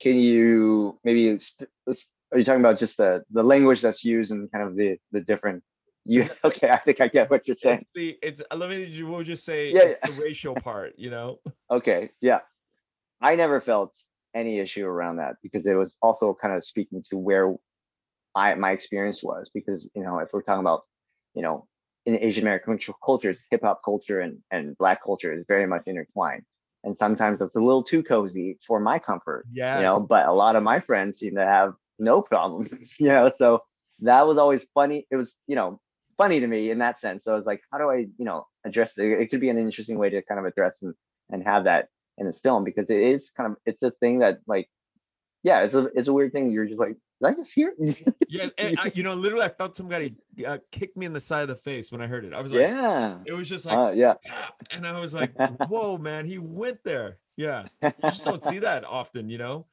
can 0.00 0.16
you 0.16 0.98
maybe 1.04 1.30
let's- 1.86 2.08
are 2.34 2.38
you 2.38 2.44
talking 2.44 2.60
about 2.60 2.78
just 2.78 2.96
the 2.96 3.22
the 3.30 3.42
language 3.42 3.80
that's 3.80 4.04
used 4.04 4.32
and 4.32 4.50
kind 4.50 4.66
of 4.66 4.76
the 4.76 4.98
the 5.12 5.20
different 5.20 5.62
you 6.04 6.26
okay 6.44 6.68
i 6.68 6.78
think 6.78 7.00
i 7.00 7.08
get 7.08 7.30
what 7.30 7.46
you're 7.46 7.56
saying. 7.56 7.76
It's 7.76 7.86
the 7.94 8.18
it's 8.22 8.42
uh, 8.50 8.56
let 8.56 8.68
me 8.70 9.02
we'll 9.02 9.22
just 9.22 9.44
say 9.44 9.72
Yeah, 9.72 9.94
it's 10.02 10.16
the 10.16 10.22
racial 10.22 10.54
part, 10.54 10.94
you 10.98 11.10
know. 11.10 11.34
okay 11.70 12.10
yeah. 12.20 12.40
I 13.20 13.36
never 13.36 13.60
felt 13.60 13.96
any 14.34 14.58
issue 14.58 14.84
around 14.84 15.16
that 15.16 15.36
because 15.42 15.64
it 15.64 15.74
was 15.74 15.96
also 16.02 16.34
kind 16.34 16.52
of 16.54 16.64
speaking 16.64 17.02
to 17.10 17.16
where 17.16 17.54
i 18.34 18.54
my 18.54 18.72
experience 18.72 19.22
was 19.22 19.50
because 19.54 19.88
you 19.94 20.02
know 20.02 20.18
if 20.18 20.28
we're 20.32 20.42
talking 20.42 20.60
about 20.60 20.82
you 21.34 21.42
know 21.42 21.66
in 22.04 22.18
asian 22.18 22.42
american 22.42 22.76
cultu- 22.76 22.94
cultures 23.02 23.38
hip 23.50 23.62
hop 23.62 23.80
culture 23.84 24.20
and 24.20 24.38
and 24.50 24.76
black 24.76 25.02
culture 25.02 25.32
is 25.32 25.44
very 25.46 25.66
much 25.66 25.84
intertwined. 25.86 26.42
And 26.82 26.96
sometimes 26.98 27.40
it's 27.40 27.56
a 27.56 27.60
little 27.60 27.82
too 27.82 28.02
cozy 28.02 28.58
for 28.66 28.78
my 28.80 28.98
comfort 28.98 29.46
yeah 29.52 29.78
you 29.78 29.84
know 29.86 30.02
but 30.02 30.26
a 30.26 30.32
lot 30.32 30.56
of 30.56 30.62
my 30.62 30.80
friends 30.80 31.18
seem 31.18 31.36
to 31.36 31.46
have 31.46 31.72
no 31.98 32.22
problem. 32.22 32.68
you 32.98 33.08
know 33.08 33.30
so 33.36 33.60
that 34.00 34.26
was 34.26 34.38
always 34.38 34.64
funny 34.74 35.06
it 35.10 35.16
was 35.16 35.38
you 35.46 35.56
know 35.56 35.80
funny 36.18 36.40
to 36.40 36.46
me 36.46 36.70
in 36.70 36.78
that 36.78 36.98
sense 36.98 37.24
so 37.24 37.32
i 37.32 37.36
was 37.36 37.46
like 37.46 37.60
how 37.72 37.78
do 37.78 37.90
i 37.90 37.96
you 37.96 38.24
know 38.24 38.46
address 38.64 38.92
it 38.96 39.04
it 39.04 39.30
could 39.30 39.40
be 39.40 39.48
an 39.48 39.58
interesting 39.58 39.98
way 39.98 40.10
to 40.10 40.22
kind 40.22 40.38
of 40.38 40.46
address 40.46 40.82
and 40.82 40.94
and 41.30 41.42
have 41.42 41.64
that 41.64 41.88
in 42.18 42.26
this 42.26 42.38
film 42.38 42.64
because 42.64 42.88
it 42.90 43.00
is 43.00 43.30
kind 43.30 43.50
of 43.50 43.56
it's 43.66 43.82
a 43.82 43.90
thing 43.92 44.18
that 44.18 44.38
like 44.46 44.68
yeah 45.42 45.62
it's 45.62 45.74
a 45.74 45.86
it's 45.94 46.08
a 46.08 46.12
weird 46.12 46.32
thing 46.32 46.50
you're 46.50 46.66
just 46.66 46.78
like 46.78 46.96
did 47.20 47.28
i 47.28 47.34
just 47.34 47.52
hear 47.52 47.74
yeah, 48.28 48.48
I, 48.58 48.90
you 48.94 49.02
know, 49.02 49.14
literally, 49.14 49.44
I 49.44 49.48
felt 49.48 49.76
somebody 49.76 50.16
uh, 50.46 50.58
kick 50.72 50.96
me 50.96 51.06
in 51.06 51.12
the 51.12 51.20
side 51.20 51.42
of 51.42 51.48
the 51.48 51.56
face 51.56 51.92
when 51.92 52.00
I 52.00 52.06
heard 52.06 52.24
it. 52.24 52.32
I 52.32 52.40
was 52.40 52.52
like, 52.52 52.62
yeah 52.62 53.18
it 53.24 53.32
was 53.32 53.48
just 53.48 53.64
like, 53.66 53.76
uh, 53.76 53.92
yeah 53.94 54.14
"Ah," 54.28 54.52
and 54.70 54.86
I 54.86 54.98
was 54.98 55.14
like, 55.14 55.32
whoa, 55.68 55.96
man, 55.96 56.26
he 56.26 56.38
went 56.38 56.82
there. 56.84 57.18
Yeah, 57.36 57.66
you 57.82 57.92
just 58.02 58.24
don't 58.24 58.42
see 58.42 58.58
that 58.60 58.84
often, 58.84 59.28
you 59.28 59.38
know. 59.38 59.66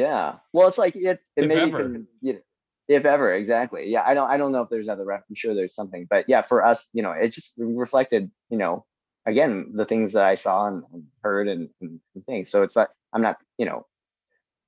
Yeah. 0.00 0.36
Well, 0.52 0.68
it's 0.68 0.78
like 0.78 0.96
it. 0.96 1.20
It 1.36 1.44
If 1.44 1.48
maybe 1.48 1.60
ever. 1.60 1.82
can, 1.82 2.06
you 2.22 2.32
know, 2.34 2.38
if 2.88 3.04
ever, 3.04 3.32
exactly. 3.34 3.88
Yeah. 3.88 4.02
I 4.04 4.14
don't. 4.14 4.30
I 4.30 4.36
don't 4.36 4.52
know 4.52 4.62
if 4.62 4.70
there's 4.70 4.88
other. 4.88 5.04
Ref- 5.04 5.24
I'm 5.28 5.34
sure 5.34 5.54
there's 5.54 5.74
something, 5.74 6.06
but 6.08 6.24
yeah, 6.28 6.42
for 6.42 6.64
us, 6.64 6.88
you 6.92 7.02
know, 7.02 7.12
it 7.12 7.28
just 7.28 7.52
reflected, 7.58 8.30
you 8.48 8.58
know, 8.58 8.84
again 9.26 9.72
the 9.74 9.84
things 9.84 10.14
that 10.14 10.24
I 10.24 10.36
saw 10.36 10.66
and 10.66 10.82
and 10.92 11.04
heard 11.22 11.48
and, 11.48 11.68
and, 11.80 12.00
things. 12.26 12.50
So 12.50 12.62
it's 12.62 12.76
like 12.76 12.88
I'm 13.12 13.22
not, 13.22 13.36
you 13.58 13.66
know, 13.66 13.86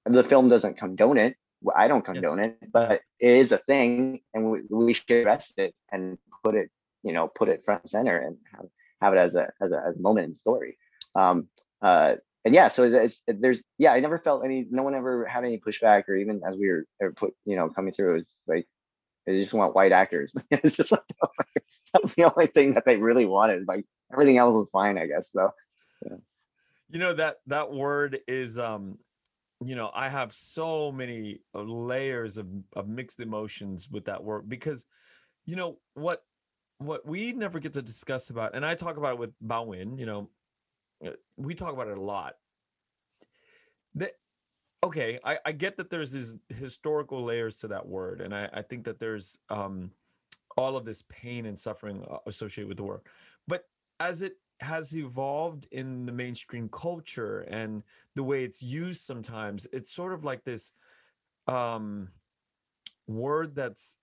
the 0.04 0.24
film 0.24 0.48
doesn't 0.48 0.78
condone 0.78 1.18
it. 1.18 1.36
I 1.74 1.88
don't 1.88 2.04
condone 2.04 2.40
it, 2.40 2.58
but 2.72 3.00
it 3.20 3.36
is 3.42 3.52
a 3.52 3.58
thing, 3.58 4.20
and 4.34 4.50
we, 4.50 4.60
we 4.68 4.92
should 4.92 5.10
address 5.10 5.52
it 5.56 5.72
and 5.92 6.18
put 6.42 6.56
it, 6.56 6.70
you 7.04 7.12
know, 7.12 7.28
put 7.28 7.48
it 7.48 7.64
front 7.64 7.82
and 7.84 7.90
center 7.90 8.18
and 8.18 8.36
have, 8.52 8.66
have 9.00 9.14
it 9.14 9.18
as 9.18 9.34
a 9.34 9.48
as 9.60 9.70
a 9.70 9.80
as 9.88 9.96
a 9.96 10.00
moment 10.00 10.26
in 10.28 10.34
story. 10.34 10.76
Um, 11.14 11.48
uh, 11.80 12.16
and 12.44 12.54
yeah, 12.54 12.68
so 12.68 12.84
it's, 12.84 13.20
there's 13.26 13.62
yeah, 13.78 13.92
I 13.92 14.00
never 14.00 14.18
felt 14.18 14.44
any. 14.44 14.66
No 14.70 14.82
one 14.82 14.94
ever 14.94 15.24
had 15.24 15.44
any 15.44 15.58
pushback, 15.58 16.08
or 16.08 16.16
even 16.16 16.40
as 16.46 16.56
we 16.56 16.68
were 16.68 16.84
or 17.00 17.12
put, 17.12 17.34
you 17.44 17.56
know, 17.56 17.68
coming 17.68 17.92
through, 17.92 18.10
it 18.10 18.14
was 18.14 18.24
like 18.48 18.66
they 19.26 19.40
just 19.40 19.54
want 19.54 19.74
white 19.74 19.92
actors. 19.92 20.32
it's 20.50 20.76
just 20.76 20.92
like 20.92 21.02
that 21.92 22.02
was 22.02 22.14
the 22.14 22.24
only 22.24 22.48
thing 22.48 22.74
that 22.74 22.84
they 22.84 22.96
really 22.96 23.26
wanted. 23.26 23.68
Like 23.68 23.84
everything 24.12 24.38
else 24.38 24.54
was 24.54 24.68
fine, 24.72 24.98
I 24.98 25.06
guess. 25.06 25.30
Though. 25.30 25.52
You 26.90 26.98
know 26.98 27.12
that 27.14 27.36
that 27.46 27.72
word 27.72 28.18
is 28.26 28.58
um, 28.58 28.98
you 29.64 29.76
know, 29.76 29.90
I 29.94 30.08
have 30.08 30.32
so 30.32 30.90
many 30.90 31.40
uh, 31.54 31.62
layers 31.62 32.38
of 32.38 32.48
of 32.74 32.88
mixed 32.88 33.20
emotions 33.20 33.88
with 33.90 34.04
that 34.06 34.22
word 34.22 34.48
because, 34.48 34.84
you 35.46 35.56
know, 35.56 35.78
what 35.94 36.22
what 36.78 37.06
we 37.06 37.32
never 37.32 37.60
get 37.60 37.72
to 37.74 37.82
discuss 37.82 38.30
about, 38.30 38.54
and 38.54 38.66
I 38.66 38.74
talk 38.74 38.96
about 38.96 39.12
it 39.12 39.18
with 39.18 39.32
Bawin, 39.40 39.96
you 39.96 40.06
know, 40.06 40.20
uh, 40.20 40.24
we 41.36 41.54
talk 41.54 41.72
about 41.72 41.88
it 41.88 41.98
a 41.98 42.02
lot. 42.02 42.34
That 43.94 44.12
okay, 44.84 45.18
I, 45.24 45.38
I 45.44 45.52
get 45.52 45.76
that 45.76 45.90
there's 45.90 46.12
these 46.12 46.34
historical 46.48 47.22
layers 47.22 47.56
to 47.58 47.68
that 47.68 47.86
word, 47.86 48.20
and 48.20 48.34
I, 48.34 48.48
I 48.52 48.62
think 48.62 48.84
that 48.84 48.98
there's 48.98 49.38
um 49.48 49.90
all 50.56 50.76
of 50.76 50.84
this 50.84 51.02
pain 51.08 51.46
and 51.46 51.58
suffering 51.58 52.04
uh, 52.10 52.18
associated 52.26 52.68
with 52.68 52.76
the 52.76 52.84
word. 52.84 53.00
But 53.48 53.64
as 54.00 54.22
it 54.22 54.36
has 54.60 54.94
evolved 54.94 55.66
in 55.72 56.06
the 56.06 56.12
mainstream 56.12 56.68
culture 56.68 57.40
and 57.48 57.82
the 58.14 58.22
way 58.22 58.44
it's 58.44 58.62
used 58.62 59.02
sometimes, 59.02 59.66
it's 59.72 59.92
sort 59.92 60.12
of 60.12 60.24
like 60.24 60.44
this 60.44 60.72
um 61.48 62.08
word 63.06 63.54
that's 63.54 63.98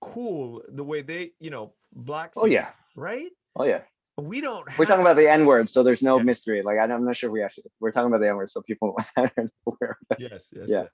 cool 0.00 0.62
the 0.68 0.84
way 0.84 1.02
they, 1.02 1.32
you 1.40 1.50
know, 1.50 1.74
blacks 1.92 2.38
Oh 2.38 2.46
yeah. 2.46 2.68
right? 2.94 3.30
Oh 3.54 3.64
yeah. 3.64 3.82
We 4.18 4.40
don't 4.40 4.66
We're 4.78 4.86
talking 4.86 5.02
about 5.02 5.16
the 5.16 5.28
N 5.30 5.44
word, 5.44 5.68
so 5.68 5.82
there's 5.82 6.02
no 6.02 6.16
Yeah. 6.16 6.22
mystery. 6.24 6.62
Like 6.62 6.78
I'm 6.78 7.04
not 7.04 7.16
sure 7.16 7.30
we 7.30 7.42
actually 7.42 7.64
we're 7.80 7.92
talking 7.92 8.08
about 8.08 8.20
the 8.20 8.28
N 8.28 8.36
word, 8.36 8.50
so 8.50 8.62
people 8.62 8.96
are 9.16 9.30
aware. 9.66 9.98
yes, 10.18 10.52
yes, 10.56 10.68
Yeah. 10.68 10.84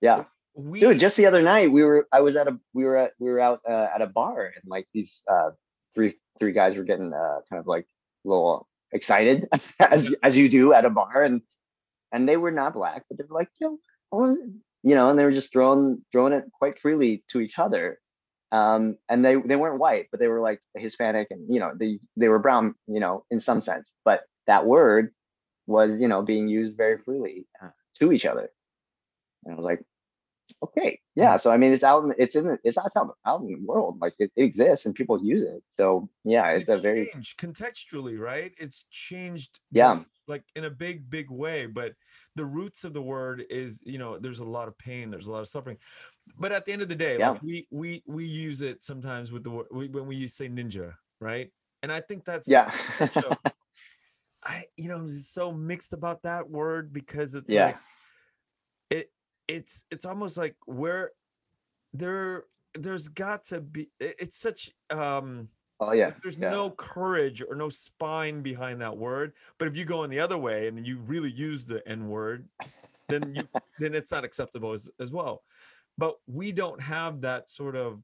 Yeah. 0.00 0.24
We 0.54 0.80
dude 0.80 0.98
just 1.00 1.16
the 1.16 1.26
other 1.26 1.42
night 1.42 1.70
we 1.70 1.84
were 1.84 2.08
i 2.12 2.20
was 2.20 2.34
at 2.34 2.48
a 2.48 2.58
we 2.74 2.84
were 2.84 2.96
at 2.96 3.12
we 3.20 3.30
were 3.30 3.38
out 3.38 3.60
uh, 3.68 3.86
at 3.94 4.02
a 4.02 4.06
bar 4.08 4.46
and 4.46 4.64
like 4.66 4.88
these 4.92 5.22
uh 5.30 5.50
three 5.94 6.16
three 6.40 6.50
guys 6.52 6.74
were 6.76 6.82
getting 6.82 7.12
uh 7.14 7.38
kind 7.48 7.60
of 7.60 7.68
like 7.68 7.86
a 8.24 8.28
little 8.28 8.68
excited 8.92 9.48
as 9.78 10.12
as 10.24 10.36
you 10.36 10.48
do 10.48 10.72
at 10.72 10.84
a 10.84 10.90
bar 10.90 11.22
and 11.22 11.40
and 12.12 12.28
they 12.28 12.36
were 12.36 12.50
not 12.50 12.74
black 12.74 13.04
but 13.08 13.16
they 13.16 13.24
were 13.28 13.36
like 13.38 13.48
yo 13.60 13.78
oh," 14.10 14.36
you 14.82 14.94
know 14.96 15.08
and 15.08 15.16
they 15.18 15.24
were 15.24 15.30
just 15.32 15.52
throwing 15.52 16.04
throwing 16.10 16.32
it 16.32 16.44
quite 16.52 16.80
freely 16.80 17.22
to 17.28 17.40
each 17.40 17.56
other 17.58 18.00
um 18.52 18.96
and 19.08 19.24
they 19.24 19.36
they 19.36 19.56
weren't 19.56 19.78
white 19.78 20.06
but 20.10 20.20
they 20.20 20.28
were 20.28 20.40
like 20.40 20.60
hispanic 20.76 21.28
and 21.30 21.52
you 21.52 21.60
know 21.60 21.72
they 21.74 21.98
they 22.16 22.28
were 22.28 22.38
brown 22.38 22.74
you 22.86 23.00
know 23.00 23.24
in 23.30 23.38
some 23.40 23.60
sense 23.60 23.90
but 24.04 24.22
that 24.46 24.66
word 24.66 25.12
was 25.66 25.94
you 25.98 26.08
know 26.08 26.22
being 26.22 26.48
used 26.48 26.76
very 26.76 26.98
freely 26.98 27.46
uh, 27.62 27.68
to 27.94 28.12
each 28.12 28.26
other 28.26 28.50
and 29.44 29.54
i 29.54 29.56
was 29.56 29.64
like 29.64 29.80
Okay, 30.62 31.00
yeah. 31.14 31.36
So 31.36 31.50
I 31.50 31.56
mean, 31.56 31.72
it's 31.72 31.84
out. 31.84 32.04
In, 32.04 32.14
it's 32.18 32.34
in. 32.34 32.58
It's 32.64 32.76
out 32.76 32.92
out 33.26 33.40
in 33.40 33.46
the 33.46 33.54
world. 33.64 33.98
Like 34.00 34.14
it, 34.18 34.30
it 34.36 34.44
exists 34.44 34.86
and 34.86 34.94
people 34.94 35.22
use 35.22 35.42
it. 35.42 35.62
So 35.78 36.08
yeah, 36.24 36.48
it's, 36.50 36.62
it's 36.62 36.70
a 36.70 36.78
very 36.78 37.10
contextually, 37.38 38.18
right? 38.18 38.52
It's 38.58 38.84
changed. 38.90 39.60
Yeah. 39.70 40.00
Like 40.26 40.44
in 40.54 40.64
a 40.64 40.70
big, 40.70 41.08
big 41.10 41.30
way, 41.30 41.66
but 41.66 41.94
the 42.36 42.44
roots 42.44 42.84
of 42.84 42.92
the 42.92 43.02
word 43.02 43.44
is, 43.50 43.80
you 43.84 43.98
know, 43.98 44.18
there's 44.18 44.40
a 44.40 44.44
lot 44.44 44.68
of 44.68 44.78
pain, 44.78 45.10
there's 45.10 45.26
a 45.26 45.32
lot 45.32 45.40
of 45.40 45.48
suffering, 45.48 45.78
but 46.38 46.52
at 46.52 46.64
the 46.64 46.72
end 46.72 46.82
of 46.82 46.88
the 46.88 46.94
day, 46.94 47.18
Yeah. 47.18 47.30
like 47.30 47.42
we 47.42 47.66
we 47.70 48.02
we 48.06 48.24
use 48.24 48.62
it 48.62 48.84
sometimes 48.84 49.32
with 49.32 49.44
the 49.44 49.50
word 49.50 49.66
we, 49.72 49.88
when 49.88 50.06
we 50.06 50.16
use 50.16 50.34
say 50.34 50.48
ninja, 50.48 50.94
right? 51.20 51.50
And 51.82 51.92
I 51.92 52.00
think 52.00 52.24
that's 52.24 52.48
yeah. 52.48 52.70
a- 53.00 53.36
I 54.44 54.64
you 54.76 54.88
know 54.88 54.96
I'm 54.96 55.08
so 55.08 55.52
mixed 55.52 55.92
about 55.92 56.22
that 56.22 56.48
word 56.48 56.92
because 56.92 57.34
it's 57.34 57.50
yeah. 57.50 57.66
like 57.66 57.76
it 58.90 59.10
it's 59.48 59.84
it's 59.90 60.04
almost 60.04 60.36
like 60.36 60.56
where 60.66 61.12
there 61.92 62.44
there's 62.74 63.08
got 63.08 63.44
to 63.44 63.60
be 63.60 63.90
it's 63.98 64.38
such 64.38 64.70
um 64.90 65.48
Oh 65.80 65.92
yeah. 65.92 66.12
there's 66.22 66.36
yeah. 66.36 66.50
no 66.50 66.70
courage 66.70 67.42
or 67.42 67.54
no 67.54 67.70
spine 67.70 68.42
behind 68.42 68.80
that 68.82 68.96
word 68.96 69.32
but 69.58 69.66
if 69.66 69.76
you 69.76 69.84
go 69.84 70.04
in 70.04 70.10
the 70.10 70.20
other 70.20 70.36
way 70.36 70.68
and 70.68 70.86
you 70.86 70.98
really 70.98 71.30
use 71.30 71.64
the 71.64 71.86
n 71.88 72.08
word 72.08 72.46
then 73.08 73.34
you 73.34 73.42
then 73.78 73.94
it's 73.94 74.12
not 74.12 74.24
acceptable 74.24 74.72
as, 74.72 74.90
as 75.00 75.10
well 75.10 75.42
but 75.96 76.16
we 76.26 76.52
don't 76.52 76.80
have 76.80 77.20
that 77.22 77.48
sort 77.48 77.76
of 77.76 78.02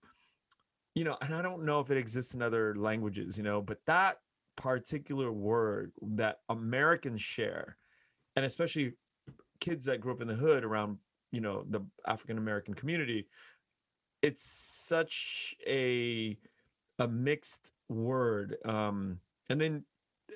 you 0.95 1.05
know 1.05 1.17
and 1.21 1.35
i 1.35 1.43
don't 1.43 1.65
know 1.65 1.81
if 1.81 1.91
it 1.91 1.99
exists 1.99 2.35
in 2.35 2.41
other 2.41 2.75
languages 2.77 3.37
you 3.37 3.45
know 3.45 3.61
but 3.61 3.79
that 3.87 4.19
particular 4.57 5.31
word 5.31 5.93
that 6.01 6.39
americans 6.49 7.21
share 7.21 7.77
and 8.37 8.45
especially 8.45 8.95
kids 9.61 9.85
that 9.85 10.01
grew 10.01 10.13
up 10.13 10.23
in 10.23 10.29
the 10.29 10.35
hood 10.35 10.65
around 10.65 10.97
you 11.31 11.43
know 11.43 11.65
the 11.69 11.81
african 12.07 12.39
american 12.39 12.73
community 12.73 13.29
it's 14.23 14.43
such 14.43 15.55
a 15.67 16.39
a 16.99 17.09
mixed 17.09 17.73
word 17.89 18.57
um 18.65 19.19
and 19.51 19.61
then 19.61 19.85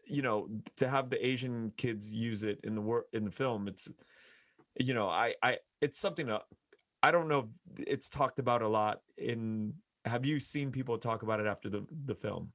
you 0.06 0.22
know 0.22 0.48
to 0.76 0.88
have 0.88 1.10
the 1.10 1.26
asian 1.26 1.72
kids 1.76 2.14
use 2.14 2.44
it 2.44 2.60
in 2.64 2.74
the 2.74 2.80
word 2.80 3.04
in 3.12 3.24
the 3.24 3.30
film 3.30 3.68
it's 3.68 3.88
you 4.78 4.94
know 4.94 5.08
i 5.08 5.34
i 5.42 5.58
it's 5.80 5.98
something 5.98 6.26
that 6.26 6.42
i 7.02 7.10
don't 7.10 7.28
know 7.28 7.48
it's 7.78 8.08
talked 8.08 8.38
about 8.38 8.62
a 8.62 8.68
lot 8.68 9.00
in 9.18 9.72
have 10.04 10.24
you 10.24 10.38
seen 10.38 10.70
people 10.70 10.98
talk 10.98 11.22
about 11.22 11.40
it 11.40 11.46
after 11.46 11.68
the 11.68 11.84
the 12.06 12.14
film 12.14 12.52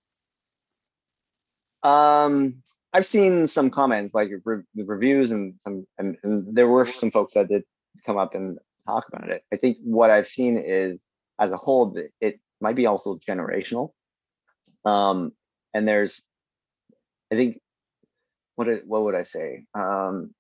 Um, 1.84 2.64
I've 2.94 3.06
seen 3.06 3.48
some 3.48 3.70
comments 3.70 4.16
like 4.16 4.32
re- 4.44 4.64
reviews 4.76 5.32
and 5.32 5.54
some, 5.64 5.86
and, 6.00 6.18
and 6.24 6.56
there 6.56 6.68
were 6.68 6.86
some 6.86 7.12
folks 7.12 7.36
that 7.36 7.48
did 7.48 7.64
come 8.06 8.18
up 8.18 8.34
and 8.34 8.58
talk 8.88 9.06
about 9.14 9.30
it. 9.30 9.44
I 9.54 9.58
think 9.58 9.78
what 9.84 10.10
I've 10.10 10.28
seen 10.28 10.58
is, 10.58 10.98
as 11.40 11.52
a 11.52 11.58
whole, 11.58 11.96
it 12.22 12.40
might 12.62 12.76
be 12.76 12.86
also 12.86 13.18
generational. 13.28 13.92
Um, 14.86 15.32
and 15.74 15.88
there's, 15.88 16.22
I 17.32 17.36
think, 17.36 17.60
what 18.56 18.68
what 18.86 19.04
would 19.04 19.16
I 19.16 19.24
say? 19.24 19.66
Um, 19.74 20.34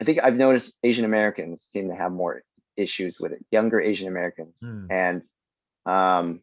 I 0.00 0.04
think 0.04 0.18
I've 0.22 0.36
noticed 0.36 0.74
Asian 0.82 1.04
Americans 1.04 1.60
seem 1.72 1.88
to 1.88 1.94
have 1.94 2.12
more 2.12 2.42
issues 2.76 3.18
with 3.20 3.32
it. 3.32 3.44
Younger 3.50 3.80
Asian 3.80 4.08
Americans, 4.08 4.56
Hmm. 4.60 4.86
and 4.90 5.22
um, 5.86 6.40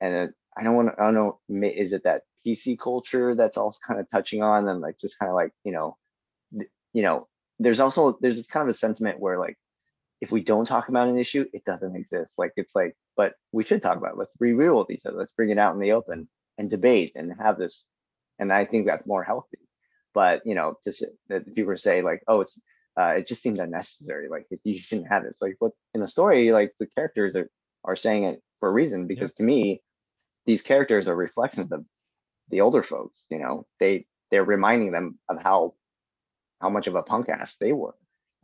and 0.00 0.14
uh, 0.28 0.32
I 0.56 0.62
don't 0.62 0.76
want 0.76 0.88
to. 0.88 1.00
I 1.00 1.04
don't 1.10 1.14
know. 1.14 1.40
Is 1.68 1.92
it 1.92 2.04
that 2.04 2.22
PC 2.46 2.78
culture 2.78 3.34
that's 3.34 3.56
also 3.56 3.78
kind 3.86 4.00
of 4.00 4.06
touching 4.10 4.42
on 4.42 4.68
and 4.68 4.80
like 4.80 4.98
just 5.00 5.18
kind 5.18 5.30
of 5.30 5.34
like 5.34 5.52
you 5.64 5.72
know, 5.72 5.96
you 6.92 7.02
know, 7.02 7.26
there's 7.58 7.80
also 7.80 8.16
there's 8.20 8.46
kind 8.46 8.68
of 8.68 8.74
a 8.74 8.78
sentiment 8.78 9.18
where 9.20 9.38
like 9.38 9.56
if 10.20 10.32
we 10.32 10.42
don't 10.42 10.66
talk 10.66 10.88
about 10.88 11.08
an 11.08 11.18
issue, 11.18 11.44
it 11.52 11.64
doesn't 11.64 11.96
exist. 11.96 12.30
Like 12.38 12.52
it's 12.56 12.74
like, 12.74 12.96
but 13.16 13.34
we 13.52 13.64
should 13.64 13.82
talk 13.82 13.96
about 13.96 14.12
it. 14.12 14.18
Let's 14.18 14.36
be 14.40 14.52
real 14.52 14.78
with 14.78 14.90
each 14.90 15.04
other. 15.04 15.16
Let's 15.16 15.32
bring 15.32 15.50
it 15.50 15.58
out 15.58 15.74
in 15.74 15.80
the 15.80 15.92
open 15.92 16.28
and 16.58 16.70
debate 16.70 17.12
and 17.14 17.32
have 17.38 17.58
this. 17.58 17.86
And 18.38 18.52
I 18.52 18.64
think 18.64 18.86
that's 18.86 19.06
more 19.06 19.22
healthy. 19.22 19.58
But 20.14 20.42
you 20.46 20.54
know, 20.54 20.76
just 20.84 21.04
that 21.28 21.54
people 21.54 21.76
say 21.76 22.02
like, 22.02 22.22
oh, 22.28 22.40
it's 22.40 22.58
uh, 22.98 23.14
it 23.18 23.26
just 23.26 23.42
seemed 23.42 23.58
unnecessary. 23.58 24.28
Like 24.28 24.46
you 24.62 24.78
shouldn't 24.78 25.08
have 25.08 25.24
it. 25.24 25.30
It's 25.30 25.42
like 25.42 25.56
what 25.58 25.72
in 25.94 26.00
the 26.00 26.08
story, 26.08 26.52
like 26.52 26.72
the 26.78 26.86
characters 26.86 27.34
are 27.34 27.50
are 27.84 27.96
saying 27.96 28.24
it 28.24 28.42
for 28.60 28.68
a 28.68 28.72
reason. 28.72 29.06
Because 29.06 29.32
to 29.34 29.42
me, 29.42 29.82
these 30.46 30.62
characters 30.62 31.08
are 31.08 31.16
reflections 31.16 31.72
of 31.72 31.84
the 32.50 32.60
older 32.60 32.82
folks. 32.82 33.20
You 33.30 33.38
know, 33.38 33.66
they 33.80 34.06
they're 34.30 34.44
reminding 34.44 34.92
them 34.92 35.18
of 35.28 35.42
how 35.42 35.74
how 36.60 36.70
much 36.70 36.86
of 36.86 36.94
a 36.94 37.02
punk 37.02 37.28
ass 37.28 37.56
they 37.56 37.72
were, 37.72 37.94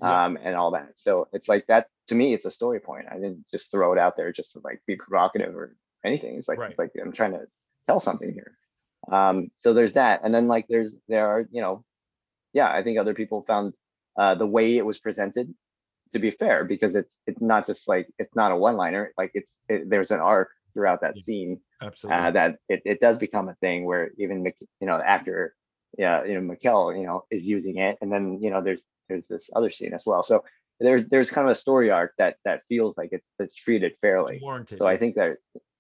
Yeah. 0.01 0.25
um, 0.25 0.39
and 0.43 0.55
all 0.57 0.71
that. 0.73 0.93
So 0.97 1.29
it's 1.33 1.49
like 1.49 1.67
that 1.67 1.89
to 2.09 2.15
me. 2.15 2.35
It's 2.35 2.45
a 2.47 2.51
story 2.51 2.81
point. 2.81 3.07
I 3.11 3.15
didn't 3.15 3.45
just 3.51 3.71
throw 3.71 3.93
it 3.93 3.99
out 3.99 4.17
there 4.17 4.33
just 4.33 4.53
to 4.53 4.61
like 4.65 4.81
be 4.87 4.97
provocative 4.97 5.55
or 5.57 5.77
anything. 6.05 6.37
It's 6.37 6.49
like 6.49 6.59
Right. 6.59 6.71
it's 6.71 6.79
like 6.79 6.93
I'm 7.01 7.13
trying 7.13 7.33
to 7.33 7.47
tell 7.87 8.01
something 8.01 8.33
here. 8.33 8.57
Um, 9.11 9.51
so 9.63 9.73
there's 9.75 9.95
that, 9.95 10.21
and 10.25 10.35
then 10.35 10.47
like 10.49 10.67
there's 10.69 10.95
there 11.09 11.27
are 11.27 11.47
you 11.51 11.61
know, 11.63 11.85
yeah, 12.53 12.71
I 12.73 12.83
think 12.83 12.99
other 12.99 13.15
people 13.15 13.43
found 13.47 13.75
uh, 14.19 14.35
the 14.35 14.47
way 14.47 14.77
it 14.77 14.85
was 14.87 14.99
presented 14.99 15.55
to 16.13 16.19
be 16.19 16.31
fair 16.33 16.65
because 16.65 16.97
it's 16.97 17.11
it's 17.27 17.41
not 17.41 17.67
just 17.67 17.89
like 17.89 18.09
it's 18.19 18.35
not 18.35 18.53
a 18.53 18.57
one 18.57 18.77
liner. 18.77 19.13
Like 19.17 19.31
it's 19.35 19.53
it, 19.69 19.89
there's 19.89 20.11
an 20.11 20.21
arc 20.21 20.49
throughout 20.75 21.01
that 21.03 21.17
Yeah. 21.17 21.23
scene 21.25 21.61
absolutely 21.83 22.23
uh, 22.23 22.31
that 22.33 22.57
it, 22.69 22.83
it 22.85 23.01
does 23.01 23.19
become 23.19 23.49
a 23.49 23.55
thing 23.57 23.85
where 23.85 24.11
even 24.19 24.45
you 24.81 24.87
know 24.87 24.99
the 24.99 25.09
actor 25.09 25.55
yeah 25.99 26.25
you 26.25 26.41
know 26.41 26.55
Mykel 26.55 26.97
you 26.99 27.07
know 27.07 27.25
is 27.31 27.43
using 27.43 27.79
it 27.79 27.99
and 28.01 28.13
then 28.13 28.41
you 28.41 28.51
know 28.51 28.63
there's 28.63 28.83
there's 29.09 29.27
this 29.27 29.51
other 29.55 29.71
scene 29.71 29.93
as 29.93 30.05
well. 30.07 30.23
So 30.23 30.45
there's 30.79 31.05
there's 31.11 31.31
kind 31.31 31.47
of 31.47 31.53
a 31.53 31.57
story 31.57 31.91
arc 31.91 32.15
that 32.17 32.37
that 32.45 32.63
feels 32.69 32.97
like 32.97 33.11
it's 33.13 33.27
it's 33.39 33.55
treated 33.55 33.93
fairly. 34.01 34.39
Warranted 34.41 34.79
so 34.79 34.87
I 34.87 34.97
think 34.97 35.17
that 35.17 35.37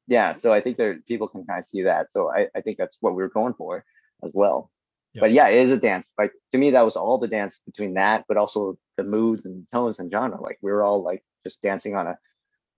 yeah 0.07 0.37
so 0.43 0.53
I 0.53 0.61
think 0.61 0.77
that 0.77 1.07
people 1.07 1.29
can 1.29 1.47
kind 1.47 1.61
of 1.61 1.69
see 1.69 1.83
that. 1.85 2.09
So 2.13 2.31
I, 2.31 2.49
I 2.55 2.61
think 2.61 2.77
that's 2.77 2.99
what 3.01 3.15
we 3.15 3.23
were 3.23 3.31
going 3.31 3.55
for 3.55 3.85
as 4.23 4.33
well. 4.35 4.71
Yeah. 5.15 5.21
but 5.21 5.33
yeah 5.33 5.49
it 5.49 5.63
is 5.63 5.71
a 5.71 5.79
dance. 5.79 6.07
Like 6.19 6.33
to 6.53 6.59
me 6.59 6.73
that 6.73 6.85
was 6.85 6.97
all 6.97 7.19
the 7.19 7.29
dance 7.29 7.61
between 7.65 7.95
that 7.95 8.25
but 8.29 8.37
also 8.37 8.77
the 8.97 9.05
moods 9.05 9.47
and 9.47 9.67
tones 9.73 9.99
and 9.99 10.11
genre. 10.11 10.41
Like 10.41 10.59
we 10.61 10.71
were 10.71 10.83
all 10.83 11.03
like 11.03 11.25
just 11.45 11.63
dancing 11.63 11.97
on 11.97 12.09
a 12.09 12.19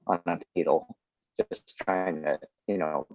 on 0.07 0.21
a 0.27 0.39
needle 0.55 0.97
just 1.51 1.77
trying 1.79 2.23
to 2.23 2.39
you 2.69 2.79
know 2.79 3.07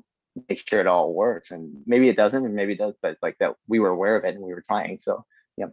make 0.49 0.67
sure 0.67 0.79
it 0.79 0.87
all 0.87 1.13
works 1.13 1.51
and 1.51 1.83
maybe 1.85 2.09
it 2.09 2.15
doesn't 2.17 2.45
and 2.45 2.55
maybe 2.55 2.73
it 2.73 2.79
does 2.79 2.95
but 3.01 3.17
like 3.21 3.37
that 3.39 3.55
we 3.67 3.79
were 3.79 3.89
aware 3.89 4.15
of 4.15 4.25
it 4.25 4.35
and 4.35 4.43
we 4.43 4.53
were 4.53 4.63
trying 4.67 4.99
so 4.99 5.25
yeah, 5.57 5.67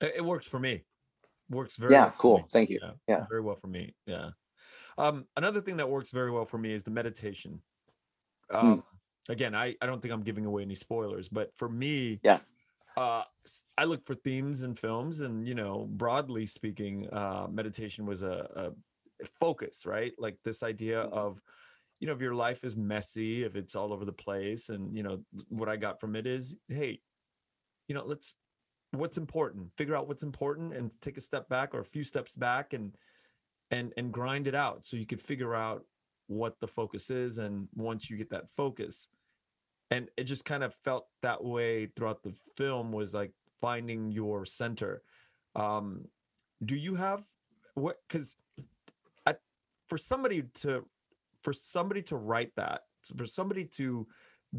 it 0.00 0.24
works 0.24 0.46
for 0.46 0.58
me 0.58 0.84
works 1.50 1.76
very 1.76 1.92
yeah 1.92 2.10
well 2.10 2.12
cool 2.18 2.48
thank 2.52 2.70
you 2.70 2.80
yeah, 2.82 2.92
Yeah. 3.08 3.26
very 3.28 3.40
well 3.40 3.56
for 3.56 3.66
me 3.68 3.94
yeah 4.06 4.30
um 4.98 5.26
another 5.36 5.60
thing 5.60 5.76
that 5.76 5.88
works 5.88 6.10
very 6.10 6.30
well 6.30 6.46
for 6.46 6.58
me 6.58 6.72
is 6.72 6.82
the 6.82 6.90
meditation 6.90 7.62
Hmm. 8.60 8.74
um 8.74 8.82
again 9.28 9.54
i 9.54 9.74
i 9.80 9.86
don't 9.86 10.00
think 10.02 10.12
i'm 10.12 10.22
giving 10.22 10.46
away 10.46 10.62
any 10.62 10.74
spoilers 10.74 11.28
but 11.28 11.54
for 11.56 11.68
me 11.68 12.20
Yeah. 12.22 12.40
uh 12.96 13.24
i 13.78 13.84
look 13.84 14.04
for 14.06 14.14
themes 14.16 14.62
in 14.62 14.74
films 14.74 15.20
and 15.20 15.46
you 15.48 15.54
know 15.54 15.86
broadly 15.92 16.46
speaking 16.46 17.08
uh 17.12 17.48
meditation 17.50 18.06
was 18.06 18.22
a, 18.22 18.72
a 19.20 19.26
focus 19.26 19.86
right 19.86 20.12
like 20.18 20.38
this 20.44 20.62
idea 20.62 21.02
Mhm. 21.02 21.12
of 21.12 21.40
you 22.00 22.06
know 22.06 22.12
if 22.12 22.20
your 22.20 22.34
life 22.34 22.64
is 22.64 22.76
messy 22.76 23.44
if 23.44 23.54
it's 23.56 23.76
all 23.76 23.92
over 23.92 24.04
the 24.04 24.12
place 24.12 24.68
and 24.68 24.96
you 24.96 25.02
know 25.02 25.20
what 25.48 25.68
i 25.68 25.76
got 25.76 26.00
from 26.00 26.16
it 26.16 26.26
is 26.26 26.56
hey 26.68 26.98
you 27.88 27.94
know 27.94 28.04
let's 28.04 28.34
what's 28.92 29.18
important? 29.18 29.70
Figure 29.76 29.96
out 29.96 30.08
what's 30.08 30.22
important 30.22 30.74
and 30.74 30.92
take 31.00 31.16
a 31.16 31.20
step 31.20 31.48
back 31.48 31.74
or 31.74 31.80
a 31.80 31.84
few 31.84 32.04
steps 32.04 32.36
back 32.36 32.72
and 32.72 32.94
and 33.70 33.92
and 33.96 34.12
grind 34.12 34.48
it 34.48 34.54
out 34.54 34.84
so 34.84 34.96
you 34.96 35.06
could 35.06 35.20
figure 35.20 35.54
out 35.54 35.84
what 36.26 36.58
the 36.60 36.66
focus 36.66 37.10
is 37.10 37.38
and 37.38 37.68
once 37.74 38.10
you 38.10 38.16
get 38.16 38.30
that 38.30 38.48
focus 38.48 39.08
and 39.90 40.08
it 40.16 40.24
just 40.24 40.44
kind 40.44 40.62
of 40.62 40.74
felt 40.74 41.06
that 41.22 41.42
way 41.42 41.86
throughout 41.96 42.22
the 42.22 42.32
film 42.56 42.92
was 42.92 43.14
like 43.14 43.32
finding 43.60 44.10
your 44.10 44.44
center. 44.44 45.02
Um 45.54 46.04
do 46.64 46.74
you 46.74 46.94
have 46.94 47.22
what 47.74 47.98
because 48.08 48.36
for 49.88 49.98
somebody 49.98 50.44
to 50.54 50.84
for 51.42 51.52
somebody 51.52 52.02
to 52.02 52.16
write 52.16 52.54
that 52.56 52.82
for 53.16 53.26
somebody 53.26 53.64
to 53.64 54.06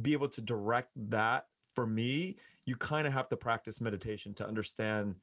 be 0.01 0.13
able 0.13 0.27
to 0.27 0.41
direct 0.41 0.89
that 0.95 1.45
for 1.73 1.85
me 1.85 2.35
you 2.65 2.75
kind 2.75 3.05
of 3.05 3.13
have 3.13 3.29
to 3.29 3.37
practice 3.37 3.81
meditation 3.81 4.33
to 4.33 4.47
understand 4.47 5.15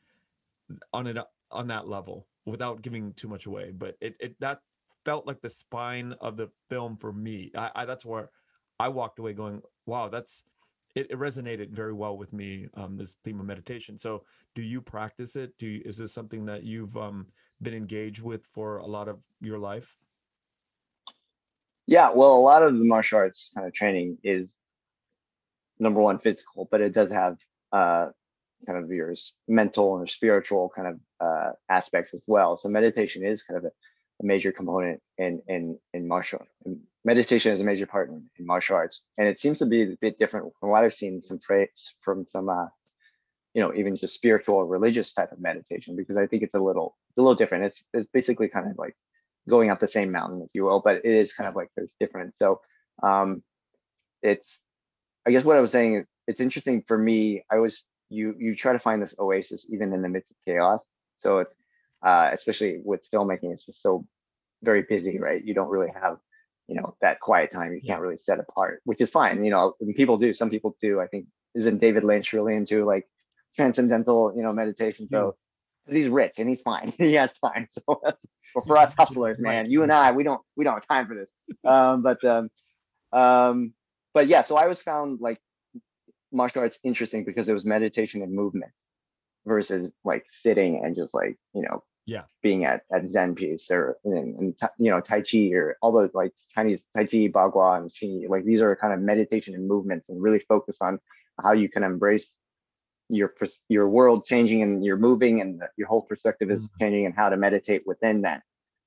on 0.92 1.06
it 1.06 1.16
on 1.50 1.66
that 1.66 1.88
level 1.88 2.26
without 2.44 2.82
giving 2.82 3.12
too 3.14 3.28
much 3.28 3.46
away 3.46 3.72
but 3.76 3.96
it, 4.00 4.14
it 4.20 4.36
that 4.40 4.60
felt 5.08 5.26
like 5.26 5.40
the 5.40 5.48
spine 5.48 6.14
of 6.20 6.36
the 6.36 6.50
film 6.68 6.94
for 6.94 7.14
me. 7.14 7.50
I, 7.56 7.70
I 7.74 7.84
that's 7.86 8.04
where 8.04 8.28
i 8.78 8.88
walked 8.88 9.18
away 9.18 9.32
going 9.32 9.62
wow 9.86 10.08
that's 10.08 10.44
it, 10.94 11.10
it 11.10 11.18
resonated 11.18 11.70
very 11.70 11.94
well 11.94 12.18
with 12.18 12.34
me 12.34 12.68
um 12.74 12.96
this 12.98 13.16
theme 13.24 13.40
of 13.40 13.46
meditation. 13.46 13.96
So 13.96 14.24
do 14.54 14.60
you 14.60 14.82
practice 14.82 15.34
it? 15.34 15.56
Do 15.58 15.66
you, 15.66 15.82
is 15.86 15.96
this 15.96 16.12
something 16.12 16.44
that 16.46 16.62
you've 16.62 16.94
um 16.96 17.26
been 17.62 17.72
engaged 17.72 18.22
with 18.22 18.44
for 18.52 18.78
a 18.78 18.86
lot 18.86 19.08
of 19.08 19.18
your 19.40 19.58
life 19.58 19.96
yeah 21.88 22.10
well 22.14 22.36
a 22.36 22.38
lot 22.38 22.62
of 22.62 22.78
the 22.78 22.84
martial 22.84 23.18
arts 23.18 23.50
kind 23.54 23.66
of 23.66 23.72
training 23.72 24.16
is 24.22 24.46
number 25.80 26.00
one 26.00 26.18
physical 26.20 26.68
but 26.70 26.80
it 26.80 26.92
does 26.94 27.10
have 27.10 27.36
uh 27.72 28.06
kind 28.66 28.82
of 28.82 28.90
your 28.90 29.14
mental 29.46 29.98
and 29.98 30.08
spiritual 30.08 30.70
kind 30.74 30.88
of 30.88 31.00
uh 31.20 31.52
aspects 31.68 32.14
as 32.14 32.22
well. 32.26 32.56
So 32.56 32.68
meditation 32.68 33.24
is 33.24 33.42
kind 33.42 33.58
of 33.58 33.64
a 33.64 33.70
a 34.20 34.26
major 34.26 34.52
component 34.52 35.00
in 35.16 35.40
in 35.46 35.78
in 35.94 36.08
martial 36.08 36.44
meditation 37.04 37.52
is 37.52 37.60
a 37.60 37.64
major 37.64 37.86
part 37.86 38.10
in, 38.10 38.28
in, 38.38 38.46
martial 38.46 38.76
arts. 38.76 39.02
And 39.16 39.28
it 39.28 39.38
seems 39.38 39.58
to 39.60 39.66
be 39.66 39.82
a 39.82 39.96
bit 40.00 40.18
different 40.18 40.52
from 40.58 40.70
what 40.70 40.84
i've 40.84 40.94
seen 40.94 41.22
some 41.22 41.38
traits 41.38 41.94
from 42.00 42.26
some 42.26 42.48
uh 42.48 42.66
you 43.54 43.62
know 43.62 43.72
even 43.74 43.96
just 43.96 44.14
spiritual 44.14 44.56
or 44.56 44.66
religious 44.66 45.12
type 45.12 45.30
of 45.32 45.40
meditation 45.40 45.96
because 45.96 46.16
i 46.16 46.26
think 46.26 46.42
it's 46.42 46.54
a 46.54 46.58
little 46.58 46.96
it's 47.10 47.18
a 47.18 47.20
little 47.22 47.34
different. 47.34 47.64
It's 47.64 47.82
it's 47.94 48.10
basically 48.12 48.48
kind 48.48 48.70
of 48.70 48.76
like 48.76 48.96
going 49.48 49.70
up 49.70 49.80
the 49.80 49.88
same 49.88 50.12
mountain 50.12 50.42
if 50.42 50.50
you 50.54 50.64
will 50.64 50.80
but 50.80 50.96
it 50.96 51.04
is 51.04 51.32
kind 51.32 51.48
of 51.48 51.56
like 51.56 51.68
there's 51.76 51.90
different 51.98 52.34
so 52.36 52.60
um 53.02 53.42
it's 54.22 54.58
i 55.26 55.30
guess 55.30 55.44
what 55.44 55.56
i 55.56 55.60
was 55.60 55.70
saying 55.70 55.96
is 55.96 56.06
it's 56.26 56.40
interesting 56.40 56.82
for 56.86 56.98
me 56.98 57.42
i 57.50 57.58
was 57.58 57.82
you 58.10 58.34
you 58.38 58.54
try 58.54 58.72
to 58.72 58.78
find 58.78 59.02
this 59.02 59.14
oasis 59.18 59.66
even 59.70 59.92
in 59.92 60.02
the 60.02 60.08
midst 60.08 60.30
of 60.30 60.36
chaos 60.46 60.80
so 61.20 61.38
it's 61.38 61.54
uh, 62.02 62.30
especially 62.32 62.80
with 62.84 63.06
filmmaking, 63.12 63.52
it's 63.52 63.64
just 63.64 63.82
so 63.82 64.06
very 64.62 64.82
busy, 64.82 65.18
right? 65.18 65.44
You 65.44 65.54
don't 65.54 65.68
really 65.68 65.92
have, 66.00 66.18
you 66.66 66.76
know, 66.76 66.96
that 67.00 67.20
quiet 67.20 67.52
time. 67.52 67.72
You 67.72 67.80
can't 67.84 68.00
really 68.00 68.16
set 68.16 68.38
apart, 68.38 68.80
which 68.84 69.00
is 69.00 69.10
fine. 69.10 69.44
You 69.44 69.50
know, 69.50 69.74
people 69.96 70.18
do. 70.18 70.32
Some 70.32 70.50
people 70.50 70.76
do. 70.80 71.00
I 71.00 71.06
think 71.06 71.26
isn't 71.54 71.80
David 71.80 72.04
Lynch 72.04 72.32
really 72.32 72.54
into 72.54 72.84
like 72.84 73.06
transcendental, 73.56 74.32
you 74.36 74.42
know, 74.42 74.52
meditation? 74.52 75.08
So 75.10 75.36
because 75.88 76.04
he's 76.04 76.12
rich 76.12 76.34
and 76.36 76.48
he's 76.48 76.60
fine. 76.60 76.92
he 76.98 77.14
has 77.14 77.32
time. 77.32 77.66
So 77.70 77.82
but 78.54 78.66
for 78.66 78.76
us 78.76 78.92
hustlers, 78.98 79.38
man, 79.38 79.70
you 79.70 79.82
and 79.82 79.92
I, 79.92 80.12
we 80.12 80.22
don't 80.22 80.40
we 80.56 80.64
don't 80.64 80.74
have 80.74 80.86
time 80.86 81.06
for 81.06 81.14
this. 81.14 81.28
Um, 81.64 82.02
but 82.02 82.22
um, 82.24 82.50
um, 83.12 83.72
but 84.12 84.26
yeah. 84.26 84.42
So 84.42 84.56
I 84.56 84.66
was 84.66 84.82
found 84.82 85.20
like 85.20 85.40
martial 86.30 86.60
arts 86.60 86.78
interesting 86.84 87.24
because 87.24 87.48
it 87.48 87.54
was 87.54 87.64
meditation 87.64 88.22
and 88.22 88.32
movement 88.32 88.72
versus 89.46 89.90
like 90.04 90.26
sitting 90.30 90.84
and 90.84 90.94
just 90.94 91.14
like 91.14 91.38
you 91.54 91.62
know 91.62 91.82
yeah 92.04 92.24
being 92.42 92.66
at 92.66 92.82
at 92.92 93.10
zen 93.10 93.34
peace 93.34 93.70
or 93.70 93.96
and, 94.04 94.36
and 94.38 94.54
you 94.78 94.90
know 94.90 95.00
tai 95.00 95.22
chi 95.22 95.48
or 95.54 95.74
all 95.80 95.90
those 95.90 96.10
like 96.12 96.32
chinese 96.54 96.82
tai 96.94 97.04
chi 97.04 97.28
bagua 97.28 97.78
and 97.78 97.90
qi 97.90 98.28
like 98.28 98.44
these 98.44 98.60
are 98.60 98.76
kind 98.76 98.92
of 98.92 99.00
meditation 99.00 99.54
and 99.54 99.66
movements 99.66 100.10
and 100.10 100.22
really 100.22 100.38
focus 100.40 100.76
on 100.82 100.98
how 101.42 101.52
you 101.52 101.66
can 101.66 101.82
embrace 101.82 102.30
your 103.08 103.34
your 103.68 103.88
world 103.88 104.24
changing 104.24 104.62
and 104.62 104.84
you're 104.84 104.96
moving 104.96 105.40
and 105.40 105.60
the, 105.60 105.68
your 105.76 105.88
whole 105.88 106.02
perspective 106.02 106.50
is 106.50 106.66
mm-hmm. 106.66 106.84
changing 106.84 107.06
and 107.06 107.14
how 107.14 107.28
to 107.28 107.36
meditate 107.36 107.82
within 107.86 108.22
that 108.22 108.42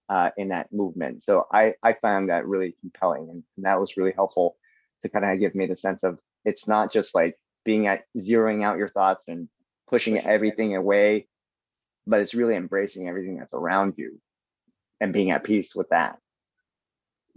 uh, 0.10 0.30
in 0.38 0.50
that 0.50 0.72
movement 0.72 1.24
so 1.24 1.46
i 1.52 1.74
i 1.84 1.94
found 1.94 2.30
that 2.30 2.46
really 2.46 2.76
compelling 2.82 3.30
and, 3.30 3.44
and 3.58 3.66
that 3.66 3.80
was 3.80 3.98
really 3.98 4.12
helpful 4.12 4.58
to 5.04 5.10
kind 5.10 5.26
of 5.26 5.40
give 5.40 5.56
me 5.56 5.66
the 5.66 5.78
sense 5.78 6.04
of 6.04 6.20
it's 6.46 6.68
not 6.68 6.92
just 6.92 7.16
like 7.16 7.38
being 7.64 7.88
at 7.88 8.04
zeroing 8.18 8.64
out 8.64 8.78
your 8.78 8.90
thoughts 8.90 9.24
and 9.28 9.48
pushing 9.88 10.18
everything 10.20 10.76
away, 10.76 11.28
but 12.08 12.22
it's 12.22 12.34
really 12.34 12.56
embracing 12.56 13.08
everything 13.08 13.38
that's 13.38 13.54
around 13.54 13.94
you 13.98 14.20
and 15.00 15.14
being 15.14 15.32
at 15.32 15.44
peace 15.44 15.76
with 15.76 15.90
that. 15.90 16.18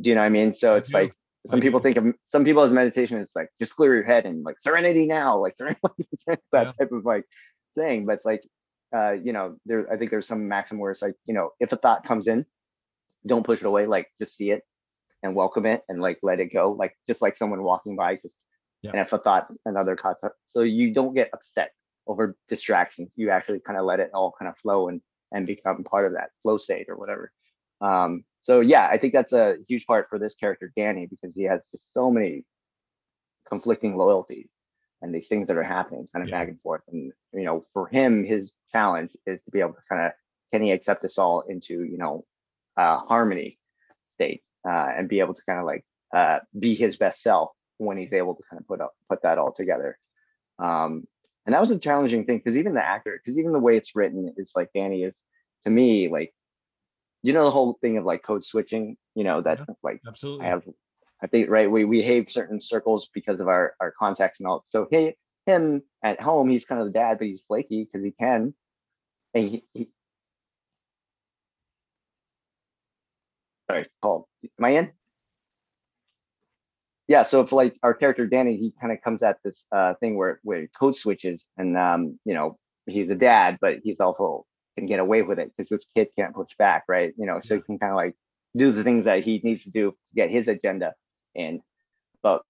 Do 0.01 0.09
you 0.11 0.15
know 0.15 0.23
what 0.23 0.27
I 0.27 0.31
mean? 0.31 0.55
So 0.55 0.77
it's 0.77 0.93
like 0.93 1.15
some 1.51 1.61
people 1.61 1.81
think 1.81 1.97
of 1.97 2.07
some 2.33 2.45
people 2.45 2.62
as 2.62 2.73
meditation, 2.73 3.19
it's 3.19 3.37
like 3.37 3.51
just 3.61 3.77
clear 3.77 3.95
your 3.95 4.05
head 4.05 4.25
and 4.25 4.45
like 4.45 4.57
serenity 4.62 5.07
now, 5.07 5.39
like 5.39 5.57
serenity, 5.59 5.81
that 6.27 6.41
yeah. 6.53 6.73
type 6.79 6.93
of 6.93 7.05
like 7.05 7.25
thing. 7.77 8.07
But 8.07 8.15
it's 8.15 8.25
like, 8.25 8.43
uh, 8.97 9.12
you 9.12 9.33
know, 9.33 9.57
there 9.66 9.91
I 9.93 9.97
think 9.97 10.11
there's 10.11 10.27
some 10.27 10.49
maxim 10.49 10.79
where 10.79 10.93
it's 10.93 11.03
like, 11.03 11.15
you 11.27 11.35
know, 11.35 11.51
if 11.61 11.73
a 11.73 11.77
thought 11.77 12.07
comes 12.07 12.27
in, 12.27 12.47
don't 13.27 13.45
push 13.45 13.61
it 13.61 13.66
away, 13.66 13.87
like 13.87 14.09
just 14.21 14.37
see 14.37 14.51
it 14.51 14.62
and 15.23 15.35
welcome 15.35 15.66
it 15.66 15.83
and 15.89 16.01
like 16.01 16.19
let 16.23 16.41
it 16.41 16.53
go, 16.53 16.73
like 16.73 16.97
just 17.09 17.21
like 17.21 17.37
someone 17.37 17.62
walking 17.62 17.97
by, 17.97 18.16
just 18.16 18.37
yeah. 18.83 18.93
and 18.93 19.01
if 19.01 19.12
a 19.12 19.19
thought 19.19 19.49
another 19.66 19.97
thought, 19.97 20.16
so 20.57 20.62
you 20.62 20.95
don't 20.95 21.15
get 21.15 21.31
upset 21.33 21.73
over 22.07 22.37
distractions. 22.49 23.11
You 23.16 23.31
actually 23.31 23.61
kind 23.61 23.79
of 23.79 23.85
let 23.85 24.01
it 24.01 24.11
all 24.15 24.35
kind 24.39 24.49
of 24.49 24.57
flow 24.59 24.89
and 24.89 25.01
and 25.33 25.47
become 25.47 25.85
part 25.85 26.07
of 26.07 26.12
that 26.12 26.31
flow 26.43 26.57
state 26.57 26.89
or 26.89 26.97
whatever. 26.97 27.33
Um, 27.81 28.25
so 28.45 28.61
yeah, 28.61 28.87
I 28.87 28.99
think 28.99 29.15
that's 29.15 29.33
a 29.33 29.57
huge 29.66 29.87
part 29.87 30.09
for 30.11 30.19
this 30.19 30.35
character 30.35 30.71
Danny 30.77 31.07
because 31.07 31.35
he 31.35 31.45
has 31.45 31.62
just 31.73 31.93
so 31.95 32.11
many 32.11 32.45
conflicting 33.49 33.97
loyalties 33.97 34.49
and 35.01 35.15
these 35.15 35.29
things 35.29 35.49
that 35.49 35.57
are 35.57 35.62
happening 35.62 36.07
kind 36.12 36.23
of 36.23 36.29
yeah. 36.29 36.41
back 36.41 36.49
and 36.49 36.61
forth. 36.61 36.83
And 36.93 37.11
you 37.33 37.45
know, 37.45 37.65
for 37.73 37.89
him, 37.89 38.23
his 38.23 38.53
challenge 38.71 39.12
is 39.27 39.41
to 39.45 39.51
be 39.51 39.61
able 39.61 39.73
to 39.73 39.81
kind 39.89 40.07
of 40.07 40.12
can 40.53 40.61
he 40.61 40.73
accept 40.73 41.01
this 41.01 41.16
all 41.16 41.41
into 41.41 41.85
you 41.85 41.97
know 41.97 42.27
uh, 42.77 42.99
harmony 42.99 43.59
state 44.16 44.43
uh, 44.69 44.89
and 44.95 45.09
be 45.09 45.21
able 45.21 45.33
to 45.33 45.43
kind 45.49 45.59
of 45.59 45.65
like 45.65 45.87
uh, 46.15 46.41
be 46.59 46.75
his 46.75 46.99
best 46.99 47.23
self 47.23 47.51
when 47.79 47.97
he's 47.97 48.12
able 48.12 48.35
to 48.35 48.43
kind 48.51 48.61
of 48.61 48.69
put 48.69 48.83
up 48.83 48.93
put 49.09 49.23
that 49.23 49.39
all 49.39 49.53
together. 49.53 49.99
Um, 50.59 51.07
and 51.47 51.55
that 51.55 51.62
was 51.62 51.71
a 51.71 51.79
challenging 51.79 52.27
thing 52.27 52.39
because 52.39 52.59
even 52.59 52.75
the 52.75 52.85
actor 52.85 53.19
because 53.25 53.39
even 53.39 53.53
the 53.53 53.59
way 53.59 53.79
it's 53.79 53.97
written 53.97 54.35
is 54.37 54.53
like 54.55 54.71
danny 54.75 55.03
is 55.03 55.15
to 55.65 55.71
me 55.71 56.09
like 56.09 56.33
you 57.24 57.32
know 57.32 57.44
the 57.44 57.51
whole 57.51 57.78
thing 57.80 57.96
of 57.96 58.05
like 58.05 58.22
code 58.22 58.44
switching 58.44 58.96
you 59.14 59.24
know 59.24 59.40
that 59.40 59.59
yeah, 59.59 59.74
like 59.82 60.01
absolutely. 60.06 60.44
i 60.44 60.48
have 60.51 60.62
i 61.22 61.26
think 61.26 61.48
right 61.48 61.70
we 61.70 61.84
we 61.86 61.98
behave 61.98 62.30
certain 62.30 62.60
circles 62.60 63.09
because 63.14 63.40
of 63.40 63.48
our 63.48 63.74
our 63.80 63.92
contacts 63.98 64.40
and 64.40 64.46
all. 64.46 64.62
So 64.66 64.86
he 64.90 65.14
him 65.46 65.82
at 66.02 66.20
home 66.20 66.51
he's 66.51 66.66
kind 66.66 66.80
of 66.80 66.86
the 66.86 66.92
dad 66.92 67.18
but 67.18 67.26
he's 67.26 67.42
flaky 67.42 67.84
because 67.84 68.05
he 68.05 68.12
can. 68.12 68.55
And 69.32 69.48
he, 69.48 69.64
he 69.72 69.88
sorry 73.68 73.86
called 74.02 74.26
am 74.59 74.64
i 74.64 74.70
in? 74.70 74.92
Yeah 77.09 77.22
so 77.22 77.40
if 77.40 77.52
like 77.52 77.74
our 77.82 77.94
character 77.94 78.26
danny 78.26 78.56
he 78.59 78.74
kind 78.78 78.92
of 78.92 79.01
comes 79.02 79.22
at 79.22 79.38
this 79.42 79.64
uh 79.72 79.94
thing 79.94 80.16
where 80.16 80.40
where 80.42 80.68
code 80.78 80.94
switches 80.94 81.44
and 81.56 81.76
um 81.78 82.18
you 82.26 82.34
know 82.34 82.59
he's 82.86 83.09
a 83.09 83.14
dad 83.14 83.56
but 83.62 83.78
he's 83.82 83.98
also 83.98 84.44
can 84.76 84.86
get 84.86 85.01
away 85.01 85.22
with 85.22 85.38
it 85.38 85.52
because 85.56 85.68
this 85.68 85.86
kid 85.94 86.09
can't 86.16 86.34
push 86.34 86.55
back 86.59 86.84
right 86.88 87.12
you 87.16 87.26
know 87.26 87.40
so 87.40 87.56
he 87.56 87.62
can 87.62 87.78
kind 87.78 87.92
of 87.92 87.96
like 87.96 88.14
do 88.56 88.70
the 88.72 88.84
things 88.84 89.05
that 89.05 89.22
he 89.22 89.40
needs 89.42 89.64
to 89.64 89.70
do 89.70 89.90
to 89.90 90.14
get 90.14 90.30
his 90.30 90.48
agenda 90.48 90.94
in 91.34 91.60
but 92.22 92.42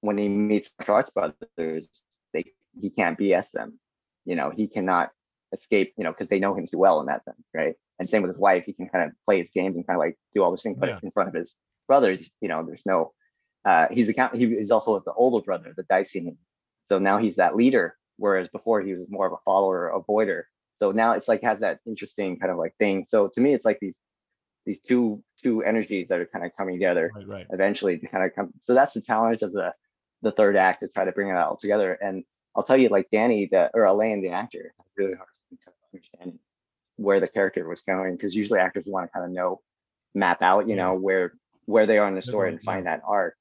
when 0.00 0.18
he 0.18 0.28
meets 0.28 0.70
martial 0.78 0.94
arts 0.94 1.10
brothers 1.10 2.02
they 2.32 2.44
he 2.80 2.90
can't 2.90 3.18
bs 3.18 3.50
them 3.52 3.78
you 4.24 4.36
know 4.36 4.50
he 4.50 4.66
cannot 4.66 5.10
escape 5.52 5.92
you 5.96 6.04
know 6.04 6.10
because 6.10 6.28
they 6.28 6.38
know 6.38 6.54
him 6.54 6.66
too 6.66 6.78
well 6.78 7.00
in 7.00 7.06
that 7.06 7.24
sense 7.24 7.42
right 7.54 7.74
and 7.98 8.08
same 8.08 8.22
with 8.22 8.30
his 8.30 8.38
wife 8.38 8.64
he 8.66 8.72
can 8.72 8.88
kind 8.88 9.04
of 9.04 9.12
play 9.24 9.38
his 9.38 9.48
games 9.54 9.76
and 9.76 9.86
kind 9.86 9.96
of 9.96 10.00
like 10.00 10.18
do 10.34 10.42
all 10.42 10.50
these 10.50 10.62
things 10.62 10.76
but 10.78 10.88
yeah. 10.88 10.98
in 11.02 11.10
front 11.10 11.28
of 11.28 11.34
his 11.34 11.56
brothers 11.86 12.28
you 12.40 12.48
know 12.48 12.64
there's 12.64 12.82
no 12.84 13.12
uh, 13.66 13.88
he's 13.90 14.08
account 14.08 14.36
he 14.36 14.44
is 14.44 14.70
also 14.70 15.02
the 15.04 15.12
older 15.12 15.44
brother, 15.44 15.74
the 15.76 15.82
Daishin. 15.82 16.36
So 16.88 17.00
now 17.00 17.18
he's 17.18 17.36
that 17.36 17.56
leader, 17.56 17.96
whereas 18.16 18.48
before 18.48 18.80
he 18.80 18.94
was 18.94 19.08
more 19.10 19.26
of 19.26 19.32
a 19.32 19.42
follower, 19.44 19.92
avoider. 19.92 20.44
So 20.80 20.92
now 20.92 21.12
it's 21.12 21.28
like 21.28 21.42
has 21.42 21.60
that 21.60 21.80
interesting 21.86 22.38
kind 22.38 22.52
of 22.52 22.58
like 22.58 22.74
thing. 22.78 23.06
So 23.08 23.28
to 23.28 23.40
me, 23.40 23.54
it's 23.54 23.64
like 23.64 23.78
these 23.80 23.94
these 24.64 24.80
two 24.80 25.22
two 25.42 25.62
energies 25.62 26.08
that 26.08 26.18
are 26.18 26.26
kind 26.26 26.44
of 26.44 26.50
coming 26.56 26.74
together 26.74 27.12
right, 27.14 27.28
right. 27.28 27.46
eventually 27.50 27.98
to 27.98 28.06
kind 28.06 28.24
of 28.24 28.34
come. 28.34 28.52
So 28.66 28.74
that's 28.74 28.94
the 28.94 29.00
challenge 29.00 29.42
of 29.42 29.52
the 29.52 29.72
the 30.22 30.32
third 30.32 30.56
act 30.56 30.80
to 30.80 30.88
try 30.88 31.04
to 31.04 31.12
bring 31.12 31.28
it 31.28 31.36
all 31.36 31.56
together. 31.56 31.92
And 31.94 32.24
I'll 32.54 32.62
tell 32.62 32.76
you, 32.76 32.88
like 32.88 33.08
Danny, 33.12 33.48
the 33.50 33.70
or 33.74 33.84
Alain, 33.84 34.22
the 34.22 34.30
actor, 34.30 34.74
really 34.96 35.14
hard 35.14 35.28
to 35.52 35.72
understand 35.92 36.38
where 36.96 37.20
the 37.20 37.28
character 37.28 37.68
was 37.68 37.82
going 37.82 38.16
because 38.16 38.34
usually 38.34 38.58
actors 38.58 38.84
want 38.86 39.06
to 39.06 39.12
kind 39.12 39.24
of 39.24 39.30
know, 39.30 39.60
map 40.14 40.42
out, 40.42 40.66
you 40.66 40.74
yeah. 40.74 40.82
know, 40.82 40.94
where 40.94 41.34
where 41.66 41.86
they 41.86 41.98
are 41.98 42.08
in 42.08 42.14
the 42.14 42.22
story 42.22 42.50
and 42.50 42.62
find 42.62 42.86
that 42.86 43.02
arc. 43.06 43.34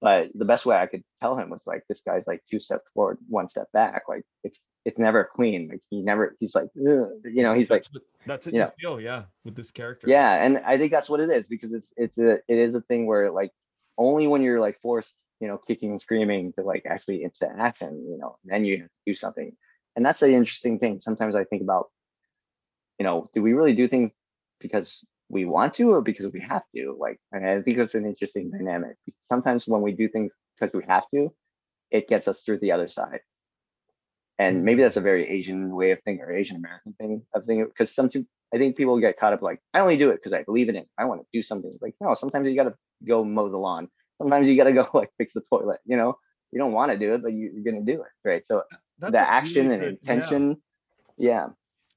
But 0.00 0.30
the 0.34 0.44
best 0.44 0.66
way 0.66 0.76
I 0.76 0.86
could 0.86 1.02
tell 1.20 1.36
him 1.36 1.50
was 1.50 1.60
like, 1.66 1.82
this 1.88 2.00
guy's 2.00 2.24
like 2.26 2.42
two 2.50 2.60
steps 2.60 2.84
forward, 2.94 3.18
one 3.28 3.48
step 3.48 3.68
back. 3.72 4.02
Like 4.08 4.22
it's 4.42 4.58
it's 4.84 4.98
never 4.98 5.28
clean. 5.34 5.68
Like 5.68 5.80
he 5.90 6.02
never, 6.02 6.36
he's 6.40 6.54
like, 6.54 6.68
you 6.74 7.20
know, 7.24 7.54
he's 7.54 7.68
that's 7.68 7.88
like, 7.92 8.02
that's 8.26 8.46
it. 8.46 8.54
You, 8.54 8.60
you 8.60 8.68
feel, 8.78 9.00
yeah, 9.00 9.24
with 9.44 9.54
this 9.54 9.70
character. 9.70 10.08
Yeah, 10.08 10.44
and 10.44 10.58
I 10.58 10.78
think 10.78 10.92
that's 10.92 11.08
what 11.08 11.20
it 11.20 11.30
is 11.30 11.46
because 11.46 11.72
it's 11.72 11.88
it's 11.96 12.18
a 12.18 12.34
it 12.48 12.58
is 12.58 12.74
a 12.74 12.80
thing 12.82 13.06
where 13.06 13.30
like 13.30 13.50
only 13.96 14.26
when 14.26 14.42
you're 14.42 14.60
like 14.60 14.80
forced, 14.80 15.16
you 15.40 15.48
know, 15.48 15.58
kicking 15.58 15.92
and 15.92 16.00
screaming 16.00 16.52
to 16.54 16.62
like 16.62 16.84
actually 16.86 17.22
into 17.22 17.48
action, 17.58 18.06
you 18.08 18.18
know, 18.18 18.36
then 18.44 18.64
you 18.64 18.88
do 19.06 19.14
something. 19.14 19.52
And 19.96 20.04
that's 20.04 20.20
the 20.20 20.32
interesting 20.32 20.78
thing. 20.78 21.00
Sometimes 21.00 21.34
I 21.34 21.44
think 21.44 21.62
about, 21.62 21.90
you 22.98 23.04
know, 23.04 23.30
do 23.34 23.42
we 23.42 23.52
really 23.52 23.74
do 23.74 23.88
things 23.88 24.10
because 24.60 25.04
we 25.28 25.44
want 25.44 25.74
to 25.74 25.92
or 25.92 26.02
because 26.02 26.30
we 26.32 26.40
have 26.40 26.62
to 26.74 26.96
like 26.98 27.18
and 27.32 27.46
i 27.46 27.60
think 27.62 27.78
that's 27.78 27.94
an 27.94 28.06
interesting 28.06 28.50
dynamic 28.50 28.96
sometimes 29.30 29.66
when 29.66 29.80
we 29.80 29.92
do 29.92 30.08
things 30.08 30.32
because 30.54 30.74
we 30.74 30.82
have 30.86 31.04
to 31.12 31.32
it 31.90 32.08
gets 32.08 32.28
us 32.28 32.42
through 32.42 32.58
the 32.58 32.72
other 32.72 32.88
side 32.88 33.20
and 34.38 34.64
maybe 34.64 34.78
mm-hmm. 34.78 34.84
that's 34.84 34.96
a 34.96 35.00
very 35.00 35.28
asian 35.28 35.74
way 35.74 35.90
of 35.90 36.00
thinking 36.02 36.24
or 36.24 36.32
asian 36.32 36.56
american 36.56 36.92
thing 36.94 37.22
of 37.34 37.44
thinking 37.44 37.66
because 37.66 37.94
some 37.94 38.10
i 38.54 38.58
think 38.58 38.76
people 38.76 38.98
get 38.98 39.18
caught 39.18 39.32
up 39.32 39.42
like 39.42 39.60
i 39.74 39.80
only 39.80 39.96
do 39.96 40.10
it 40.10 40.16
because 40.16 40.32
i 40.32 40.42
believe 40.42 40.68
in 40.68 40.76
it 40.76 40.88
i 40.98 41.04
want 41.04 41.20
to 41.20 41.26
do 41.32 41.42
something 41.42 41.72
like 41.80 41.94
no 42.00 42.14
sometimes 42.14 42.48
you 42.48 42.56
got 42.56 42.64
to 42.64 42.74
go 43.06 43.24
mow 43.24 43.48
the 43.48 43.56
lawn 43.56 43.88
sometimes 44.18 44.48
you 44.48 44.56
got 44.56 44.64
to 44.64 44.72
go 44.72 44.88
like 44.94 45.10
fix 45.18 45.32
the 45.34 45.42
toilet 45.42 45.80
you 45.84 45.96
know 45.96 46.16
you 46.52 46.58
don't 46.58 46.72
want 46.72 46.90
to 46.90 46.98
do 46.98 47.14
it 47.14 47.22
but 47.22 47.32
you, 47.32 47.50
are 47.58 47.70
going 47.70 47.84
to 47.84 47.92
do 47.92 48.00
it 48.00 48.28
right 48.28 48.46
so 48.46 48.62
that's 48.98 49.12
the 49.12 49.18
action 49.18 49.68
really 49.68 49.86
and 49.86 49.98
intention 49.98 50.56
yeah. 51.16 51.30
yeah 51.30 51.46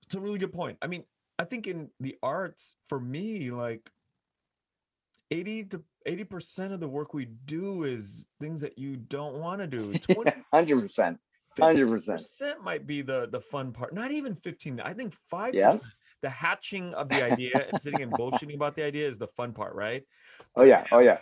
it's 0.03 0.15
a 0.15 0.19
really 0.19 0.39
good 0.39 0.53
point 0.53 0.77
i 0.81 0.88
mean 0.88 1.03
I 1.39 1.43
think 1.43 1.68
in 1.68 1.89
the 1.99 2.18
arts, 2.23 2.76
for 2.88 2.99
me, 2.99 3.51
like 3.51 3.91
80 5.30 5.65
to 5.65 5.84
80% 6.07 6.72
of 6.72 6.80
the 6.80 6.88
work 6.88 7.14
we 7.14 7.26
do 7.45 7.84
is 7.84 8.26
things 8.39 8.61
that 8.61 8.77
you 8.77 8.95
don't 8.95 9.35
want 9.35 9.61
to 9.61 9.68
do. 9.68 9.93
20, 10.14 10.31
100%. 10.53 11.18
100% 11.58 12.62
might 12.62 12.86
be 12.88 13.02
the 13.02 13.28
the 13.32 13.42
fun 13.42 13.72
part. 13.72 13.94
Not 13.94 14.12
even 14.12 14.36
15. 14.36 14.80
I 14.82 14.94
think 14.94 15.14
5%. 15.32 15.54
Yeah. 15.54 15.78
the 16.22 16.30
hatching 16.30 16.94
of 16.96 17.10
the 17.10 17.22
idea 17.22 17.68
and 17.70 17.80
sitting 17.82 18.02
and 18.02 18.12
bullshitting 18.12 18.56
about 18.56 18.76
the 18.76 18.84
idea 18.84 19.08
is 19.08 19.18
the 19.18 19.28
fun 19.28 19.54
part, 19.54 19.76
right? 19.76 20.04
Oh 20.56 20.64
yeah, 20.64 20.86
oh 20.92 21.00
yeah. 21.00 21.20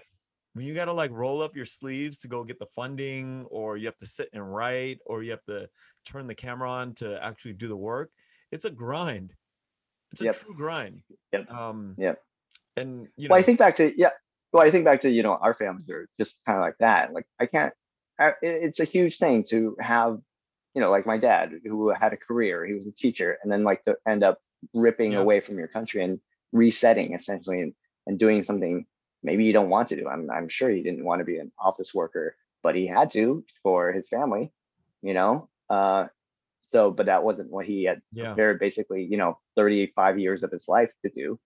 When 0.54 0.66
you 0.66 0.74
got 0.74 0.86
to 0.86 0.94
like 0.94 1.12
roll 1.12 1.42
up 1.42 1.54
your 1.56 1.66
sleeves 1.66 2.18
to 2.20 2.30
go 2.30 2.44
get 2.46 2.60
the 2.60 2.66
funding, 2.68 3.46
or 3.52 3.76
you 3.76 3.88
have 3.88 3.98
to 3.98 4.08
sit 4.08 4.30
and 4.32 4.56
write, 4.56 5.00
or 5.06 5.22
you 5.22 5.32
have 5.32 5.44
to 5.46 5.68
turn 6.06 6.28
the 6.28 6.36
camera 6.36 6.70
on 6.72 6.94
to 6.96 7.22
actually 7.22 7.54
do 7.54 7.68
the 7.68 7.76
work, 7.76 8.10
it's 8.54 8.64
a 8.64 8.70
grind. 8.72 9.34
It's 10.12 10.22
a 10.22 10.26
Yep. 10.26 10.36
true 10.36 10.56
grind. 10.56 11.02
Yep. 11.34 11.52
Um, 11.52 11.96
Yep. 11.98 12.22
And 12.78 13.08
you 13.18 13.28
know, 13.28 13.34
Well, 13.34 13.40
I 13.42 13.44
think 13.44 13.60
back 13.60 13.76
to 13.78 13.92
yeah. 13.98 14.12
Well, 14.54 14.64
I 14.66 14.72
think 14.72 14.86
back 14.86 15.02
to 15.02 15.10
you 15.10 15.24
know 15.24 15.34
our 15.36 15.54
families 15.54 15.90
are 15.90 16.08
just 16.18 16.38
kind 16.46 16.58
of 16.58 16.62
like 16.62 16.78
that. 16.80 17.12
Like 17.12 17.26
I 17.38 17.48
can't. 17.48 17.74
It's 18.20 18.80
a 18.80 18.86
huge 18.86 19.18
thing 19.18 19.44
to 19.50 19.76
have, 19.80 20.20
you 20.74 20.82
know, 20.82 20.92
like 20.92 21.06
my 21.06 21.18
dad 21.18 21.52
who 21.64 21.90
had 21.90 22.14
a 22.14 22.18
career. 22.18 22.66
He 22.66 22.74
was 22.74 22.88
a 22.88 22.92
teacher, 22.92 23.38
and 23.44 23.52
then 23.52 23.64
like 23.64 23.84
to 23.86 23.98
end 24.08 24.24
up 24.24 24.40
ripping 24.74 25.14
Yeah. 25.14 25.20
away 25.20 25.40
from 25.42 25.58
your 25.58 25.68
country 25.68 26.04
and 26.04 26.20
resetting 26.52 27.14
essentially 27.14 27.62
and 27.62 27.74
and 28.08 28.20
doing 28.20 28.44
something 28.44 28.86
maybe 29.24 29.44
you 29.46 29.54
don't 29.54 29.70
want 29.70 29.90
to 29.90 29.96
do. 29.96 30.08
I'm 30.08 30.30
I'm 30.32 30.48
sure 30.50 30.70
he 30.70 30.84
didn't 30.84 31.06
want 31.06 31.20
to 31.20 31.26
be 31.26 31.38
an 31.40 31.52
office 31.60 31.94
worker, 31.94 32.36
but 32.64 32.76
he 32.76 32.88
had 32.88 33.12
to 33.12 33.44
for 33.64 33.92
his 33.92 34.08
family, 34.10 34.52
you 35.02 35.14
know. 35.14 35.50
Uh, 35.70 36.08
so, 36.74 36.92
but 36.92 37.08
that 37.08 37.24
wasn't 37.24 37.52
what 37.52 37.66
he 37.66 37.86
had 37.86 38.02
yeah, 38.12 38.38
very 38.38 38.58
basically, 38.58 39.04
you 39.04 39.18
know, 39.18 39.40
35 39.56 40.20
years 40.20 40.44
of 40.44 40.52
his 40.52 40.68
life 40.68 40.92
to 41.04 41.12
do. 41.12 41.40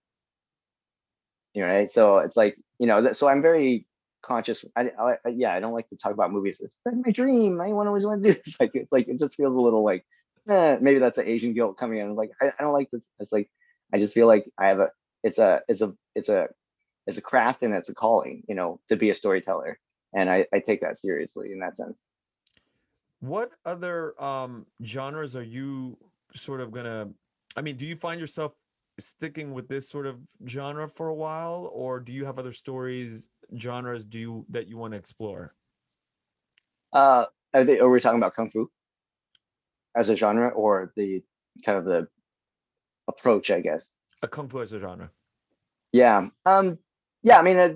You 1.54 1.62
know, 1.62 1.68
right? 1.72 1.90
So 1.90 2.18
it's 2.18 2.36
like, 2.36 2.56
you 2.78 2.86
know, 2.86 3.12
so 3.12 3.28
I'm 3.28 3.42
very 3.42 3.86
conscious. 4.22 4.64
I, 4.76 4.90
I, 4.98 5.12
I- 5.24 5.28
yeah, 5.30 5.54
I 5.54 5.60
don't 5.60 5.72
like 5.72 5.88
to 5.90 5.96
talk 5.96 6.12
about 6.12 6.32
movies. 6.32 6.60
It's 6.60 6.74
like 6.84 6.94
my 7.04 7.12
dream. 7.12 7.60
I 7.60 7.68
want 7.72 7.88
always 7.88 8.04
want 8.06 8.22
to 8.22 8.32
do 8.32 8.40
this. 8.44 8.56
Like, 8.60 8.70
it's 8.74 8.92
like, 8.92 9.08
it 9.08 9.18
just 9.18 9.36
feels 9.36 9.54
a 9.54 9.60
little 9.60 9.84
like, 9.84 10.04
eh, 10.48 10.78
maybe 10.80 10.98
that's 11.00 11.18
an 11.18 11.26
Asian 11.28 11.54
guilt 11.54 11.78
coming 11.78 11.98
in. 11.98 12.14
Like, 12.14 12.30
I, 12.40 12.48
I 12.58 12.62
don't 12.62 12.72
like 12.72 12.90
this. 12.90 13.02
It's 13.20 13.32
like, 13.32 13.50
I 13.92 13.98
just 13.98 14.14
feel 14.14 14.26
like 14.26 14.46
I 14.58 14.66
have 14.68 14.80
a, 14.80 14.90
it's 15.22 15.38
a, 15.38 15.62
it's 15.68 15.80
a, 15.80 15.94
it's 16.14 16.28
a, 16.28 16.48
it's 17.06 17.18
a 17.18 17.22
craft 17.22 17.62
and 17.62 17.74
it's 17.74 17.88
a 17.88 17.94
calling, 17.94 18.42
you 18.48 18.54
know, 18.54 18.80
to 18.88 18.96
be 18.96 19.10
a 19.10 19.14
storyteller. 19.14 19.78
And 20.14 20.28
I, 20.30 20.46
I 20.52 20.60
take 20.60 20.82
that 20.82 21.00
seriously 21.00 21.52
in 21.52 21.60
that 21.60 21.76
sense. 21.76 21.96
what 23.20 23.50
other 23.64 24.20
um 24.22 24.66
genres 24.84 25.36
are 25.36 25.42
you 25.42 25.96
sort 26.34 26.60
of 26.60 26.70
gonna? 26.72 27.08
I 27.56 27.62
mean, 27.62 27.76
do 27.76 27.86
you 27.86 27.96
find 27.96 28.20
yourself 28.20 28.52
sticking 28.98 29.52
with 29.52 29.68
this 29.68 29.88
sort 29.88 30.06
of 30.06 30.18
genre 30.46 30.88
for 30.88 31.08
a 31.08 31.14
while, 31.14 31.70
or 31.72 32.00
do 32.00 32.12
you 32.12 32.24
have 32.24 32.38
other 32.38 32.52
stories, 32.52 33.28
genres, 33.56 34.04
do 34.04 34.18
you 34.18 34.46
that 34.50 34.68
you 34.68 34.76
want 34.76 34.92
to 34.92 34.98
explore? 34.98 35.54
Uh, 36.92 37.26
are, 37.54 37.64
they, 37.64 37.78
are 37.78 37.88
we 37.88 38.00
talking 38.00 38.18
about 38.18 38.34
kung 38.34 38.50
fu 38.50 38.70
as 39.96 40.08
a 40.08 40.16
genre 40.16 40.48
or 40.48 40.92
the 40.96 41.22
kind 41.64 41.78
of 41.78 41.84
the 41.84 42.08
approach, 43.08 43.50
I 43.50 43.60
guess? 43.60 43.82
A 44.22 44.28
kung 44.28 44.48
fu 44.48 44.60
as 44.60 44.72
a 44.72 44.80
genre. 44.80 45.10
Yeah. 45.92 46.28
Um. 46.46 46.78
Yeah. 47.22 47.38
I 47.38 47.42
mean, 47.42 47.58
I, 47.58 47.74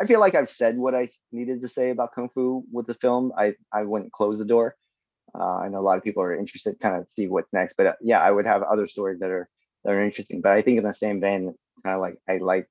I 0.00 0.06
feel 0.06 0.20
like 0.20 0.34
I've 0.34 0.50
said 0.50 0.76
what 0.76 0.94
I 0.94 1.08
needed 1.32 1.62
to 1.62 1.68
say 1.68 1.90
about 1.90 2.14
kung 2.14 2.28
fu 2.34 2.64
with 2.72 2.86
the 2.86 2.94
film. 2.94 3.32
I 3.36 3.54
I 3.72 3.84
wouldn't 3.84 4.12
close 4.12 4.38
the 4.38 4.44
door. 4.44 4.76
Uh, 5.34 5.56
I 5.56 5.68
know 5.68 5.80
a 5.80 5.82
lot 5.82 5.98
of 5.98 6.04
people 6.04 6.22
are 6.22 6.34
interested, 6.34 6.80
kind 6.80 6.96
of 6.96 7.08
see 7.10 7.28
what's 7.28 7.52
next. 7.52 7.74
But 7.76 7.86
uh, 7.86 7.92
yeah, 8.00 8.20
I 8.20 8.30
would 8.30 8.46
have 8.46 8.62
other 8.62 8.86
stories 8.86 9.20
that 9.20 9.30
are 9.30 9.48
that 9.84 9.92
are 9.92 10.04
interesting. 10.04 10.40
But 10.40 10.52
I 10.52 10.62
think 10.62 10.78
in 10.78 10.84
the 10.84 10.92
same 10.92 11.20
vein, 11.20 11.54
kind 11.84 11.94
of 11.94 12.00
like 12.00 12.18
I 12.28 12.38
like. 12.38 12.68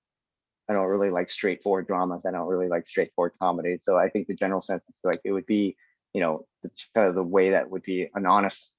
I 0.69 0.73
don't 0.73 0.88
really 0.88 1.10
like 1.10 1.30
straightforward 1.30 1.88
dramas. 1.88 2.23
I 2.27 2.31
don't 2.31 2.48
really 2.48 2.68
like 2.68 2.88
straightforward 2.88 3.34
comedy. 3.41 3.77
So 3.81 3.98
I 3.98 4.10
think 4.10 4.27
the 4.27 4.35
general 4.35 4.61
sense 4.61 4.84
is 4.88 4.95
like 5.03 5.22
it 5.23 5.31
would 5.31 5.45
be, 5.45 5.77
you 6.14 6.22
know, 6.22 6.45
the, 6.64 6.69
kind 6.94 7.07
of 7.07 7.15
the 7.15 7.23
way 7.23 7.52
that 7.52 7.69
would 7.69 7.84
be 7.84 8.10
an 8.14 8.26
honest 8.26 8.76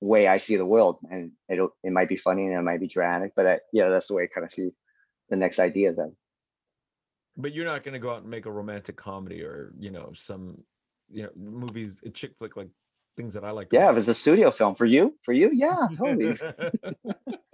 way 0.00 0.28
I 0.28 0.38
see 0.38 0.56
the 0.56 0.66
world, 0.66 0.98
and 1.10 1.32
it 1.48 1.60
it 1.82 1.92
might 1.92 2.08
be 2.08 2.16
funny 2.16 2.46
and 2.46 2.54
it 2.54 2.62
might 2.62 2.80
be 2.80 2.88
dramatic, 2.88 3.32
but 3.34 3.46
I, 3.46 3.58
yeah, 3.72 3.88
that's 3.88 4.08
the 4.08 4.14
way 4.14 4.24
I 4.24 4.26
kind 4.26 4.44
of 4.44 4.52
see 4.52 4.70
the 5.30 5.36
next 5.36 5.58
ideas. 5.58 5.96
Then 5.96 6.14
But 7.36 7.52
you're 7.52 7.64
not 7.64 7.82
gonna 7.82 7.98
go 7.98 8.10
out 8.10 8.22
and 8.22 8.30
make 8.30 8.46
a 8.46 8.52
romantic 8.52 8.96
comedy 8.96 9.42
or 9.42 9.72
you 9.78 9.90
know 9.90 10.10
some 10.14 10.56
you 11.10 11.24
know 11.24 11.30
movies, 11.36 11.98
a 12.04 12.10
chick 12.10 12.32
flick 12.38 12.56
like 12.56 12.68
things 13.16 13.34
that 13.34 13.44
I 13.44 13.50
like. 13.50 13.68
yeah, 13.72 13.88
it 13.88 13.94
was 13.94 14.08
a 14.08 14.14
studio 14.14 14.50
film 14.50 14.74
for 14.74 14.86
you, 14.86 15.16
for 15.24 15.32
you, 15.32 15.50
yeah, 15.52 15.88
totally. 15.96 16.36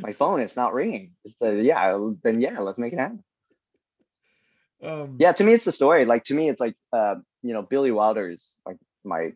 My 0.00 0.12
phone, 0.12 0.40
it's 0.40 0.56
not 0.56 0.74
ringing. 0.74 1.12
It's 1.24 1.36
the 1.40 1.62
yeah, 1.62 1.98
then 2.22 2.40
yeah, 2.40 2.58
let's 2.60 2.78
make 2.78 2.92
it 2.92 2.98
happen. 2.98 3.22
um, 4.82 5.16
Yeah, 5.18 5.32
to 5.32 5.44
me, 5.44 5.52
it's 5.54 5.64
the 5.64 5.72
story. 5.72 6.04
Like 6.04 6.24
to 6.24 6.34
me, 6.34 6.48
it's 6.48 6.60
like 6.60 6.76
uh, 6.92 7.16
you 7.42 7.52
know, 7.52 7.62
Billy 7.62 7.90
Wilder's 7.90 8.56
like 8.66 8.78
my 9.04 9.32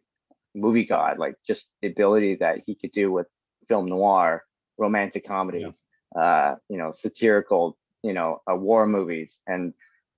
movie 0.54 0.84
god. 0.84 1.18
Like 1.18 1.36
just 1.46 1.68
the 1.82 1.88
ability 1.88 2.36
that 2.36 2.60
he 2.66 2.74
could 2.74 2.92
do 2.92 3.10
with 3.10 3.26
film 3.68 3.86
noir, 3.86 4.44
romantic 4.78 5.26
comedies, 5.26 5.72
uh, 6.16 6.56
you 6.68 6.76
know, 6.78 6.92
satirical, 6.92 7.76
you 8.02 8.12
know, 8.12 8.42
uh, 8.50 8.54
war 8.54 8.86
movies 8.86 9.38
and 9.46 9.72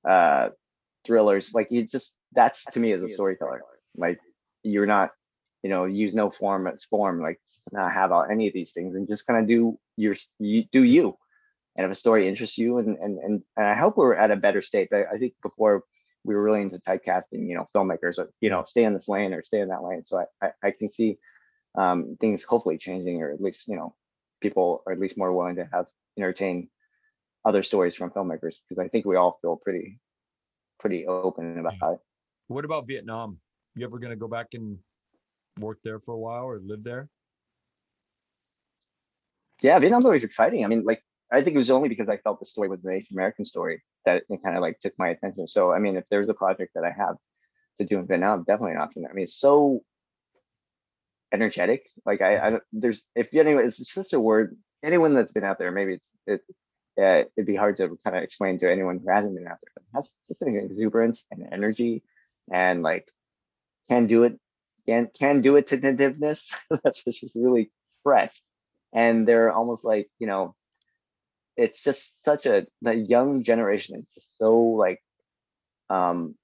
uh, 0.09 0.50
thrillers. 1.06 1.52
Like 1.52 1.68
he 1.68 1.82
just 1.82 2.14
that's 2.32 2.64
to 2.72 2.80
me 2.80 2.92
as 2.92 3.02
a 3.02 3.09
storyteller. 3.09 3.62
Like 3.96 4.20
you're 4.62 4.86
not, 4.86 5.10
you 5.62 5.70
know, 5.70 5.84
use 5.84 6.14
no 6.14 6.30
form 6.30 6.66
as 6.66 6.84
form. 6.84 7.20
Like 7.20 7.40
not 7.70 7.92
have 7.92 8.10
all, 8.12 8.24
any 8.24 8.48
of 8.48 8.54
these 8.54 8.72
things 8.72 8.94
and 8.96 9.06
just 9.06 9.26
kind 9.26 9.38
of 9.40 9.46
do 9.46 9.78
your 9.97 10.16
you 10.39 10.64
do 10.73 10.82
you. 10.82 11.16
And 11.77 11.86
if 11.86 11.93
a 11.93 11.94
story 11.94 12.28
interests 12.28 12.59
you, 12.59 12.78
and 12.78 12.97
and 12.98 13.19
and, 13.19 13.43
and 13.56 13.66
I 13.66 13.74
hope 13.74 13.97
we're 13.97 14.14
at 14.14 14.31
a 14.31 14.36
better 14.36 14.62
state. 14.62 14.89
I, 14.93 15.05
I 15.14 15.19
think 15.19 15.35
before 15.43 15.85
we 16.24 16.35
were 16.35 16.43
really 16.43 16.62
into 16.62 16.78
typecasting, 16.78 17.48
you 17.48 17.55
know, 17.55 17.69
filmmakers, 17.74 18.19
uh, 18.19 18.27
you 18.40 18.51
know, 18.51 18.62
stay 18.64 18.85
in 18.85 18.94
this 18.94 19.09
lane 19.09 19.32
or 19.32 19.43
stay 19.43 19.60
in 19.60 19.69
that 19.69 19.82
lane. 19.82 20.05
So 20.05 20.19
I 20.19 20.47
I, 20.47 20.51
I 20.69 20.70
can 20.70 20.93
see 20.93 21.19
um, 21.77 22.16
things 22.20 22.43
hopefully 22.43 22.78
changing, 22.78 23.23
or 23.23 23.32
at 23.32 23.40
least 23.40 23.66
you 23.69 23.77
know, 23.77 23.94
people 24.40 24.82
are 24.86 24.93
at 24.93 25.01
least 25.01 25.19
more 25.19 25.32
willing 25.32 25.56
to 25.56 25.69
have 25.73 25.86
entertain 26.19 26.69
other 27.44 27.62
stories 27.62 27.97
from 27.97 28.10
filmmakers 28.10 28.56
because 28.69 28.78
I 28.78 28.89
think 28.89 29.05
we 29.05 29.16
all 29.16 29.39
feel 29.40 29.56
pretty 29.56 29.98
pretty 30.78 31.06
open 31.06 31.59
about 31.59 31.94
it. 31.94 31.98
What 32.48 32.64
about 32.64 32.86
Vietnam? 32.86 33.39
You 33.74 33.86
ever 33.86 33.98
gonna 33.98 34.16
go 34.16 34.28
back 34.28 34.48
and 34.55 34.78
work 35.59 35.78
there 35.85 36.01
for 36.01 36.12
a 36.12 36.19
while 36.19 36.44
or 36.44 36.60
live 36.60 36.85
there? 36.85 37.09
Yeah, 39.62 39.78
Vietnam's 39.78 40.05
always 40.05 40.24
exciting. 40.24 40.64
I 40.64 40.68
mean, 40.68 40.84
like 40.84 41.02
I 41.32 41.43
think 41.43 41.55
it 41.55 41.59
was 41.59 41.70
only 41.70 41.89
because 41.89 42.09
I 42.09 42.18
felt 42.18 42.40
the 42.40 42.47
story 42.47 42.68
was 42.68 42.82
the 42.82 42.90
Asian 42.90 43.16
American 43.16 43.44
story 43.44 43.82
that 44.05 44.24
it 44.28 44.40
kind 44.44 44.56
of 44.56 44.62
like 44.62 44.80
took 44.80 44.93
my 44.98 45.09
attention. 45.09 45.47
So 45.47 45.72
I 45.72 45.78
mean, 45.78 45.97
if 45.97 46.05
there's 46.10 46.28
a 46.28 46.34
project 46.34 46.72
that 46.74 46.84
I 46.84 46.90
have 46.90 47.16
to 47.80 47.86
do 47.86 47.98
in 47.98 48.06
Vietnam, 48.06 48.44
definitely 48.44 48.72
an 48.72 48.78
option. 48.78 49.06
I 49.09 49.14
mean, 49.14 49.24
it's 49.24 49.39
so 49.39 49.82
energetic. 51.32 51.84
Like 52.05 52.20
I, 52.20 52.48
I 52.48 52.59
there's 52.72 53.05
if 53.14 53.28
anyone, 53.32 53.64
it's 53.64 53.93
such 53.93 54.12
a 54.12 54.20
word. 54.20 54.56
Anyone 54.82 55.14
that's 55.14 55.32
been 55.32 55.44
out 55.44 55.59
there, 55.59 55.70
maybe 55.70 55.94
it's 55.94 56.09
it. 56.26 56.43
Uh, 57.01 57.24
it'd 57.36 57.47
be 57.47 57.56
hard 57.56 57.78
to 57.78 57.98
kind 58.05 58.16
of 58.16 58.22
explain 58.22 58.59
to 58.59 58.70
anyone 58.70 58.98
who 58.98 59.10
hasn't 59.10 59.34
been 59.34 59.47
out 59.47 59.56
there. 59.62 59.72
But 59.74 59.82
it 59.82 59.97
has 59.97 60.10
just 60.28 60.43
an 60.43 60.56
exuberance 60.56 61.24
and 61.30 61.48
energy, 61.51 62.02
and 62.52 62.82
like 62.82 63.09
can 63.89 64.06
do 64.06 64.24
it, 64.24 64.39
can 64.86 65.09
can 65.18 65.40
do 65.40 65.56
it 65.56 65.68
tentativeness. 65.68 66.52
that's 66.84 67.02
just 67.05 67.34
really 67.34 67.70
fresh, 68.02 68.34
and 68.93 69.27
they're 69.27 69.52
almost 69.52 69.85
like 69.85 70.09
you 70.19 70.27
know 70.27 70.55
it's 71.56 71.81
just 71.81 72.12
such 72.24 72.47
a 72.47 72.66
the 72.81 72.94
young 72.94 73.43
generation 73.43 73.97
is 73.97 74.06
just 74.14 74.39
so 74.39 74.59
like 74.59 75.01
um 75.90 76.35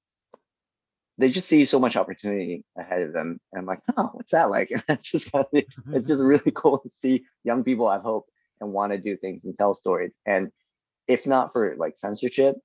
they 1.17 1.29
just 1.29 1.49
see 1.49 1.65
so 1.65 1.81
much 1.81 1.97
opportunity 1.97 2.65
ahead 2.77 3.03
of 3.03 3.13
them 3.13 3.41
and 3.53 3.61
i'm 3.61 3.67
like 3.67 3.81
oh 3.97 4.11
what's 4.13 4.33
that 4.33 4.51
like? 4.51 4.71
And 4.89 4.99
it's 4.99 5.11
just 5.11 5.31
it's 5.53 6.07
just 6.07 6.21
really 6.21 6.53
cool 6.55 6.79
to 6.79 6.91
see 7.03 7.25
young 7.45 7.65
people 7.65 7.91
have 7.91 8.03
hope 8.03 8.27
and 8.61 8.73
want 8.73 8.93
to 8.93 8.99
do 8.99 9.17
things 9.17 9.45
and 9.45 9.57
tell 9.57 9.75
stories 9.75 10.13
and 10.27 10.51
if 11.07 11.27
not 11.27 11.53
for 11.53 11.75
like 11.79 11.95
censorship 12.01 12.57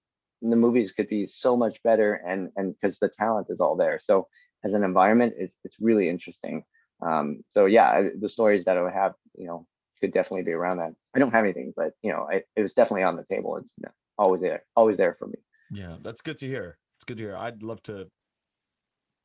the 0.44 0.56
movies 0.56 0.92
could 0.92 1.08
be 1.08 1.26
so 1.26 1.56
much 1.56 1.82
better 1.84 2.14
and 2.28 2.50
and 2.58 2.76
because 2.76 3.00
the 3.00 3.10
talent 3.10 3.48
is 3.50 3.60
all 3.60 3.76
there. 3.76 4.00
So 4.04 4.28
as 4.64 4.74
an 4.74 4.84
environment 4.84 5.34
it's 5.38 5.56
it's 5.64 5.78
really 5.80 6.10
interesting. 6.10 6.64
Um 7.02 7.44
so 7.50 7.66
yeah 7.66 8.10
the 8.20 8.30
stories 8.30 8.66
that 8.66 8.78
i 8.78 8.82
would 8.82 8.94
have 8.94 9.14
you 9.36 9.48
know 9.48 9.66
could 10.04 10.12
definitely 10.12 10.44
be 10.44 10.52
around 10.52 10.80
that. 10.80 10.94
I 11.16 11.20
don't 11.20 11.32
have 11.32 11.46
anything, 11.46 11.72
but 11.78 11.94
you 12.02 12.12
know, 12.12 12.28
I, 12.30 12.44
it 12.58 12.62
was 12.62 12.74
definitely 12.74 13.04
on 13.04 13.16
the 13.16 13.24
table. 13.24 13.56
It's 13.56 13.74
always 14.18 14.42
there, 14.42 14.66
always 14.76 14.98
there 14.98 15.16
for 15.18 15.28
me. 15.28 15.36
Yeah, 15.72 15.96
that's 16.02 16.22
good 16.22 16.36
to 16.40 16.46
hear. 16.46 16.78
It's 16.98 17.06
good 17.06 17.16
to 17.18 17.24
hear. 17.24 17.38
I'd 17.38 17.64
love 17.64 17.82
to 17.84 18.10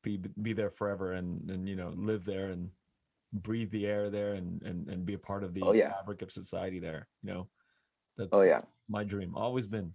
be 0.01 0.17
be 0.41 0.53
there 0.53 0.69
forever 0.69 1.11
and 1.11 1.51
and 1.51 1.67
you 1.67 1.75
know 1.75 1.89
live 1.97 2.23
there 2.23 2.51
and 2.51 2.71
breathe 3.33 3.69
the 3.71 3.85
air 3.85 4.09
there 4.09 4.35
and 4.35 4.61
and 4.63 4.87
and 4.87 5.05
be 5.05 5.15
a 5.15 5.19
part 5.19 5.43
of 5.43 5.53
the 5.53 5.61
Oh, 5.63 5.73
yeah. 5.73 5.91
fabric 5.91 6.21
of 6.21 6.31
society 6.31 6.79
there. 6.79 7.09
You 7.23 7.33
know, 7.33 7.49
that's 8.15 8.39
Oh 8.39 8.43
yeah. 8.43 8.61
my 8.87 9.03
dream. 9.03 9.35
Always 9.35 9.67
been. 9.67 9.93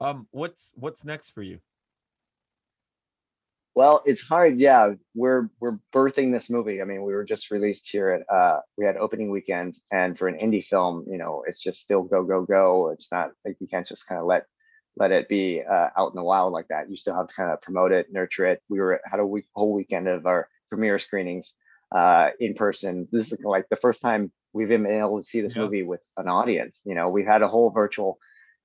Um, 0.00 0.26
what's 0.30 0.72
what's 0.76 1.04
next 1.04 1.32
for 1.32 1.42
you? 1.42 1.58
Well, 3.74 4.02
it's 4.06 4.22
hard. 4.22 4.58
Yeah, 4.60 4.92
we're 5.14 5.48
we're 5.60 5.78
birthing 5.92 6.32
this 6.32 6.48
movie. 6.48 6.80
I 6.80 6.84
mean, 6.84 7.02
we 7.02 7.12
were 7.12 7.24
just 7.24 7.50
released 7.50 7.88
here 7.90 8.10
at 8.10 8.34
uh 8.34 8.60
we 8.78 8.84
had 8.84 8.96
opening 8.96 9.30
weekend 9.30 9.76
and 9.90 10.16
for 10.16 10.28
an 10.28 10.38
indie 10.38 10.64
film, 10.64 11.04
you 11.08 11.18
know, 11.18 11.42
it's 11.46 11.60
just 11.60 11.80
still 11.80 12.02
go 12.02 12.22
go 12.22 12.42
go. 12.44 12.90
It's 12.90 13.10
not 13.10 13.30
like 13.44 13.56
you 13.60 13.66
can't 13.66 13.86
just 13.86 14.06
kind 14.06 14.20
of 14.20 14.26
let 14.26 14.46
let 14.96 15.10
it 15.10 15.28
be 15.28 15.60
uh, 15.68 15.88
out 15.96 16.10
in 16.12 16.16
the 16.16 16.22
wild 16.22 16.52
like 16.52 16.68
that. 16.68 16.88
You 16.88 16.96
still 16.96 17.16
have 17.16 17.26
to 17.26 17.34
kind 17.34 17.50
of 17.50 17.60
promote 17.62 17.90
it, 17.90 18.06
nurture 18.12 18.46
it. 18.46 18.62
We 18.68 18.78
were 18.78 19.00
had 19.10 19.18
a 19.18 19.26
week 19.26 19.46
whole 19.54 19.72
weekend 19.72 20.06
of 20.06 20.24
our 20.26 20.48
premiere 20.68 21.00
screenings 21.00 21.54
uh, 21.92 22.30
in 22.38 22.54
person. 22.54 23.08
This 23.10 23.32
is 23.32 23.38
like 23.42 23.66
the 23.70 23.76
first 23.76 24.00
time 24.00 24.30
we've 24.52 24.68
been 24.68 24.86
able 24.86 25.18
to 25.20 25.24
see 25.26 25.40
this 25.40 25.56
Yeah. 25.56 25.62
movie 25.62 25.82
with 25.82 26.00
an 26.16 26.28
audience. 26.28 26.78
You 26.84 26.94
know, 26.94 27.08
we've 27.08 27.26
had 27.26 27.42
a 27.42 27.48
whole 27.48 27.70
virtual 27.70 28.18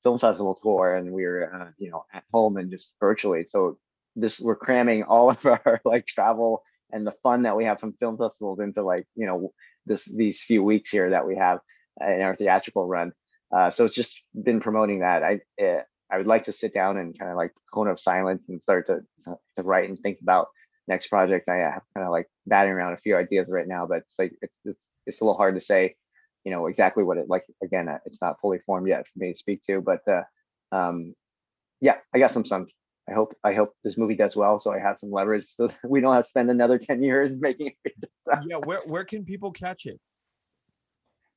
film 0.03 0.19
festival 0.19 0.59
tour, 0.61 0.95
and 0.95 1.11
we 1.11 1.25
were 1.25 1.51
uh, 1.53 1.71
you 1.79 1.89
know 1.89 2.05
at 2.13 2.23
home 2.31 2.57
and 2.57 2.69
just 2.69 2.93
virtually. 2.99 3.45
So 3.49 3.79
this 4.19 4.39
we're 4.39 4.55
cramming 4.55 5.03
all 5.03 5.29
of 5.29 5.45
our 5.45 5.81
like 5.85 6.05
travel 6.07 6.63
and 6.91 7.05
the 7.05 7.15
fun 7.23 7.43
that 7.43 7.55
we 7.55 7.65
have 7.65 7.79
from 7.79 7.93
film 7.93 8.17
festivals 8.17 8.59
into 8.59 8.83
like 8.83 9.05
you 9.15 9.25
know 9.25 9.53
this 9.85 10.05
these 10.05 10.41
few 10.41 10.63
weeks 10.63 10.89
here 10.91 11.09
that 11.11 11.27
we 11.27 11.35
have 11.35 11.59
in 12.01 12.21
our 12.21 12.35
theatrical 12.35 12.87
run. 12.87 13.11
Uh, 13.55 13.69
so 13.69 13.85
it's 13.85 13.95
just 13.95 14.21
been 14.43 14.59
promoting 14.59 14.99
that. 14.99 15.23
I 15.23 15.39
uh, 15.63 15.81
I 16.11 16.17
would 16.17 16.27
like 16.27 16.45
to 16.45 16.53
sit 16.53 16.73
down 16.73 16.97
and 16.97 17.17
kind 17.17 17.31
of 17.31 17.37
like 17.37 17.51
cone 17.73 17.87
of 17.87 17.99
silence 17.99 18.43
and 18.47 18.61
start 18.61 18.87
to 18.87 19.01
to 19.25 19.63
write 19.63 19.89
and 19.89 19.99
think 19.99 20.19
about 20.21 20.47
next 20.87 21.07
project. 21.07 21.49
I 21.49 21.57
have 21.57 21.83
kind 21.93 22.05
of 22.05 22.11
like 22.11 22.27
batting 22.45 22.71
around 22.73 22.93
a 22.93 22.97
few 22.97 23.15
ideas 23.15 23.47
right 23.49 23.67
now, 23.67 23.85
but 23.85 23.99
it's 23.99 24.15
like 24.17 24.33
it's 24.41 24.53
it's, 24.65 24.79
it's 25.05 25.21
a 25.21 25.23
little 25.23 25.37
hard 25.37 25.55
to 25.55 25.61
say, 25.61 25.95
you 26.43 26.51
know, 26.51 26.67
exactly 26.67 27.03
what 27.03 27.17
it 27.17 27.29
like. 27.29 27.45
Again, 27.63 27.89
uh, 27.89 27.99
it's 28.05 28.21
not 28.21 28.39
fully 28.39 28.59
formed 28.65 28.87
yet 28.87 29.07
for 29.07 29.19
me 29.19 29.33
to 29.33 29.39
speak 29.39 29.63
to, 29.63 29.81
but 29.81 30.01
uh, 30.07 30.23
um, 30.71 31.15
yeah, 31.81 31.95
I 32.13 32.19
got 32.19 32.33
some 32.33 32.45
some. 32.45 32.67
I 33.09 33.13
hope 33.13 33.35
I 33.43 33.53
hope 33.53 33.73
this 33.83 33.97
movie 33.97 34.15
does 34.15 34.35
well, 34.35 34.59
so 34.59 34.71
I 34.71 34.79
have 34.79 34.99
some 34.99 35.11
leverage, 35.11 35.45
so 35.47 35.67
that 35.67 35.77
we 35.89 36.01
don't 36.01 36.13
have 36.13 36.25
to 36.25 36.29
spend 36.29 36.49
another 36.49 36.77
ten 36.77 37.01
years 37.01 37.31
making 37.39 37.71
it. 37.83 37.93
yeah, 38.47 38.57
where 38.57 38.81
where 38.85 39.05
can 39.05 39.25
people 39.25 39.51
catch 39.51 39.85
it? 39.85 39.99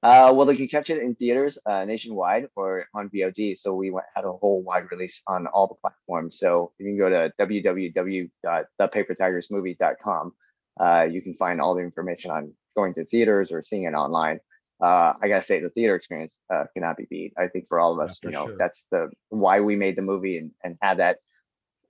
Uh, 0.03 0.33
well, 0.35 0.47
they 0.47 0.57
can 0.57 0.67
catch 0.67 0.91
it 0.91 1.01
in 1.01 1.15
theaters 1.15 1.59
uh, 1.65 1.85
nationwide 1.85 2.49
or 2.57 2.87
on 2.93 3.09
VOD. 3.09 3.57
So 3.57 3.73
we 3.73 3.91
went, 3.91 4.07
had 4.17 4.25
a 4.25 4.33
whole 4.33 4.61
wide 4.61 4.91
release 4.91 5.23
on 5.29 5.47
all 5.47 5.69
the 5.69 5.77
platforms. 5.77 6.41
So 6.41 6.73
you 6.81 6.87
can 6.87 6.99
go 6.99 7.09
to 7.09 7.33
www.thepapertigersmovie.com. 7.41 10.33
Uh, 10.81 11.07
you 11.09 11.23
can 11.23 11.35
find 11.35 11.61
all 11.61 11.77
the 11.77 11.83
information 11.83 12.33
on 12.33 12.53
going 12.75 12.95
to 12.95 13.05
theaters 13.05 13.53
or 13.53 13.63
seeing 13.63 13.85
it 13.85 13.95
online. 13.95 14.41
Uh, 14.83 15.13
I 15.23 15.29
gotta 15.29 15.45
say, 15.45 15.61
the 15.61 15.71
theater 15.71 15.95
experience 15.95 16.33
uh, 16.53 16.65
cannot 16.75 16.97
be 16.97 17.07
beat. 17.09 17.35
I 17.39 17.47
think 17.47 17.69
for 17.69 17.79
all 17.79 17.93
of 17.93 18.01
us, 18.01 18.19
for 18.19 18.31
you 18.31 18.35
know, 18.35 18.47
sure. 18.47 18.57
that's 18.59 18.85
the 18.91 19.11
why 19.29 19.61
we 19.61 19.77
made 19.77 19.95
the 19.95 20.03
movie 20.03 20.39
and 20.39 20.51
and 20.65 20.77
had 20.83 20.99
that. 20.99 21.19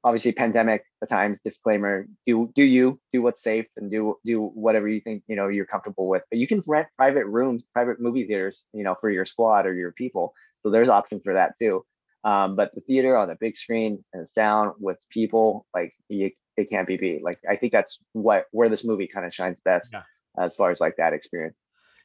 Obviously, 0.05 0.33
pandemic, 0.33 0.85
the 1.01 1.07
times 1.07 1.39
disclaimer. 1.45 2.07
Do 2.27 2.51
do 2.57 2.65
you 2.65 2.99
do 3.13 3.23
what's 3.23 3.43
safe 3.43 3.67
and 3.77 3.91
do 3.91 4.17
do 4.25 4.43
whatever 4.43 4.89
you 4.89 5.01
think 5.01 5.23
you 5.29 5.37
know 5.37 5.49
you're 5.49 5.67
comfortable 5.67 6.09
with. 6.09 6.23
But 6.31 6.39
you 6.41 6.49
can 6.49 6.63
rent 6.67 6.89
private 6.97 7.27
rooms, 7.27 7.63
private 7.73 8.01
movie 8.01 8.27
theaters, 8.27 8.65
you 8.73 8.83
know, 8.83 8.97
for 9.01 9.11
your 9.11 9.25
squad 9.25 9.65
or 9.67 9.75
your 9.75 9.93
people. 9.93 10.35
So 10.63 10.71
there's 10.71 10.89
options 10.89 11.23
for 11.25 11.35
that 11.35 11.55
too. 11.61 11.85
Um, 12.25 12.57
but 12.57 12.75
the 12.75 12.81
theater 12.83 13.17
on 13.17 13.29
the 13.29 13.37
big 13.39 13.57
screen 13.57 14.05
and 14.13 14.29
sound 14.31 14.73
with 14.81 14.99
people, 15.11 15.67
like 15.75 15.93
you, 16.09 16.31
it 16.57 16.71
can't 16.71 16.87
be 16.87 16.97
beat. 16.97 17.23
Like 17.25 17.39
I 17.49 17.57
think 17.57 17.73
that's 17.73 17.99
what 18.13 18.47
where 18.51 18.69
this 18.69 18.85
movie 18.85 19.07
kind 19.09 19.27
of 19.27 19.33
shines 19.35 19.59
best 19.65 19.93
Yeah. 19.93 20.03
as 20.39 20.55
far 20.57 20.71
as 20.71 20.81
like 20.81 20.97
that 20.97 21.13
experience. 21.13 21.57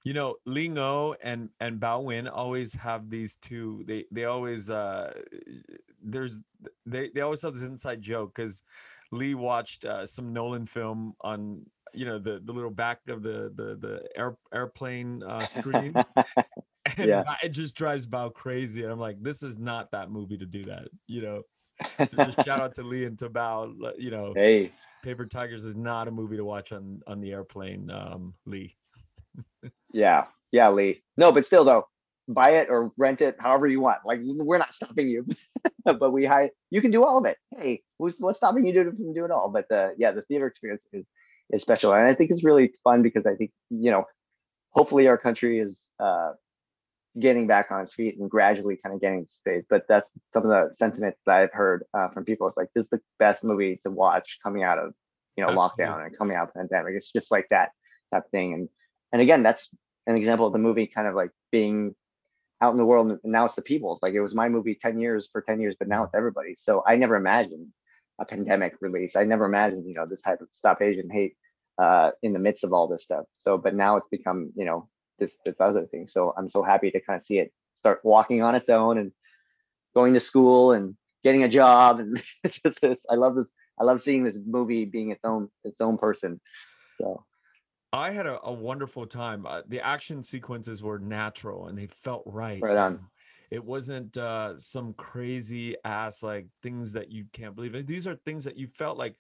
You 0.04 0.14
know, 0.14 0.36
Ling 0.46 0.76
Ngo 0.76 1.16
and 1.22 1.50
and 1.60 1.80
Bao 1.80 2.04
Nguyen 2.04 2.30
always 2.32 2.74
have 2.76 3.10
these 3.10 3.36
two. 3.38 3.84
They 3.88 4.06
they 4.12 4.26
always 4.26 4.70
uh 4.70 5.14
there's 6.02 6.42
they 6.86 7.10
they 7.14 7.22
always 7.22 7.42
have 7.42 7.54
this 7.54 7.64
inside 7.64 8.02
joke 8.02 8.36
because 8.36 8.62
Lee 9.12 9.36
watched 9.36 9.86
uh, 9.86 10.06
some 10.06 10.34
Nolan 10.34 10.66
film 10.66 11.16
on 11.22 11.66
you 11.94 12.06
know 12.06 12.20
the 12.20 12.42
the 12.44 12.54
little 12.54 12.70
back 12.70 13.00
of 13.08 13.24
the 13.24 13.52
the 13.56 13.76
the 13.76 14.08
air, 14.16 14.38
airplane 14.54 15.24
uh, 15.24 15.46
screen 15.46 15.94
and 16.98 17.10
Yeah. 17.10 17.24
It 17.44 17.50
just 17.50 17.76
drives 17.76 18.08
Bao 18.08 18.34
crazy 18.34 18.84
and 18.84 18.92
I'm 18.92 19.00
like 19.00 19.22
this 19.22 19.44
is 19.44 19.58
not 19.58 19.92
that 19.92 20.12
movie 20.12 20.38
to 20.38 20.46
do 20.46 20.66
that 20.66 20.88
you 21.08 21.22
know 21.22 21.42
so 22.08 22.18
just 22.26 22.38
shout 22.46 22.62
out 22.62 22.74
to 22.76 22.84
Lee 22.84 23.06
and 23.06 23.18
to 23.20 23.30
Bao 23.30 23.74
you 23.98 24.12
know 24.12 24.34
hey, 24.36 24.72
Paper 25.04 25.26
Tigers 25.26 25.66
is 25.66 25.76
not 25.76 26.08
a 26.08 26.12
movie 26.12 26.38
to 26.38 26.46
watch 26.46 26.72
on 26.72 27.02
on 27.08 27.20
the 27.20 27.32
airplane 27.32 27.90
um 27.90 28.34
Lee 28.46 28.76
yeah, 29.94 30.26
yeah, 30.52 30.70
Lee. 30.70 31.04
No, 31.18 31.32
but 31.32 31.46
still 31.46 31.64
though, 31.64 31.88
buy 32.28 32.52
it 32.52 32.70
or 32.70 32.92
rent 32.98 33.22
it, 33.22 33.36
however 33.40 33.68
you 33.68 33.80
want. 33.80 34.00
Like 34.06 34.20
we're 34.24 34.58
not 34.58 34.74
stopping 34.74 35.08
you, 35.10 35.26
but 35.86 36.12
we 36.12 36.26
high. 36.26 36.52
You 36.70 36.82
can 36.82 36.92
do 36.92 37.04
all 37.04 37.18
of 37.18 37.26
it. 37.26 37.38
Hey, 37.58 37.84
who's 38.00 38.16
what's 38.20 38.38
stopping 38.38 38.66
you 38.66 38.74
from 38.74 39.14
doing 39.14 39.26
it 39.26 39.32
all? 39.32 39.50
But 39.50 39.68
the 39.70 39.94
yeah, 39.98 40.12
the 40.12 40.22
theater 40.24 40.48
experience 40.48 40.86
is 40.94 41.06
is 41.52 41.62
special, 41.62 41.94
and 41.94 42.08
I 42.08 42.14
think 42.14 42.32
it's 42.32 42.44
really 42.44 42.74
fun 42.84 43.02
because 43.02 43.26
I 43.26 43.36
think 43.36 43.52
you 43.70 43.92
know, 43.92 44.06
hopefully 44.72 45.08
our 45.08 45.18
country 45.18 45.60
is 45.60 45.78
uh 46.00 46.32
getting 47.20 47.48
back 47.48 47.72
on 47.72 47.82
its 47.82 47.94
feet 47.94 48.18
and 48.20 48.30
gradually 48.30 48.78
kind 48.78 48.94
of 48.94 49.02
getting 49.02 49.26
space. 49.28 49.64
But 49.70 49.86
that's 49.88 50.10
some 50.34 50.44
of 50.44 50.50
the 50.50 50.74
sentiments 50.78 51.20
that 51.26 51.36
I've 51.36 51.54
heard 51.54 51.84
uh, 51.94 52.10
from 52.10 52.26
people. 52.26 52.48
It's 52.48 52.58
like 52.58 52.70
this 52.76 52.86
is 52.86 52.90
the 52.90 53.02
best 53.18 53.44
movie 53.44 53.80
to 53.84 53.92
watch 53.92 54.40
coming 54.44 54.64
out 54.64 54.78
of 54.78 54.94
you 55.36 55.46
know 55.46 55.50
Absolutely. 55.50 55.86
lockdown 55.86 56.06
and 56.06 56.18
coming 56.18 56.38
out 56.38 56.50
of 56.50 56.54
pandemic. 56.54 56.96
It's 56.96 57.12
just 57.12 57.32
like 57.32 57.48
that 57.50 57.72
that 58.12 58.30
thing. 58.32 58.54
And 58.54 58.70
and 59.18 59.24
again, 59.24 59.42
that's 59.42 59.68
an 60.06 60.16
example 60.16 60.46
of 60.46 60.54
the 60.54 60.60
movie 60.60 60.86
kind 60.86 61.08
of 61.08 61.16
like 61.16 61.32
being 61.52 61.96
out 62.62 62.72
in 62.72 62.78
the 62.78 62.86
world 62.86 63.10
and 63.10 63.20
now 63.24 63.46
it's 63.46 63.56
the 63.56 63.64
people's. 63.64 64.00
Like 64.04 64.14
it 64.14 64.22
was 64.22 64.36
my 64.36 64.48
movie 64.48 64.78
10 64.80 65.00
years 65.00 65.28
for 65.32 65.42
10 65.42 65.60
years, 65.60 65.76
but 65.78 65.88
now 65.88 66.04
it's 66.04 66.14
everybody. 66.14 66.54
So 66.56 66.84
I 66.86 66.98
never 66.98 67.16
imagined 67.16 67.70
a 68.20 68.26
pandemic 68.26 68.76
release. 68.80 69.16
I 69.16 69.24
never 69.24 69.46
imagined, 69.46 69.88
you 69.88 69.96
know, 69.96 70.06
this 70.06 70.22
type 70.22 70.42
of 70.42 70.50
stop 70.54 70.84
Asian 70.84 71.10
hate 71.10 71.36
uh 71.80 72.12
in 72.22 72.34
the 72.34 72.40
midst 72.40 72.64
of 72.64 72.74
all 72.74 72.88
this 72.88 73.04
stuff. 73.04 73.26
So 73.44 73.58
but 73.58 73.74
now 73.74 73.98
it's 73.98 74.08
become, 74.10 74.52
you 74.56 74.66
know, 74.66 74.88
this 75.18 75.36
this 75.44 75.56
other 75.60 75.88
thing. 75.88 76.08
So 76.08 76.32
I'm 76.38 76.48
so 76.50 76.62
happy 76.62 76.92
to 76.92 77.00
kind 77.00 77.18
of 77.18 77.26
see 77.26 77.40
it 77.40 77.52
start 77.74 78.02
walking 78.04 78.44
on 78.44 78.54
its 78.54 78.70
own 78.70 79.00
and 79.00 79.12
going 79.96 80.14
to 80.14 80.20
school 80.20 80.74
and 80.74 80.96
getting 81.24 81.44
a 81.44 81.50
job 81.50 82.00
and 82.00 82.22
just 82.46 82.82
this 82.82 83.00
I 83.10 83.16
love 83.16 83.34
this 83.34 83.50
I 83.80 83.84
love 83.84 84.00
seeing 84.04 84.24
this 84.24 84.38
movie 84.46 84.86
being 84.86 85.10
its 85.10 85.24
own 85.24 85.50
its 85.64 85.82
own 85.82 85.98
person. 85.98 86.40
So 87.02 87.26
I 87.98 88.12
had 88.12 88.26
a, 88.26 88.40
a 88.46 88.54
wonderful 88.54 89.06
time. 89.06 89.46
Uh, 89.46 89.64
the 89.68 89.82
action 89.86 90.22
sequences 90.24 90.84
were 90.84 91.00
natural 91.00 91.68
and 91.68 91.78
they 91.78 91.88
felt 91.88 92.24
right. 92.26 92.62
Right 92.62 92.78
on. 92.78 93.10
It 93.50 93.64
wasn't 93.64 94.18
uh, 94.18 94.60
some 94.60 94.94
crazy 94.94 95.76
ass 95.84 96.22
like 96.22 96.48
things 96.62 96.94
that 96.94 97.12
you 97.12 97.26
can't 97.32 97.56
believe. 97.56 97.88
These 97.88 98.08
are 98.08 98.16
things 98.16 98.44
that 98.44 98.58
you 98.58 98.68
felt 98.68 98.98
like, 98.98 99.18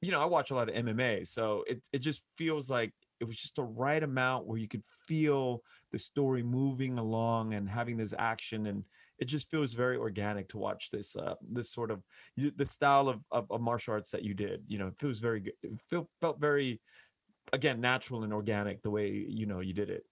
you 0.00 0.12
know, 0.12 0.20
I 0.20 0.26
watch 0.26 0.50
a 0.50 0.54
lot 0.54 0.68
of 0.68 0.74
MMA, 0.74 1.24
so 1.24 1.64
it 1.66 1.86
it 1.92 1.98
just 1.98 2.22
feels 2.36 2.70
like 2.70 2.92
it 3.20 3.24
was 3.24 3.36
just 3.36 3.56
the 3.56 3.64
right 3.64 4.02
amount 4.02 4.46
where 4.46 4.58
you 4.58 4.68
could 4.68 4.84
feel 5.06 5.62
the 5.90 5.98
story 5.98 6.42
moving 6.42 6.98
along 6.98 7.54
and 7.54 7.68
having 7.68 7.96
this 7.96 8.14
action 8.16 8.66
and 8.66 8.84
it 9.18 9.24
just 9.24 9.50
feels 9.50 9.74
very 9.74 9.96
organic 9.96 10.48
to 10.48 10.58
watch 10.58 10.90
this 10.92 11.16
uh 11.16 11.34
this 11.40 11.72
sort 11.72 11.90
of 11.90 12.04
the 12.36 12.64
style 12.64 13.08
of, 13.08 13.24
of 13.32 13.50
of 13.50 13.60
martial 13.60 13.94
arts 13.94 14.12
that 14.12 14.22
you 14.22 14.34
did 14.34 14.62
you 14.68 14.78
know 14.78 14.86
it 14.86 14.96
feels 14.96 15.18
very 15.18 15.40
good 15.40 15.54
it 15.64 15.80
feel, 15.90 16.08
felt 16.20 16.38
very 16.40 16.80
again 17.52 17.80
natural 17.80 18.24
and 18.24 18.32
organic 18.32 18.82
the 18.82 18.90
way 18.90 19.08
you 19.10 19.46
know 19.46 19.60
you 19.60 19.72
did 19.72 19.90
it 19.90 20.04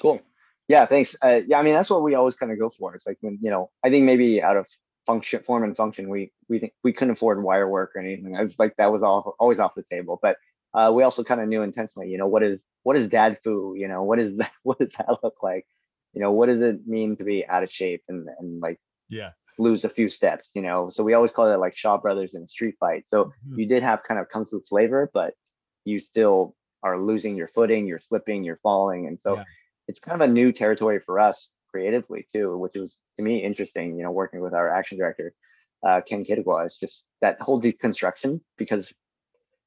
Cool. 0.00 0.20
Yeah, 0.68 0.86
thanks. 0.86 1.14
Uh, 1.22 1.42
yeah, 1.46 1.58
I 1.58 1.62
mean 1.62 1.74
that's 1.74 1.90
what 1.90 2.02
we 2.02 2.14
always 2.14 2.36
kind 2.36 2.50
of 2.50 2.58
go 2.58 2.68
for. 2.68 2.94
It's 2.94 3.06
like 3.06 3.18
when 3.20 3.38
you 3.40 3.50
know, 3.50 3.70
I 3.84 3.90
think 3.90 4.04
maybe 4.06 4.42
out 4.42 4.56
of 4.56 4.66
function, 5.06 5.42
form 5.42 5.62
and 5.62 5.76
function, 5.76 6.08
we 6.08 6.32
we 6.48 6.58
think 6.58 6.72
we 6.82 6.92
couldn't 6.92 7.12
afford 7.12 7.42
wire 7.42 7.68
work 7.68 7.92
or 7.94 8.00
anything. 8.00 8.34
It's 8.34 8.58
like 8.58 8.74
that 8.76 8.90
was 8.92 9.02
all 9.02 9.36
always 9.38 9.58
off 9.58 9.74
the 9.74 9.84
table. 9.90 10.18
But 10.22 10.36
uh, 10.72 10.90
we 10.92 11.02
also 11.02 11.22
kind 11.22 11.40
of 11.40 11.48
knew 11.48 11.62
intentionally, 11.62 12.08
you 12.08 12.18
know, 12.18 12.26
what 12.26 12.42
is 12.42 12.64
what 12.82 12.96
is 12.96 13.08
dad 13.08 13.38
foo? 13.44 13.74
You 13.76 13.88
know, 13.88 14.02
what 14.02 14.18
is 14.18 14.36
that? 14.38 14.52
What 14.62 14.78
does 14.78 14.92
that 14.94 15.18
look 15.22 15.42
like? 15.42 15.66
You 16.14 16.22
know, 16.22 16.32
what 16.32 16.46
does 16.46 16.62
it 16.62 16.86
mean 16.86 17.16
to 17.18 17.24
be 17.24 17.46
out 17.46 17.62
of 17.62 17.70
shape 17.70 18.02
and 18.08 18.28
and 18.38 18.60
like 18.60 18.80
yeah 19.08 19.32
lose 19.58 19.84
a 19.84 19.90
few 19.90 20.08
steps? 20.08 20.50
You 20.54 20.62
know, 20.62 20.88
so 20.88 21.04
we 21.04 21.12
always 21.14 21.32
call 21.32 21.52
it 21.52 21.58
like 21.58 21.76
Shaw 21.76 21.98
Brothers 21.98 22.34
in 22.34 22.42
a 22.42 22.48
street 22.48 22.76
fight. 22.80 23.06
So 23.06 23.26
Mhm. 23.26 23.58
you 23.58 23.66
did 23.66 23.82
have 23.82 24.02
kind 24.02 24.18
of 24.18 24.28
kung 24.30 24.46
fu 24.46 24.62
flavor, 24.68 25.10
but 25.12 25.34
you 25.84 26.00
still 26.00 26.54
are 26.82 26.98
losing 26.98 27.36
your 27.36 27.48
footing, 27.48 27.86
you're 27.86 28.00
slipping, 28.00 28.44
you're 28.44 28.60
falling, 28.62 29.06
and 29.06 29.18
so 29.22 29.36
Yeah. 29.36 29.44
it's 29.88 30.00
kind 30.00 30.20
of 30.20 30.28
a 30.28 30.32
new 30.32 30.52
territory 30.52 31.00
for 31.00 31.20
us 31.20 31.50
creatively 31.70 32.26
too, 32.32 32.56
which 32.56 32.74
was 32.74 32.96
to 33.18 33.24
me 33.24 33.42
interesting. 33.42 33.96
You 33.96 34.04
know, 34.04 34.12
working 34.12 34.40
with 34.40 34.54
our 34.54 34.68
action 34.68 34.98
director 34.98 35.34
uh, 35.86 36.00
Ken 36.00 36.24
Quitugua, 36.24 36.66
is 36.66 36.76
just 36.76 37.06
that 37.20 37.40
whole 37.40 37.60
deconstruction 37.60 38.40
because 38.56 38.92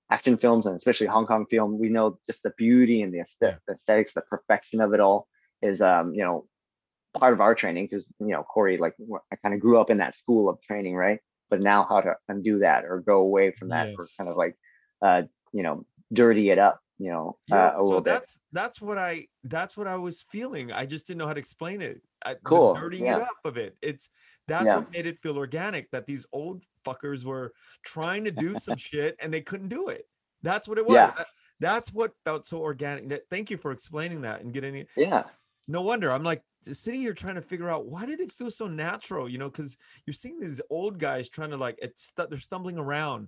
action 0.09 0.37
films 0.37 0.65
and 0.65 0.75
especially 0.75 1.07
Hong 1.07 1.27
Kong 1.27 1.45
film, 1.49 1.77
we 1.77 1.89
know 1.89 2.19
just 2.29 2.43
the 2.43 2.53
beauty 2.57 3.01
and 3.01 3.13
the 3.13 3.19
aesthet- 3.19 3.59
the 3.67 3.73
aesthetics, 3.73 4.13
the 4.13 4.21
perfection 4.21 4.81
of 4.81 4.93
it 4.93 4.99
all 4.99 5.27
is 5.61 5.81
um 5.81 6.13
you 6.13 6.23
know 6.23 6.47
part 7.13 7.33
of 7.33 7.41
our 7.41 7.55
training 7.55 7.85
because 7.85 8.05
you 8.19 8.27
know 8.27 8.43
Corey 8.43 8.77
like 8.77 8.95
I 9.31 9.35
kind 9.37 9.53
of 9.55 9.59
grew 9.61 9.79
up 9.79 9.89
in 9.89 9.97
that 9.97 10.15
school 10.15 10.49
of 10.49 10.61
training, 10.61 10.95
right? 10.95 11.19
But 11.49 11.61
now 11.61 11.85
how 11.87 12.01
to 12.01 12.15
undo 12.27 12.59
that 12.59 12.85
or 12.85 12.99
go 12.99 13.19
away 13.19 13.51
from 13.51 13.69
that 13.69 13.87
or 13.97 14.05
kind 14.17 14.29
of 14.29 14.35
like 14.37 14.55
uh 15.01 15.23
you 15.53 15.63
know 15.63 15.85
dirty 16.13 16.49
it 16.49 16.59
up, 16.59 16.79
you 16.97 17.09
know, 17.11 17.37
yeah 17.47 17.67
uh, 17.67 17.73
a 17.73 17.77
so 17.77 17.83
little 17.83 18.01
bit. 18.01 18.11
that's 18.13 18.39
that's 18.53 18.81
what 18.81 18.97
i 18.97 19.25
that's 19.43 19.75
what 19.77 19.87
i 19.87 19.95
was 19.95 20.23
feeling 20.31 20.71
i 20.71 20.85
just 20.85 21.05
didn't 21.07 21.19
know 21.19 21.27
how 21.27 21.33
to 21.33 21.39
explain 21.39 21.81
it 21.81 22.01
I, 22.25 22.35
Cool, 22.43 22.73
dirtying 22.75 23.05
yeah. 23.05 23.17
it 23.17 23.21
up 23.23 23.37
of 23.45 23.57
it 23.57 23.75
it's 23.81 24.09
that's 24.47 24.65
Yeah. 24.65 24.77
what 24.77 24.91
made 24.91 25.05
it 25.05 25.19
feel 25.19 25.37
organic 25.37 25.91
that 25.91 26.05
these 26.05 26.25
old 26.31 26.63
fuckers 26.85 27.23
were 27.25 27.51
trying 27.83 28.23
to 28.25 28.31
do 28.31 28.57
some 28.57 28.77
shit 28.77 29.15
and 29.21 29.31
they 29.33 29.41
couldn't 29.41 29.67
do 29.69 29.89
it 29.89 30.07
that's 30.41 30.67
what 30.67 30.77
it 30.77 30.85
was 30.85 30.95
Yeah. 30.95 31.11
That- 31.17 31.27
that's 31.59 31.91
what 31.91 32.11
felt 32.23 32.45
so 32.45 32.59
organic 32.59 33.09
That- 33.09 33.27
thank 33.29 33.49
you 33.51 33.57
for 33.57 33.71
explaining 33.71 34.21
that 34.21 34.41
and 34.41 34.53
getting 34.53 34.75
it 34.75 34.87
Yeah. 34.95 35.23
no 35.67 35.81
wonder 35.81 36.11
i'm 36.11 36.23
like 36.23 36.41
sitting 36.63 36.99
here 37.01 37.13
trying 37.13 37.35
to 37.35 37.41
figure 37.41 37.69
out 37.69 37.85
why 37.85 38.05
did 38.05 38.19
it 38.19 38.31
feel 38.31 38.49
so 38.51 38.67
natural 38.67 39.29
you 39.29 39.37
know 39.37 39.49
because 39.49 39.77
you're 40.05 40.13
seeing 40.13 40.39
these 40.39 40.61
old 40.69 40.97
guys 40.99 41.29
trying 41.29 41.51
to 41.51 41.57
like 41.57 41.77
it's 41.81 42.11
they're 42.15 42.39
stumbling 42.39 42.77
around 42.77 43.27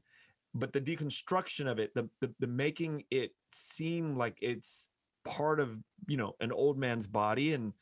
but 0.54 0.74
the 0.74 0.82
deconstruction 0.82 1.70
of 1.70 1.80
it, 1.80 1.94
the, 1.94 2.10
the 2.22 2.34
the 2.40 2.48
making 2.48 3.04
it 3.12 3.32
seem 3.52 4.18
like 4.18 4.38
it's 4.42 4.90
part 5.26 5.60
of 5.60 5.78
you 6.08 6.18
know 6.18 6.36
an 6.40 6.52
old 6.52 6.78
man's 6.78 7.08
body, 7.08 7.54
and 7.54 7.74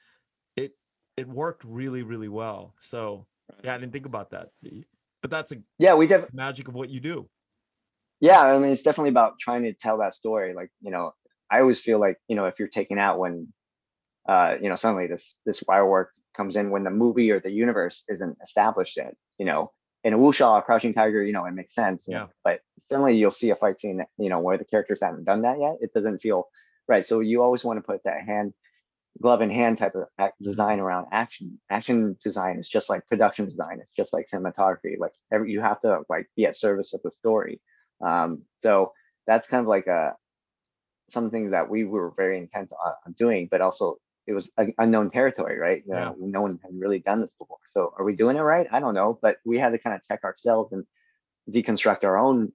it 0.55 0.73
it 1.15 1.27
worked 1.27 1.63
really 1.63 2.03
really 2.03 2.29
well. 2.29 2.73
So 2.79 3.27
yeah, 3.63 3.75
I 3.75 3.77
didn't 3.77 3.93
think 3.93 4.05
about 4.05 4.31
that, 4.31 4.49
but 5.21 5.31
that's 5.31 5.51
a 5.51 5.57
yeah 5.79 5.93
we 5.93 6.07
def- 6.07 6.33
magic 6.33 6.67
of 6.67 6.73
what 6.73 6.89
you 6.89 6.99
do. 6.99 7.29
Yeah, 8.19 8.41
I 8.41 8.57
mean 8.57 8.71
it's 8.71 8.81
definitely 8.81 9.09
about 9.09 9.39
trying 9.39 9.63
to 9.63 9.73
tell 9.73 9.99
that 9.99 10.13
story. 10.13 10.53
Like 10.53 10.71
you 10.81 10.91
know, 10.91 11.11
I 11.51 11.61
always 11.61 11.81
feel 11.81 11.99
like 11.99 12.17
you 12.27 12.35
know 12.35 12.45
if 12.45 12.59
you're 12.59 12.67
taken 12.67 12.97
out 12.97 13.19
when 13.19 13.53
uh, 14.27 14.55
you 14.61 14.69
know 14.69 14.75
suddenly 14.75 15.07
this 15.07 15.37
this 15.45 15.63
wire 15.67 15.87
work 15.87 16.11
comes 16.35 16.55
in 16.55 16.69
when 16.69 16.83
the 16.83 16.91
movie 16.91 17.31
or 17.31 17.39
the 17.39 17.51
universe 17.51 18.03
isn't 18.09 18.37
established 18.43 18.97
yet. 18.97 19.15
You 19.37 19.45
know, 19.45 19.71
in 20.03 20.13
a 20.13 20.17
wuxia, 20.17 20.59
a 20.59 20.61
crouching 20.61 20.93
tiger, 20.93 21.23
you 21.23 21.33
know, 21.33 21.45
it 21.45 21.51
makes 21.51 21.75
sense. 21.75 22.05
Yeah. 22.07 22.19
Know, 22.19 22.29
but 22.43 22.61
suddenly 22.89 23.17
you'll 23.17 23.31
see 23.31 23.49
a 23.49 23.55
fight 23.55 23.79
scene, 23.79 23.97
that, 23.97 24.07
you 24.17 24.29
know, 24.29 24.39
where 24.39 24.57
the 24.57 24.65
characters 24.65 24.99
haven't 25.01 25.25
done 25.25 25.41
that 25.41 25.59
yet. 25.59 25.77
It 25.81 25.93
doesn't 25.93 26.19
feel 26.19 26.47
right. 26.87 27.05
So 27.05 27.19
you 27.19 27.43
always 27.43 27.63
want 27.63 27.77
to 27.77 27.81
put 27.81 28.03
that 28.05 28.21
hand, 28.25 28.53
glove 29.21 29.41
in 29.41 29.49
hand 29.49 29.77
type 29.77 29.95
of 29.95 30.31
design 30.41 30.79
around 30.79 31.07
action. 31.11 31.59
Action 31.69 32.17
design 32.23 32.59
is 32.59 32.69
just 32.69 32.89
like 32.89 33.07
production 33.07 33.45
design. 33.45 33.79
It's 33.81 33.93
just 33.93 34.13
like 34.13 34.29
cinematography. 34.29 34.97
Like 34.97 35.13
every, 35.31 35.51
you 35.51 35.61
have 35.61 35.81
to 35.81 36.01
like 36.09 36.27
be 36.35 36.45
at 36.45 36.55
service 36.55 36.93
of 36.93 37.01
the 37.03 37.11
story. 37.11 37.59
Um, 38.05 38.43
so 38.63 38.93
that's 39.25 39.47
kind 39.47 39.61
of 39.61 39.67
like 39.67 39.87
a 39.87 40.13
something 41.09 41.51
that 41.51 41.69
we 41.69 41.85
were 41.85 42.13
very 42.15 42.37
intent 42.37 42.69
on 43.05 43.13
doing, 43.17 43.47
but 43.49 43.61
also 43.61 43.97
it 44.27 44.33
was 44.33 44.49
unknown 44.77 45.09
territory, 45.09 45.57
right? 45.57 45.83
You 45.87 45.93
know, 45.93 46.15
no 46.19 46.41
one 46.41 46.59
had 46.61 46.71
really 46.77 46.99
done 46.99 47.21
this 47.21 47.31
before. 47.39 47.57
So 47.71 47.93
are 47.97 48.03
we 48.03 48.15
doing 48.15 48.35
it 48.35 48.41
right? 48.41 48.67
I 48.71 48.81
don't 48.81 48.93
know, 48.93 49.17
but 49.21 49.37
we 49.45 49.57
had 49.57 49.71
to 49.71 49.77
kind 49.77 49.95
of 49.95 50.01
check 50.11 50.25
ourselves 50.25 50.73
and 50.73 50.85
deconstruct 51.49 52.03
our 52.03 52.17
own 52.17 52.51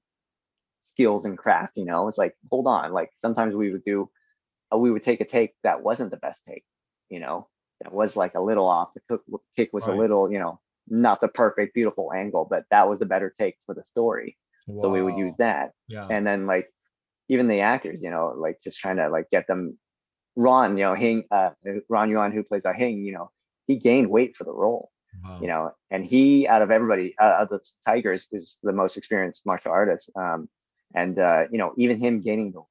skills 0.93 1.24
and 1.24 1.39
craft. 1.39 1.73
You 1.77 1.86
know, 1.86 2.09
it's 2.09 2.19
like 2.19 2.36
hold 2.51 2.66
on. 2.66 2.93
Like 2.93 3.11
sometimes 3.23 3.55
we 3.55 3.73
would 3.73 3.85
do, 3.85 4.11
uh, 4.73 4.77
we 4.77 4.90
would 4.90 5.03
take 5.03 5.23
a 5.23 5.24
take 5.24 5.55
that 5.62 5.82
wasn't 5.82 6.11
the 6.11 6.19
best 6.19 6.43
take. 6.47 6.65
You 7.09 7.20
know, 7.20 7.49
that 7.81 7.93
was 7.93 8.16
like 8.16 8.35
a 8.35 8.40
little 8.40 8.69
off. 8.69 8.90
The 8.94 9.01
cook, 9.09 9.23
kick 9.57 9.70
was 9.73 9.86
right. 9.86 9.97
a 9.97 9.99
little, 9.99 10.31
you 10.31 10.39
know, 10.39 10.61
not 10.89 11.23
the 11.23 11.28
perfect, 11.28 11.74
beautiful 11.74 12.12
angle, 12.15 12.47
but 12.49 12.65
that 12.70 12.89
was 12.89 12.99
the 12.99 13.07
better 13.07 13.35
take 13.39 13.57
for 13.65 13.74
the 13.74 13.85
story. 13.93 14.36
Wow. 14.66 14.82
So 14.82 14.89
we 14.90 15.01
would 15.01 15.16
use 15.16 15.35
that. 15.39 15.70
Yeah. 15.89 16.07
And 16.11 16.27
then 16.27 16.47
like 16.47 16.69
even 17.28 17.49
the 17.49 17.61
actors, 17.61 18.01
you 18.03 18.11
know, 18.11 18.35
like 18.36 18.59
just 18.62 18.78
trying 18.78 18.97
to 18.97 19.09
like 19.09 19.31
get 19.31 19.47
them 19.47 19.78
Ron, 20.37 20.77
you 20.77 20.85
know, 20.85 20.95
Hing, 20.95 21.25
uh, 21.31 21.51
Ron 21.89 22.11
Yuan, 22.11 22.33
who 22.33 22.43
plays 22.43 22.63
a 22.65 22.73
Hing, 22.73 23.05
you 23.05 23.13
know, 23.13 23.31
he 23.67 23.77
gained 23.77 24.11
weight 24.11 24.37
for 24.37 24.45
the 24.45 24.53
role, 24.53 24.91
wow. 25.25 25.39
you 25.41 25.47
know, 25.47 25.73
and 25.91 26.05
he, 26.05 26.49
out 26.49 26.63
of 26.63 26.71
everybody, 26.71 27.15
uh, 27.21 27.39
of 27.41 27.49
the 27.49 27.61
Tigers, 27.87 28.29
is 28.33 28.59
the 28.63 28.73
most 28.73 28.97
experienced 28.97 29.45
martial 29.45 29.73
artist. 29.73 30.11
Um, 30.17 30.49
and 30.95 31.19
uh, 31.19 31.45
you 31.51 31.59
know, 31.59 31.73
even 31.77 31.99
him 31.99 32.21
gaining 32.21 32.53
the 32.53 32.63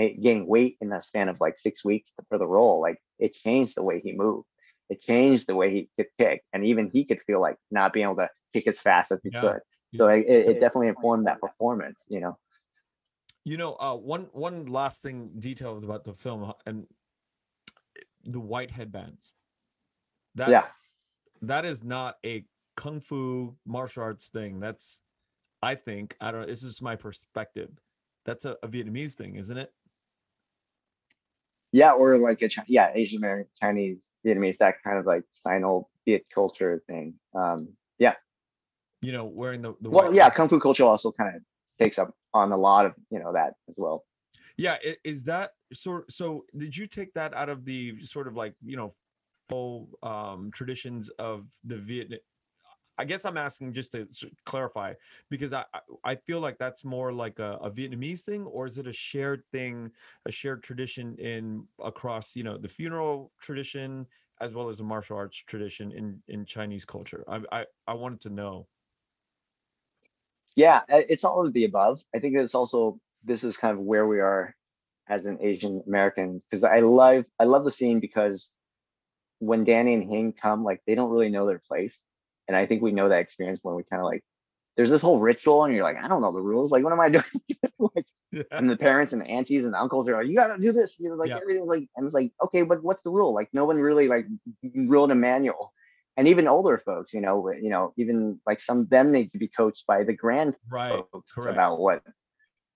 eh, 0.00 0.14
gaining 0.20 0.46
weight 0.46 0.76
in 0.80 0.88
the 0.88 1.00
span 1.00 1.28
of 1.28 1.40
like 1.40 1.58
six 1.58 1.84
weeks 1.84 2.10
for 2.28 2.38
the 2.38 2.46
role, 2.46 2.80
like 2.80 3.00
it 3.18 3.34
changed 3.34 3.76
the 3.76 3.82
way 3.82 4.00
he 4.00 4.12
moved. 4.12 4.46
It 4.88 5.02
changed 5.02 5.48
the 5.48 5.56
way 5.56 5.72
he 5.72 5.88
could 5.96 6.06
kick, 6.18 6.44
and 6.52 6.64
even 6.64 6.90
he 6.92 7.04
could 7.04 7.20
feel 7.26 7.40
like 7.40 7.56
not 7.70 7.92
being 7.92 8.04
able 8.04 8.16
to 8.16 8.30
kick 8.52 8.68
as 8.68 8.78
fast 8.78 9.10
as 9.10 9.20
he 9.22 9.30
yeah. 9.32 9.40
could. 9.40 9.60
So 9.96 10.08
it, 10.08 10.26
it 10.28 10.60
definitely 10.60 10.88
informed 10.88 11.26
that 11.26 11.40
performance, 11.40 11.96
you 12.08 12.20
know. 12.20 12.36
You 13.46 13.56
know, 13.56 13.76
uh, 13.78 13.94
one 13.94 14.26
one 14.32 14.66
last 14.66 15.02
thing 15.02 15.30
detail 15.38 15.78
about 15.78 16.02
the 16.02 16.12
film 16.12 16.52
and 16.66 16.84
the 18.24 18.40
white 18.40 18.72
headbands. 18.72 19.34
That 20.34 20.48
yeah, 20.48 20.64
that 21.42 21.64
is 21.64 21.84
not 21.84 22.16
a 22.26 22.44
kung 22.76 23.00
fu 23.00 23.54
martial 23.64 24.02
arts 24.02 24.30
thing. 24.30 24.58
That's, 24.58 24.98
I 25.62 25.76
think, 25.76 26.16
I 26.20 26.32
don't 26.32 26.40
know. 26.40 26.46
This 26.48 26.64
is 26.64 26.82
my 26.82 26.96
perspective. 26.96 27.70
That's 28.24 28.46
a, 28.46 28.56
a 28.64 28.68
Vietnamese 28.68 29.12
thing, 29.12 29.36
isn't 29.36 29.56
it? 29.56 29.72
Yeah, 31.70 31.92
or 31.92 32.18
like 32.18 32.42
a 32.42 32.48
yeah 32.66 32.90
Asian 32.96 33.18
American 33.18 33.52
Chinese 33.62 33.98
Vietnamese 34.26 34.58
that 34.58 34.74
kind 34.82 34.98
of 34.98 35.06
like 35.06 35.22
Sino 35.30 35.88
Viet 36.04 36.26
culture 36.34 36.82
thing. 36.88 37.14
Um, 37.32 37.68
yeah. 38.00 38.14
You 39.02 39.12
know, 39.12 39.24
wearing 39.24 39.62
the, 39.62 39.74
the 39.80 39.90
well, 39.90 40.12
yeah, 40.12 40.30
kung 40.30 40.48
fu 40.48 40.58
culture 40.58 40.82
also 40.82 41.12
kind 41.12 41.36
of 41.36 41.42
takes 41.78 41.98
up 41.98 42.12
on 42.34 42.52
a 42.52 42.56
lot 42.56 42.86
of 42.86 42.94
you 43.10 43.18
know 43.18 43.32
that 43.32 43.54
as 43.68 43.74
well 43.76 44.04
yeah 44.56 44.76
is 45.04 45.24
that 45.24 45.50
so 45.72 46.02
so 46.08 46.44
did 46.56 46.76
you 46.76 46.86
take 46.86 47.12
that 47.14 47.34
out 47.34 47.48
of 47.48 47.64
the 47.64 48.00
sort 48.02 48.28
of 48.28 48.36
like 48.36 48.54
you 48.64 48.76
know 48.76 48.94
full 49.48 49.88
um 50.02 50.50
traditions 50.52 51.08
of 51.18 51.46
the 51.64 51.76
vietnam 51.76 52.18
I 52.98 53.04
guess 53.04 53.24
I'm 53.24 53.36
asking 53.36 53.72
just 53.74 53.92
to 53.92 54.08
clarify 54.44 54.94
because 55.28 55.52
I 55.52 55.64
I 56.04 56.14
feel 56.14 56.40
like 56.40 56.58
that's 56.58 56.84
more 56.84 57.12
like 57.12 57.38
a, 57.38 57.58
a, 57.60 57.70
Vietnamese 57.70 58.22
thing, 58.22 58.44
or 58.44 58.66
is 58.66 58.78
it 58.78 58.86
a 58.86 58.92
shared 58.92 59.42
thing, 59.52 59.90
a 60.24 60.32
shared 60.32 60.62
tradition 60.62 61.14
in 61.18 61.66
across 61.82 62.34
you 62.34 62.42
know 62.42 62.56
the 62.56 62.68
funeral 62.68 63.32
tradition 63.40 64.06
as 64.40 64.54
well 64.54 64.68
as 64.68 64.78
the 64.78 64.84
martial 64.84 65.16
arts 65.16 65.36
tradition 65.36 65.92
in 65.92 66.22
in 66.28 66.46
Chinese 66.46 66.84
culture? 66.84 67.24
I 67.28 67.40
I, 67.52 67.66
I 67.86 67.94
wanted 67.94 68.20
to 68.22 68.30
know. 68.30 68.66
Yeah, 70.56 70.80
uh, 70.90 71.02
it's 71.08 71.24
all 71.24 71.46
of 71.46 71.52
the 71.52 71.64
above. 71.64 72.02
I 72.14 72.18
think 72.18 72.34
it's 72.36 72.54
also 72.54 72.98
this 73.22 73.44
is 73.44 73.56
kind 73.56 73.78
of 73.78 73.84
where 73.84 74.06
we 74.06 74.20
are 74.20 74.54
as 75.08 75.26
an 75.26 75.38
Asian 75.40 75.82
American 75.86 76.40
because 76.50 76.64
I 76.64 76.80
love 76.80 77.24
I 77.38 77.44
love 77.44 77.64
the 77.64 77.70
scene 77.70 78.00
because 78.00 78.50
when 79.38 79.64
Danny 79.64 79.94
and 79.94 80.02
Hing 80.02 80.32
come, 80.32 80.64
like 80.64 80.80
they 80.86 80.94
don't 80.94 81.10
really 81.10 81.28
know 81.28 81.46
their 81.46 81.60
place, 81.68 81.96
and 82.48 82.56
I 82.56 82.66
think 82.66 82.82
we 82.82 82.92
know 82.92 83.10
that 83.10 83.20
experience 83.20 83.60
when 83.62 83.76
we 83.76 83.84
kind 83.84 84.00
of 84.00 84.06
like 84.06 84.24
there's 84.76 84.90
this 84.90 85.02
whole 85.02 85.20
ritual, 85.20 85.64
and 85.64 85.74
you're 85.74 85.84
like, 85.84 85.96
I 86.02 86.08
don't 86.08 86.22
know 86.22 86.32
the 86.32 86.42
rules. 86.42 86.70
Like, 86.70 86.84
what 86.84 86.92
am 86.92 87.00
I 87.00 87.08
doing? 87.10 87.24
like, 87.78 88.06
yeah. 88.32 88.42
and 88.50 88.68
the 88.68 88.76
parents 88.76 89.12
and 89.12 89.20
the 89.20 89.26
aunties 89.26 89.64
and 89.64 89.74
the 89.74 89.78
uncles 89.78 90.08
are 90.08 90.16
like, 90.16 90.26
you 90.26 90.34
gotta 90.34 90.60
do 90.60 90.72
this. 90.72 90.98
You 90.98 91.10
know, 91.10 91.16
like 91.16 91.28
yeah. 91.28 91.38
everything's 91.38 91.68
like, 91.68 91.86
and 91.96 92.06
it's 92.06 92.14
like, 92.14 92.32
okay, 92.44 92.62
but 92.62 92.82
what's 92.82 93.02
the 93.02 93.10
rule? 93.10 93.34
Like, 93.34 93.50
no 93.52 93.66
one 93.66 93.76
really 93.76 94.08
like 94.08 94.26
wrote 94.74 95.10
a 95.10 95.14
manual 95.14 95.72
and 96.16 96.28
even 96.28 96.48
older 96.48 96.78
folks, 96.78 97.12
you 97.12 97.20
know, 97.20 97.50
you 97.50 97.68
know, 97.68 97.92
even 97.96 98.40
like 98.46 98.60
some 98.60 98.80
of 98.80 98.90
them 98.90 99.12
need 99.12 99.32
to 99.32 99.38
be 99.38 99.48
coached 99.48 99.86
by 99.86 100.02
the 100.02 100.14
grand 100.14 100.54
right. 100.70 101.04
folks 101.12 101.32
Correct. 101.32 101.52
about 101.52 101.78
what 101.78 102.02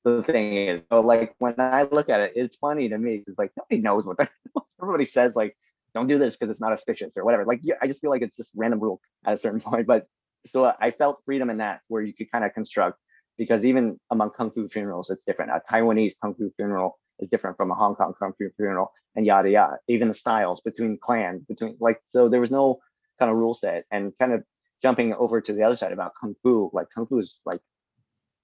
the 0.04 0.22
thing 0.22 0.56
is. 0.56 0.82
So 0.90 1.00
like 1.00 1.34
when 1.38 1.54
I 1.58 1.84
look 1.90 2.08
at 2.08 2.20
it, 2.20 2.32
it's 2.36 2.56
funny 2.56 2.88
to 2.88 2.98
me 2.98 3.18
because 3.18 3.38
like 3.38 3.52
nobody 3.56 3.80
knows 3.80 4.06
what 4.06 4.28
everybody 4.82 5.06
says 5.06 5.32
like 5.34 5.56
don't 5.94 6.06
do 6.06 6.18
this 6.18 6.36
because 6.36 6.50
it's 6.50 6.60
not 6.60 6.72
auspicious 6.72 7.12
or 7.16 7.24
whatever. 7.24 7.44
Like 7.44 7.60
yeah, 7.62 7.74
I 7.80 7.86
just 7.86 8.00
feel 8.00 8.10
like 8.10 8.22
it's 8.22 8.36
just 8.36 8.52
random 8.54 8.80
rule 8.80 9.00
at 9.24 9.34
a 9.34 9.36
certain 9.36 9.60
point. 9.60 9.86
But 9.86 10.06
so 10.46 10.72
I 10.80 10.90
felt 10.90 11.22
freedom 11.24 11.50
in 11.50 11.58
that 11.58 11.80
where 11.88 12.02
you 12.02 12.14
could 12.14 12.30
kind 12.30 12.44
of 12.44 12.52
construct 12.54 12.98
because 13.38 13.64
even 13.64 13.98
among 14.10 14.30
kung 14.30 14.50
fu 14.50 14.68
funerals, 14.68 15.10
it's 15.10 15.22
different. 15.26 15.50
A 15.50 15.62
Taiwanese 15.70 16.12
kung 16.22 16.34
fu 16.34 16.50
funeral 16.56 16.98
is 17.20 17.28
different 17.30 17.56
from 17.56 17.70
a 17.70 17.74
Hong 17.74 17.94
Kong 17.94 18.14
kung 18.18 18.32
fu 18.38 18.48
funeral, 18.56 18.92
and 19.16 19.26
yada 19.26 19.50
yada. 19.50 19.78
Even 19.88 20.08
the 20.08 20.14
styles 20.14 20.60
between 20.60 20.98
clans, 20.98 21.44
between 21.44 21.76
like 21.80 22.00
so 22.14 22.28
there 22.28 22.40
was 22.40 22.50
no 22.50 22.80
kind 23.20 23.30
of 23.30 23.36
rule 23.36 23.55
set 23.55 23.84
and 23.90 24.12
kind 24.18 24.32
of 24.32 24.42
jumping 24.82 25.14
over 25.14 25.40
to 25.40 25.52
the 25.52 25.62
other 25.62 25.76
side 25.76 25.92
about 25.92 26.12
kung 26.20 26.34
fu 26.42 26.70
like 26.72 26.88
kung 26.94 27.06
fu 27.06 27.18
is 27.18 27.38
like 27.44 27.60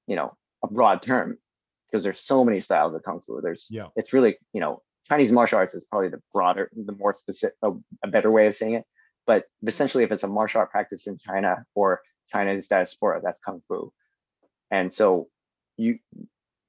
you 0.07 0.15
know 0.15 0.36
a 0.62 0.69
broad 0.69 1.03
term 1.03 1.36
because 1.90 2.05
there's 2.05 2.20
so 2.20 2.44
many 2.44 2.61
styles 2.61 2.94
of 2.94 3.03
kung 3.03 3.20
fu. 3.27 3.40
There's 3.43 3.66
yeah. 3.70 3.86
it's 3.97 4.12
really 4.12 4.36
you 4.53 4.61
know 4.61 4.82
chinese 5.09 5.32
martial 5.32 5.59
arts 5.59 5.74
is 5.74 5.82
probably 5.90 6.09
the 6.09 6.23
broader 6.32 6.70
the 6.74 6.93
more 6.93 7.16
specific 7.19 7.57
a, 7.62 7.73
a 8.05 8.09
better 8.09 8.31
way 8.31 8.47
of 8.48 8.57
saying 8.57 8.74
it 8.74 8.85
but 9.27 9.44
essentially 9.66 10.05
if 10.05 10.11
it's 10.12 10.24
a 10.24 10.28
martial 10.28 10.61
art 10.61 10.70
practice 10.70 11.07
in 11.07 11.16
china 11.16 11.65
or 11.74 12.01
china's 12.32 12.69
diaspora 12.69 13.20
that's 13.23 13.39
kung 13.44 13.62
fu. 13.69 13.93
And 14.70 14.93
so 14.93 15.28
you 15.77 15.98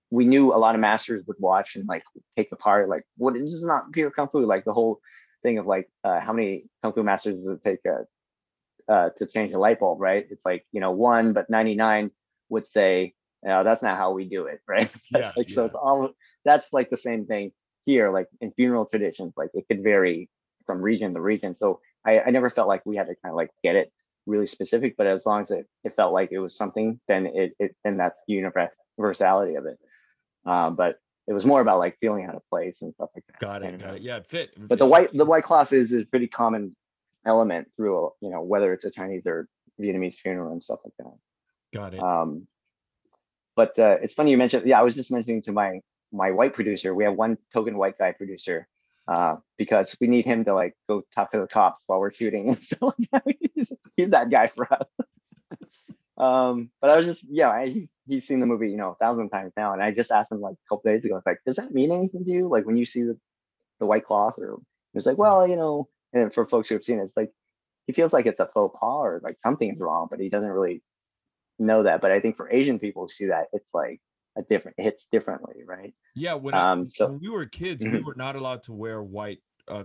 we 0.10 0.26
knew 0.26 0.54
a 0.54 0.58
lot 0.58 0.76
of 0.76 0.82
masters 0.82 1.24
would 1.28 1.38
watch 1.40 1.76
and 1.76 1.88
like 1.88 2.04
take 2.36 2.50
apart 2.52 2.88
like 2.88 3.04
what 3.18 3.34
this 3.34 3.54
is 3.54 3.64
not 3.64 3.92
pure 3.92 4.12
kung 4.12 4.30
fu? 4.30 4.46
Like 4.46 4.66
the 4.66 4.74
whole 4.74 5.00
thing 5.48 5.58
of 5.60 5.66
like 5.66 5.88
uh, 6.04 6.20
how 6.20 6.34
many 6.34 6.66
kung 6.82 6.94
fu 6.94 7.04
masters 7.04 7.36
does 7.36 7.58
it 7.58 7.64
take 7.64 7.80
uh, 7.86 8.04
uh, 8.92 9.10
to 9.18 9.26
change 9.26 9.54
a 9.54 9.60
light 9.60 9.80
bulb, 9.80 10.02
right? 10.02 10.26
It's 10.30 10.46
like 10.46 10.66
you 10.72 10.82
know 10.82 10.92
one, 10.92 11.34
but 11.34 11.50
ninety 11.50 11.76
nine 11.76 12.12
would 12.50 12.68
say, 12.68 13.14
no, 13.44 13.64
that's 13.64 13.82
not 13.82 13.98
how 13.98 14.12
we 14.12 14.26
do 14.26 14.46
it, 14.46 14.60
right? 14.68 14.92
yeah, 15.12 15.32
like 15.38 15.50
yeah. 15.50 15.56
so 15.56 15.66
it's 15.66 15.76
all 15.76 16.10
that's 16.46 16.74
like 16.74 16.90
the 16.90 16.98
same 16.98 17.26
thing 17.26 17.52
here, 17.86 18.12
like 18.12 18.28
in 18.42 18.52
funeral 18.52 18.86
traditions, 18.86 19.34
like 19.38 19.50
it 19.54 19.66
could 19.68 19.82
vary 19.84 20.30
from 20.66 20.82
region 20.82 21.14
to 21.14 21.22
region. 21.22 21.56
So 21.60 21.80
I, 22.06 22.20
I 22.20 22.30
never 22.32 22.50
felt 22.50 22.68
like 22.68 22.86
we 22.86 22.98
had 22.98 23.08
to 23.08 23.16
kind 23.24 23.32
of 23.32 23.36
like 23.36 23.52
get 23.64 23.76
it 23.76 23.92
really 24.26 24.48
specific, 24.48 24.96
but 24.98 25.08
as 25.08 25.26
long 25.26 25.44
as 25.44 25.52
it, 25.52 25.66
it 25.86 25.96
felt 25.96 26.14
like 26.14 26.30
it 26.32 26.40
was 26.40 26.58
something, 26.58 27.00
then 27.08 27.26
it, 27.26 27.54
it 27.60 27.76
then 27.84 27.96
that's 27.96 28.20
the 28.28 28.34
universality 28.34 29.56
of 29.56 29.66
it. 29.66 29.80
Um, 30.46 30.76
but 30.76 31.00
it 31.28 31.34
was 31.34 31.46
more 31.46 31.62
about 31.62 31.80
like 31.80 31.98
feeling 32.00 32.26
out 32.26 32.36
of 32.36 32.42
place 32.50 32.82
and 32.82 32.94
stuff 32.94 33.10
like 33.16 33.26
that. 33.28 33.40
Got 33.40 33.64
it. 33.64 33.74
And, 33.74 33.84
got 33.84 33.96
it. 33.96 34.02
Yeah, 34.02 34.18
it 34.18 34.28
fit. 34.28 34.52
But 34.58 34.80
the 34.80 34.86
white 34.86 35.16
the 35.16 35.26
white 35.26 35.44
cloth 35.44 35.74
is 35.74 35.92
is 35.92 36.04
a 36.04 36.06
pretty 36.06 36.28
common 36.28 36.76
element 37.26 37.68
through 37.76 38.12
you 38.22 38.30
know 38.30 38.42
whether 38.42 38.74
it's 38.74 38.86
a 38.86 38.92
Chinese 38.92 39.24
or 39.26 39.48
Vietnamese 39.80 40.16
funeral 40.16 40.52
and 40.52 40.64
stuff 40.64 40.80
like 40.86 40.94
that. 41.00 41.18
Got 41.74 41.94
it. 41.94 42.02
Um, 42.02 42.48
but 43.56 43.78
uh, 43.78 43.98
it's 44.02 44.14
funny 44.14 44.32
you 44.32 44.38
mentioned. 44.38 44.66
Yeah, 44.66 44.80
I 44.80 44.84
was 44.84 44.96
just 44.96 45.12
mentioning 45.12 45.42
to 45.44 45.52
my 45.52 45.82
my 46.12 46.32
white 46.32 46.54
producer. 46.54 46.96
We 46.96 47.04
have 47.04 47.16
one 47.16 47.38
token 47.52 47.78
white 47.78 47.98
guy 47.98 48.14
producer 48.14 48.68
uh, 49.08 49.38
because 49.58 49.96
we 50.00 50.08
need 50.08 50.26
him 50.26 50.46
to 50.46 50.54
like 50.54 50.76
go 50.88 51.04
talk 51.14 51.32
to 51.32 51.40
the 51.40 51.48
cops 51.48 51.84
while 51.88 52.00
we're 52.00 52.14
shooting. 52.14 52.50
And 52.50 52.64
so 52.64 52.94
he's, 53.56 53.72
he's 53.96 54.12
that 54.12 54.30
guy 54.30 54.48
for 54.48 54.72
us. 54.72 54.88
Um, 56.18 56.72
but 56.82 56.90
I 56.90 56.98
was 56.98 57.06
just, 57.06 57.24
yeah, 57.30 57.50
I, 57.50 57.70
he, 57.70 57.90
he's 58.08 58.28
seen 58.28 58.40
the 58.40 58.46
movie, 58.46 58.72
you 58.72 58.78
know, 58.78 58.92
a 58.92 58.96
thousand 58.96 59.30
times 59.30 59.54
now. 59.56 59.74
And 59.74 59.84
I 59.84 59.92
just 59.92 60.12
asked 60.12 60.32
him 60.32 60.42
like 60.42 60.56
a 60.56 60.68
couple 60.70 60.92
days 60.92 61.06
ago, 61.06 61.18
it's 61.18 61.26
like, 61.26 61.42
does 61.46 61.58
that 61.58 61.74
mean 61.74 61.92
anything 61.92 62.26
to 62.26 62.32
you? 62.32 62.48
Like 62.50 62.66
when 62.66 62.78
you 62.78 62.86
see 62.86 63.04
the, 63.04 63.20
the 63.80 63.86
white 63.86 64.06
cloth 64.06 64.36
or 64.40 64.58
it's 64.94 65.06
like, 65.06 65.18
well, 65.18 65.48
you 65.48 65.56
know, 65.56 65.90
and 66.14 66.34
for 66.34 66.48
folks 66.48 66.70
who 66.70 66.76
have 66.76 66.84
seen 66.84 67.00
it, 67.00 67.06
it's 67.06 67.18
like, 67.18 67.32
he 67.86 67.94
feels 67.94 68.14
like 68.14 68.26
it's 68.26 68.40
a 68.40 68.48
faux 68.48 68.78
pas 68.80 69.06
or 69.06 69.22
like 69.24 69.38
something 69.44 69.74
is 69.74 69.80
wrong, 69.80 70.08
but 70.10 70.20
he 70.20 70.30
doesn't 70.30 70.50
really 70.50 70.84
know 71.60 71.84
that. 71.84 72.02
But 72.02 72.12
I 72.12 72.20
think 72.20 72.38
for 72.38 72.52
Asian 72.52 72.80
people 72.80 73.04
who 73.04 73.10
see 73.10 73.28
that, 73.28 73.48
it's 73.54 73.70
like 73.74 74.02
a 74.38 74.42
different, 74.42 74.78
it 74.80 74.84
hits 74.84 75.08
differently, 75.12 75.64
right? 75.66 75.94
Yeah. 76.16 76.34
When, 76.34 76.56
I, 76.56 76.68
Um, 76.72 76.88
so 76.90 77.08
when 77.08 77.20
we 77.20 77.30
were 77.30 77.46
kids, 77.46 77.86
we 77.86 78.00
Mhm. 78.00 78.06
were 78.06 78.16
not 78.16 78.36
allowed 78.36 78.64
to 78.64 78.74
wear 78.74 79.04
white 79.04 79.42
uh. 79.68 79.84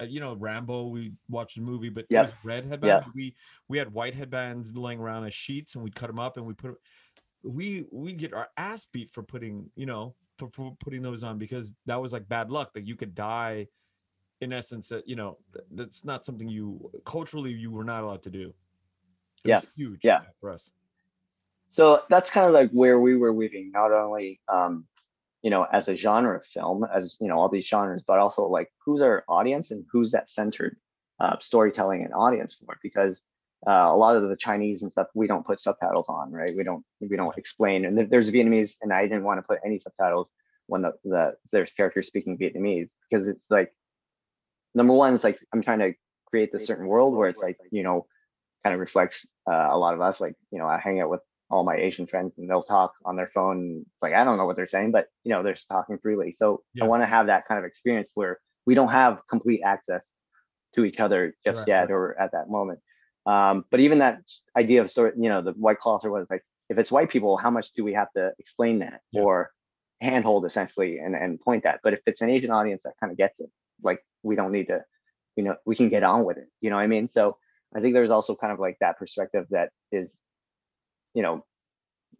Uh, 0.00 0.04
you 0.04 0.18
know, 0.18 0.34
Rambo. 0.34 0.88
We 0.88 1.12
watched 1.28 1.54
the 1.54 1.62
movie, 1.62 1.88
but 1.88 2.06
was 2.22 2.32
red 2.42 2.64
headband. 2.64 3.04
But 3.04 3.14
We 3.14 3.34
we 3.68 3.78
had 3.78 3.92
white 3.92 4.14
headbands 4.14 4.74
laying 4.76 4.98
around 4.98 5.24
as 5.24 5.34
sheets, 5.34 5.74
and 5.76 5.84
we'd 5.84 5.94
cut 5.94 6.08
them 6.08 6.18
up, 6.18 6.36
and 6.36 6.44
we 6.44 6.52
put. 6.54 6.74
We 7.44 7.84
we 7.92 8.12
get 8.12 8.34
our 8.34 8.48
ass 8.56 8.86
beat 8.92 9.10
for 9.10 9.22
putting 9.22 9.70
you 9.76 9.86
know 9.86 10.14
for, 10.36 10.50
for 10.52 10.76
putting 10.80 11.00
those 11.00 11.22
on 11.22 11.38
because 11.38 11.72
that 11.86 12.00
was 12.02 12.12
like 12.12 12.28
bad 12.28 12.50
luck 12.50 12.72
that 12.74 12.86
you 12.86 12.96
could 12.96 13.14
die. 13.14 13.68
In 14.40 14.52
essence, 14.52 14.88
that 14.88 15.08
you 15.08 15.14
know 15.14 15.38
th- 15.54 15.64
that's 15.70 16.04
not 16.04 16.24
something 16.24 16.48
you 16.48 16.90
culturally 17.04 17.52
you 17.52 17.70
were 17.70 17.84
not 17.84 18.02
allowed 18.02 18.22
to 18.24 18.30
do. 18.30 18.52
It 19.44 19.48
Yeah. 19.50 19.60
huge. 19.76 20.00
Yeah. 20.02 20.22
for 20.40 20.50
us. 20.50 20.72
so 21.70 22.02
that's 22.10 22.30
kind 22.30 22.46
of 22.46 22.52
like 22.52 22.70
where 22.72 22.98
we 22.98 23.16
were 23.16 23.32
weaving 23.32 23.70
not 23.70 23.92
only 23.92 24.40
um 24.48 24.86
you 25.46 25.50
know 25.50 25.64
as 25.72 25.86
a 25.86 25.94
genre 25.94 26.36
of 26.38 26.44
film 26.44 26.84
as 26.92 27.16
you 27.20 27.28
know 27.28 27.38
all 27.38 27.48
these 27.48 27.68
genres 27.68 28.02
but 28.04 28.18
also 28.18 28.48
like 28.48 28.68
who's 28.84 29.00
our 29.00 29.22
audience 29.28 29.70
and 29.70 29.84
who's 29.92 30.10
that 30.10 30.28
centered 30.28 30.76
uh, 31.20 31.36
storytelling 31.40 32.02
and 32.04 32.12
audience 32.12 32.54
for? 32.54 32.76
Because 32.82 33.22
uh, 33.64 33.88
a 33.94 33.96
lot 33.96 34.16
of 34.16 34.28
the 34.28 34.36
chinese 34.36 34.82
and 34.82 34.90
stuff 34.90 35.06
we 35.14 35.28
don't 35.28 35.46
put 35.46 35.60
subtitles 35.60 36.08
on 36.08 36.32
right? 36.32 36.56
We 36.56 36.64
don't 36.64 36.84
we 37.00 37.16
don't 37.16 37.38
explain. 37.38 37.84
And 37.84 37.96
there's 38.10 38.32
vietnamese 38.32 38.74
and 38.82 38.92
i 38.92 39.02
didn't 39.02 39.22
want 39.22 39.38
to 39.38 39.46
put 39.50 39.60
any 39.64 39.78
subtitles 39.78 40.28
when 40.66 40.82
the, 40.82 40.92
the 41.04 41.36
there's 41.52 41.70
characters 41.70 42.08
speaking 42.08 42.36
vietnamese 42.36 42.90
because 43.08 43.28
it's 43.28 43.44
like 43.48 43.70
number 44.74 44.94
one 44.94 45.14
it's 45.14 45.22
like 45.22 45.38
i'm 45.52 45.62
trying 45.62 45.78
to 45.78 45.92
create 46.30 46.50
this 46.52 46.66
certain 46.66 46.88
world 46.88 47.14
where 47.14 47.28
it's 47.28 47.44
like 47.46 47.56
you 47.70 47.84
know 47.84 48.04
kind 48.64 48.74
of 48.74 48.80
reflects 48.80 49.18
uh, 49.48 49.68
a 49.70 49.78
lot 49.78 49.94
of 49.94 50.00
us 50.00 50.20
like 50.20 50.34
you 50.50 50.58
know 50.58 50.66
i 50.66 50.76
hang 50.76 51.00
out 51.00 51.08
with 51.08 51.20
all 51.50 51.64
my 51.64 51.76
Asian 51.76 52.06
friends 52.06 52.32
and 52.38 52.50
they'll 52.50 52.62
talk 52.62 52.92
on 53.04 53.16
their 53.16 53.30
phone. 53.32 53.84
Like, 54.02 54.12
I 54.14 54.24
don't 54.24 54.36
know 54.36 54.46
what 54.46 54.56
they're 54.56 54.66
saying, 54.66 54.90
but 54.92 55.06
you 55.24 55.30
know, 55.30 55.42
they're 55.42 55.56
talking 55.68 55.98
freely. 55.98 56.34
So 56.38 56.62
Yeah. 56.74 56.84
I 56.84 56.88
want 56.88 57.02
to 57.02 57.06
have 57.06 57.26
that 57.26 57.46
kind 57.46 57.58
of 57.58 57.64
experience 57.64 58.10
where 58.14 58.40
we 58.66 58.74
don't 58.74 58.88
have 58.90 59.20
complete 59.30 59.60
access 59.64 60.02
to 60.74 60.84
each 60.84 60.98
other 61.00 61.34
just 61.44 61.60
Right, 61.60 61.68
yet 61.68 61.80
right. 61.82 61.90
or 61.92 62.20
at 62.20 62.32
that 62.32 62.50
moment. 62.50 62.80
Um, 63.26 63.64
but 63.70 63.80
even 63.80 63.98
that 63.98 64.20
idea 64.56 64.80
of 64.82 64.90
sort, 64.90 65.14
of, 65.14 65.22
you 65.22 65.28
know, 65.28 65.40
the 65.42 65.52
white 65.52 65.78
cloth 65.78 66.04
or 66.04 66.10
what 66.10 66.22
it's 66.22 66.30
like, 66.30 66.44
if 66.68 66.78
it's 66.78 66.90
white 66.92 67.10
people, 67.10 67.36
how 67.36 67.50
much 67.50 67.72
do 67.72 67.84
we 67.84 67.92
have 67.94 68.10
to 68.16 68.32
explain 68.38 68.80
that 68.80 69.00
Yeah. 69.12 69.22
or 69.22 69.50
handhold 70.00 70.44
essentially 70.46 70.98
and, 70.98 71.14
and 71.14 71.40
point 71.40 71.62
that? 71.62 71.80
But 71.82 71.94
if 71.94 72.00
it's 72.06 72.20
an 72.22 72.30
Asian 72.30 72.50
audience 72.50 72.82
that 72.84 72.94
kind 73.00 73.10
of 73.12 73.16
gets 73.16 73.38
it, 73.38 73.50
like 73.82 74.00
we 74.22 74.34
don't 74.36 74.52
need 74.52 74.66
to, 74.66 74.84
you 75.36 75.44
know, 75.44 75.56
we 75.64 75.76
can 75.76 75.88
get 75.88 76.02
on 76.02 76.24
with 76.24 76.38
it. 76.38 76.48
You 76.60 76.70
know 76.70 76.76
what 76.76 76.82
I 76.82 76.86
mean? 76.88 77.08
So 77.08 77.36
I 77.74 77.80
think 77.80 77.94
there's 77.94 78.10
also 78.10 78.34
kind 78.34 78.52
of 78.52 78.58
like 78.58 78.76
that 78.80 78.98
perspective 78.98 79.46
that 79.50 79.70
is 79.92 80.10
you 81.16 81.22
know 81.22 81.44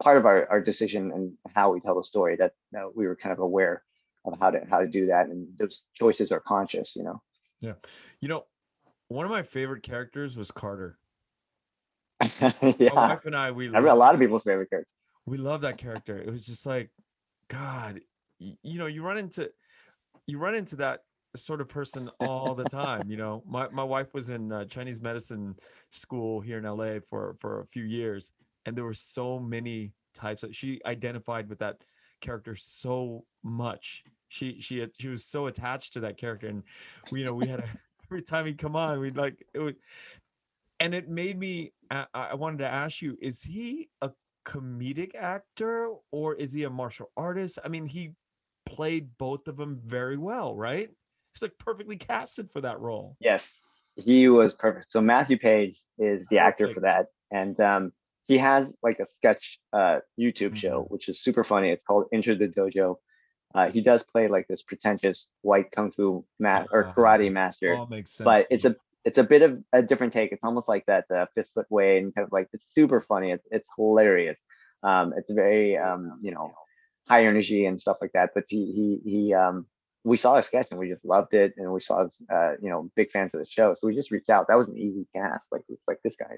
part 0.03 0.17
of 0.19 0.27
our, 0.27 0.49
our 0.49 0.61
decision 0.61 1.13
and 1.13 1.33
how 1.55 1.71
we 1.73 1.81
tell 1.81 1.95
the 1.95 2.03
story 2.03 2.35
that, 2.37 2.53
that 2.73 2.85
we 2.97 3.07
were 3.07 3.17
kind 3.17 3.33
of 3.33 3.39
aware 3.39 3.83
of 4.25 4.39
how 4.41 4.51
to 4.51 4.61
how 4.71 4.81
to 4.81 4.89
do 4.89 5.07
that 5.07 5.29
and 5.29 5.47
those 5.59 5.83
choices 5.95 6.33
are 6.33 6.41
conscious 6.41 6.97
you 6.97 7.05
know 7.05 7.23
yeah 7.61 7.75
You 8.21 8.29
know, 8.29 8.47
one 9.09 9.25
of 9.27 9.31
my 9.31 9.43
favorite 9.43 9.83
characters 9.83 10.37
was 10.37 10.51
Carter. 10.51 10.99
yeah 12.21 12.95
My 12.95 13.09
wife 13.09 13.25
and 13.27 13.37
I, 13.37 13.51
we 13.53 13.69
I 13.69 13.79
read 13.79 13.93
a 13.93 14.03
lot 14.05 14.15
of 14.15 14.21
people's 14.21 14.43
favorite 14.43 14.71
character 14.71 14.91
we 15.27 15.39
love 15.39 15.61
that 15.63 15.77
character. 15.77 16.17
It 16.19 16.31
was 16.31 16.47
just 16.47 16.65
like, 16.67 16.89
God, 17.49 18.01
y- 18.41 18.57
you 18.63 18.79
know, 18.79 18.87
you 18.87 19.03
run 19.03 19.19
into 19.19 19.51
you 20.27 20.39
run 20.39 20.55
into 20.55 20.77
that 20.77 21.01
sort 21.35 21.61
of 21.61 21.69
person 21.69 22.09
all 22.21 22.55
the 22.55 22.65
time. 22.65 23.11
You 23.11 23.17
know, 23.17 23.43
my 23.47 23.69
my 23.69 23.83
wife 23.83 24.15
was 24.15 24.31
in 24.31 24.53
uh, 24.53 24.65
Chinese 24.67 25.01
medicine 25.03 25.57
school 25.91 26.41
here 26.41 26.59
in 26.59 26.65
LA 26.65 27.01
for 27.09 27.35
for 27.41 27.61
a 27.61 27.67
few 27.67 27.83
years, 27.83 28.31
and 28.67 28.77
there 28.77 28.85
were 28.85 28.95
so 28.95 29.39
many 29.39 29.93
types. 30.15 30.43
Of, 30.43 30.55
she 30.55 30.81
identified 30.85 31.49
with 31.49 31.61
that 31.61 31.79
character 32.21 32.57
so 32.57 33.25
much. 33.43 34.05
She 34.29 34.61
she 34.61 34.79
had- 34.79 34.93
she 34.99 35.09
was 35.09 35.25
so 35.25 35.47
attached 35.47 35.93
to 35.95 36.01
that 36.01 36.19
character, 36.19 36.49
and 36.49 36.63
we, 37.11 37.21
you 37.21 37.25
know 37.25 37.35
we 37.35 37.47
had 37.47 37.61
a, 37.61 37.69
every 38.05 38.23
time 38.23 38.47
he'd 38.47 38.59
come 38.59 38.77
on, 38.77 39.01
we'd 39.01 39.17
like 39.17 39.47
it 39.55 39.61
would, 39.61 39.77
and 40.81 40.95
it 40.95 41.09
made 41.09 41.39
me. 41.39 41.73
I, 41.91 42.07
I 42.13 42.35
wanted 42.35 42.59
to 42.59 42.67
ask 42.69 43.01
you: 43.01 43.17
Is 43.23 43.43
he 43.43 43.89
a 44.03 44.11
comedic 44.45 45.15
actor 45.15 45.93
or 46.13 46.35
is 46.35 46.53
he 46.53 46.65
a 46.65 46.71
martial 46.71 47.11
artist? 47.17 47.59
I 47.65 47.69
mean, 47.69 47.87
he 47.87 48.13
played 48.65 49.17
both 49.19 49.49
of 49.49 49.57
them 49.57 49.81
very 49.85 50.17
well, 50.17 50.55
right? 50.55 50.91
He's 51.35 51.43
like 51.43 51.59
perfectly 51.59 51.97
casted 51.97 52.51
for 52.51 52.61
that 52.63 52.81
role. 52.81 53.17
yes 53.21 53.53
he 53.97 54.29
was 54.29 54.53
perfect 54.55 54.91
so 54.93 55.01
matthew 55.01 55.39
page 55.39 55.83
is 55.99 56.27
the 56.29 56.39
actor 56.39 56.69
for 56.69 56.81
that 56.81 57.07
and 57.31 57.59
um 57.61 57.93
he 58.29 58.39
has 58.39 58.71
like 58.83 58.99
a 59.01 59.07
sketch 59.17 59.59
uh 59.73 59.99
youtube 60.19 60.55
show 60.57 60.83
Mhm. 60.83 60.91
which 60.91 61.09
is 61.09 61.21
super 61.27 61.45
funny 61.45 61.71
it's 61.71 61.85
called 61.87 62.05
enter 62.13 62.35
the 62.35 62.49
dojo 62.49 62.97
uh, 63.55 63.71
he 63.71 63.81
does 63.81 64.03
play 64.13 64.29
like 64.29 64.47
this 64.49 64.63
pretentious 64.63 65.29
white 65.43 65.71
kung 65.75 65.91
fu 65.93 66.25
mat 66.39 66.67
or 66.73 66.81
Ah, 66.87 66.93
karate 66.95 67.31
master 67.33 67.75
All 67.77 67.87
makes 67.87 68.11
sense. 68.13 68.25
but 68.25 68.47
it's 68.51 68.65
a 68.65 68.77
it's 69.09 69.19
a 69.19 69.23
bit 69.25 69.43
of 69.43 69.63
a 69.73 69.83
different 69.83 70.13
take. 70.13 70.33
It's 70.33 70.43
almost 70.43 70.67
like 70.69 70.85
that 70.87 71.05
uh, 71.17 71.27
fist 71.35 71.55
foot 71.55 71.71
way, 71.71 71.99
and 71.99 72.13
kind 72.13 72.27
of 72.27 72.33
like 72.33 72.49
it's 72.53 72.67
super 72.75 73.01
funny. 73.01 73.31
It's 73.31 73.47
it's 73.57 73.69
hilarious. 73.77 74.37
Um, 74.83 75.15
it's 75.17 75.31
very 75.31 75.79
um, 75.79 76.19
you 76.27 76.33
know 76.35 76.47
high 77.09 77.25
energy 77.25 77.67
and 77.67 77.81
stuff 77.81 77.99
like 78.03 78.11
that. 78.19 78.31
But 78.35 78.45
he 78.49 78.61
he 78.77 79.11
he 79.11 79.33
um, 79.43 79.67
we 80.03 80.17
saw 80.17 80.37
a 80.39 80.43
sketch 80.43 80.69
and 80.73 80.81
we 80.81 80.89
just 80.91 81.05
loved 81.05 81.35
it, 81.35 81.55
and 81.57 81.73
we 81.73 81.81
saw 81.81 82.09
uh, 82.37 82.53
you 82.61 82.69
know 82.69 82.91
big 82.97 83.13
fans 83.13 83.33
of 83.33 83.39
the 83.41 83.47
show. 83.47 83.75
So 83.79 83.87
we 83.87 83.95
just 83.95 84.11
reached 84.11 84.29
out. 84.29 84.49
That 84.49 84.59
was 84.59 84.67
an 84.67 84.77
easy 84.77 85.07
cast. 85.15 85.47
Like 85.53 85.63
like 85.87 86.01
this 86.03 86.17
guy 86.17 86.35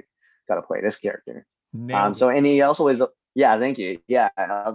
got 0.47 0.57
to 0.57 0.63
play 0.63 0.81
this 0.83 0.99
character. 0.99 1.47
Um, 1.93 2.15
so 2.15 2.29
and 2.29 2.45
he 2.47 2.61
also 2.63 2.89
is 2.89 3.03
yeah, 3.35 3.59
thank 3.59 3.79
you. 3.79 4.01
Yeah, 4.09 4.29
uh, 4.37 4.75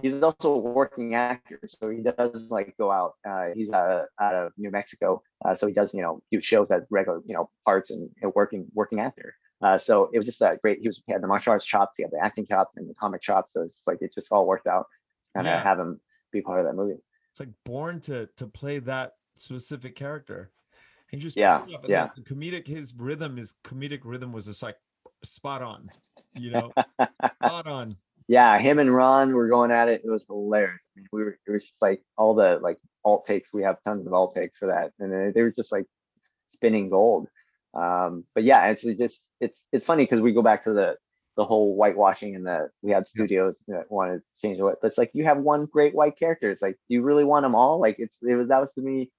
he's 0.00 0.22
also 0.22 0.52
a 0.54 0.58
working 0.58 1.14
actor, 1.14 1.60
so 1.66 1.90
he 1.90 2.02
does 2.02 2.50
like 2.50 2.76
go 2.78 2.90
out. 2.90 3.14
Uh, 3.28 3.48
he's 3.54 3.70
uh, 3.70 4.04
out 4.20 4.34
of 4.34 4.52
New 4.56 4.70
Mexico, 4.70 5.22
uh, 5.44 5.54
so 5.54 5.66
he 5.66 5.72
does 5.74 5.94
you 5.94 6.02
know 6.02 6.22
do 6.30 6.40
shows 6.40 6.70
as 6.70 6.82
regular 6.90 7.20
you 7.26 7.34
know 7.34 7.50
parts 7.64 7.90
and 7.90 8.10
a 8.22 8.28
working 8.30 8.68
working 8.74 9.00
actor. 9.00 9.34
Uh, 9.62 9.78
so 9.78 10.10
it 10.12 10.18
was 10.18 10.26
just 10.26 10.42
uh, 10.42 10.56
great. 10.56 10.80
He 10.80 10.88
was 10.88 11.02
he 11.06 11.12
had 11.12 11.22
the 11.22 11.26
martial 11.28 11.52
arts 11.52 11.66
chops, 11.66 11.94
he 11.96 12.02
had 12.02 12.12
the 12.12 12.20
acting 12.24 12.46
chops, 12.46 12.72
and 12.76 12.88
the 12.88 12.94
comic 12.94 13.22
chops. 13.22 13.52
So 13.54 13.62
it's 13.62 13.80
like 13.86 13.98
it 14.02 14.14
just 14.14 14.32
all 14.32 14.46
worked 14.46 14.66
out. 14.66 14.86
Kind 15.36 15.48
of 15.48 15.54
Yeah. 15.54 15.62
have 15.62 15.78
him 15.78 16.00
be 16.32 16.42
part 16.42 16.60
of 16.60 16.66
that 16.66 16.74
movie. 16.74 17.00
it's 17.32 17.40
like 17.40 17.50
born 17.64 18.00
to 18.02 18.28
to 18.36 18.46
play 18.46 18.78
that 18.80 19.14
specific 19.36 19.96
character. 19.96 20.52
He 21.10 21.18
just 21.18 21.36
Yeah, 21.36 21.58
pulled 21.58 21.68
it 21.68 21.74
off, 21.74 21.84
and 21.84 21.92
yeah. 21.92 22.10
The 22.14 22.22
comedic, 22.22 22.66
his 22.66 22.94
rhythm, 22.94 23.36
his 23.36 23.54
comedic 23.64 24.00
rhythm 24.04 24.32
was 24.32 24.46
just 24.46 24.62
like 24.62 24.78
spot 25.24 25.62
on. 25.62 25.90
You 26.34 26.50
know, 26.50 26.72
spot 27.36 27.66
on. 27.66 27.96
yeah, 28.28 28.58
him 28.58 28.78
and 28.78 28.94
Ron 28.94 29.34
were 29.34 29.48
going 29.48 29.70
at 29.70 29.88
it. 29.88 30.02
It 30.04 30.10
was 30.10 30.24
hilarious. 30.28 30.80
I 30.96 31.00
mean, 31.00 31.08
we 31.12 31.24
were 31.24 31.38
it 31.46 31.50
was 31.50 31.62
just 31.62 31.74
like 31.80 32.02
all 32.16 32.34
the 32.34 32.58
like 32.62 32.78
alt 33.04 33.26
takes. 33.26 33.52
We 33.52 33.62
have 33.64 33.76
tons 33.84 34.06
of 34.06 34.12
alt 34.12 34.34
takes 34.34 34.58
for 34.58 34.68
that, 34.68 34.92
and 34.98 35.34
they, 35.34 35.42
were 35.42 35.52
just 35.52 35.72
like 35.72 35.86
spinning 36.54 36.88
gold. 36.88 37.28
Um, 37.74 38.24
but 38.34 38.44
yeah, 38.44 38.66
it's 38.68 38.82
just 38.82 39.20
it's 39.40 39.60
it's 39.72 39.84
funny 39.84 40.04
because 40.04 40.20
we 40.20 40.32
go 40.32 40.42
back 40.42 40.64
to 40.64 40.72
the 40.72 40.96
the 41.36 41.44
whole 41.44 41.74
whitewashing 41.74 42.36
and 42.36 42.46
the 42.46 42.68
we 42.82 42.90
have 42.92 43.06
studios 43.06 43.54
that 43.68 43.90
want 43.90 44.12
to 44.12 44.22
change 44.40 44.58
it. 44.58 44.62
But 44.62 44.86
it's 44.86 44.98
like 44.98 45.10
you 45.14 45.24
have 45.24 45.38
one 45.38 45.66
great 45.66 45.94
white 45.94 46.18
character. 46.18 46.50
It's 46.50 46.62
like, 46.62 46.76
do 46.88 46.94
you 46.94 47.02
really 47.02 47.24
want 47.24 47.44
them 47.44 47.54
all? 47.54 47.80
Like 47.80 47.96
it's 47.98 48.18
it 48.22 48.34
was 48.34 48.48
that 48.48 48.60
was 48.60 48.72
to 48.74 48.82
me 48.82 49.10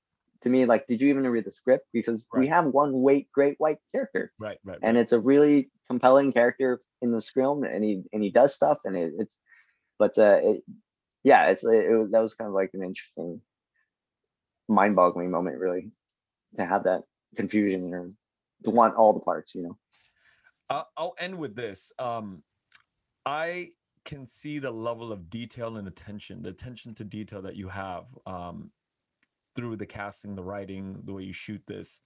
to 0.43 0.49
me 0.49 0.65
like, 0.65 0.87
did 0.87 1.01
you 1.01 1.09
even 1.09 1.27
read 1.27 1.45
the 1.45 1.51
script? 1.53 1.87
Because 1.93 2.25
we 2.35 2.47
have 2.47 2.65
one 2.65 2.93
white 2.93 3.27
great 3.33 3.55
white 3.57 3.77
character 3.93 4.31
Right, 4.39 4.57
right, 4.63 4.73
right. 4.73 4.79
and 4.81 4.97
it's 4.97 5.13
a 5.13 5.19
really 5.19 5.71
compelling 5.87 6.31
character 6.31 6.81
in 7.01 7.11
the 7.11 7.21
film 7.21 7.63
and 7.63 7.83
he 7.83 8.03
and 8.13 8.23
he 8.23 8.29
does 8.31 8.55
stuff 8.55 8.77
and 8.85 8.95
it, 8.95 9.13
it's 9.19 9.35
but 9.99 10.17
uh 10.17 10.39
it, 10.41 10.63
yeah 11.23 11.47
it's 11.47 11.63
it, 11.63 11.67
was- 11.99 12.11
that 12.11 12.21
was 12.21 12.33
kind 12.33 12.47
of 12.47 12.53
like 12.53 12.71
an 12.73 12.83
interesting 12.83 13.41
mind-boggling 14.69 15.29
moment 15.29 15.57
really 15.59 15.91
to 16.57 16.65
have 16.65 16.83
that 16.85 17.01
confusion 17.35 17.93
or 17.93 18.11
to 18.63 18.69
want 18.69 18.95
all 18.95 19.13
the 19.13 19.19
parts 19.19 19.53
you 19.55 19.63
know 19.63 19.77
I'll, 20.69 20.89
I'll 20.95 21.15
end 21.19 21.37
with 21.37 21.55
this. 21.55 21.91
Um, 21.99 22.41
I 23.25 23.71
can 24.05 24.25
see 24.25 24.59
the 24.59 24.71
level 24.71 25.11
of 25.11 25.29
detail 25.29 25.75
and 25.77 25.87
attention, 25.87 26.41
the 26.41 26.49
attention 26.49 26.93
to 26.95 27.03
detail 27.03 27.41
that 27.41 27.57
you 27.57 27.67
have 27.67 28.05
um, 28.25 28.71
through 29.55 29.77
the 29.77 29.85
casting, 29.85 30.35
the 30.35 30.43
writing, 30.43 31.01
the 31.05 31.13
way 31.13 31.23
you 31.23 31.33
shoot 31.33 31.61
this. 31.67 31.99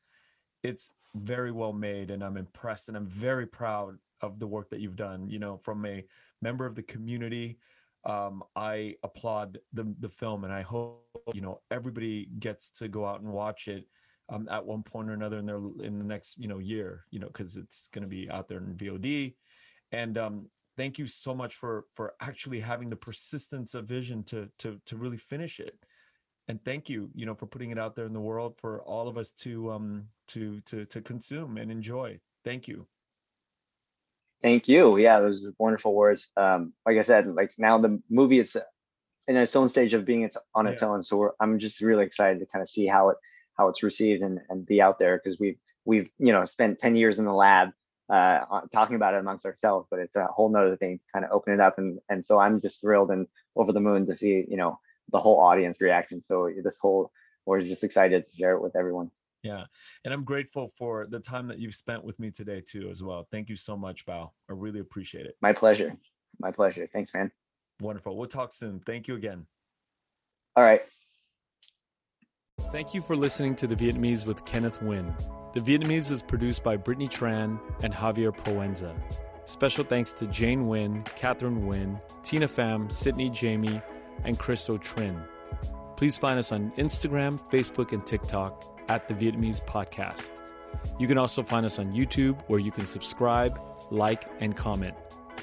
It's 0.63 0.91
very 1.15 1.51
well 1.51 1.73
made, 1.73 2.11
and 2.11 2.23
I'm 2.23 2.37
impressed, 2.37 2.87
and 2.87 2.97
I'm 2.97 3.07
very 3.07 3.45
proud 3.45 3.97
of 4.21 4.39
the 4.39 4.47
work 4.47 4.69
that 4.69 4.79
you've 4.79 4.95
done. 4.95 5.29
You 5.29 5.39
know, 5.39 5.57
from 5.57 5.85
a 5.85 6.03
member 6.41 6.65
of 6.65 6.75
the 6.75 6.83
community, 6.83 7.57
um, 8.05 8.43
I 8.55 8.95
applaud 9.03 9.59
the 9.73 9.93
the 9.99 10.09
film, 10.09 10.43
and 10.43 10.53
I 10.53 10.61
hope 10.61 11.03
you 11.33 11.41
know 11.41 11.61
everybody 11.71 12.29
gets 12.39 12.69
to 12.71 12.87
go 12.87 13.05
out 13.05 13.21
and 13.21 13.31
watch 13.31 13.67
it 13.67 13.85
um, 14.29 14.47
at 14.49 14.65
one 14.65 14.83
point 14.83 15.09
or 15.09 15.13
another 15.13 15.39
in 15.39 15.45
their 15.45 15.61
in 15.81 15.99
the 15.99 16.05
next 16.05 16.37
you 16.37 16.47
know 16.47 16.59
year 16.59 17.05
you 17.11 17.19
know 17.19 17.27
because 17.27 17.57
it's 17.57 17.87
going 17.89 18.03
to 18.03 18.07
be 18.07 18.29
out 18.29 18.47
there 18.47 18.59
in 18.59 18.75
VOD 18.75 19.35
and 19.91 20.17
um, 20.17 20.47
thank 20.75 20.97
you 20.97 21.07
so 21.07 21.33
much 21.33 21.55
for 21.55 21.85
for 21.93 22.13
actually 22.21 22.59
having 22.59 22.89
the 22.89 22.95
persistence 22.95 23.73
of 23.73 23.85
vision 23.85 24.23
to 24.25 24.49
to 24.59 24.79
to 24.85 24.97
really 24.97 25.17
finish 25.17 25.59
it 25.59 25.77
and 26.47 26.63
thank 26.63 26.89
you 26.89 27.09
you 27.13 27.25
know 27.25 27.35
for 27.35 27.45
putting 27.45 27.71
it 27.71 27.79
out 27.79 27.95
there 27.95 28.05
in 28.05 28.13
the 28.13 28.19
world 28.19 28.55
for 28.57 28.81
all 28.81 29.07
of 29.07 29.17
us 29.17 29.31
to 29.31 29.71
um 29.71 30.05
to 30.27 30.59
to 30.61 30.85
to 30.85 31.01
consume 31.01 31.57
and 31.57 31.71
enjoy 31.71 32.19
thank 32.43 32.67
you 32.67 32.85
thank 34.41 34.67
you 34.67 34.97
yeah 34.97 35.19
those 35.19 35.45
are 35.45 35.53
wonderful 35.57 35.93
words 35.93 36.31
um 36.37 36.73
like 36.85 36.97
i 36.97 37.01
said 37.01 37.27
like 37.33 37.51
now 37.57 37.77
the 37.77 38.01
movie 38.09 38.39
is 38.39 38.55
in 39.27 39.35
its 39.35 39.55
own 39.55 39.67
stage 39.67 39.93
of 39.93 40.05
being 40.05 40.23
its 40.23 40.37
on 40.55 40.67
its 40.67 40.81
yeah. 40.81 40.87
own 40.87 41.03
so 41.03 41.31
i'm 41.39 41.59
just 41.59 41.81
really 41.81 42.05
excited 42.05 42.39
to 42.39 42.45
kind 42.45 42.61
of 42.61 42.69
see 42.69 42.87
how 42.87 43.09
it 43.09 43.17
how 43.57 43.67
it's 43.67 43.83
received 43.83 44.23
and 44.23 44.39
and 44.49 44.65
be 44.65 44.81
out 44.81 44.99
there 44.99 45.17
because 45.17 45.39
we've 45.39 45.57
we've 45.85 46.09
you 46.19 46.31
know 46.31 46.45
spent 46.45 46.79
10 46.79 46.95
years 46.95 47.19
in 47.19 47.25
the 47.25 47.33
lab 47.33 47.69
uh, 48.09 48.61
talking 48.71 48.95
about 48.95 49.13
it 49.13 49.19
amongst 49.19 49.45
ourselves, 49.45 49.85
but 49.89 49.99
it's 49.99 50.15
a 50.15 50.27
whole 50.27 50.49
nother 50.49 50.77
thing 50.77 50.97
to 50.97 51.03
kind 51.11 51.25
of 51.25 51.31
open 51.31 51.53
it 51.53 51.59
up. 51.59 51.77
And, 51.77 51.99
and 52.07 52.25
so 52.25 52.39
I'm 52.39 52.61
just 52.61 52.79
thrilled 52.79 53.11
and 53.11 53.27
over 53.55 53.73
the 53.73 53.81
moon 53.81 54.05
to 54.07 54.15
see, 54.15 54.45
you 54.47 54.55
know, 54.55 54.79
the 55.11 55.19
whole 55.19 55.39
audience 55.39 55.79
reaction. 55.79 56.23
So 56.27 56.49
this 56.63 56.77
whole, 56.81 57.11
we're 57.45 57.61
just 57.61 57.83
excited 57.83 58.25
to 58.29 58.35
share 58.35 58.53
it 58.53 58.61
with 58.61 58.75
everyone. 58.75 59.11
Yeah. 59.43 59.65
And 60.03 60.13
I'm 60.13 60.23
grateful 60.23 60.67
for 60.67 61.07
the 61.07 61.19
time 61.19 61.47
that 61.47 61.59
you've 61.59 61.75
spent 61.75 62.03
with 62.03 62.19
me 62.19 62.31
today 62.31 62.61
too, 62.61 62.89
as 62.89 63.01
well. 63.01 63.27
Thank 63.31 63.49
you 63.49 63.55
so 63.55 63.77
much, 63.77 64.05
Bao. 64.05 64.31
I 64.49 64.53
really 64.53 64.79
appreciate 64.79 65.25
it. 65.25 65.35
My 65.41 65.53
pleasure. 65.53 65.95
My 66.39 66.51
pleasure. 66.51 66.87
Thanks, 66.91 67.13
man. 67.13 67.31
Wonderful. 67.79 68.17
We'll 68.17 68.27
talk 68.27 68.51
soon. 68.51 68.79
Thank 68.81 69.07
you 69.07 69.15
again. 69.15 69.45
All 70.55 70.63
right. 70.63 70.81
Thank 72.71 72.93
you 72.93 73.01
for 73.01 73.15
listening 73.15 73.55
to 73.57 73.67
The 73.67 73.75
Vietnamese 73.75 74.25
with 74.25 74.43
Kenneth 74.43 74.81
Nguyen. 74.81 75.15
The 75.53 75.61
Vietnamese 75.61 76.11
is 76.11 76.21
produced 76.21 76.63
by 76.63 76.75
Brittany 76.75 77.07
Tran 77.07 77.59
and 77.83 77.93
Javier 77.93 78.35
Proenza. 78.35 78.93
Special 79.45 79.85
thanks 79.85 80.11
to 80.13 80.27
Jane 80.27 80.65
Nguyen, 80.65 81.05
Catherine 81.15 81.61
Nguyen, 81.61 82.01
Tina 82.23 82.47
Pham, 82.47 82.91
Sydney 82.91 83.29
Jamie, 83.29 83.81
and 84.23 84.37
Christo 84.37 84.77
Trin. 84.77 85.21
Please 85.95 86.17
find 86.17 86.37
us 86.37 86.51
on 86.51 86.71
Instagram, 86.77 87.39
Facebook, 87.49 87.91
and 87.91 88.05
TikTok 88.05 88.81
at 88.89 89.07
The 89.07 89.13
Vietnamese 89.13 89.63
Podcast. 89.65 90.33
You 90.99 91.07
can 91.07 91.17
also 91.17 91.43
find 91.43 91.65
us 91.65 91.79
on 91.79 91.93
YouTube 91.93 92.41
where 92.47 92.59
you 92.59 92.71
can 92.71 92.85
subscribe, 92.85 93.59
like, 93.89 94.25
and 94.39 94.55
comment. 94.55 94.95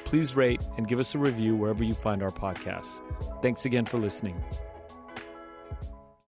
Please 0.04 0.36
rate 0.36 0.62
and 0.76 0.86
give 0.86 1.00
us 1.00 1.14
a 1.14 1.18
review 1.18 1.56
wherever 1.56 1.82
you 1.82 1.94
find 1.94 2.22
our 2.22 2.30
podcast. 2.30 3.00
Thanks 3.42 3.64
again 3.64 3.84
for 3.84 3.98
listening. 3.98 4.42